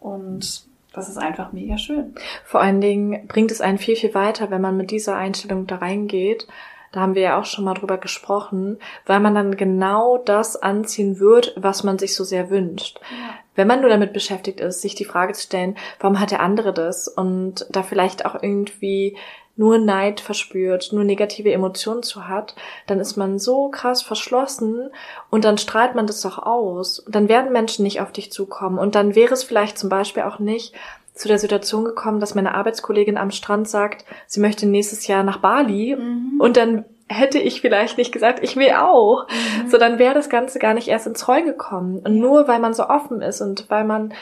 Und 0.00 0.66
das 0.92 1.08
ist 1.08 1.18
einfach 1.18 1.52
mega 1.52 1.78
schön. 1.78 2.14
Vor 2.44 2.60
allen 2.60 2.80
Dingen 2.80 3.26
bringt 3.28 3.50
es 3.50 3.60
einen 3.60 3.78
viel, 3.78 3.96
viel 3.96 4.14
weiter, 4.14 4.50
wenn 4.50 4.60
man 4.60 4.76
mit 4.76 4.90
dieser 4.90 5.16
Einstellung 5.16 5.66
da 5.66 5.76
reingeht. 5.76 6.46
Da 6.92 7.00
haben 7.00 7.14
wir 7.14 7.22
ja 7.22 7.38
auch 7.38 7.44
schon 7.44 7.64
mal 7.64 7.74
drüber 7.74 7.98
gesprochen, 7.98 8.78
weil 9.06 9.20
man 9.20 9.34
dann 9.34 9.56
genau 9.56 10.16
das 10.18 10.56
anziehen 10.56 11.20
wird, 11.20 11.54
was 11.56 11.84
man 11.84 11.98
sich 11.98 12.14
so 12.14 12.24
sehr 12.24 12.48
wünscht. 12.48 12.98
Ja. 13.10 13.34
Wenn 13.54 13.68
man 13.68 13.80
nur 13.80 13.90
damit 13.90 14.12
beschäftigt 14.12 14.60
ist, 14.60 14.80
sich 14.80 14.94
die 14.94 15.04
Frage 15.04 15.34
zu 15.34 15.42
stellen, 15.42 15.76
warum 16.00 16.18
hat 16.18 16.30
der 16.30 16.40
andere 16.40 16.72
das? 16.72 17.06
Und 17.06 17.66
da 17.70 17.82
vielleicht 17.82 18.24
auch 18.24 18.42
irgendwie 18.42 19.16
nur 19.58 19.78
Neid 19.78 20.20
verspürt, 20.20 20.92
nur 20.92 21.02
negative 21.02 21.52
Emotionen 21.52 22.04
zu 22.04 22.28
hat, 22.28 22.54
dann 22.86 23.00
ist 23.00 23.16
man 23.16 23.38
so 23.40 23.68
krass 23.68 24.02
verschlossen 24.02 24.90
und 25.30 25.44
dann 25.44 25.58
strahlt 25.58 25.96
man 25.96 26.06
das 26.06 26.20
doch 26.22 26.38
aus. 26.38 27.00
Und 27.00 27.14
dann 27.14 27.28
werden 27.28 27.52
Menschen 27.52 27.82
nicht 27.82 28.00
auf 28.00 28.12
dich 28.12 28.30
zukommen. 28.30 28.78
Und 28.78 28.94
dann 28.94 29.16
wäre 29.16 29.34
es 29.34 29.42
vielleicht 29.42 29.76
zum 29.76 29.88
Beispiel 29.88 30.22
auch 30.22 30.38
nicht 30.38 30.74
zu 31.12 31.26
der 31.26 31.40
Situation 31.40 31.84
gekommen, 31.84 32.20
dass 32.20 32.36
meine 32.36 32.54
Arbeitskollegin 32.54 33.18
am 33.18 33.32
Strand 33.32 33.68
sagt, 33.68 34.04
sie 34.28 34.38
möchte 34.38 34.66
nächstes 34.66 35.08
Jahr 35.08 35.24
nach 35.24 35.38
Bali 35.38 35.96
mhm. 35.98 36.40
und 36.40 36.56
dann 36.56 36.84
hätte 37.08 37.38
ich 37.38 37.60
vielleicht 37.60 37.98
nicht 37.98 38.12
gesagt, 38.12 38.44
ich 38.44 38.54
will 38.56 38.70
auch. 38.72 39.26
Mhm. 39.26 39.70
So, 39.70 39.78
dann 39.78 39.98
wäre 39.98 40.14
das 40.14 40.28
Ganze 40.28 40.60
gar 40.60 40.74
nicht 40.74 40.86
erst 40.86 41.06
ins 41.08 41.26
Rollen 41.26 41.46
gekommen. 41.46 42.00
Und 42.04 42.18
nur 42.18 42.46
weil 42.46 42.60
man 42.60 42.74
so 42.74 42.86
offen 42.86 43.22
ist 43.22 43.40
und 43.40 43.68
weil 43.70 43.84
man 43.84 44.12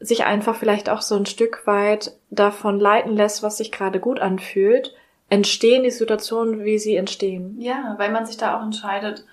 sich 0.00 0.24
einfach 0.24 0.54
vielleicht 0.54 0.88
auch 0.88 1.02
so 1.02 1.16
ein 1.16 1.26
Stück 1.26 1.66
weit 1.66 2.12
davon 2.30 2.78
leiten 2.78 3.16
lässt, 3.16 3.42
was 3.42 3.58
sich 3.58 3.72
gerade 3.72 4.00
gut 4.00 4.20
anfühlt, 4.20 4.94
entstehen 5.28 5.82
die 5.82 5.90
Situationen, 5.90 6.64
wie 6.64 6.78
sie 6.78 6.96
entstehen. 6.96 7.56
Ja, 7.58 7.94
weil 7.98 8.10
man 8.10 8.26
sich 8.26 8.36
da 8.36 8.56
auch 8.56 8.62
entscheidet, 8.62 9.24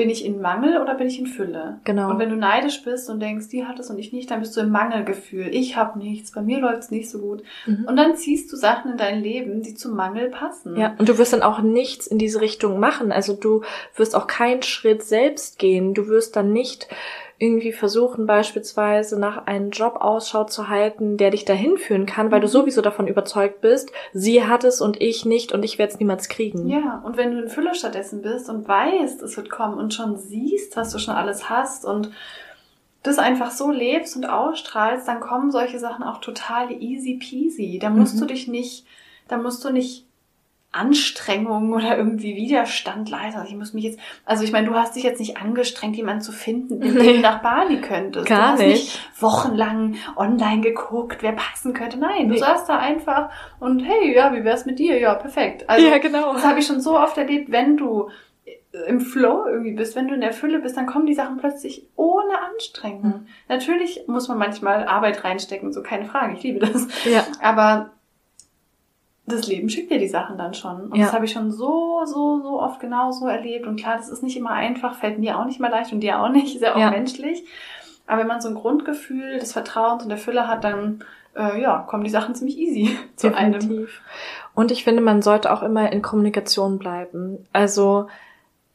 bin 0.00 0.08
ich 0.08 0.24
in 0.24 0.40
Mangel 0.40 0.80
oder 0.80 0.94
bin 0.94 1.08
ich 1.08 1.18
in 1.18 1.26
Fülle? 1.26 1.78
Genau. 1.84 2.08
Und 2.08 2.18
wenn 2.18 2.30
du 2.30 2.36
neidisch 2.36 2.82
bist 2.84 3.10
und 3.10 3.20
denkst, 3.20 3.48
die 3.48 3.66
hat 3.66 3.78
es 3.78 3.90
und 3.90 3.98
ich 3.98 4.14
nicht, 4.14 4.30
dann 4.30 4.40
bist 4.40 4.56
du 4.56 4.62
im 4.62 4.70
Mangelgefühl. 4.70 5.48
Ich 5.48 5.76
habe 5.76 5.98
nichts, 5.98 6.32
bei 6.32 6.40
mir 6.40 6.58
läuft 6.58 6.84
es 6.84 6.90
nicht 6.90 7.10
so 7.10 7.18
gut. 7.18 7.42
Mhm. 7.66 7.84
Und 7.86 7.96
dann 7.96 8.16
ziehst 8.16 8.50
du 8.50 8.56
Sachen 8.56 8.92
in 8.92 8.96
dein 8.96 9.22
Leben, 9.22 9.62
die 9.62 9.74
zum 9.74 9.94
Mangel 9.94 10.30
passen. 10.30 10.74
Ja, 10.78 10.94
und 10.98 11.08
du 11.08 11.18
wirst 11.18 11.34
dann 11.34 11.42
auch 11.42 11.60
nichts 11.60 12.06
in 12.06 12.16
diese 12.16 12.40
Richtung 12.40 12.80
machen. 12.80 13.12
Also 13.12 13.34
du 13.34 13.62
wirst 13.94 14.16
auch 14.16 14.26
keinen 14.26 14.62
Schritt 14.62 15.02
selbst 15.02 15.58
gehen. 15.58 15.92
Du 15.92 16.08
wirst 16.08 16.34
dann 16.34 16.50
nicht 16.50 16.88
irgendwie 17.40 17.72
versuchen, 17.72 18.26
beispielsweise 18.26 19.18
nach 19.18 19.46
einem 19.46 19.70
Job 19.70 19.96
Ausschau 19.96 20.44
zu 20.44 20.68
halten, 20.68 21.16
der 21.16 21.30
dich 21.30 21.46
dahin 21.46 21.78
führen 21.78 22.04
kann, 22.06 22.30
weil 22.30 22.40
du 22.40 22.46
Mhm. 22.46 22.52
sowieso 22.52 22.82
davon 22.82 23.08
überzeugt 23.08 23.62
bist, 23.62 23.90
sie 24.12 24.44
hat 24.44 24.62
es 24.62 24.80
und 24.82 25.00
ich 25.00 25.24
nicht 25.24 25.50
und 25.52 25.64
ich 25.64 25.78
werde 25.78 25.92
es 25.94 25.98
niemals 25.98 26.28
kriegen. 26.28 26.68
Ja, 26.68 27.02
und 27.04 27.16
wenn 27.16 27.32
du 27.32 27.40
in 27.42 27.48
Fülle 27.48 27.74
stattdessen 27.74 28.20
bist 28.20 28.50
und 28.50 28.68
weißt, 28.68 29.22
es 29.22 29.36
wird 29.38 29.48
kommen 29.48 29.78
und 29.78 29.94
schon 29.94 30.18
siehst, 30.18 30.76
was 30.76 30.92
du 30.92 30.98
schon 30.98 31.14
alles 31.14 31.48
hast 31.48 31.84
und 31.86 32.12
das 33.02 33.18
einfach 33.18 33.50
so 33.50 33.70
lebst 33.70 34.14
und 34.16 34.26
ausstrahlst, 34.26 35.08
dann 35.08 35.20
kommen 35.20 35.50
solche 35.50 35.78
Sachen 35.78 36.04
auch 36.04 36.20
total 36.20 36.70
easy 36.70 37.14
peasy. 37.18 37.78
Da 37.80 37.88
musst 37.88 38.16
Mhm. 38.16 38.20
du 38.20 38.26
dich 38.26 38.48
nicht, 38.48 38.84
da 39.28 39.38
musst 39.38 39.64
du 39.64 39.70
nicht 39.70 40.04
Anstrengung 40.72 41.72
oder 41.72 41.96
irgendwie 41.96 42.36
Widerstand 42.36 43.10
leisten. 43.10 43.40
Also 43.40 43.50
ich 43.52 43.58
muss 43.58 43.74
mich 43.74 43.84
jetzt, 43.84 43.98
also 44.24 44.44
ich 44.44 44.52
meine, 44.52 44.68
du 44.68 44.74
hast 44.74 44.94
dich 44.94 45.02
jetzt 45.02 45.18
nicht 45.18 45.36
angestrengt, 45.36 45.96
jemanden 45.96 46.22
zu 46.22 46.30
finden, 46.32 46.78
mit 46.78 46.94
dem 46.94 47.16
du 47.16 47.20
nach 47.20 47.42
Bali 47.42 47.80
könntest. 47.80 48.26
Gar 48.26 48.38
du 48.38 48.52
hast 48.52 48.60
nicht. 48.60 49.00
wochenlang 49.20 49.96
online 50.16 50.60
geguckt, 50.60 51.18
wer 51.22 51.32
passen 51.32 51.72
könnte. 51.74 51.98
Nein, 51.98 52.28
du 52.28 52.34
Nee. 52.34 52.38
saßt 52.40 52.68
da 52.68 52.78
einfach 52.78 53.30
und 53.58 53.80
hey, 53.80 54.14
ja, 54.14 54.32
wie 54.32 54.44
wär's 54.44 54.64
mit 54.66 54.78
dir? 54.78 54.98
Ja, 54.98 55.14
perfekt. 55.14 55.68
Also 55.68 55.86
ja, 55.86 55.98
genau. 55.98 56.32
das 56.34 56.46
habe 56.46 56.60
ich 56.60 56.66
schon 56.66 56.80
so 56.80 56.96
oft 56.98 57.18
erlebt, 57.18 57.50
wenn 57.50 57.76
du 57.76 58.08
im 58.86 59.00
Flow 59.00 59.46
irgendwie 59.48 59.72
bist, 59.72 59.96
wenn 59.96 60.06
du 60.06 60.14
in 60.14 60.20
der 60.20 60.32
Fülle 60.32 60.60
bist, 60.60 60.76
dann 60.76 60.86
kommen 60.86 61.06
die 61.06 61.14
Sachen 61.14 61.38
plötzlich 61.38 61.88
ohne 61.96 62.38
Anstrengung. 62.52 63.02
Mhm. 63.22 63.26
Natürlich 63.48 64.02
muss 64.06 64.28
man 64.28 64.38
manchmal 64.38 64.84
Arbeit 64.86 65.24
reinstecken, 65.24 65.72
so 65.72 65.82
keine 65.82 66.04
Frage, 66.04 66.34
ich 66.34 66.44
liebe 66.44 66.60
das. 66.60 66.86
Ja. 67.04 67.24
Aber 67.42 67.90
das 69.30 69.46
Leben 69.46 69.68
schickt 69.68 69.90
dir 69.90 69.98
die 69.98 70.08
Sachen 70.08 70.36
dann 70.38 70.54
schon. 70.54 70.90
Und 70.90 70.96
Ja. 70.96 71.04
das 71.06 71.12
habe 71.14 71.24
ich 71.24 71.32
schon 71.32 71.50
so, 71.50 72.02
so, 72.04 72.40
so 72.42 72.60
oft 72.60 72.80
genauso 72.80 73.26
erlebt. 73.26 73.66
Und 73.66 73.76
klar, 73.76 73.96
das 73.96 74.08
ist 74.08 74.22
nicht 74.22 74.36
immer 74.36 74.50
einfach, 74.50 74.94
fällt 74.96 75.18
mir 75.18 75.38
auch 75.38 75.44
nicht 75.46 75.60
mal 75.60 75.70
leicht 75.70 75.92
und 75.92 76.00
dir 76.00 76.20
auch 76.20 76.28
nicht, 76.30 76.54
ist 76.56 76.62
ja 76.62 76.74
auch 76.74 76.78
Ja. 76.80 76.90
menschlich. 76.90 77.44
Aber 78.06 78.20
wenn 78.20 78.26
man 78.28 78.40
so 78.40 78.48
ein 78.48 78.54
Grundgefühl 78.56 79.38
des 79.38 79.52
Vertrauens 79.52 80.02
und 80.02 80.08
der 80.08 80.18
Fülle 80.18 80.48
hat, 80.48 80.64
dann 80.64 81.04
äh, 81.36 81.60
ja, 81.62 81.84
kommen 81.88 82.02
die 82.02 82.10
Sachen 82.10 82.34
ziemlich 82.34 82.58
easy 82.58 82.98
zu 83.16 83.32
einem. 83.34 83.52
Definitiv. 83.60 84.00
Und 84.54 84.72
ich 84.72 84.82
finde, 84.82 85.00
man 85.00 85.22
sollte 85.22 85.52
auch 85.52 85.62
immer 85.62 85.92
in 85.92 86.02
Kommunikation 86.02 86.78
bleiben. 86.78 87.46
Also 87.52 88.08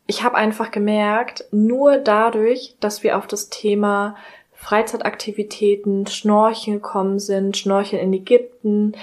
ich 0.08 0.24
habe 0.24 0.36
einfach 0.36 0.72
gemerkt, 0.72 1.43
nur 1.51 1.97
dadurch, 1.97 2.76
dass 2.80 3.03
wir 3.03 3.18
auf 3.18 3.28
das 3.28 3.49
Thema 3.49 4.16
Freizeitaktivitäten, 4.53 6.08
Schnorcheln 6.08 6.78
gekommen 6.78 7.20
sind, 7.20 7.58
Schnorcheln 7.58 8.01
in 8.01 8.14
Ägypten. 8.14 8.93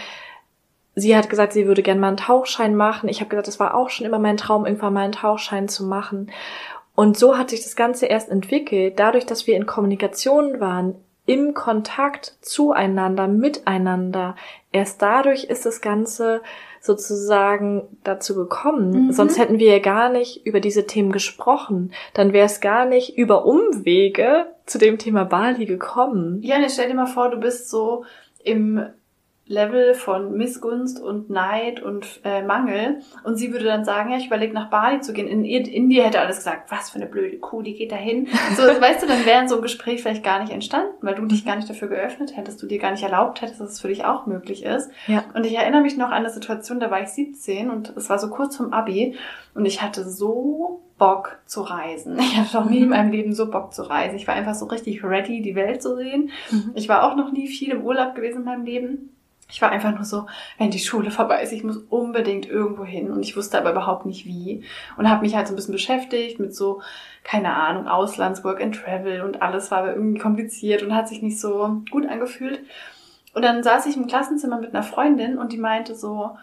Sie 0.94 1.16
hat 1.16 1.30
gesagt, 1.30 1.52
sie 1.52 1.66
würde 1.66 1.82
gerne 1.82 2.00
mal 2.00 2.08
einen 2.08 2.16
Tauchschein 2.16 2.74
machen. 2.74 3.08
Ich 3.08 3.20
habe 3.20 3.30
gesagt, 3.30 3.48
das 3.48 3.60
war 3.60 3.74
auch 3.74 3.90
schon 3.90 4.06
immer 4.06 4.18
mein 4.18 4.36
Traum, 4.36 4.66
irgendwann 4.66 4.92
mal 4.92 5.04
einen 5.04 5.12
Tauchschein 5.12 5.68
zu 5.68 5.84
machen. 5.84 6.30
Und 6.94 7.16
so 7.16 7.38
hat 7.38 7.50
sich 7.50 7.62
das 7.62 7.76
Ganze 7.76 8.06
erst 8.06 8.28
entwickelt, 8.28 8.98
dadurch, 8.98 9.24
dass 9.24 9.46
wir 9.46 9.56
in 9.56 9.66
Kommunikation 9.66 10.60
waren, 10.60 10.94
im 11.24 11.54
Kontakt 11.54 12.36
zueinander, 12.40 13.28
miteinander. 13.28 14.36
Erst 14.72 15.00
dadurch 15.00 15.44
ist 15.44 15.64
das 15.64 15.80
Ganze 15.80 16.42
sozusagen 16.80 17.84
dazu 18.02 18.34
gekommen. 18.34 19.06
Mhm. 19.06 19.12
Sonst 19.12 19.38
hätten 19.38 19.60
wir 19.60 19.72
ja 19.72 19.78
gar 19.78 20.08
nicht 20.10 20.44
über 20.44 20.58
diese 20.58 20.86
Themen 20.86 21.12
gesprochen. 21.12 21.92
Dann 22.12 22.32
wäre 22.32 22.46
es 22.46 22.60
gar 22.60 22.86
nicht 22.86 23.16
über 23.16 23.46
Umwege 23.46 24.46
zu 24.66 24.78
dem 24.78 24.98
Thema 24.98 25.24
Bali 25.24 25.64
gekommen. 25.64 26.40
Ja, 26.42 26.56
stell 26.68 26.88
dir 26.88 26.94
mal 26.94 27.06
vor, 27.06 27.30
du 27.30 27.38
bist 27.38 27.70
so 27.70 28.04
im 28.42 28.84
Level 29.52 29.94
von 29.94 30.36
Missgunst 30.36 30.98
und 31.00 31.28
Neid 31.30 31.82
und 31.82 32.20
äh, 32.24 32.42
Mangel 32.42 33.00
und 33.22 33.36
sie 33.36 33.52
würde 33.52 33.66
dann 33.66 33.84
sagen, 33.84 34.10
ja, 34.10 34.16
ich 34.16 34.26
überlege 34.26 34.54
nach 34.54 34.70
Bali 34.70 35.00
zu 35.00 35.12
gehen. 35.12 35.28
In, 35.28 35.44
ihr- 35.44 35.68
in 35.70 35.88
dir 35.90 36.04
hätte 36.04 36.20
alles 36.20 36.38
gesagt, 36.38 36.70
was 36.72 36.90
für 36.90 36.96
eine 36.96 37.06
blöde 37.06 37.38
Kuh, 37.38 37.62
die 37.62 37.74
geht 37.74 37.92
dahin. 37.92 38.28
So, 38.56 38.62
weißt 38.62 39.02
du, 39.02 39.06
dann 39.06 39.26
wäre 39.26 39.46
so 39.48 39.56
ein 39.56 39.62
Gespräch 39.62 40.02
vielleicht 40.02 40.24
gar 40.24 40.40
nicht 40.40 40.52
entstanden, 40.52 40.92
weil 41.02 41.14
du 41.14 41.26
dich 41.26 41.44
gar 41.44 41.56
nicht 41.56 41.68
dafür 41.68 41.88
geöffnet 41.88 42.36
hättest, 42.36 42.62
du 42.62 42.66
dir 42.66 42.78
gar 42.78 42.90
nicht 42.92 43.02
erlaubt 43.02 43.42
hättest, 43.42 43.60
dass 43.60 43.70
es 43.72 43.80
für 43.80 43.88
dich 43.88 44.04
auch 44.04 44.26
möglich 44.26 44.64
ist. 44.64 44.90
Ja. 45.06 45.24
Und 45.34 45.44
ich 45.44 45.54
erinnere 45.56 45.82
mich 45.82 45.96
noch 45.96 46.06
an 46.08 46.12
eine 46.14 46.30
Situation, 46.30 46.80
da 46.80 46.90
war 46.90 47.02
ich 47.02 47.08
17 47.10 47.70
und 47.70 47.92
es 47.96 48.08
war 48.08 48.18
so 48.18 48.30
kurz 48.30 48.56
vom 48.56 48.72
Abi 48.72 49.16
und 49.54 49.66
ich 49.66 49.82
hatte 49.82 50.08
so 50.08 50.80
Bock 50.98 51.38
zu 51.46 51.62
reisen. 51.62 52.16
Ich 52.20 52.36
hatte 52.36 52.56
noch 52.56 52.70
nie 52.70 52.78
in 52.80 52.88
meinem 52.90 53.10
Leben 53.10 53.32
so 53.34 53.50
Bock 53.50 53.74
zu 53.74 53.82
reisen. 53.82 54.14
Ich 54.16 54.28
war 54.28 54.34
einfach 54.34 54.54
so 54.54 54.66
richtig 54.66 55.02
ready, 55.04 55.42
die 55.42 55.54
Welt 55.56 55.82
zu 55.82 55.96
sehen. 55.96 56.30
Ich 56.74 56.88
war 56.88 57.02
auch 57.04 57.16
noch 57.16 57.32
nie 57.32 57.48
viel 57.48 57.70
im 57.72 57.82
Urlaub 57.82 58.14
gewesen 58.14 58.38
in 58.38 58.44
meinem 58.44 58.64
Leben. 58.64 59.14
Ich 59.52 59.60
war 59.60 59.70
einfach 59.70 59.94
nur 59.94 60.04
so, 60.04 60.26
wenn 60.56 60.70
die 60.70 60.78
Schule 60.78 61.10
vorbei 61.10 61.42
ist, 61.42 61.52
ich 61.52 61.62
muss 61.62 61.76
unbedingt 61.76 62.48
irgendwo 62.48 62.84
hin. 62.84 63.10
Und 63.10 63.22
ich 63.22 63.36
wusste 63.36 63.58
aber 63.58 63.72
überhaupt 63.72 64.06
nicht 64.06 64.24
wie. 64.24 64.64
Und 64.96 65.10
habe 65.10 65.20
mich 65.20 65.36
halt 65.36 65.46
so 65.46 65.52
ein 65.52 65.56
bisschen 65.56 65.72
beschäftigt 65.72 66.40
mit 66.40 66.54
so, 66.54 66.80
keine 67.22 67.54
Ahnung, 67.54 67.86
Auslands, 67.86 68.42
Work 68.44 68.62
and 68.62 68.74
Travel 68.74 69.20
und 69.20 69.42
alles 69.42 69.70
war 69.70 69.78
aber 69.78 69.94
irgendwie 69.94 70.18
kompliziert 70.18 70.82
und 70.82 70.94
hat 70.94 71.06
sich 71.06 71.20
nicht 71.20 71.38
so 71.38 71.82
gut 71.90 72.08
angefühlt. 72.08 72.60
Und 73.34 73.42
dann 73.42 73.62
saß 73.62 73.84
ich 73.86 73.96
im 73.96 74.06
Klassenzimmer 74.06 74.58
mit 74.58 74.74
einer 74.74 74.82
Freundin 74.82 75.36
und 75.36 75.52
die 75.52 75.58
meinte 75.58 75.94
so, 75.94 76.36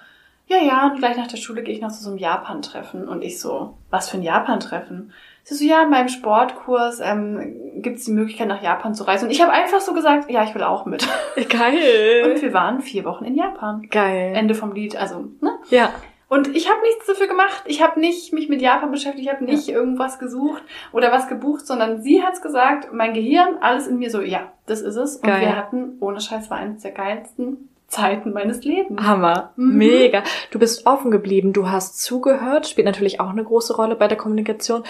ja, 0.46 0.58
ja, 0.58 0.88
und 0.88 1.00
gleich 1.00 1.18
nach 1.18 1.28
der 1.28 1.38
Schule 1.38 1.64
gehe 1.64 1.74
ich 1.74 1.82
noch 1.82 1.92
zu 1.92 2.04
so 2.04 2.10
einem 2.10 2.20
Japan-Treffen. 2.20 3.08
Und 3.08 3.24
ich 3.24 3.40
so, 3.40 3.78
was 3.90 4.10
für 4.10 4.18
ein 4.18 4.24
Japan-Treffen? 4.24 5.14
Sie 5.44 5.56
so, 5.56 5.66
ja, 5.66 5.84
in 5.84 5.90
meinem 5.90 6.10
Sportkurs 6.10 7.00
ähm, 7.00 7.82
gibt 7.82 7.98
es 7.98 8.06
die 8.06 8.12
Möglichkeit, 8.12 8.48
nach 8.48 8.62
Japan 8.62 8.94
zu 8.94 9.04
reisen. 9.04 9.26
Und 9.26 9.32
ich 9.32 9.42
habe 9.42 9.52
einfach 9.52 9.80
so 9.80 9.94
gesagt, 9.94 10.30
ja, 10.30 10.44
ich 10.44 10.54
will 10.54 10.64
auch 10.64 10.86
mit. 10.86 11.08
Und 11.36 11.50
Geil. 11.50 12.36
wir 12.40 12.54
waren 12.54 12.82
vier 12.82 13.06
Wochen 13.06 13.26
in 13.26 13.36
Japan. 13.36 13.88
Geil. 13.90 14.34
Ende 14.36 14.54
vom 14.54 14.74
Lied, 14.74 14.96
also, 14.96 15.30
ne? 15.42 15.58
Ja. 15.70 15.92
Und 16.30 16.56
ich 16.56 16.70
habe 16.70 16.80
nichts 16.82 17.08
dafür 17.08 17.28
gemacht. 17.28 17.64
Ich 17.66 17.82
habe 17.82 18.00
nicht 18.00 18.34
mich 18.34 18.50
mit 18.50 18.62
Japan 18.62 18.92
beschäftigt, 18.92 19.26
ich 19.26 19.34
habe 19.34 19.44
nicht 19.44 19.68
irgendwas 19.68 20.20
gesucht 20.20 20.62
oder 20.92 21.12
was 21.12 21.28
gebucht, 21.28 21.66
sondern 21.66 22.04
sie 22.04 22.22
hat's 22.22 22.44
gesagt, 22.44 22.94
mein 22.94 23.16
Gehirn, 23.16 23.58
alles 23.62 23.88
in 23.88 23.98
mir 23.98 24.12
so, 24.12 24.22
ja, 24.22 24.52
das 24.68 24.82
ist 24.82 24.96
es. 24.96 25.16
Und 25.18 25.24
Geil. 25.24 25.42
wir 25.42 25.56
hatten, 25.56 25.98
ohne 26.00 26.22
Scheiß, 26.22 26.52
war 26.52 26.58
eines 26.58 26.84
der 26.84 26.92
geilsten 26.92 27.70
Zeiten 27.90 28.32
meines 28.32 28.64
Lebens. 28.64 29.02
Hammer. 29.02 29.54
Mhm. 29.56 29.78
Mega. 29.78 30.24
Du 30.52 30.60
bist 30.60 30.86
offen 30.86 31.10
geblieben, 31.10 31.54
du 31.54 31.70
hast 31.70 32.00
zugehört, 32.00 32.68
spielt 32.68 32.86
natürlich 32.86 33.20
auch 33.20 33.30
eine 33.30 33.44
große 33.44 33.76
Rolle 33.76 33.96
bei 33.96 34.08
der 34.08 34.18
Kommunikation. 34.18 34.84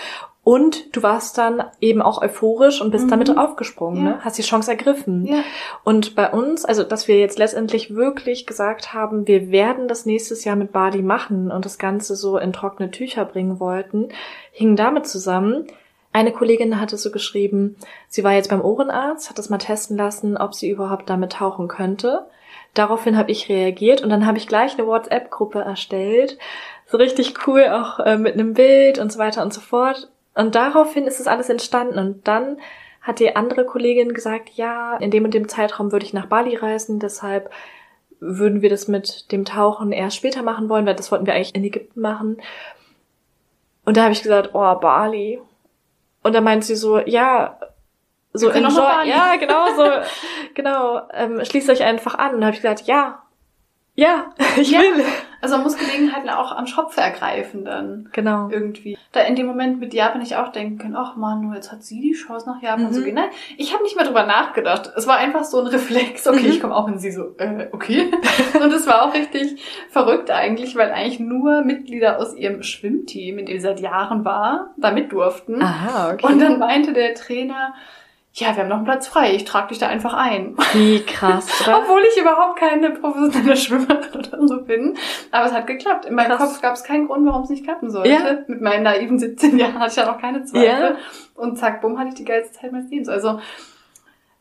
Und 0.49 0.95
du 0.95 1.03
warst 1.03 1.37
dann 1.37 1.63
eben 1.79 2.01
auch 2.01 2.23
euphorisch 2.23 2.81
und 2.81 2.89
bist 2.89 3.05
Mhm. 3.05 3.09
damit 3.11 3.37
aufgesprungen, 3.37 4.03
Ja. 4.03 4.09
ne? 4.13 4.19
Hast 4.25 4.39
die 4.39 4.41
Chance 4.41 4.71
ergriffen. 4.71 5.27
Ja. 5.27 5.43
Und 5.83 6.15
bei 6.15 6.31
uns, 6.31 6.65
also 6.65 6.81
dass 6.83 7.07
wir 7.07 7.19
jetzt 7.19 7.37
letztendlich 7.37 7.93
wirklich 7.93 8.47
gesagt 8.47 8.91
haben, 8.91 9.27
wir 9.27 9.51
werden 9.51 9.87
das 9.87 10.07
nächstes 10.07 10.45
Jahr 10.45 10.55
mit 10.55 10.71
Bali 10.71 11.03
machen 11.03 11.51
und 11.51 11.65
das 11.65 11.77
Ganze 11.77 12.15
so 12.15 12.39
in 12.39 12.51
trockene 12.51 12.89
Tücher 12.89 13.25
bringen 13.25 13.59
wollten, 13.59 14.09
hing 14.51 14.75
damit 14.75 15.05
zusammen. 15.05 15.67
Eine 16.13 16.31
Kollegin 16.31 16.81
hatte 16.81 16.97
so 16.97 17.11
geschrieben, 17.11 17.75
sie 18.07 18.23
war 18.23 18.33
jetzt 18.33 18.49
beim 18.49 18.61
Ohrenarzt, 18.61 19.29
hat 19.29 19.37
das 19.37 19.51
mal 19.51 19.59
testen 19.59 19.97
lassen, 19.97 20.35
ob 20.35 20.55
sie 20.55 20.71
überhaupt 20.71 21.11
damit 21.11 21.33
tauchen 21.33 21.67
könnte. 21.67 22.25
Daraufhin 22.73 23.17
habe 23.17 23.29
ich 23.29 23.49
reagiert 23.49 24.01
und 24.01 24.09
dann 24.09 24.25
habe 24.25 24.39
ich 24.39 24.47
gleich 24.47 24.79
eine 24.79 24.87
WhatsApp-Gruppe 24.87 25.59
erstellt. 25.59 26.39
So 26.87 26.97
richtig 26.97 27.45
cool, 27.45 27.65
auch 27.67 27.99
äh, 27.99 28.17
mit 28.17 28.33
einem 28.33 28.55
Bild 28.55 28.97
und 28.97 29.11
so 29.11 29.19
weiter 29.19 29.43
und 29.43 29.53
so 29.53 29.61
fort. 29.61 30.09
Und 30.39 30.55
daraufhin 30.55 31.05
ist 31.05 31.19
das 31.19 31.27
alles 31.27 31.49
entstanden. 31.49 31.99
Und 31.99 32.25
dann 32.25 32.59
hat 33.01 33.19
die 33.19 33.35
andere 33.35 33.65
Kollegin 33.65 34.13
gesagt, 34.13 34.51
ja, 34.51 34.95
in 34.95 35.11
dem 35.11 35.25
und 35.25 35.33
dem 35.33 35.49
Zeitraum 35.49 35.91
würde 35.91 36.05
ich 36.05 36.13
nach 36.13 36.27
Bali 36.27 36.55
reisen, 36.55 36.99
deshalb 36.99 37.51
würden 38.21 38.61
wir 38.61 38.69
das 38.69 38.87
mit 38.87 39.33
dem 39.33 39.43
Tauchen 39.43 39.91
erst 39.91 40.15
später 40.15 40.41
machen 40.41 40.69
wollen, 40.69 40.85
weil 40.85 40.95
das 40.95 41.11
wollten 41.11 41.25
wir 41.25 41.33
eigentlich 41.33 41.55
in 41.55 41.63
Ägypten 41.65 41.99
machen. 41.99 42.37
Und 43.83 43.97
da 43.97 44.03
habe 44.03 44.13
ich 44.13 44.23
gesagt, 44.23 44.51
oh, 44.53 44.75
Bali. 44.75 45.41
Und 46.23 46.33
da 46.33 46.39
meint 46.39 46.63
sie 46.63 46.77
so, 46.77 46.99
ja, 46.99 47.59
so 48.31 48.49
auch 48.49 48.55
enjoy, 48.55 49.07
ja, 49.09 49.35
genau, 49.35 49.75
so, 49.75 49.85
genau, 50.53 51.01
ähm, 51.13 51.43
schließt 51.43 51.69
euch 51.69 51.83
einfach 51.83 52.15
an. 52.15 52.35
Und 52.35 52.41
da 52.41 52.47
habe 52.47 52.55
ich 52.55 52.61
gesagt, 52.61 52.87
ja, 52.87 53.23
ja, 53.99 54.25
ich 54.57 54.71
Ja. 54.71 54.79
will. 54.79 55.03
Also 55.41 55.55
man 55.55 55.63
muss 55.63 55.77
Gelegenheiten 55.77 56.29
auch 56.29 56.51
am 56.51 56.67
Schopf 56.67 56.97
ergreifen 56.97 57.63
dann. 57.63 58.09
Genau. 58.11 58.49
Irgendwie. 58.51 58.97
Da 59.13 59.21
in 59.21 59.35
dem 59.37 59.45
Moment 59.47 59.79
mit 59.79 59.93
Japan 59.93 60.21
ich 60.21 60.35
auch 60.35 60.49
denken 60.51 60.77
können, 60.79 60.97
ach 60.97 61.15
Manu, 61.15 61.53
jetzt 61.53 61.71
hat 61.71 61.81
sie 61.81 62.01
die 62.01 62.11
Chance 62.11 62.49
nach 62.49 62.61
Japan 62.61 62.87
Mhm. 62.87 62.91
zu 62.91 63.03
gehen. 63.05 63.15
Nein, 63.15 63.29
ich 63.57 63.73
habe 63.73 63.83
nicht 63.83 63.95
mehr 63.95 64.03
drüber 64.05 64.25
nachgedacht. 64.25 64.91
Es 64.97 65.07
war 65.07 65.15
einfach 65.17 65.45
so 65.45 65.61
ein 65.61 65.67
Reflex, 65.67 66.27
okay, 66.27 66.41
Mhm. 66.41 66.49
ich 66.49 66.59
komme 66.61 66.75
auch 66.75 66.89
in 66.89 66.99
sie 66.99 67.11
so, 67.11 67.35
äh, 67.37 67.67
okay. 67.71 68.11
Und 68.61 68.73
es 68.73 68.85
war 68.85 69.03
auch 69.03 69.13
richtig 69.13 69.61
verrückt 69.89 70.29
eigentlich, 70.29 70.75
weil 70.75 70.91
eigentlich 70.91 71.21
nur 71.21 71.61
Mitglieder 71.61 72.19
aus 72.19 72.35
ihrem 72.35 72.61
Schwimmteam, 72.61 73.37
in 73.39 73.45
dem 73.45 73.57
sie 73.59 73.63
seit 73.63 73.79
Jahren 73.79 74.25
war, 74.25 74.71
da 74.75 74.91
mit 74.91 75.13
durften. 75.13 75.61
Aha, 75.61 76.11
okay. 76.13 76.25
Und 76.25 76.39
dann 76.39 76.59
meinte 76.59 76.91
der 76.91 77.13
Trainer, 77.15 77.73
ja, 78.39 78.55
wir 78.55 78.63
haben 78.63 78.69
noch 78.69 78.77
einen 78.77 78.85
Platz 78.85 79.07
frei, 79.07 79.35
ich 79.35 79.45
trage 79.45 79.69
dich 79.69 79.79
da 79.79 79.87
einfach 79.87 80.13
ein. 80.13 80.55
Wie 80.73 81.01
krass? 81.01 81.47
Obwohl 81.67 82.01
ich 82.11 82.21
überhaupt 82.21 82.57
keine 82.57 82.91
professionelle 82.91 83.57
Schwimmerin 83.57 84.15
oder 84.15 84.47
so 84.47 84.61
bin. 84.61 84.97
Aber 85.31 85.45
es 85.45 85.53
hat 85.53 85.67
geklappt. 85.67 86.05
In 86.05 86.15
meinem 86.15 86.37
krass. 86.37 86.39
Kopf 86.39 86.61
gab 86.61 86.73
es 86.73 86.83
keinen 86.83 87.07
Grund, 87.07 87.25
warum 87.27 87.43
es 87.43 87.49
nicht 87.49 87.63
klappen 87.63 87.89
sollte. 87.89 88.09
Ja. 88.09 88.37
Mit 88.47 88.61
meinen 88.61 88.83
naiven 88.83 89.19
17 89.19 89.57
Jahren 89.57 89.79
hatte 89.79 89.91
ich 89.91 89.97
ja 89.97 90.05
noch 90.05 90.19
keine 90.19 90.43
Zweifel. 90.45 90.91
Ja. 90.91 90.95
Und 91.35 91.57
zack, 91.57 91.81
bumm, 91.81 91.99
hatte 91.99 92.09
ich 92.09 92.15
die 92.15 92.25
geilste 92.25 92.59
Zeit 92.59 92.71
meines 92.71 92.89
Lebens. 92.89 93.09
Also, 93.09 93.39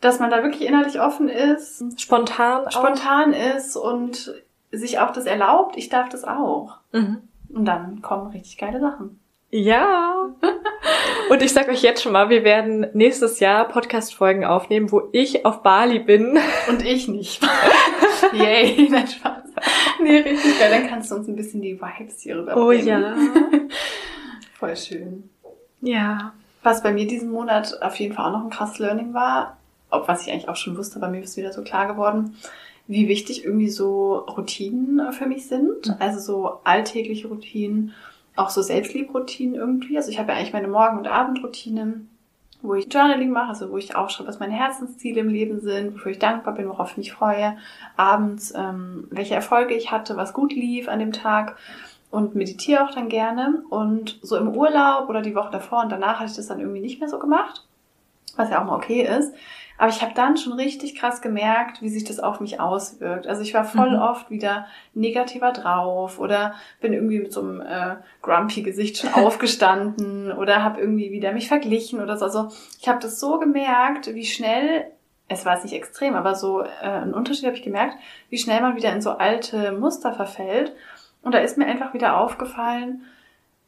dass 0.01 0.21
man 0.21 0.31
da 0.31 0.43
wirklich 0.43 0.67
innerlich 0.67 1.01
offen 1.01 1.29
ist. 1.29 2.01
Spontan 2.01 2.71
Spontan 2.71 3.35
auch. 3.35 3.57
ist 3.57 3.77
und 3.77 4.35
sich 4.71 4.99
auch 4.99 5.13
das 5.13 5.27
erlaubt, 5.27 5.77
ich 5.77 5.89
darf 5.89 6.09
das 6.09 6.25
auch. 6.25 6.79
Mhm. 6.93 7.23
Und 7.51 7.65
dann 7.65 8.03
kommen 8.03 8.31
richtig 8.31 8.59
geile 8.59 8.81
Sachen. 8.81 9.19
Ja. 9.51 10.29
Und 11.31 11.43
ich 11.43 11.53
sag 11.53 11.69
euch 11.69 11.83
jetzt 11.83 12.03
schon 12.03 12.13
mal, 12.13 12.31
wir 12.31 12.45
werden 12.45 12.87
nächstes 12.95 13.41
Jahr 13.41 13.69
Podcast-Folgen 13.69 14.45
aufnehmen, 14.45 14.91
wo 14.91 15.09
ich 15.13 15.45
auf 15.45 15.63
Bali 15.63 15.99
bin. 15.99 16.39
Und 16.69 16.85
ich 16.85 17.09
nicht. 17.09 17.43
Yay, 18.33 18.89
nein, 18.91 19.07
Spaß. 19.07 19.43
Nee, 20.03 20.19
richtig 20.19 20.59
geil. 20.59 20.71
Dann 20.71 20.89
kannst 20.89 21.11
du 21.11 21.17
uns 21.17 21.29
ein 21.29 21.37
bisschen 21.37 21.61
die 21.61 21.81
Vibes 21.81 22.23
hier 22.23 22.39
rüberbringen. 22.39 22.65
Oh 22.65 22.73
ja. 22.73 23.15
Voll 24.59 24.77
schön. 24.77 25.31
Ja. 25.81 26.33
Was 26.63 26.83
bei 26.83 26.93
mir 26.93 27.07
diesen 27.07 27.31
Monat 27.31 27.83
auf 27.83 27.97
jeden 27.97 28.15
Fall 28.15 28.27
auch 28.27 28.39
noch 28.39 28.45
ein 28.45 28.51
krasses 28.51 28.79
Learning 28.79 29.15
war, 29.15 29.59
ob 29.91 30.09
was 30.09 30.27
ich 30.27 30.33
eigentlich 30.33 30.49
auch 30.49 30.57
schon 30.57 30.77
wusste, 30.77 30.99
bei 30.99 31.09
mir 31.09 31.21
ist 31.21 31.37
wieder 31.37 31.53
so 31.53 31.63
klar 31.63 31.87
geworden, 31.87 32.37
wie 32.87 33.09
wichtig 33.09 33.45
irgendwie 33.45 33.69
so 33.69 34.17
Routinen 34.17 35.13
für 35.13 35.27
mich 35.27 35.47
sind. 35.47 35.87
Mhm. 35.87 35.95
Also 35.99 36.21
so 36.21 36.61
alltägliche 36.65 37.29
Routinen 37.29 37.95
auch 38.39 38.51
so 38.51 38.63
Selbstliebroutinen 38.63 39.55
irgendwie. 39.55 39.97
Also 39.97 40.11
ich 40.11 40.19
habe 40.19 40.33
ja 40.33 40.39
eigentlich 40.39 40.53
meine 40.53 40.69
Morgen- 40.69 40.99
und 40.99 41.09
Abendroutinen, 41.09 42.09
wo 42.63 42.75
ich 42.75 42.93
Journaling 42.93 43.31
mache, 43.31 43.51
also 43.51 43.71
wo 43.71 43.77
ich 43.77 43.95
aufschreibe, 43.95 44.29
was 44.29 44.41
meine 44.41 44.55
Herzensziele 44.55 45.21
im 45.21 45.29
Leben 45.29 45.61
sind, 45.61 45.95
wofür 45.95 46.13
ich 46.13 46.19
dankbar 46.19 46.55
bin, 46.55 46.69
worauf 46.69 46.93
ich 46.93 46.97
mich 46.97 47.13
freue. 47.13 47.57
Abends, 47.97 48.53
ähm, 48.57 49.07
welche 49.11 49.35
Erfolge 49.35 49.75
ich 49.75 49.91
hatte, 49.91 50.17
was 50.17 50.33
gut 50.33 50.53
lief 50.53 50.89
an 50.89 50.99
dem 50.99 51.13
Tag 51.13 51.57
und 52.11 52.35
meditiere 52.35 52.85
auch 52.85 52.95
dann 52.95 53.09
gerne. 53.09 53.63
Und 53.71 54.19
so 54.23 54.37
im 54.37 54.49
Urlaub 54.49 55.09
oder 55.09 55.23
die 55.23 55.35
Woche 55.35 55.51
davor 55.51 55.83
und 55.83 55.93
danach 55.93 56.21
hatte 56.21 56.31
ich 56.31 56.37
das 56.37 56.49
dann 56.49 56.61
irgendwie 56.61 56.81
nicht 56.81 57.01
mehr 57.01 57.09
so 57.09 57.19
gemacht, 57.19 57.67
was 58.37 58.51
ja 58.51 58.61
auch 58.61 58.67
mal 58.67 58.77
okay 58.77 59.03
ist. 59.03 59.33
Aber 59.79 59.91
ich 59.91 60.03
habe 60.03 60.13
dann 60.13 60.37
schon 60.37 60.55
richtig 60.55 60.97
krass 60.97 61.23
gemerkt, 61.23 61.81
wie 61.81 61.89
sich 61.89 62.03
das 62.03 62.19
auf 62.19 62.41
mich 62.41 62.61
auswirkt. 62.61 63.29
Also 63.29 63.43
ich 63.43 63.55
war 63.55 63.65
voll 63.65 63.93
mhm. 63.93 64.03
oft 64.03 64.29
wieder 64.29 64.67
negativer 64.93 65.53
drauf 65.53 66.19
oder 66.19 66.55
bin 66.81 66.93
irgendwie 66.93 67.21
mit 67.21 67.33
so 67.33 67.41
einem 67.41 67.61
äh, 67.61 67.97
grumpy 68.21 68.63
Gesicht 68.63 68.99
schon 68.99 69.15
aufgestanden 69.15 70.33
oder 70.33 70.65
habe 70.65 70.81
irgendwie 70.81 71.13
wieder 71.13 71.33
mich 71.33 71.47
verglichen 71.47 72.01
oder 72.01 72.17
so. 72.17 72.25
Also 72.25 72.49
ich 72.81 72.89
habe 72.89 72.99
das 72.99 73.21
so 73.21 73.39
gemerkt, 73.39 74.13
wie 74.13 74.27
schnell 74.27 74.87
es 75.29 75.45
war 75.45 75.55
jetzt 75.55 75.65
nicht 75.65 75.75
extrem, 75.75 76.15
aber 76.15 76.35
so 76.35 76.63
äh, 76.63 76.67
ein 76.83 77.15
Unterschied 77.15 77.45
habe 77.45 77.57
ich 77.57 77.63
gemerkt, 77.63 77.95
wie 78.31 78.39
schnell 78.39 78.61
man 78.61 78.77
wieder 78.77 78.93
in 78.93 79.03
so 79.03 79.11
alte 79.11 79.73
Muster 79.73 80.13
verfällt. 80.13 80.73
Und 81.23 81.35
da 81.35 81.39
ist 81.39 81.59
mir 81.59 81.67
einfach 81.67 81.95
wieder 81.95 82.19
aufgefallen, 82.19 83.03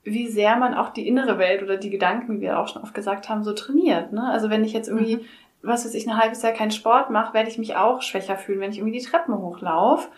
wie 0.03 0.27
sehr 0.27 0.57
man 0.57 0.75
auch 0.75 0.89
die 0.89 1.07
innere 1.07 1.39
Welt 1.39 1.63
oder 1.63 1.77
die 1.77 1.91
Gedanken, 1.91 2.39
wie 2.39 2.41
wir 2.41 2.59
auch 2.59 2.67
schon 2.67 2.83
oft 2.83 2.95
gesagt 2.95 3.29
haben, 3.29 3.45
so 3.45 3.53
trainiert. 3.53 4.13
Ne? 4.13 4.27
Also 4.31 4.49
wenn 4.49 4.65
ich 4.65 4.73
jetzt 4.73 4.89
irgendwie 4.89 5.17
mhm 5.17 5.27
was 5.63 5.85
weiß 5.85 5.95
ich, 5.95 6.07
ein 6.07 6.17
halbes 6.17 6.43
Jahr 6.43 6.53
keinen 6.53 6.71
Sport 6.71 7.11
mache, 7.11 7.35
werde 7.35 7.51
ich 7.51 7.59
mich 7.59 7.77
auch 7.77 8.03
schwächer 8.03 8.37
fühlen, 8.37 8.61
wenn 8.61 8.73
ich 8.73 8.79
irgendwie 8.79 8.99
die 8.99 9.05
Treppen 9.05 9.37
hochlaufe. 9.37 10.09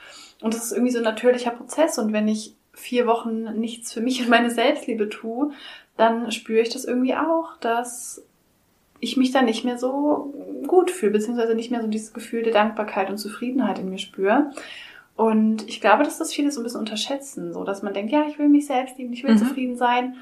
Und 0.40 0.54
das 0.54 0.64
ist 0.64 0.72
irgendwie 0.72 0.92
so 0.92 0.98
ein 0.98 1.04
natürlicher 1.04 1.50
Prozess. 1.50 1.98
Und 1.98 2.12
wenn 2.12 2.28
ich 2.28 2.54
vier 2.72 3.06
Wochen 3.06 3.44
nichts 3.58 3.92
für 3.92 4.00
mich 4.00 4.22
und 4.22 4.28
meine 4.28 4.50
Selbstliebe 4.50 5.08
tue, 5.08 5.52
dann 5.96 6.30
spüre 6.30 6.60
ich 6.60 6.70
das 6.70 6.84
irgendwie 6.84 7.14
auch, 7.14 7.56
dass 7.58 8.24
ich 9.00 9.16
mich 9.16 9.32
dann 9.32 9.46
nicht 9.46 9.64
mehr 9.64 9.78
so 9.78 10.32
gut 10.66 10.90
fühle, 10.90 11.12
beziehungsweise 11.12 11.54
nicht 11.54 11.70
mehr 11.70 11.82
so 11.82 11.88
dieses 11.88 12.12
Gefühl 12.12 12.44
der 12.44 12.52
Dankbarkeit 12.52 13.10
und 13.10 13.18
Zufriedenheit 13.18 13.78
in 13.78 13.90
mir 13.90 13.98
spüre. 13.98 14.52
Und 15.16 15.68
ich 15.68 15.80
glaube, 15.80 16.04
dass 16.04 16.18
das 16.18 16.32
viele 16.32 16.50
so 16.50 16.60
ein 16.60 16.64
bisschen 16.64 16.80
unterschätzen, 16.80 17.52
so 17.52 17.64
dass 17.64 17.82
man 17.82 17.94
denkt, 17.94 18.12
ja, 18.12 18.24
ich 18.28 18.38
will 18.38 18.48
mich 18.48 18.66
selbst 18.66 18.98
lieben, 18.98 19.12
ich 19.12 19.24
will 19.24 19.34
mhm. 19.34 19.38
zufrieden 19.38 19.76
sein. 19.76 20.16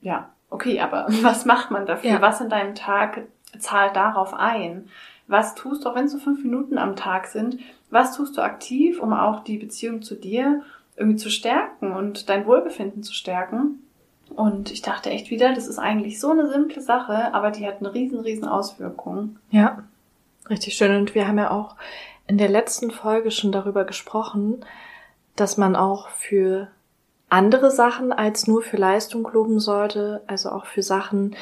Ja, 0.00 0.30
okay, 0.50 0.80
aber 0.80 1.06
was 1.22 1.44
macht 1.44 1.70
man 1.70 1.86
dafür? 1.86 2.10
Ja. 2.10 2.22
Was 2.22 2.40
in 2.40 2.48
deinem 2.48 2.74
Tag 2.74 3.26
zahlt 3.58 3.96
darauf 3.96 4.34
ein. 4.34 4.88
Was 5.26 5.54
tust 5.54 5.84
du, 5.84 5.88
auch 5.88 5.94
wenn 5.94 6.04
es 6.04 6.12
so 6.12 6.18
fünf 6.18 6.42
Minuten 6.42 6.78
am 6.78 6.96
Tag 6.96 7.26
sind, 7.26 7.58
was 7.90 8.16
tust 8.16 8.36
du 8.36 8.42
aktiv, 8.42 9.00
um 9.00 9.12
auch 9.12 9.44
die 9.44 9.58
Beziehung 9.58 10.02
zu 10.02 10.14
dir 10.14 10.62
irgendwie 10.96 11.16
zu 11.16 11.30
stärken 11.30 11.92
und 11.92 12.28
dein 12.28 12.46
Wohlbefinden 12.46 13.02
zu 13.02 13.14
stärken? 13.14 13.80
Und 14.34 14.70
ich 14.70 14.82
dachte 14.82 15.10
echt 15.10 15.30
wieder, 15.30 15.54
das 15.54 15.68
ist 15.68 15.78
eigentlich 15.78 16.20
so 16.20 16.30
eine 16.30 16.48
simple 16.50 16.80
Sache, 16.80 17.32
aber 17.34 17.50
die 17.50 17.66
hat 17.66 17.78
eine 17.80 17.94
riesen, 17.94 18.20
riesen 18.20 18.48
Auswirkung. 18.48 19.36
Ja, 19.50 19.84
richtig 20.50 20.74
schön. 20.74 20.96
Und 20.96 21.14
wir 21.14 21.28
haben 21.28 21.38
ja 21.38 21.50
auch 21.50 21.76
in 22.26 22.38
der 22.38 22.48
letzten 22.48 22.90
Folge 22.90 23.30
schon 23.30 23.52
darüber 23.52 23.84
gesprochen, 23.84 24.64
dass 25.36 25.56
man 25.56 25.76
auch 25.76 26.08
für 26.08 26.68
andere 27.28 27.70
Sachen 27.70 28.12
als 28.12 28.46
nur 28.46 28.62
für 28.62 28.76
Leistung 28.76 29.28
loben 29.32 29.58
sollte, 29.58 30.22
also 30.26 30.50
auch 30.50 30.66
für 30.66 30.82
Sachen, 30.82 31.34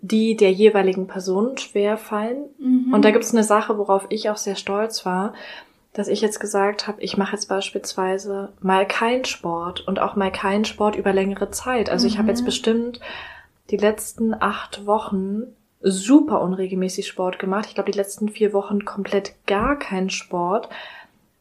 die 0.00 0.36
der 0.36 0.52
jeweiligen 0.52 1.06
Person 1.06 1.56
schwer 1.58 1.96
fallen. 1.96 2.44
Mhm. 2.58 2.92
Und 2.92 3.04
da 3.04 3.10
gibt 3.10 3.24
es 3.24 3.32
eine 3.32 3.44
Sache, 3.44 3.78
worauf 3.78 4.06
ich 4.10 4.30
auch 4.30 4.36
sehr 4.36 4.56
stolz 4.56 5.06
war, 5.06 5.32
dass 5.92 6.08
ich 6.08 6.20
jetzt 6.20 6.40
gesagt 6.40 6.86
habe, 6.86 7.00
ich 7.00 7.16
mache 7.16 7.32
jetzt 7.32 7.48
beispielsweise 7.48 8.52
mal 8.60 8.86
keinen 8.86 9.24
Sport 9.24 9.86
und 9.88 9.98
auch 9.98 10.14
mal 10.14 10.30
keinen 10.30 10.66
Sport 10.66 10.94
über 10.96 11.12
längere 11.12 11.50
Zeit. 11.50 11.88
Also 11.88 12.06
mhm. 12.06 12.12
ich 12.12 12.18
habe 12.18 12.28
jetzt 12.28 12.44
bestimmt 12.44 13.00
die 13.70 13.78
letzten 13.78 14.34
acht 14.34 14.86
Wochen 14.86 15.44
super 15.80 16.42
unregelmäßig 16.42 17.06
Sport 17.06 17.38
gemacht. 17.38 17.66
Ich 17.68 17.74
glaube, 17.74 17.90
die 17.90 17.98
letzten 17.98 18.28
vier 18.28 18.52
Wochen 18.52 18.84
komplett 18.84 19.34
gar 19.46 19.78
keinen 19.78 20.10
Sport, 20.10 20.68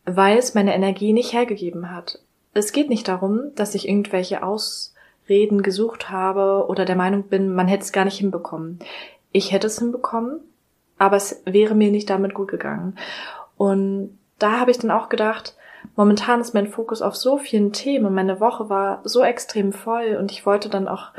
weil 0.06 0.38
es 0.38 0.54
meine 0.54 0.74
Energie 0.74 1.14
nicht 1.14 1.34
hergegeben 1.34 1.92
hat. 1.92 2.20
Es 2.54 2.72
geht 2.72 2.90
nicht 2.90 3.08
darum, 3.08 3.54
dass 3.56 3.76
ich 3.76 3.88
irgendwelche 3.88 4.42
Aus 4.42 4.95
Reden 5.28 5.64
gesucht 5.64 6.10
habe 6.10 6.66
oder 6.68 6.86
der 6.86 6.96
Meinung 6.96 7.24
bin, 7.24 7.54
man 7.54 7.68
hätte 7.68 7.84
es 7.84 7.92
gar 7.92 8.06
nicht 8.06 8.18
hinbekommen. 8.18 8.80
Ich 9.32 9.52
hätte 9.52 9.68
es 9.68 9.80
hinbekommen, 9.80 10.40
aber 10.98 11.18
es 11.18 11.42
wäre 11.46 11.76
mir 11.76 11.92
nicht 11.92 12.10
damit 12.10 12.34
gut 12.34 12.48
gegangen. 12.48 12.98
Und 13.58 14.18
da 14.40 14.60
habe 14.60 14.72
ich 14.72 14.78
dann 14.78 14.92
auch 14.92 15.10
gedacht, 15.10 15.56
momentan 15.96 16.42
ist 16.42 16.54
mein 16.54 16.68
Fokus 16.68 17.02
auf 17.02 17.16
so 17.16 17.38
vielen 17.38 17.74
Themen 17.74 18.14
meine 18.14 18.40
Woche 18.40 18.70
war 18.70 19.02
so 19.04 19.24
extrem 19.24 19.74
voll 19.74 20.18
und 20.20 20.32
ich 20.32 20.46
wollte 20.46 20.70
dann 20.70 20.88
auch 20.88 21.12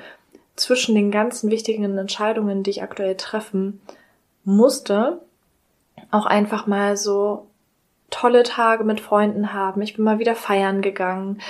zwischen 0.54 0.94
den 0.94 1.10
ganzen 1.10 1.50
wichtigen 1.50 1.98
Entscheidungen, 1.98 2.62
die 2.62 2.70
ich 2.70 2.82
aktuell 2.82 3.16
treffen 3.16 3.80
musste, 4.44 5.20
auch 6.10 6.26
einfach 6.26 6.66
mal 6.66 6.96
so 6.96 7.46
tolle 8.10 8.42
Tage 8.42 8.84
mit 8.84 9.00
Freunden 9.00 9.52
haben. 9.52 9.82
Ich 9.82 9.96
bin 9.96 10.04
mal 10.04 10.18
wieder 10.18 10.34
feiern 10.34 10.80
gegangen. 10.80 11.40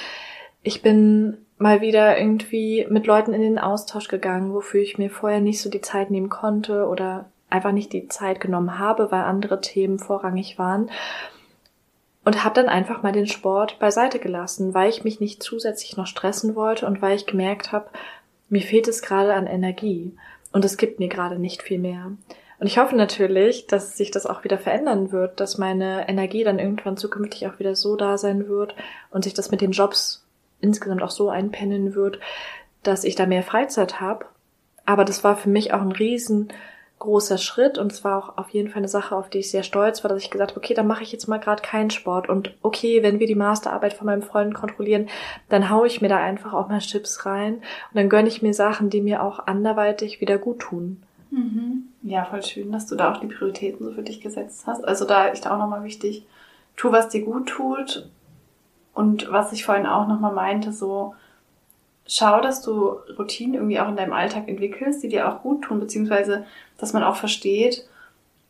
Ich 0.63 0.83
bin 0.83 1.46
mal 1.59 1.81
wieder 1.81 2.19
irgendwie 2.19 2.87
mit 2.91 3.07
Leuten 3.07 3.33
in 3.33 3.41
den 3.41 3.59
Austausch 3.59 4.09
gegangen, 4.09 4.53
wofür 4.53 4.81
ich 4.81 4.99
mir 4.99 5.11
vorher 5.11 5.41
nicht 5.41 5.61
so 5.61 5.71
die 5.71 5.81
Zeit 5.81 6.11
nehmen 6.11 6.29
konnte 6.29 6.87
oder 6.87 7.27
einfach 7.49 7.73
nicht 7.73 7.93
die 7.93 8.09
Zeit 8.09 8.41
genommen 8.41 8.79
habe, 8.79 9.11
weil 9.11 9.23
andere 9.23 9.61
Themen 9.61 9.99
vorrangig 9.99 10.59
waren. 10.59 10.91
Und 12.25 12.43
habe 12.43 12.57
dann 12.57 12.69
einfach 12.69 13.03
mal 13.03 13.13
den 13.13 13.29
Sport 13.29 13.79
beiseite 13.79 14.19
gelassen, 14.19 14.75
weil 14.75 14.91
ich 14.91 15.05
mich 15.05 15.21
nicht 15.21 15.43
zusätzlich 15.43 15.97
noch 15.97 16.09
stressen 16.09 16.57
wollte 16.57 16.85
und 16.87 17.01
weil 17.01 17.15
ich 17.15 17.27
gemerkt 17.27 17.71
habe, 17.71 17.89
mir 18.49 18.63
fehlt 18.63 18.89
es 18.89 19.01
gerade 19.01 19.35
an 19.35 19.47
Energie 19.47 20.17
und 20.53 20.65
es 20.65 20.77
gibt 20.77 20.99
mir 20.99 21.09
gerade 21.09 21.39
nicht 21.39 21.63
viel 21.63 21.79
mehr. 21.79 22.13
Und 22.59 22.67
ich 22.67 22.79
hoffe 22.79 22.97
natürlich, 22.97 23.67
dass 23.67 23.97
sich 23.97 24.11
das 24.11 24.27
auch 24.27 24.43
wieder 24.43 24.59
verändern 24.59 25.13
wird, 25.13 25.41
dass 25.41 25.59
meine 25.59 26.09
Energie 26.09 26.43
dann 26.43 26.59
irgendwann 26.59 26.97
zukünftig 26.97 27.47
auch 27.47 27.59
wieder 27.59 27.77
so 27.77 27.97
da 27.97 28.19
sein 28.19 28.49
wird 28.49 28.75
und 29.11 29.25
sich 29.25 29.35
das 29.35 29.51
mit 29.51 29.61
den 29.61 29.73
Jobs 29.73 30.26
insgesamt 30.61 31.03
auch 31.03 31.11
so 31.11 31.29
einpendeln 31.29 31.95
wird, 31.95 32.19
dass 32.83 33.05
ich 33.05 33.15
da 33.15 33.27
mehr 33.27 33.43
Freizeit 33.43 34.01
habe. 34.01 34.27
Aber 34.85 35.05
das 35.05 35.25
war 35.25 35.37
für 35.37 35.49
mich 35.49 35.73
auch 35.75 35.81
ein 35.81 35.93
riesengroßer 35.93 37.39
Schritt 37.39 37.77
und 37.77 37.93
es 37.93 38.05
war 38.05 38.19
auch 38.19 38.39
auf 38.39 38.51
jeden 38.51 38.69
Fall 38.69 38.79
eine 38.79 38.89
Sache, 38.89 39.17
auf 39.17 39.29
die 39.29 39.39
ich 39.39 39.51
sehr 39.51 39.65
stolz 39.65 40.05
war, 40.05 40.09
dass 40.09 40.23
ich 40.23 40.31
gesagt 40.31 40.53
habe, 40.53 40.61
okay, 40.61 40.75
dann 40.75 40.87
mache 40.87 41.03
ich 41.03 41.11
jetzt 41.13 41.27
mal 41.27 41.41
gerade 41.41 41.63
keinen 41.63 41.91
Sport 41.91 42.29
und 42.29 42.55
okay, 42.63 43.03
wenn 43.03 43.19
wir 43.19 43.27
die 43.27 43.35
Masterarbeit 43.35 43.95
von 43.95 44.07
meinem 44.07 44.23
Freund 44.23 44.55
kontrollieren, 44.55 45.09
dann 45.49 45.71
haue 45.71 45.89
ich 45.89 46.01
mir 46.01 46.09
da 46.09 46.19
einfach 46.19 46.53
auch 46.53 46.69
mal 46.69 46.79
Chips 46.79 47.27
rein 47.27 47.55
und 47.55 47.95
dann 47.95 48.09
gönne 48.09 48.29
ich 48.29 48.43
mir 48.43 48.55
Sachen, 48.55 48.91
die 48.91 49.03
mir 49.03 49.23
auch 49.23 49.47
anderweitig 49.47 50.21
wieder 50.21 50.39
gut 50.39 50.61
tun. 50.61 51.03
Mhm. 51.31 51.89
Ja, 52.03 52.25
voll 52.25 52.45
schön, 52.45 52.71
dass 52.71 52.87
du 52.87 52.95
da 52.95 53.13
auch 53.13 53.21
die 53.21 53.27
Prioritäten 53.27 53.85
so 53.85 53.93
für 53.93 54.03
dich 54.03 54.21
gesetzt 54.21 54.63
hast. 54.67 54.87
Also 54.87 55.05
da 55.05 55.27
ist 55.27 55.49
auch 55.49 55.59
nochmal 55.59 55.83
wichtig, 55.83 56.25
tu, 56.77 56.93
was 56.93 57.09
dir 57.09 57.25
gut 57.25 57.49
tut 57.49 58.09
und 58.97 59.31
was 59.31 59.53
ich 59.53 59.67
vorhin 59.67 59.85
auch 59.85 60.09
nochmal 60.09 60.33
meinte, 60.33 60.73
so 60.73 61.15
schau, 62.07 62.41
dass 62.41 62.63
du 62.63 62.97
Routinen 63.19 63.55
irgendwie 63.55 63.79
auch 63.79 63.89
in 63.89 63.97
deinem 63.97 64.15
Alltag 64.15 64.49
entwickelst, 64.49 65.03
die 65.03 65.09
dir 65.09 65.29
auch 65.29 65.43
gut 65.43 65.65
tun, 65.65 65.81
beziehungsweise 65.81 66.47
dass 66.79 66.95
man 66.95 67.03
auch 67.05 67.17
versteht, 67.17 67.87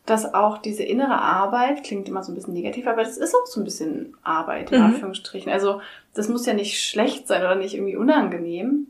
dass 0.05 0.35
auch 0.35 0.59
diese 0.59 0.85
innere 0.85 1.21
Arbeit, 1.21 1.83
klingt 1.83 2.09
immer 2.09 2.23
so 2.23 2.31
ein 2.31 2.37
bisschen 2.37 2.55
negativ, 2.55 2.87
aber 2.87 3.03
das 3.03 3.19
ist 3.19 3.35
auch 3.35 3.47
so 3.47 3.61
ein 3.61 3.65
bisschen 3.65 4.17
Arbeit, 4.23 4.71
in 4.71 4.79
mhm. 4.79 4.87
Anführungsstrichen. 4.87 5.51
Also 5.51 5.81
das 6.15 6.29
muss 6.29 6.47
ja 6.47 6.55
nicht 6.55 6.81
schlecht 6.81 7.27
sein 7.27 7.43
oder 7.43 7.57
nicht 7.57 7.75
irgendwie 7.75 7.97
unangenehm, 7.97 8.87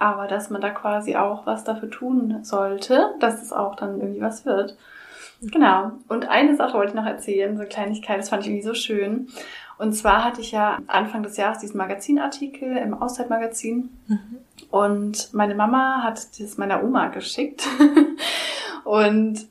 aber 0.00 0.26
dass 0.26 0.50
man 0.50 0.60
da 0.60 0.70
quasi 0.70 1.14
auch 1.14 1.46
was 1.46 1.62
dafür 1.62 1.90
tun 1.90 2.40
sollte, 2.42 3.14
dass 3.20 3.40
es 3.40 3.52
auch 3.52 3.76
dann 3.76 4.00
irgendwie 4.00 4.20
was 4.20 4.44
wird. 4.44 4.76
Genau. 5.42 5.92
Und 6.08 6.28
eine 6.28 6.56
Sache 6.56 6.76
wollte 6.76 6.90
ich 6.90 6.96
noch 6.96 7.06
erzählen, 7.06 7.54
so 7.54 7.60
eine 7.60 7.68
Kleinigkeit, 7.68 8.18
das 8.18 8.30
fand 8.30 8.42
ich 8.42 8.48
irgendwie 8.48 8.66
so 8.66 8.74
schön. 8.74 9.28
Und 9.78 9.92
zwar 9.92 10.24
hatte 10.24 10.40
ich 10.40 10.50
ja 10.50 10.78
Anfang 10.88 11.22
des 11.22 11.36
Jahres 11.36 11.58
diesen 11.58 11.78
Magazinartikel 11.78 12.76
im 12.76 12.94
Auszeitmagazin. 12.94 13.90
Mhm. 14.08 14.38
Und 14.70 15.32
meine 15.32 15.54
Mama 15.54 16.02
hat 16.02 16.40
das 16.40 16.58
meiner 16.58 16.82
Oma 16.82 17.08
geschickt. 17.08 17.66
und 18.84 19.46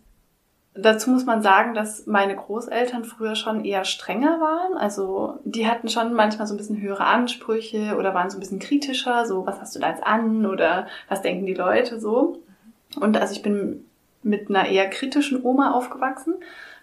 dazu 0.74 1.10
muss 1.10 1.26
man 1.26 1.42
sagen, 1.42 1.74
dass 1.74 2.06
meine 2.08 2.36
Großeltern 2.36 3.06
früher 3.06 3.36
schon 3.36 3.64
eher 3.64 3.86
strenger 3.86 4.40
waren. 4.40 4.78
Also 4.78 5.40
die 5.46 5.68
hatten 5.68 5.88
schon 5.88 6.14
manchmal 6.14 6.46
so 6.46 6.54
ein 6.54 6.58
bisschen 6.58 6.82
höhere 6.82 7.06
Ansprüche 7.06 7.96
oder 7.98 8.14
waren 8.14 8.30
so 8.30 8.38
ein 8.38 8.42
bisschen 8.42 8.60
kritischer, 8.60 9.26
so 9.26 9.46
was 9.46 9.62
hast 9.62 9.76
du 9.76 9.80
da 9.80 9.90
jetzt 9.90 10.06
an 10.06 10.46
oder 10.46 10.88
was 11.08 11.22
denken 11.22 11.46
die 11.46 11.54
Leute 11.54 12.00
so. 12.00 12.42
Und 13.00 13.18
also 13.18 13.34
ich 13.34 13.42
bin 13.42 13.86
mit 14.24 14.50
einer 14.50 14.68
eher 14.68 14.90
kritischen 14.90 15.44
Oma 15.44 15.72
aufgewachsen, 15.72 16.36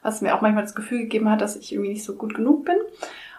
was 0.02 0.22
mir 0.22 0.34
auch 0.34 0.40
manchmal 0.40 0.64
das 0.64 0.74
Gefühl 0.74 1.00
gegeben 1.00 1.30
hat, 1.30 1.40
dass 1.40 1.56
ich 1.56 1.72
irgendwie 1.72 1.90
nicht 1.90 2.04
so 2.04 2.14
gut 2.14 2.34
genug 2.34 2.64
bin. 2.64 2.76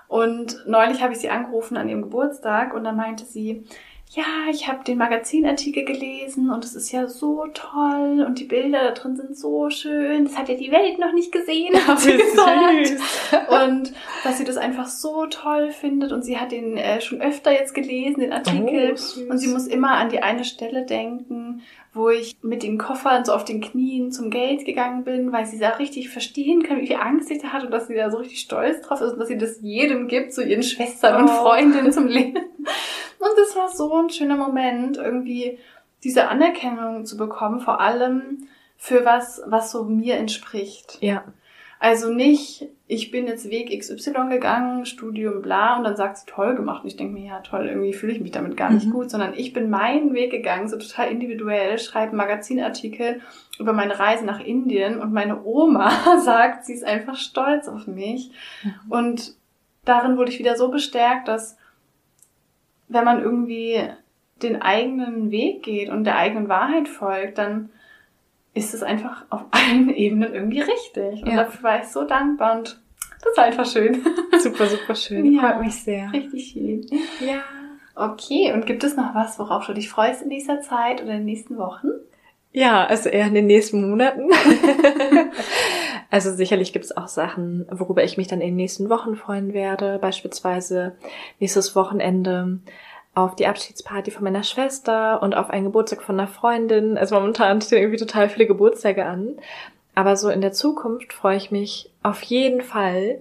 Und 0.08 0.64
neulich 0.68 1.02
habe 1.02 1.14
ich 1.14 1.20
sie 1.20 1.30
angerufen 1.30 1.78
an 1.78 1.90
ihrem 1.90 2.04
Geburtstag 2.04 2.74
und 2.74 2.84
dann 2.84 2.96
meinte 2.96 3.26
sie, 3.26 3.66
ja, 4.12 4.50
ich 4.50 4.68
habe 4.68 4.84
den 4.84 4.98
Magazinartikel 4.98 5.84
gelesen 5.84 6.50
und 6.50 6.64
es 6.64 6.76
ist 6.76 6.92
ja 6.92 7.08
so 7.08 7.48
toll 7.54 8.24
und 8.26 8.40
die 8.40 8.46
Bilder 8.46 8.84
da 8.84 8.92
drin 8.92 9.18
sind 9.18 9.36
so 9.36 9.70
schön. 9.70 10.26
Das 10.26 10.38
hat 10.38 10.48
ja 10.48 10.56
die 10.56 10.72
Welt 10.72 11.00
noch 11.00 11.12
nicht 11.12 11.32
gesehen, 11.32 11.76
hat 11.88 12.00
sie 12.00 12.16
gesagt. 12.16 12.92
Und 13.50 13.94
dass 14.24 14.38
sie 14.38 14.46
das 14.46 14.58
einfach 14.58 14.88
so 14.88 15.26
toll 15.26 15.72
findet 15.72 16.12
und 16.12 16.24
sie 16.24 16.38
hat 16.38 16.52
den 16.52 16.78
äh, 16.78 17.02
schon 17.02 17.22
öfter 17.22 17.52
jetzt 17.52 17.74
gelesen, 17.74 18.22
den 18.22 18.32
Artikel. 18.32 18.96
Oh, 18.96 19.32
und 19.32 19.38
sie 19.38 19.48
muss 19.48 19.68
immer 19.68 19.92
an 19.92 20.10
die 20.10 20.22
eine 20.22 20.46
Stelle 20.46 20.86
denken, 20.86 21.64
wo 21.96 22.10
ich 22.10 22.36
mit 22.42 22.62
den 22.62 22.78
Koffern 22.78 23.24
so 23.26 23.34
auf 23.34 23.46
den 23.46 23.62
Knien 23.62 24.12
zum 24.12 24.30
Geld 24.30 24.66
gegangen 24.66 25.04
bin, 25.04 25.32
weil 25.32 25.46
sie 25.46 25.58
da 25.58 25.70
richtig 25.70 26.10
verstehen 26.10 26.64
kann, 26.64 26.82
wie 26.82 26.88
viel 26.88 26.98
Angst 26.98 27.32
ich 27.32 27.42
da 27.42 27.50
hatte 27.50 27.68
und 27.68 27.72
dass 27.72 27.88
sie 27.88 27.96
da 27.96 28.12
so 28.12 28.18
richtig 28.18 28.40
stolz 28.40 28.82
drauf 28.82 29.02
ist 29.02 29.14
und 29.14 29.20
dass 29.20 29.30
sie 29.30 29.38
das 29.38 29.62
jedem 29.62 30.08
gibt, 30.08 30.34
so 30.34 30.42
ihren 30.42 30.64
Schwestern 30.64 31.16
oh. 31.16 31.20
und 31.22 31.30
Freundinnen 31.30 31.92
zum 31.92 32.08
Leben. 32.08 32.38
Und 32.38 33.32
das 33.38 33.56
war 33.56 33.70
so 33.70 33.94
ein 33.96 34.10
schöner 34.10 34.38
Moment, 34.38 34.98
irgendwie 34.98 35.58
diese 36.04 36.28
Anerkennung 36.28 37.06
zu 37.06 37.18
bekommen, 37.18 37.60
vor 37.60 37.80
allem 37.80 38.48
für 38.78 39.06
was, 39.06 39.42
was 39.48 39.72
so 39.72 39.86
mir 39.86 40.16
entspricht. 40.16 40.98
Ja. 41.02 41.24
Also 41.80 42.12
nicht, 42.12 42.68
ich 42.88 43.12
bin 43.12 43.28
jetzt 43.28 43.50
Weg 43.50 43.78
XY 43.78 44.30
gegangen, 44.30 44.86
Studium 44.86 45.42
bla, 45.42 45.78
und 45.78 45.84
dann 45.84 45.96
sagt 45.96 46.18
sie 46.18 46.26
toll 46.26 46.56
gemacht. 46.56 46.84
Und 46.84 46.90
ich 46.90 46.98
denke 46.98 47.14
mir, 47.14 47.28
ja 47.28 47.40
toll, 47.42 47.68
irgendwie 47.68 47.94
fühle 47.94 48.14
ich 48.14 48.22
mich 48.22 48.32
damit 48.32 48.56
gar 48.58 48.72
nicht 48.72 48.88
mhm. 48.88 48.92
gut, 48.92 49.10
sondern 49.10 49.34
ich 49.36 49.54
bin 49.54 49.70
meinen 49.70 50.14
Weg 50.14 50.32
gegangen, 50.32 50.70
so 50.70 50.78
total 50.78 51.12
individuell, 51.12 51.78
schreibe 51.80 52.16
Magazinartikel 52.16 53.22
über 53.60 53.74
meine 53.74 54.00
Reise 54.00 54.26
nach 54.26 54.40
Indien 54.40 55.00
und 55.00 55.14
meine 55.14 55.44
Oma 55.44 55.92
sagt, 56.24 56.66
sie 56.66 56.74
ist 56.74 56.86
einfach 56.86 57.16
stolz 57.16 57.68
auf 57.68 57.88
mich. 57.88 58.32
Mhm. 58.64 58.92
Und 58.92 59.36
darin 59.84 60.18
wurde 60.18 60.32
ich 60.32 60.40
wieder 60.40 60.56
so 60.56 60.70
bestärkt, 60.70 61.28
dass 61.28 61.58
wenn 62.88 63.04
man 63.04 63.22
irgendwie 63.22 63.82
den 64.42 64.62
eigenen 64.62 65.32
Weg 65.32 65.64
geht 65.64 65.90
und 65.90 66.04
der 66.04 66.18
eigenen 66.18 66.50
Wahrheit 66.50 66.88
folgt, 66.88 67.38
dann 67.38 67.70
ist 68.56 68.74
es 68.74 68.82
einfach 68.82 69.26
auf 69.30 69.46
allen 69.52 69.94
Ebenen 69.94 70.34
irgendwie 70.34 70.62
richtig. 70.62 71.22
Und 71.22 71.30
ja. 71.30 71.44
dafür 71.44 71.64
war 71.64 71.80
ich 71.80 71.88
so 71.88 72.04
dankbar 72.04 72.58
und 72.58 72.82
das 73.22 73.32
ist 73.32 73.40
einfach 73.40 73.66
schön. 73.66 74.06
Super, 74.40 74.68
super 74.68 74.94
schön. 74.94 75.34
Ja, 75.34 75.54
Freut 75.54 75.62
mich 75.62 75.76
sehr. 75.82 76.12
Richtig 76.14 76.52
schön. 76.52 76.86
Ja. 77.20 77.42
Okay, 77.96 78.54
und 78.54 78.68
gibt 78.68 78.84
es 78.84 78.96
noch 78.96 79.16
was, 79.16 79.40
worauf 79.40 79.66
du 79.66 79.74
dich 79.74 79.90
freust 79.90 80.22
in 80.22 80.30
dieser 80.30 80.62
Zeit 80.62 81.02
oder 81.02 81.12
in 81.12 81.20
den 81.20 81.26
nächsten 81.26 81.58
Wochen? 81.58 81.88
Ja, 82.52 82.86
also 82.86 83.10
eher 83.10 83.28
in 83.28 83.34
den 83.34 83.48
nächsten 83.48 83.90
Monaten. 83.90 84.30
also 86.12 86.34
sicherlich 86.34 86.72
gibt 86.72 86.86
es 86.86 86.96
auch 86.96 87.08
Sachen, 87.08 87.66
worüber 87.72 88.04
ich 88.04 88.18
mich 88.18 88.28
dann 88.28 88.42
in 88.42 88.50
den 88.50 88.56
nächsten 88.58 88.90
Wochen 88.90 89.16
freuen 89.16 89.54
werde. 89.54 89.98
Beispielsweise 90.00 90.96
nächstes 91.40 91.76
Wochenende 91.76 92.60
auf 93.16 93.36
die 93.36 93.48
Abschiedsparty 93.48 94.12
von 94.12 94.24
meiner 94.24 94.44
Schwester 94.44 95.22
und 95.24 95.36
auf 95.36 95.50
einen 95.50 95.66
Geburtstag 95.66 96.04
von 96.04 96.20
einer 96.20 96.28
Freundin. 96.28 96.98
Also 96.98 97.16
momentan 97.16 97.62
stehen 97.62 97.80
irgendwie 97.80 97.98
total 97.98 98.30
viele 98.30 98.46
Geburtstage 98.46 99.06
an. 99.06 99.38
Aber 99.96 100.18
so 100.18 100.30
in 100.30 100.42
der 100.42 100.52
Zukunft 100.52 101.14
freue 101.14 101.38
ich 101.38 101.50
mich 101.50 101.90
auf 102.04 102.22
jeden 102.24 102.62
Fall 102.62 103.20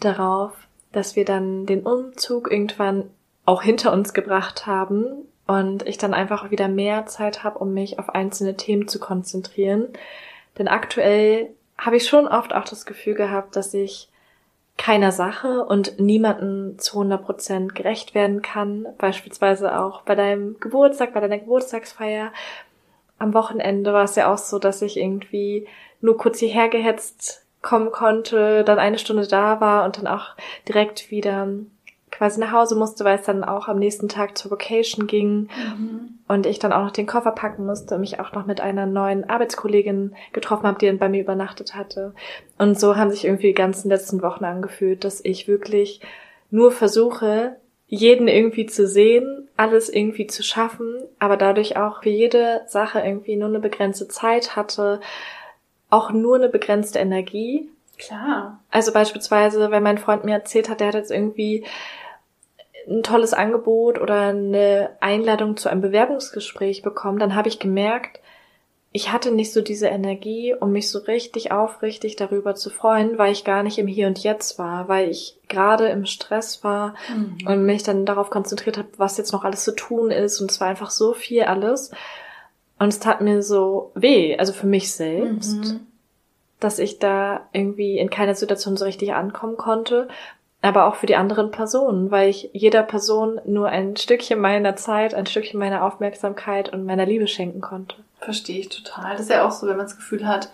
darauf, 0.00 0.52
dass 0.92 1.16
wir 1.16 1.24
dann 1.24 1.66
den 1.66 1.82
Umzug 1.82 2.50
irgendwann 2.50 3.10
auch 3.44 3.62
hinter 3.62 3.92
uns 3.92 4.14
gebracht 4.14 4.66
haben 4.66 5.26
und 5.48 5.86
ich 5.88 5.98
dann 5.98 6.14
einfach 6.14 6.50
wieder 6.50 6.68
mehr 6.68 7.06
Zeit 7.06 7.42
habe, 7.42 7.58
um 7.58 7.74
mich 7.74 7.98
auf 7.98 8.10
einzelne 8.10 8.56
Themen 8.56 8.86
zu 8.86 9.00
konzentrieren. 9.00 9.88
Denn 10.58 10.68
aktuell 10.68 11.50
habe 11.76 11.96
ich 11.96 12.08
schon 12.08 12.28
oft 12.28 12.54
auch 12.54 12.64
das 12.64 12.86
Gefühl 12.86 13.14
gehabt, 13.14 13.56
dass 13.56 13.74
ich 13.74 14.10
keiner 14.78 15.12
Sache 15.12 15.64
und 15.64 15.98
niemanden 16.00 16.78
zu 16.78 16.98
100 16.98 17.22
Prozent 17.22 17.74
gerecht 17.74 18.14
werden 18.14 18.40
kann. 18.40 18.86
Beispielsweise 18.96 19.78
auch 19.78 20.02
bei 20.02 20.14
deinem 20.14 20.58
Geburtstag, 20.60 21.12
bei 21.12 21.20
deiner 21.20 21.38
Geburtstagsfeier. 21.38 22.32
Am 23.18 23.34
Wochenende 23.34 23.92
war 23.92 24.04
es 24.04 24.14
ja 24.14 24.32
auch 24.32 24.38
so, 24.38 24.58
dass 24.58 24.80
ich 24.80 24.96
irgendwie 24.96 25.66
nur 26.00 26.16
kurz 26.16 26.38
hierher 26.38 26.68
gehetzt 26.68 27.44
kommen 27.60 27.90
konnte, 27.90 28.62
dann 28.62 28.78
eine 28.78 28.98
Stunde 28.98 29.26
da 29.26 29.60
war 29.60 29.84
und 29.84 29.98
dann 29.98 30.06
auch 30.06 30.36
direkt 30.68 31.10
wieder 31.10 31.48
quasi 32.18 32.40
nach 32.40 32.50
Hause 32.50 32.74
musste, 32.74 33.04
weil 33.04 33.18
es 33.18 33.24
dann 33.24 33.44
auch 33.44 33.68
am 33.68 33.78
nächsten 33.78 34.08
Tag 34.08 34.36
zur 34.36 34.50
Vacation 34.50 35.06
ging 35.06 35.48
mhm. 35.76 36.18
und 36.26 36.46
ich 36.46 36.58
dann 36.58 36.72
auch 36.72 36.82
noch 36.82 36.90
den 36.90 37.06
Koffer 37.06 37.30
packen 37.30 37.64
musste 37.64 37.94
und 37.94 38.00
mich 38.00 38.18
auch 38.18 38.32
noch 38.32 38.44
mit 38.44 38.60
einer 38.60 38.86
neuen 38.86 39.30
Arbeitskollegin 39.30 40.16
getroffen 40.32 40.66
habe, 40.66 40.80
die 40.80 40.86
dann 40.86 40.98
bei 40.98 41.08
mir 41.08 41.22
übernachtet 41.22 41.76
hatte. 41.76 42.12
Und 42.58 42.78
so 42.78 42.96
haben 42.96 43.12
sich 43.12 43.24
irgendwie 43.24 43.48
die 43.48 43.54
ganzen 43.54 43.88
letzten 43.88 44.20
Wochen 44.20 44.44
angefühlt, 44.44 45.04
dass 45.04 45.24
ich 45.24 45.46
wirklich 45.46 46.00
nur 46.50 46.72
versuche, 46.72 47.56
jeden 47.86 48.26
irgendwie 48.26 48.66
zu 48.66 48.88
sehen, 48.88 49.48
alles 49.56 49.88
irgendwie 49.88 50.26
zu 50.26 50.42
schaffen, 50.42 50.96
aber 51.20 51.36
dadurch 51.36 51.76
auch 51.76 52.02
für 52.02 52.10
jede 52.10 52.62
Sache 52.66 52.98
irgendwie 52.98 53.36
nur 53.36 53.48
eine 53.48 53.60
begrenzte 53.60 54.08
Zeit 54.08 54.56
hatte, 54.56 55.00
auch 55.88 56.10
nur 56.10 56.34
eine 56.34 56.48
begrenzte 56.48 56.98
Energie. 56.98 57.68
Klar. 57.96 58.60
Also 58.70 58.92
beispielsweise, 58.92 59.70
wenn 59.70 59.82
mein 59.84 59.98
Freund 59.98 60.24
mir 60.24 60.34
erzählt 60.34 60.68
hat, 60.68 60.80
der 60.80 60.88
hat 60.88 60.94
jetzt 60.94 61.10
irgendwie 61.10 61.64
ein 62.88 63.02
tolles 63.02 63.34
Angebot 63.34 64.00
oder 64.00 64.28
eine 64.28 64.90
Einladung 65.00 65.56
zu 65.56 65.68
einem 65.68 65.80
Bewerbungsgespräch 65.80 66.82
bekommen, 66.82 67.18
dann 67.18 67.34
habe 67.34 67.48
ich 67.48 67.58
gemerkt, 67.58 68.20
ich 68.90 69.12
hatte 69.12 69.30
nicht 69.30 69.52
so 69.52 69.60
diese 69.60 69.88
Energie, 69.88 70.54
um 70.58 70.72
mich 70.72 70.90
so 70.90 71.00
richtig 71.00 71.52
aufrichtig 71.52 72.16
darüber 72.16 72.54
zu 72.54 72.70
freuen, 72.70 73.18
weil 73.18 73.32
ich 73.32 73.44
gar 73.44 73.62
nicht 73.62 73.78
im 73.78 73.86
Hier 73.86 74.06
und 74.06 74.22
Jetzt 74.22 74.58
war, 74.58 74.88
weil 74.88 75.10
ich 75.10 75.38
gerade 75.48 75.88
im 75.88 76.06
Stress 76.06 76.64
war 76.64 76.94
mhm. 77.14 77.46
und 77.46 77.66
mich 77.66 77.82
dann 77.82 78.06
darauf 78.06 78.30
konzentriert 78.30 78.78
habe, 78.78 78.88
was 78.96 79.18
jetzt 79.18 79.32
noch 79.32 79.44
alles 79.44 79.64
zu 79.64 79.74
tun 79.74 80.10
ist 80.10 80.40
und 80.40 80.50
es 80.50 80.60
war 80.60 80.68
einfach 80.68 80.90
so 80.90 81.12
viel 81.12 81.42
alles 81.42 81.90
und 82.78 82.88
es 82.88 82.98
tat 82.98 83.20
mir 83.20 83.42
so 83.42 83.92
weh, 83.94 84.36
also 84.38 84.54
für 84.54 84.66
mich 84.66 84.92
selbst, 84.92 85.56
mhm. 85.56 85.80
dass 86.58 86.78
ich 86.78 86.98
da 86.98 87.46
irgendwie 87.52 87.98
in 87.98 88.08
keiner 88.08 88.34
Situation 88.34 88.78
so 88.78 88.86
richtig 88.86 89.12
ankommen 89.12 89.58
konnte 89.58 90.08
aber 90.60 90.86
auch 90.86 90.96
für 90.96 91.06
die 91.06 91.16
anderen 91.16 91.50
Personen, 91.50 92.10
weil 92.10 92.28
ich 92.28 92.50
jeder 92.52 92.82
Person 92.82 93.40
nur 93.44 93.68
ein 93.68 93.96
Stückchen 93.96 94.40
meiner 94.40 94.76
Zeit, 94.76 95.14
ein 95.14 95.26
Stückchen 95.26 95.58
meiner 95.58 95.84
Aufmerksamkeit 95.84 96.72
und 96.72 96.84
meiner 96.84 97.06
Liebe 97.06 97.28
schenken 97.28 97.60
konnte. 97.60 97.96
Verstehe 98.20 98.60
ich 98.60 98.68
total. 98.68 99.12
Das 99.12 99.22
ist 99.22 99.30
ja 99.30 99.46
auch 99.46 99.52
so, 99.52 99.68
wenn 99.68 99.76
man 99.76 99.86
das 99.86 99.96
Gefühl 99.96 100.26
hat, 100.26 100.50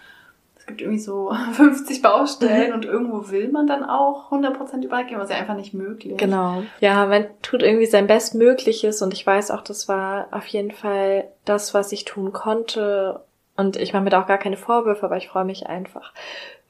es 0.58 0.66
gibt 0.66 0.82
irgendwie 0.82 1.00
so 1.00 1.32
50 1.52 2.02
Baustellen 2.02 2.68
mhm. 2.68 2.74
und 2.74 2.84
irgendwo 2.84 3.30
will 3.30 3.48
man 3.48 3.66
dann 3.66 3.84
auch 3.84 4.30
100% 4.30 4.84
übergeben, 4.84 5.20
was 5.20 5.30
ja 5.30 5.36
einfach 5.36 5.56
nicht 5.56 5.72
möglich. 5.72 6.18
Genau. 6.18 6.62
Ja, 6.80 7.06
man 7.06 7.26
tut 7.40 7.62
irgendwie 7.62 7.86
sein 7.86 8.06
Bestmögliches 8.06 9.00
und 9.00 9.14
ich 9.14 9.26
weiß 9.26 9.50
auch, 9.50 9.62
das 9.62 9.88
war 9.88 10.28
auf 10.32 10.46
jeden 10.48 10.70
Fall 10.70 11.24
das, 11.46 11.72
was 11.72 11.92
ich 11.92 12.04
tun 12.04 12.32
konnte 12.32 13.20
und 13.56 13.76
ich 13.76 13.92
mache 13.92 14.02
mir 14.02 14.10
da 14.10 14.22
auch 14.22 14.26
gar 14.26 14.38
keine 14.38 14.56
Vorwürfe, 14.56 15.04
aber 15.04 15.16
ich 15.16 15.28
freue 15.28 15.44
mich 15.44 15.66
einfach 15.66 16.12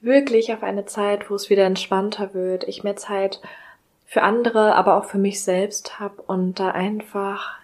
wirklich 0.05 0.53
auf 0.53 0.63
eine 0.63 0.87
Zeit, 0.87 1.31
wo 1.31 1.35
es 1.35 1.51
wieder 1.51 1.65
entspannter 1.65 2.35
wird, 2.35 2.65
ich 2.65 2.85
mehr 2.85 2.97
Zeit 2.97 3.41
für 4.07 4.23
andere, 4.23 4.75
aber 4.75 4.97
auch 4.97 5.05
für 5.05 5.19
mich 5.19 5.43
selbst 5.43 5.99
habe 5.99 6.23
und 6.23 6.61
da 6.61 6.71
einfach 6.71 7.59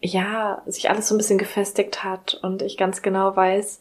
ja, 0.00 0.62
sich 0.66 0.90
alles 0.90 1.08
so 1.08 1.14
ein 1.14 1.18
bisschen 1.18 1.38
gefestigt 1.38 2.04
hat 2.04 2.38
und 2.42 2.62
ich 2.62 2.76
ganz 2.76 3.02
genau 3.02 3.34
weiß, 3.34 3.80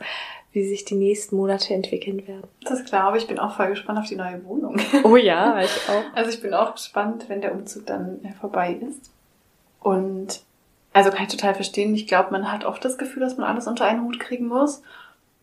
wie 0.51 0.65
sich 0.65 0.85
die 0.85 0.95
nächsten 0.95 1.35
Monate 1.35 1.73
entwickeln 1.73 2.25
werden. 2.27 2.47
Das 2.63 2.85
glaube 2.85 3.17
ich. 3.17 3.23
Ich 3.23 3.29
bin 3.29 3.39
auch 3.39 3.55
voll 3.55 3.67
gespannt 3.67 3.99
auf 3.99 4.07
die 4.07 4.15
neue 4.15 4.43
Wohnung. 4.45 4.79
Oh 5.03 5.17
ja, 5.17 5.59
ich 5.61 5.89
auch. 5.89 6.03
Also 6.13 6.29
ich 6.29 6.41
bin 6.41 6.53
auch 6.53 6.75
gespannt, 6.75 7.25
wenn 7.27 7.41
der 7.41 7.53
Umzug 7.53 7.85
dann 7.85 8.21
vorbei 8.39 8.79
ist. 8.89 9.11
Und 9.81 10.41
also 10.93 11.09
kann 11.11 11.23
ich 11.23 11.31
total 11.31 11.53
verstehen. 11.53 11.93
Ich 11.93 12.07
glaube, 12.07 12.31
man 12.31 12.51
hat 12.51 12.63
oft 12.63 12.83
das 12.85 12.97
Gefühl, 12.97 13.21
dass 13.21 13.37
man 13.37 13.49
alles 13.49 13.67
unter 13.67 13.85
einen 13.85 14.03
Hut 14.03 14.19
kriegen 14.19 14.47
muss. 14.47 14.81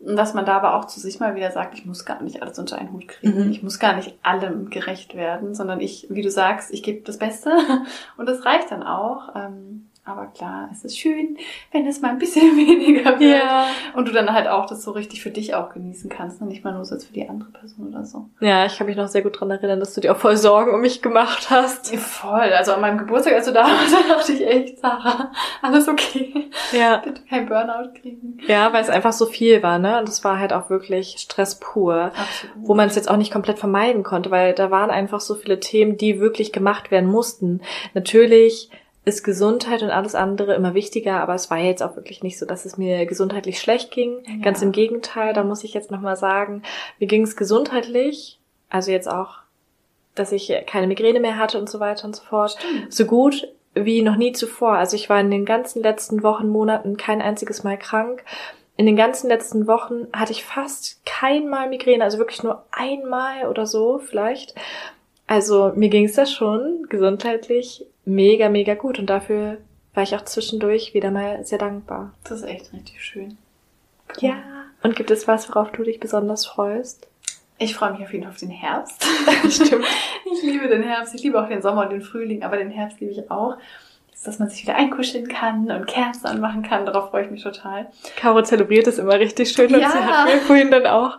Und 0.05 0.17
dass 0.17 0.35
man 0.35 0.45
da 0.45 0.57
aber 0.57 0.75
auch 0.75 0.87
zu 0.87 0.99
sich 0.99 1.21
mal 1.21 1.37
wieder 1.37 1.53
sagt, 1.53 1.75
ich 1.75 1.87
muss 1.87 2.05
gar 2.05 2.21
nicht 2.23 2.43
alles 2.43 2.59
unter 2.59 2.77
einen 2.77 2.93
Hut 2.93 3.07
kriegen. 3.07 3.45
Mhm. 3.45 3.51
Ich 3.53 3.63
muss 3.63 3.79
gar 3.79 3.95
nicht 3.95 4.15
allem 4.23 4.69
gerecht 4.69 5.15
werden, 5.15 5.55
sondern 5.55 5.81
ich, 5.81 6.09
wie 6.11 6.23
du 6.23 6.31
sagst, 6.31 6.73
ich 6.73 6.83
gebe 6.83 7.03
das 7.03 7.19
Beste 7.19 7.51
und 8.17 8.29
das 8.29 8.45
reicht 8.45 8.71
dann 8.71 8.83
auch. 8.83 9.35
Ähm, 9.37 9.89
aber 10.05 10.27
klar, 10.27 10.69
es 10.73 10.85
ist 10.85 10.99
schön, 10.99 11.39
wenn 11.71 11.87
es 11.87 12.01
mal 12.01 12.09
ein 12.09 12.19
bisschen 12.19 12.57
weniger 12.57 13.21
wird. 13.21 13.41
Ja. 13.41 13.69
Und 13.95 14.09
du 14.09 14.13
dann 14.13 14.33
halt 14.33 14.49
auch 14.49 14.67
das 14.67 14.83
so 14.83 14.91
richtig 14.91 15.23
für 15.23 15.31
dich 15.31 15.55
auch 15.55 15.73
genießen 15.73 16.11
kannst, 16.11 16.41
und 16.41 16.49
ne? 16.49 16.53
nicht 16.53 16.65
mal 16.65 16.73
nur 16.73 16.85
so 16.85 16.97
als 16.97 17.05
für 17.05 17.13
die 17.13 17.29
andere 17.29 17.51
Person 17.51 17.89
oder 17.89 18.05
so. 18.05 18.29
Ja, 18.41 18.67
ich 18.67 18.77
kann 18.77 18.89
mich 18.89 18.97
noch 18.97 19.07
sehr 19.07 19.23
gut 19.23 19.39
dran 19.39 19.53
erinnern, 19.53 19.79
dass 19.79 19.95
du 19.95 20.01
dir 20.01 20.13
auch 20.13 20.17
voll 20.17 20.37
Sorgen 20.37 20.75
um 20.75 20.81
mich 20.81 21.03
gemacht 21.03 21.51
hast. 21.51 21.93
Ja, 21.93 21.99
voll. 22.01 22.53
Also 22.53 22.73
an 22.73 22.81
meinem 22.81 22.99
Geburtstag, 22.99 23.35
als 23.35 23.47
du 23.47 23.53
da 23.53 23.63
warst, 23.63 23.95
da 24.09 24.17
dachte 24.17 24.33
ich 24.33 24.45
echt, 24.45 24.81
Sarah, 24.81 25.31
alles 25.63 25.87
okay. 25.87 26.51
Ja. 26.73 26.97
Bitte 27.05 27.23
kein 27.29 27.47
Burnout 27.47 27.93
kriegen. 28.01 28.39
Ja, 28.49 28.73
weil 28.73 28.83
es 28.83 28.91
einfach 28.91 29.13
so 29.13 29.27
viel 29.27 29.63
war, 29.63 29.79
ne? 29.79 30.01
Und 30.01 30.09
es 30.09 30.25
war 30.25 30.41
halt 30.41 30.53
auch 30.53 30.69
wirklich 30.69 31.17
Stress 31.19 31.61
pur. 31.61 31.95
Absolut. 32.07 32.57
Wo 32.57 32.75
man 32.75 32.89
es 32.89 32.97
jetzt 32.97 33.09
auch 33.09 33.17
nicht 33.17 33.33
komplett 33.33 33.61
vermeiden 33.61 34.03
konnte, 34.03 34.33
weil 34.33 34.53
da 34.53 34.73
waren 34.73 34.91
einfach 34.91 35.21
so 35.21 35.37
viele 35.37 35.61
Themen, 35.61 35.97
die 35.97 36.19
wirklich 36.19 36.51
gemacht 36.51 36.91
werden 36.91 37.09
mussten. 37.09 37.61
Natürlich 37.95 38.69
ist 39.05 39.25
Gesundheit 39.25 39.83
und 39.83 39.91
alles 39.91 40.15
andere 40.15 40.55
immer 40.55 40.75
wichtiger, 40.75 41.21
aber 41.21 41.35
es 41.35 41.51
war 41.51 41.59
jetzt 41.59 41.83
auch 41.83 41.97
wirklich 41.97 42.23
nicht 42.23 42.39
so, 42.39 42.47
dass 42.47 42.65
es 42.65 42.79
mir 42.79 43.05
gesundheitlich 43.07 43.59
schlecht 43.59 43.91
ging. 43.91 44.23
Ja. 44.27 44.45
Ganz 44.45 44.63
im 44.63 44.71
Gegenteil, 44.71 45.35
da 45.35 45.43
muss 45.43 45.65
ich 45.65 45.75
jetzt 45.75 45.91
nochmal 45.91 46.17
sagen, 46.17 46.63
mir 47.01 47.09
ging 47.09 47.23
es 47.23 47.37
gesundheitlich, 47.37 48.39
also 48.71 48.93
jetzt 48.93 49.09
auch, 49.09 49.39
dass 50.15 50.31
ich 50.31 50.53
keine 50.67 50.87
Migräne 50.87 51.19
mehr 51.19 51.37
hatte 51.37 51.59
und 51.59 51.69
so 51.69 51.81
weiter 51.81 52.05
und 52.05 52.15
so 52.15 52.23
fort, 52.23 52.57
Stimmt. 52.59 52.93
so 52.93 53.07
gut 53.07 53.49
wie 53.75 54.03
noch 54.03 54.17
nie 54.17 54.33
zuvor. 54.33 54.75
Also 54.75 54.97
ich 54.97 55.09
war 55.09 55.19
in 55.19 55.31
den 55.31 55.47
ganzen 55.47 55.83
letzten 55.83 56.23
Wochen, 56.23 56.49
Monaten 56.49 56.97
kein 56.97 57.23
einziges 57.23 57.65
Mal 57.65 57.79
krank. 57.79 58.23
In 58.77 58.87
den 58.87 58.97
ganzen 58.97 59.29
letzten 59.29 59.67
Wochen 59.67 60.07
hatte 60.13 60.33
ich 60.33 60.45
fast 60.45 61.05
kein 61.05 61.49
Mal 61.49 61.69
Migräne, 61.69 62.05
also 62.05 62.19
wirklich 62.19 62.43
nur 62.43 62.65
einmal 62.71 63.49
oder 63.49 63.67
so 63.67 63.99
vielleicht. 63.99 64.55
Also 65.27 65.73
mir 65.75 65.89
ging 65.89 66.05
es 66.05 66.15
da 66.15 66.27
schon 66.27 66.87
gesundheitlich 66.89 67.87
mega, 68.05 68.49
mega 68.49 68.75
gut 68.75 68.99
und 68.99 69.07
dafür 69.07 69.59
war 69.95 70.03
ich 70.03 70.15
auch 70.15 70.25
zwischendurch 70.25 70.95
wieder 70.95 71.11
mal 71.11 71.45
sehr 71.45 71.59
dankbar. 71.59 72.15
Das 72.25 72.41
ist 72.41 72.45
echt 72.45 72.73
richtig 72.73 73.05
schön. 73.05 73.37
Cool. 74.09 74.31
Ja. 74.31 74.37
Und 74.83 74.97
gibt 74.97 75.11
es 75.11 75.29
was, 75.29 75.49
worauf 75.49 75.71
du 75.71 75.85
dich 75.85 76.01
besonders 76.01 76.47
freust? 76.47 77.07
Ich 77.59 77.75
freue 77.75 77.93
mich 77.93 78.03
auf 78.03 78.13
jeden 78.13 78.25
Fall 78.25 78.33
auf 78.33 78.39
den 78.39 78.51
Herbst. 78.51 79.05
Stimmt. 79.49 79.85
Ich 80.33 80.43
liebe 80.43 80.69
den 80.69 80.83
Herbst. 80.83 81.15
Ich 81.15 81.23
liebe 81.23 81.41
auch 81.41 81.49
den 81.49 81.63
Sommer 81.63 81.83
und 81.83 81.91
den 81.91 82.03
Frühling, 82.03 82.43
aber 82.43 82.57
den 82.57 82.71
Herbst 82.71 83.01
liebe 83.01 83.13
ich 83.13 83.31
auch 83.31 83.57
dass 84.23 84.39
man 84.39 84.49
sich 84.49 84.63
wieder 84.63 84.77
einkuscheln 84.77 85.27
kann 85.27 85.71
und 85.71 85.87
Kerzen 85.87 86.27
anmachen 86.27 86.63
kann. 86.63 86.87
Darauf 86.87 87.11
freue 87.11 87.25
ich 87.25 87.31
mich 87.31 87.43
total. 87.43 87.89
Caro 88.17 88.43
zelebriert 88.43 88.87
es 88.87 88.99
immer 88.99 89.19
richtig 89.19 89.51
schön 89.51 89.71
ja. 89.71 89.79
und 89.79 89.93
sie 89.93 89.99
hat 89.99 90.27
mir 90.27 90.41
vorhin 90.41 90.71
dann 90.71 90.87
auch 90.87 91.19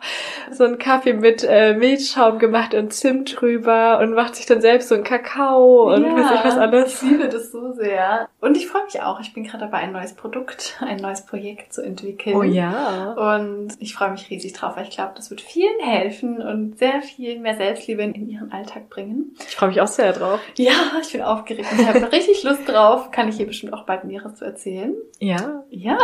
so 0.51 0.63
einen 0.63 0.77
Kaffee 0.77 1.13
mit 1.13 1.45
äh, 1.47 1.73
Milchschaum 1.73 2.39
gemacht 2.39 2.73
und 2.73 2.93
Zimt 2.93 3.39
drüber 3.39 3.99
und 3.99 4.13
macht 4.13 4.35
sich 4.35 4.45
dann 4.45 4.61
selbst 4.61 4.87
so 4.87 4.95
einen 4.95 5.03
Kakao 5.03 5.93
und 5.93 6.03
ja, 6.03 6.15
weiß 6.15 6.31
ich 6.31 6.45
was 6.45 6.57
alles. 6.57 7.03
Ich 7.03 7.09
liebe 7.09 7.27
das 7.27 7.51
so 7.51 7.73
sehr. 7.73 8.29
Und 8.39 8.55
ich 8.55 8.67
freue 8.67 8.85
mich 8.85 9.01
auch. 9.01 9.19
Ich 9.19 9.33
bin 9.33 9.43
gerade 9.43 9.65
dabei, 9.65 9.79
ein 9.79 9.91
neues 9.91 10.13
Produkt, 10.13 10.77
ein 10.79 10.97
neues 10.97 11.25
Projekt 11.25 11.73
zu 11.73 11.81
entwickeln. 11.81 12.35
Oh 12.37 12.43
ja. 12.43 13.13
Und 13.13 13.73
ich 13.79 13.95
freue 13.95 14.11
mich 14.11 14.29
riesig 14.29 14.53
drauf, 14.53 14.77
weil 14.77 14.83
ich 14.83 14.91
glaube, 14.91 15.11
das 15.15 15.29
wird 15.29 15.41
vielen 15.41 15.79
helfen 15.81 16.41
und 16.41 16.77
sehr 16.77 17.01
viel 17.01 17.39
mehr 17.39 17.55
Selbstliebe 17.55 18.01
in 18.03 18.29
ihren 18.29 18.51
Alltag 18.51 18.89
bringen. 18.89 19.35
Ich 19.45 19.55
freue 19.55 19.69
mich 19.69 19.81
auch 19.81 19.87
sehr 19.87 20.13
drauf. 20.13 20.39
Ja, 20.55 20.71
ich 21.01 21.11
bin 21.11 21.21
aufgeregt. 21.21 21.67
Ich 21.77 21.87
habe 21.87 21.99
richtig 22.11 22.43
Lust 22.43 22.67
drauf 22.67 22.92
drauf 22.93 23.11
kann 23.11 23.27
ich 23.29 23.37
hier 23.37 23.47
bestimmt 23.47 23.73
auch 23.73 23.83
bald 23.83 24.03
Mehres 24.03 24.35
zu 24.35 24.45
erzählen. 24.45 24.93
Ja. 25.19 25.63
Ja. 25.69 25.97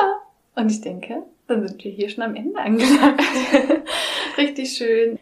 Und 0.56 0.72
ich 0.72 0.82
denke, 0.82 1.24
dann 1.48 1.68
sind 1.68 1.84
wir 1.84 1.92
hier 1.92 2.10
schon 2.10 2.24
am 2.24 2.36
Ende 2.36 2.60
angelangt. 2.60 3.22
Richtig 4.38 4.72
schön. 4.72 5.20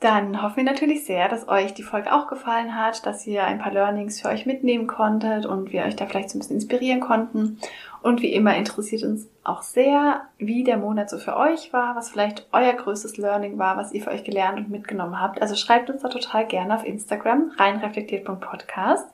Dann 0.00 0.42
hoffen 0.42 0.56
wir 0.56 0.64
natürlich 0.64 1.06
sehr, 1.06 1.28
dass 1.28 1.48
euch 1.48 1.72
die 1.72 1.82
Folge 1.82 2.12
auch 2.12 2.26
gefallen 2.28 2.76
hat, 2.76 3.06
dass 3.06 3.26
ihr 3.26 3.44
ein 3.44 3.58
paar 3.58 3.72
Learnings 3.72 4.20
für 4.20 4.28
euch 4.28 4.44
mitnehmen 4.44 4.86
konntet 4.86 5.46
und 5.46 5.72
wir 5.72 5.84
euch 5.84 5.96
da 5.96 6.04
vielleicht 6.04 6.28
so 6.28 6.36
ein 6.36 6.40
bisschen 6.40 6.56
inspirieren 6.56 7.00
konnten. 7.00 7.58
Und 8.02 8.20
wie 8.20 8.34
immer 8.34 8.54
interessiert 8.54 9.02
uns 9.02 9.28
auch 9.44 9.62
sehr, 9.62 10.22
wie 10.36 10.62
der 10.62 10.76
Monat 10.76 11.08
so 11.08 11.16
für 11.16 11.36
euch 11.36 11.72
war, 11.72 11.96
was 11.96 12.10
vielleicht 12.10 12.46
euer 12.52 12.74
größtes 12.74 13.16
Learning 13.16 13.56
war, 13.56 13.78
was 13.78 13.92
ihr 13.92 14.02
für 14.02 14.10
euch 14.10 14.24
gelernt 14.24 14.58
und 14.58 14.70
mitgenommen 14.70 15.18
habt. 15.18 15.40
Also 15.40 15.54
schreibt 15.54 15.88
uns 15.88 16.02
da 16.02 16.08
total 16.08 16.46
gerne 16.46 16.74
auf 16.74 16.84
Instagram 16.84 17.52
reinreflektiert.podcast. 17.56 19.08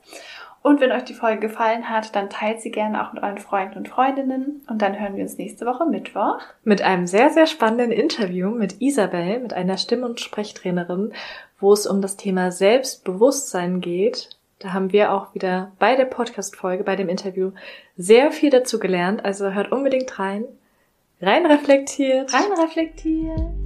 Und 0.63 0.79
wenn 0.79 0.91
euch 0.91 1.03
die 1.03 1.15
Folge 1.15 1.39
gefallen 1.39 1.89
hat, 1.89 2.15
dann 2.15 2.29
teilt 2.29 2.61
sie 2.61 2.69
gerne 2.69 3.03
auch 3.03 3.13
mit 3.13 3.23
euren 3.23 3.39
Freunden 3.39 3.79
und 3.79 3.87
Freundinnen. 3.89 4.63
Und 4.69 4.81
dann 4.81 4.99
hören 4.99 5.15
wir 5.15 5.23
uns 5.23 5.37
nächste 5.37 5.65
Woche 5.65 5.85
Mittwoch. 5.85 6.39
Mit 6.63 6.83
einem 6.83 7.07
sehr, 7.07 7.31
sehr 7.31 7.47
spannenden 7.47 7.91
Interview 7.91 8.51
mit 8.51 8.79
Isabel, 8.79 9.39
mit 9.39 9.53
einer 9.53 9.77
Stimm- 9.77 10.03
und 10.03 10.19
Sprechtrainerin, 10.19 11.13
wo 11.59 11.73
es 11.73 11.87
um 11.87 12.01
das 12.01 12.15
Thema 12.15 12.51
Selbstbewusstsein 12.51 13.81
geht. 13.81 14.29
Da 14.59 14.73
haben 14.73 14.91
wir 14.91 15.11
auch 15.11 15.33
wieder 15.33 15.71
bei 15.79 15.95
der 15.95 16.05
Podcast-Folge, 16.05 16.83
bei 16.83 16.95
dem 16.95 17.09
Interview 17.09 17.51
sehr 17.97 18.31
viel 18.31 18.51
dazu 18.51 18.77
gelernt. 18.77 19.25
Also 19.25 19.51
hört 19.53 19.71
unbedingt 19.71 20.19
rein. 20.19 20.45
Rein 21.19 21.47
reflektiert. 21.47 22.31
Rein 22.31 22.51
reflektiert. 22.59 23.60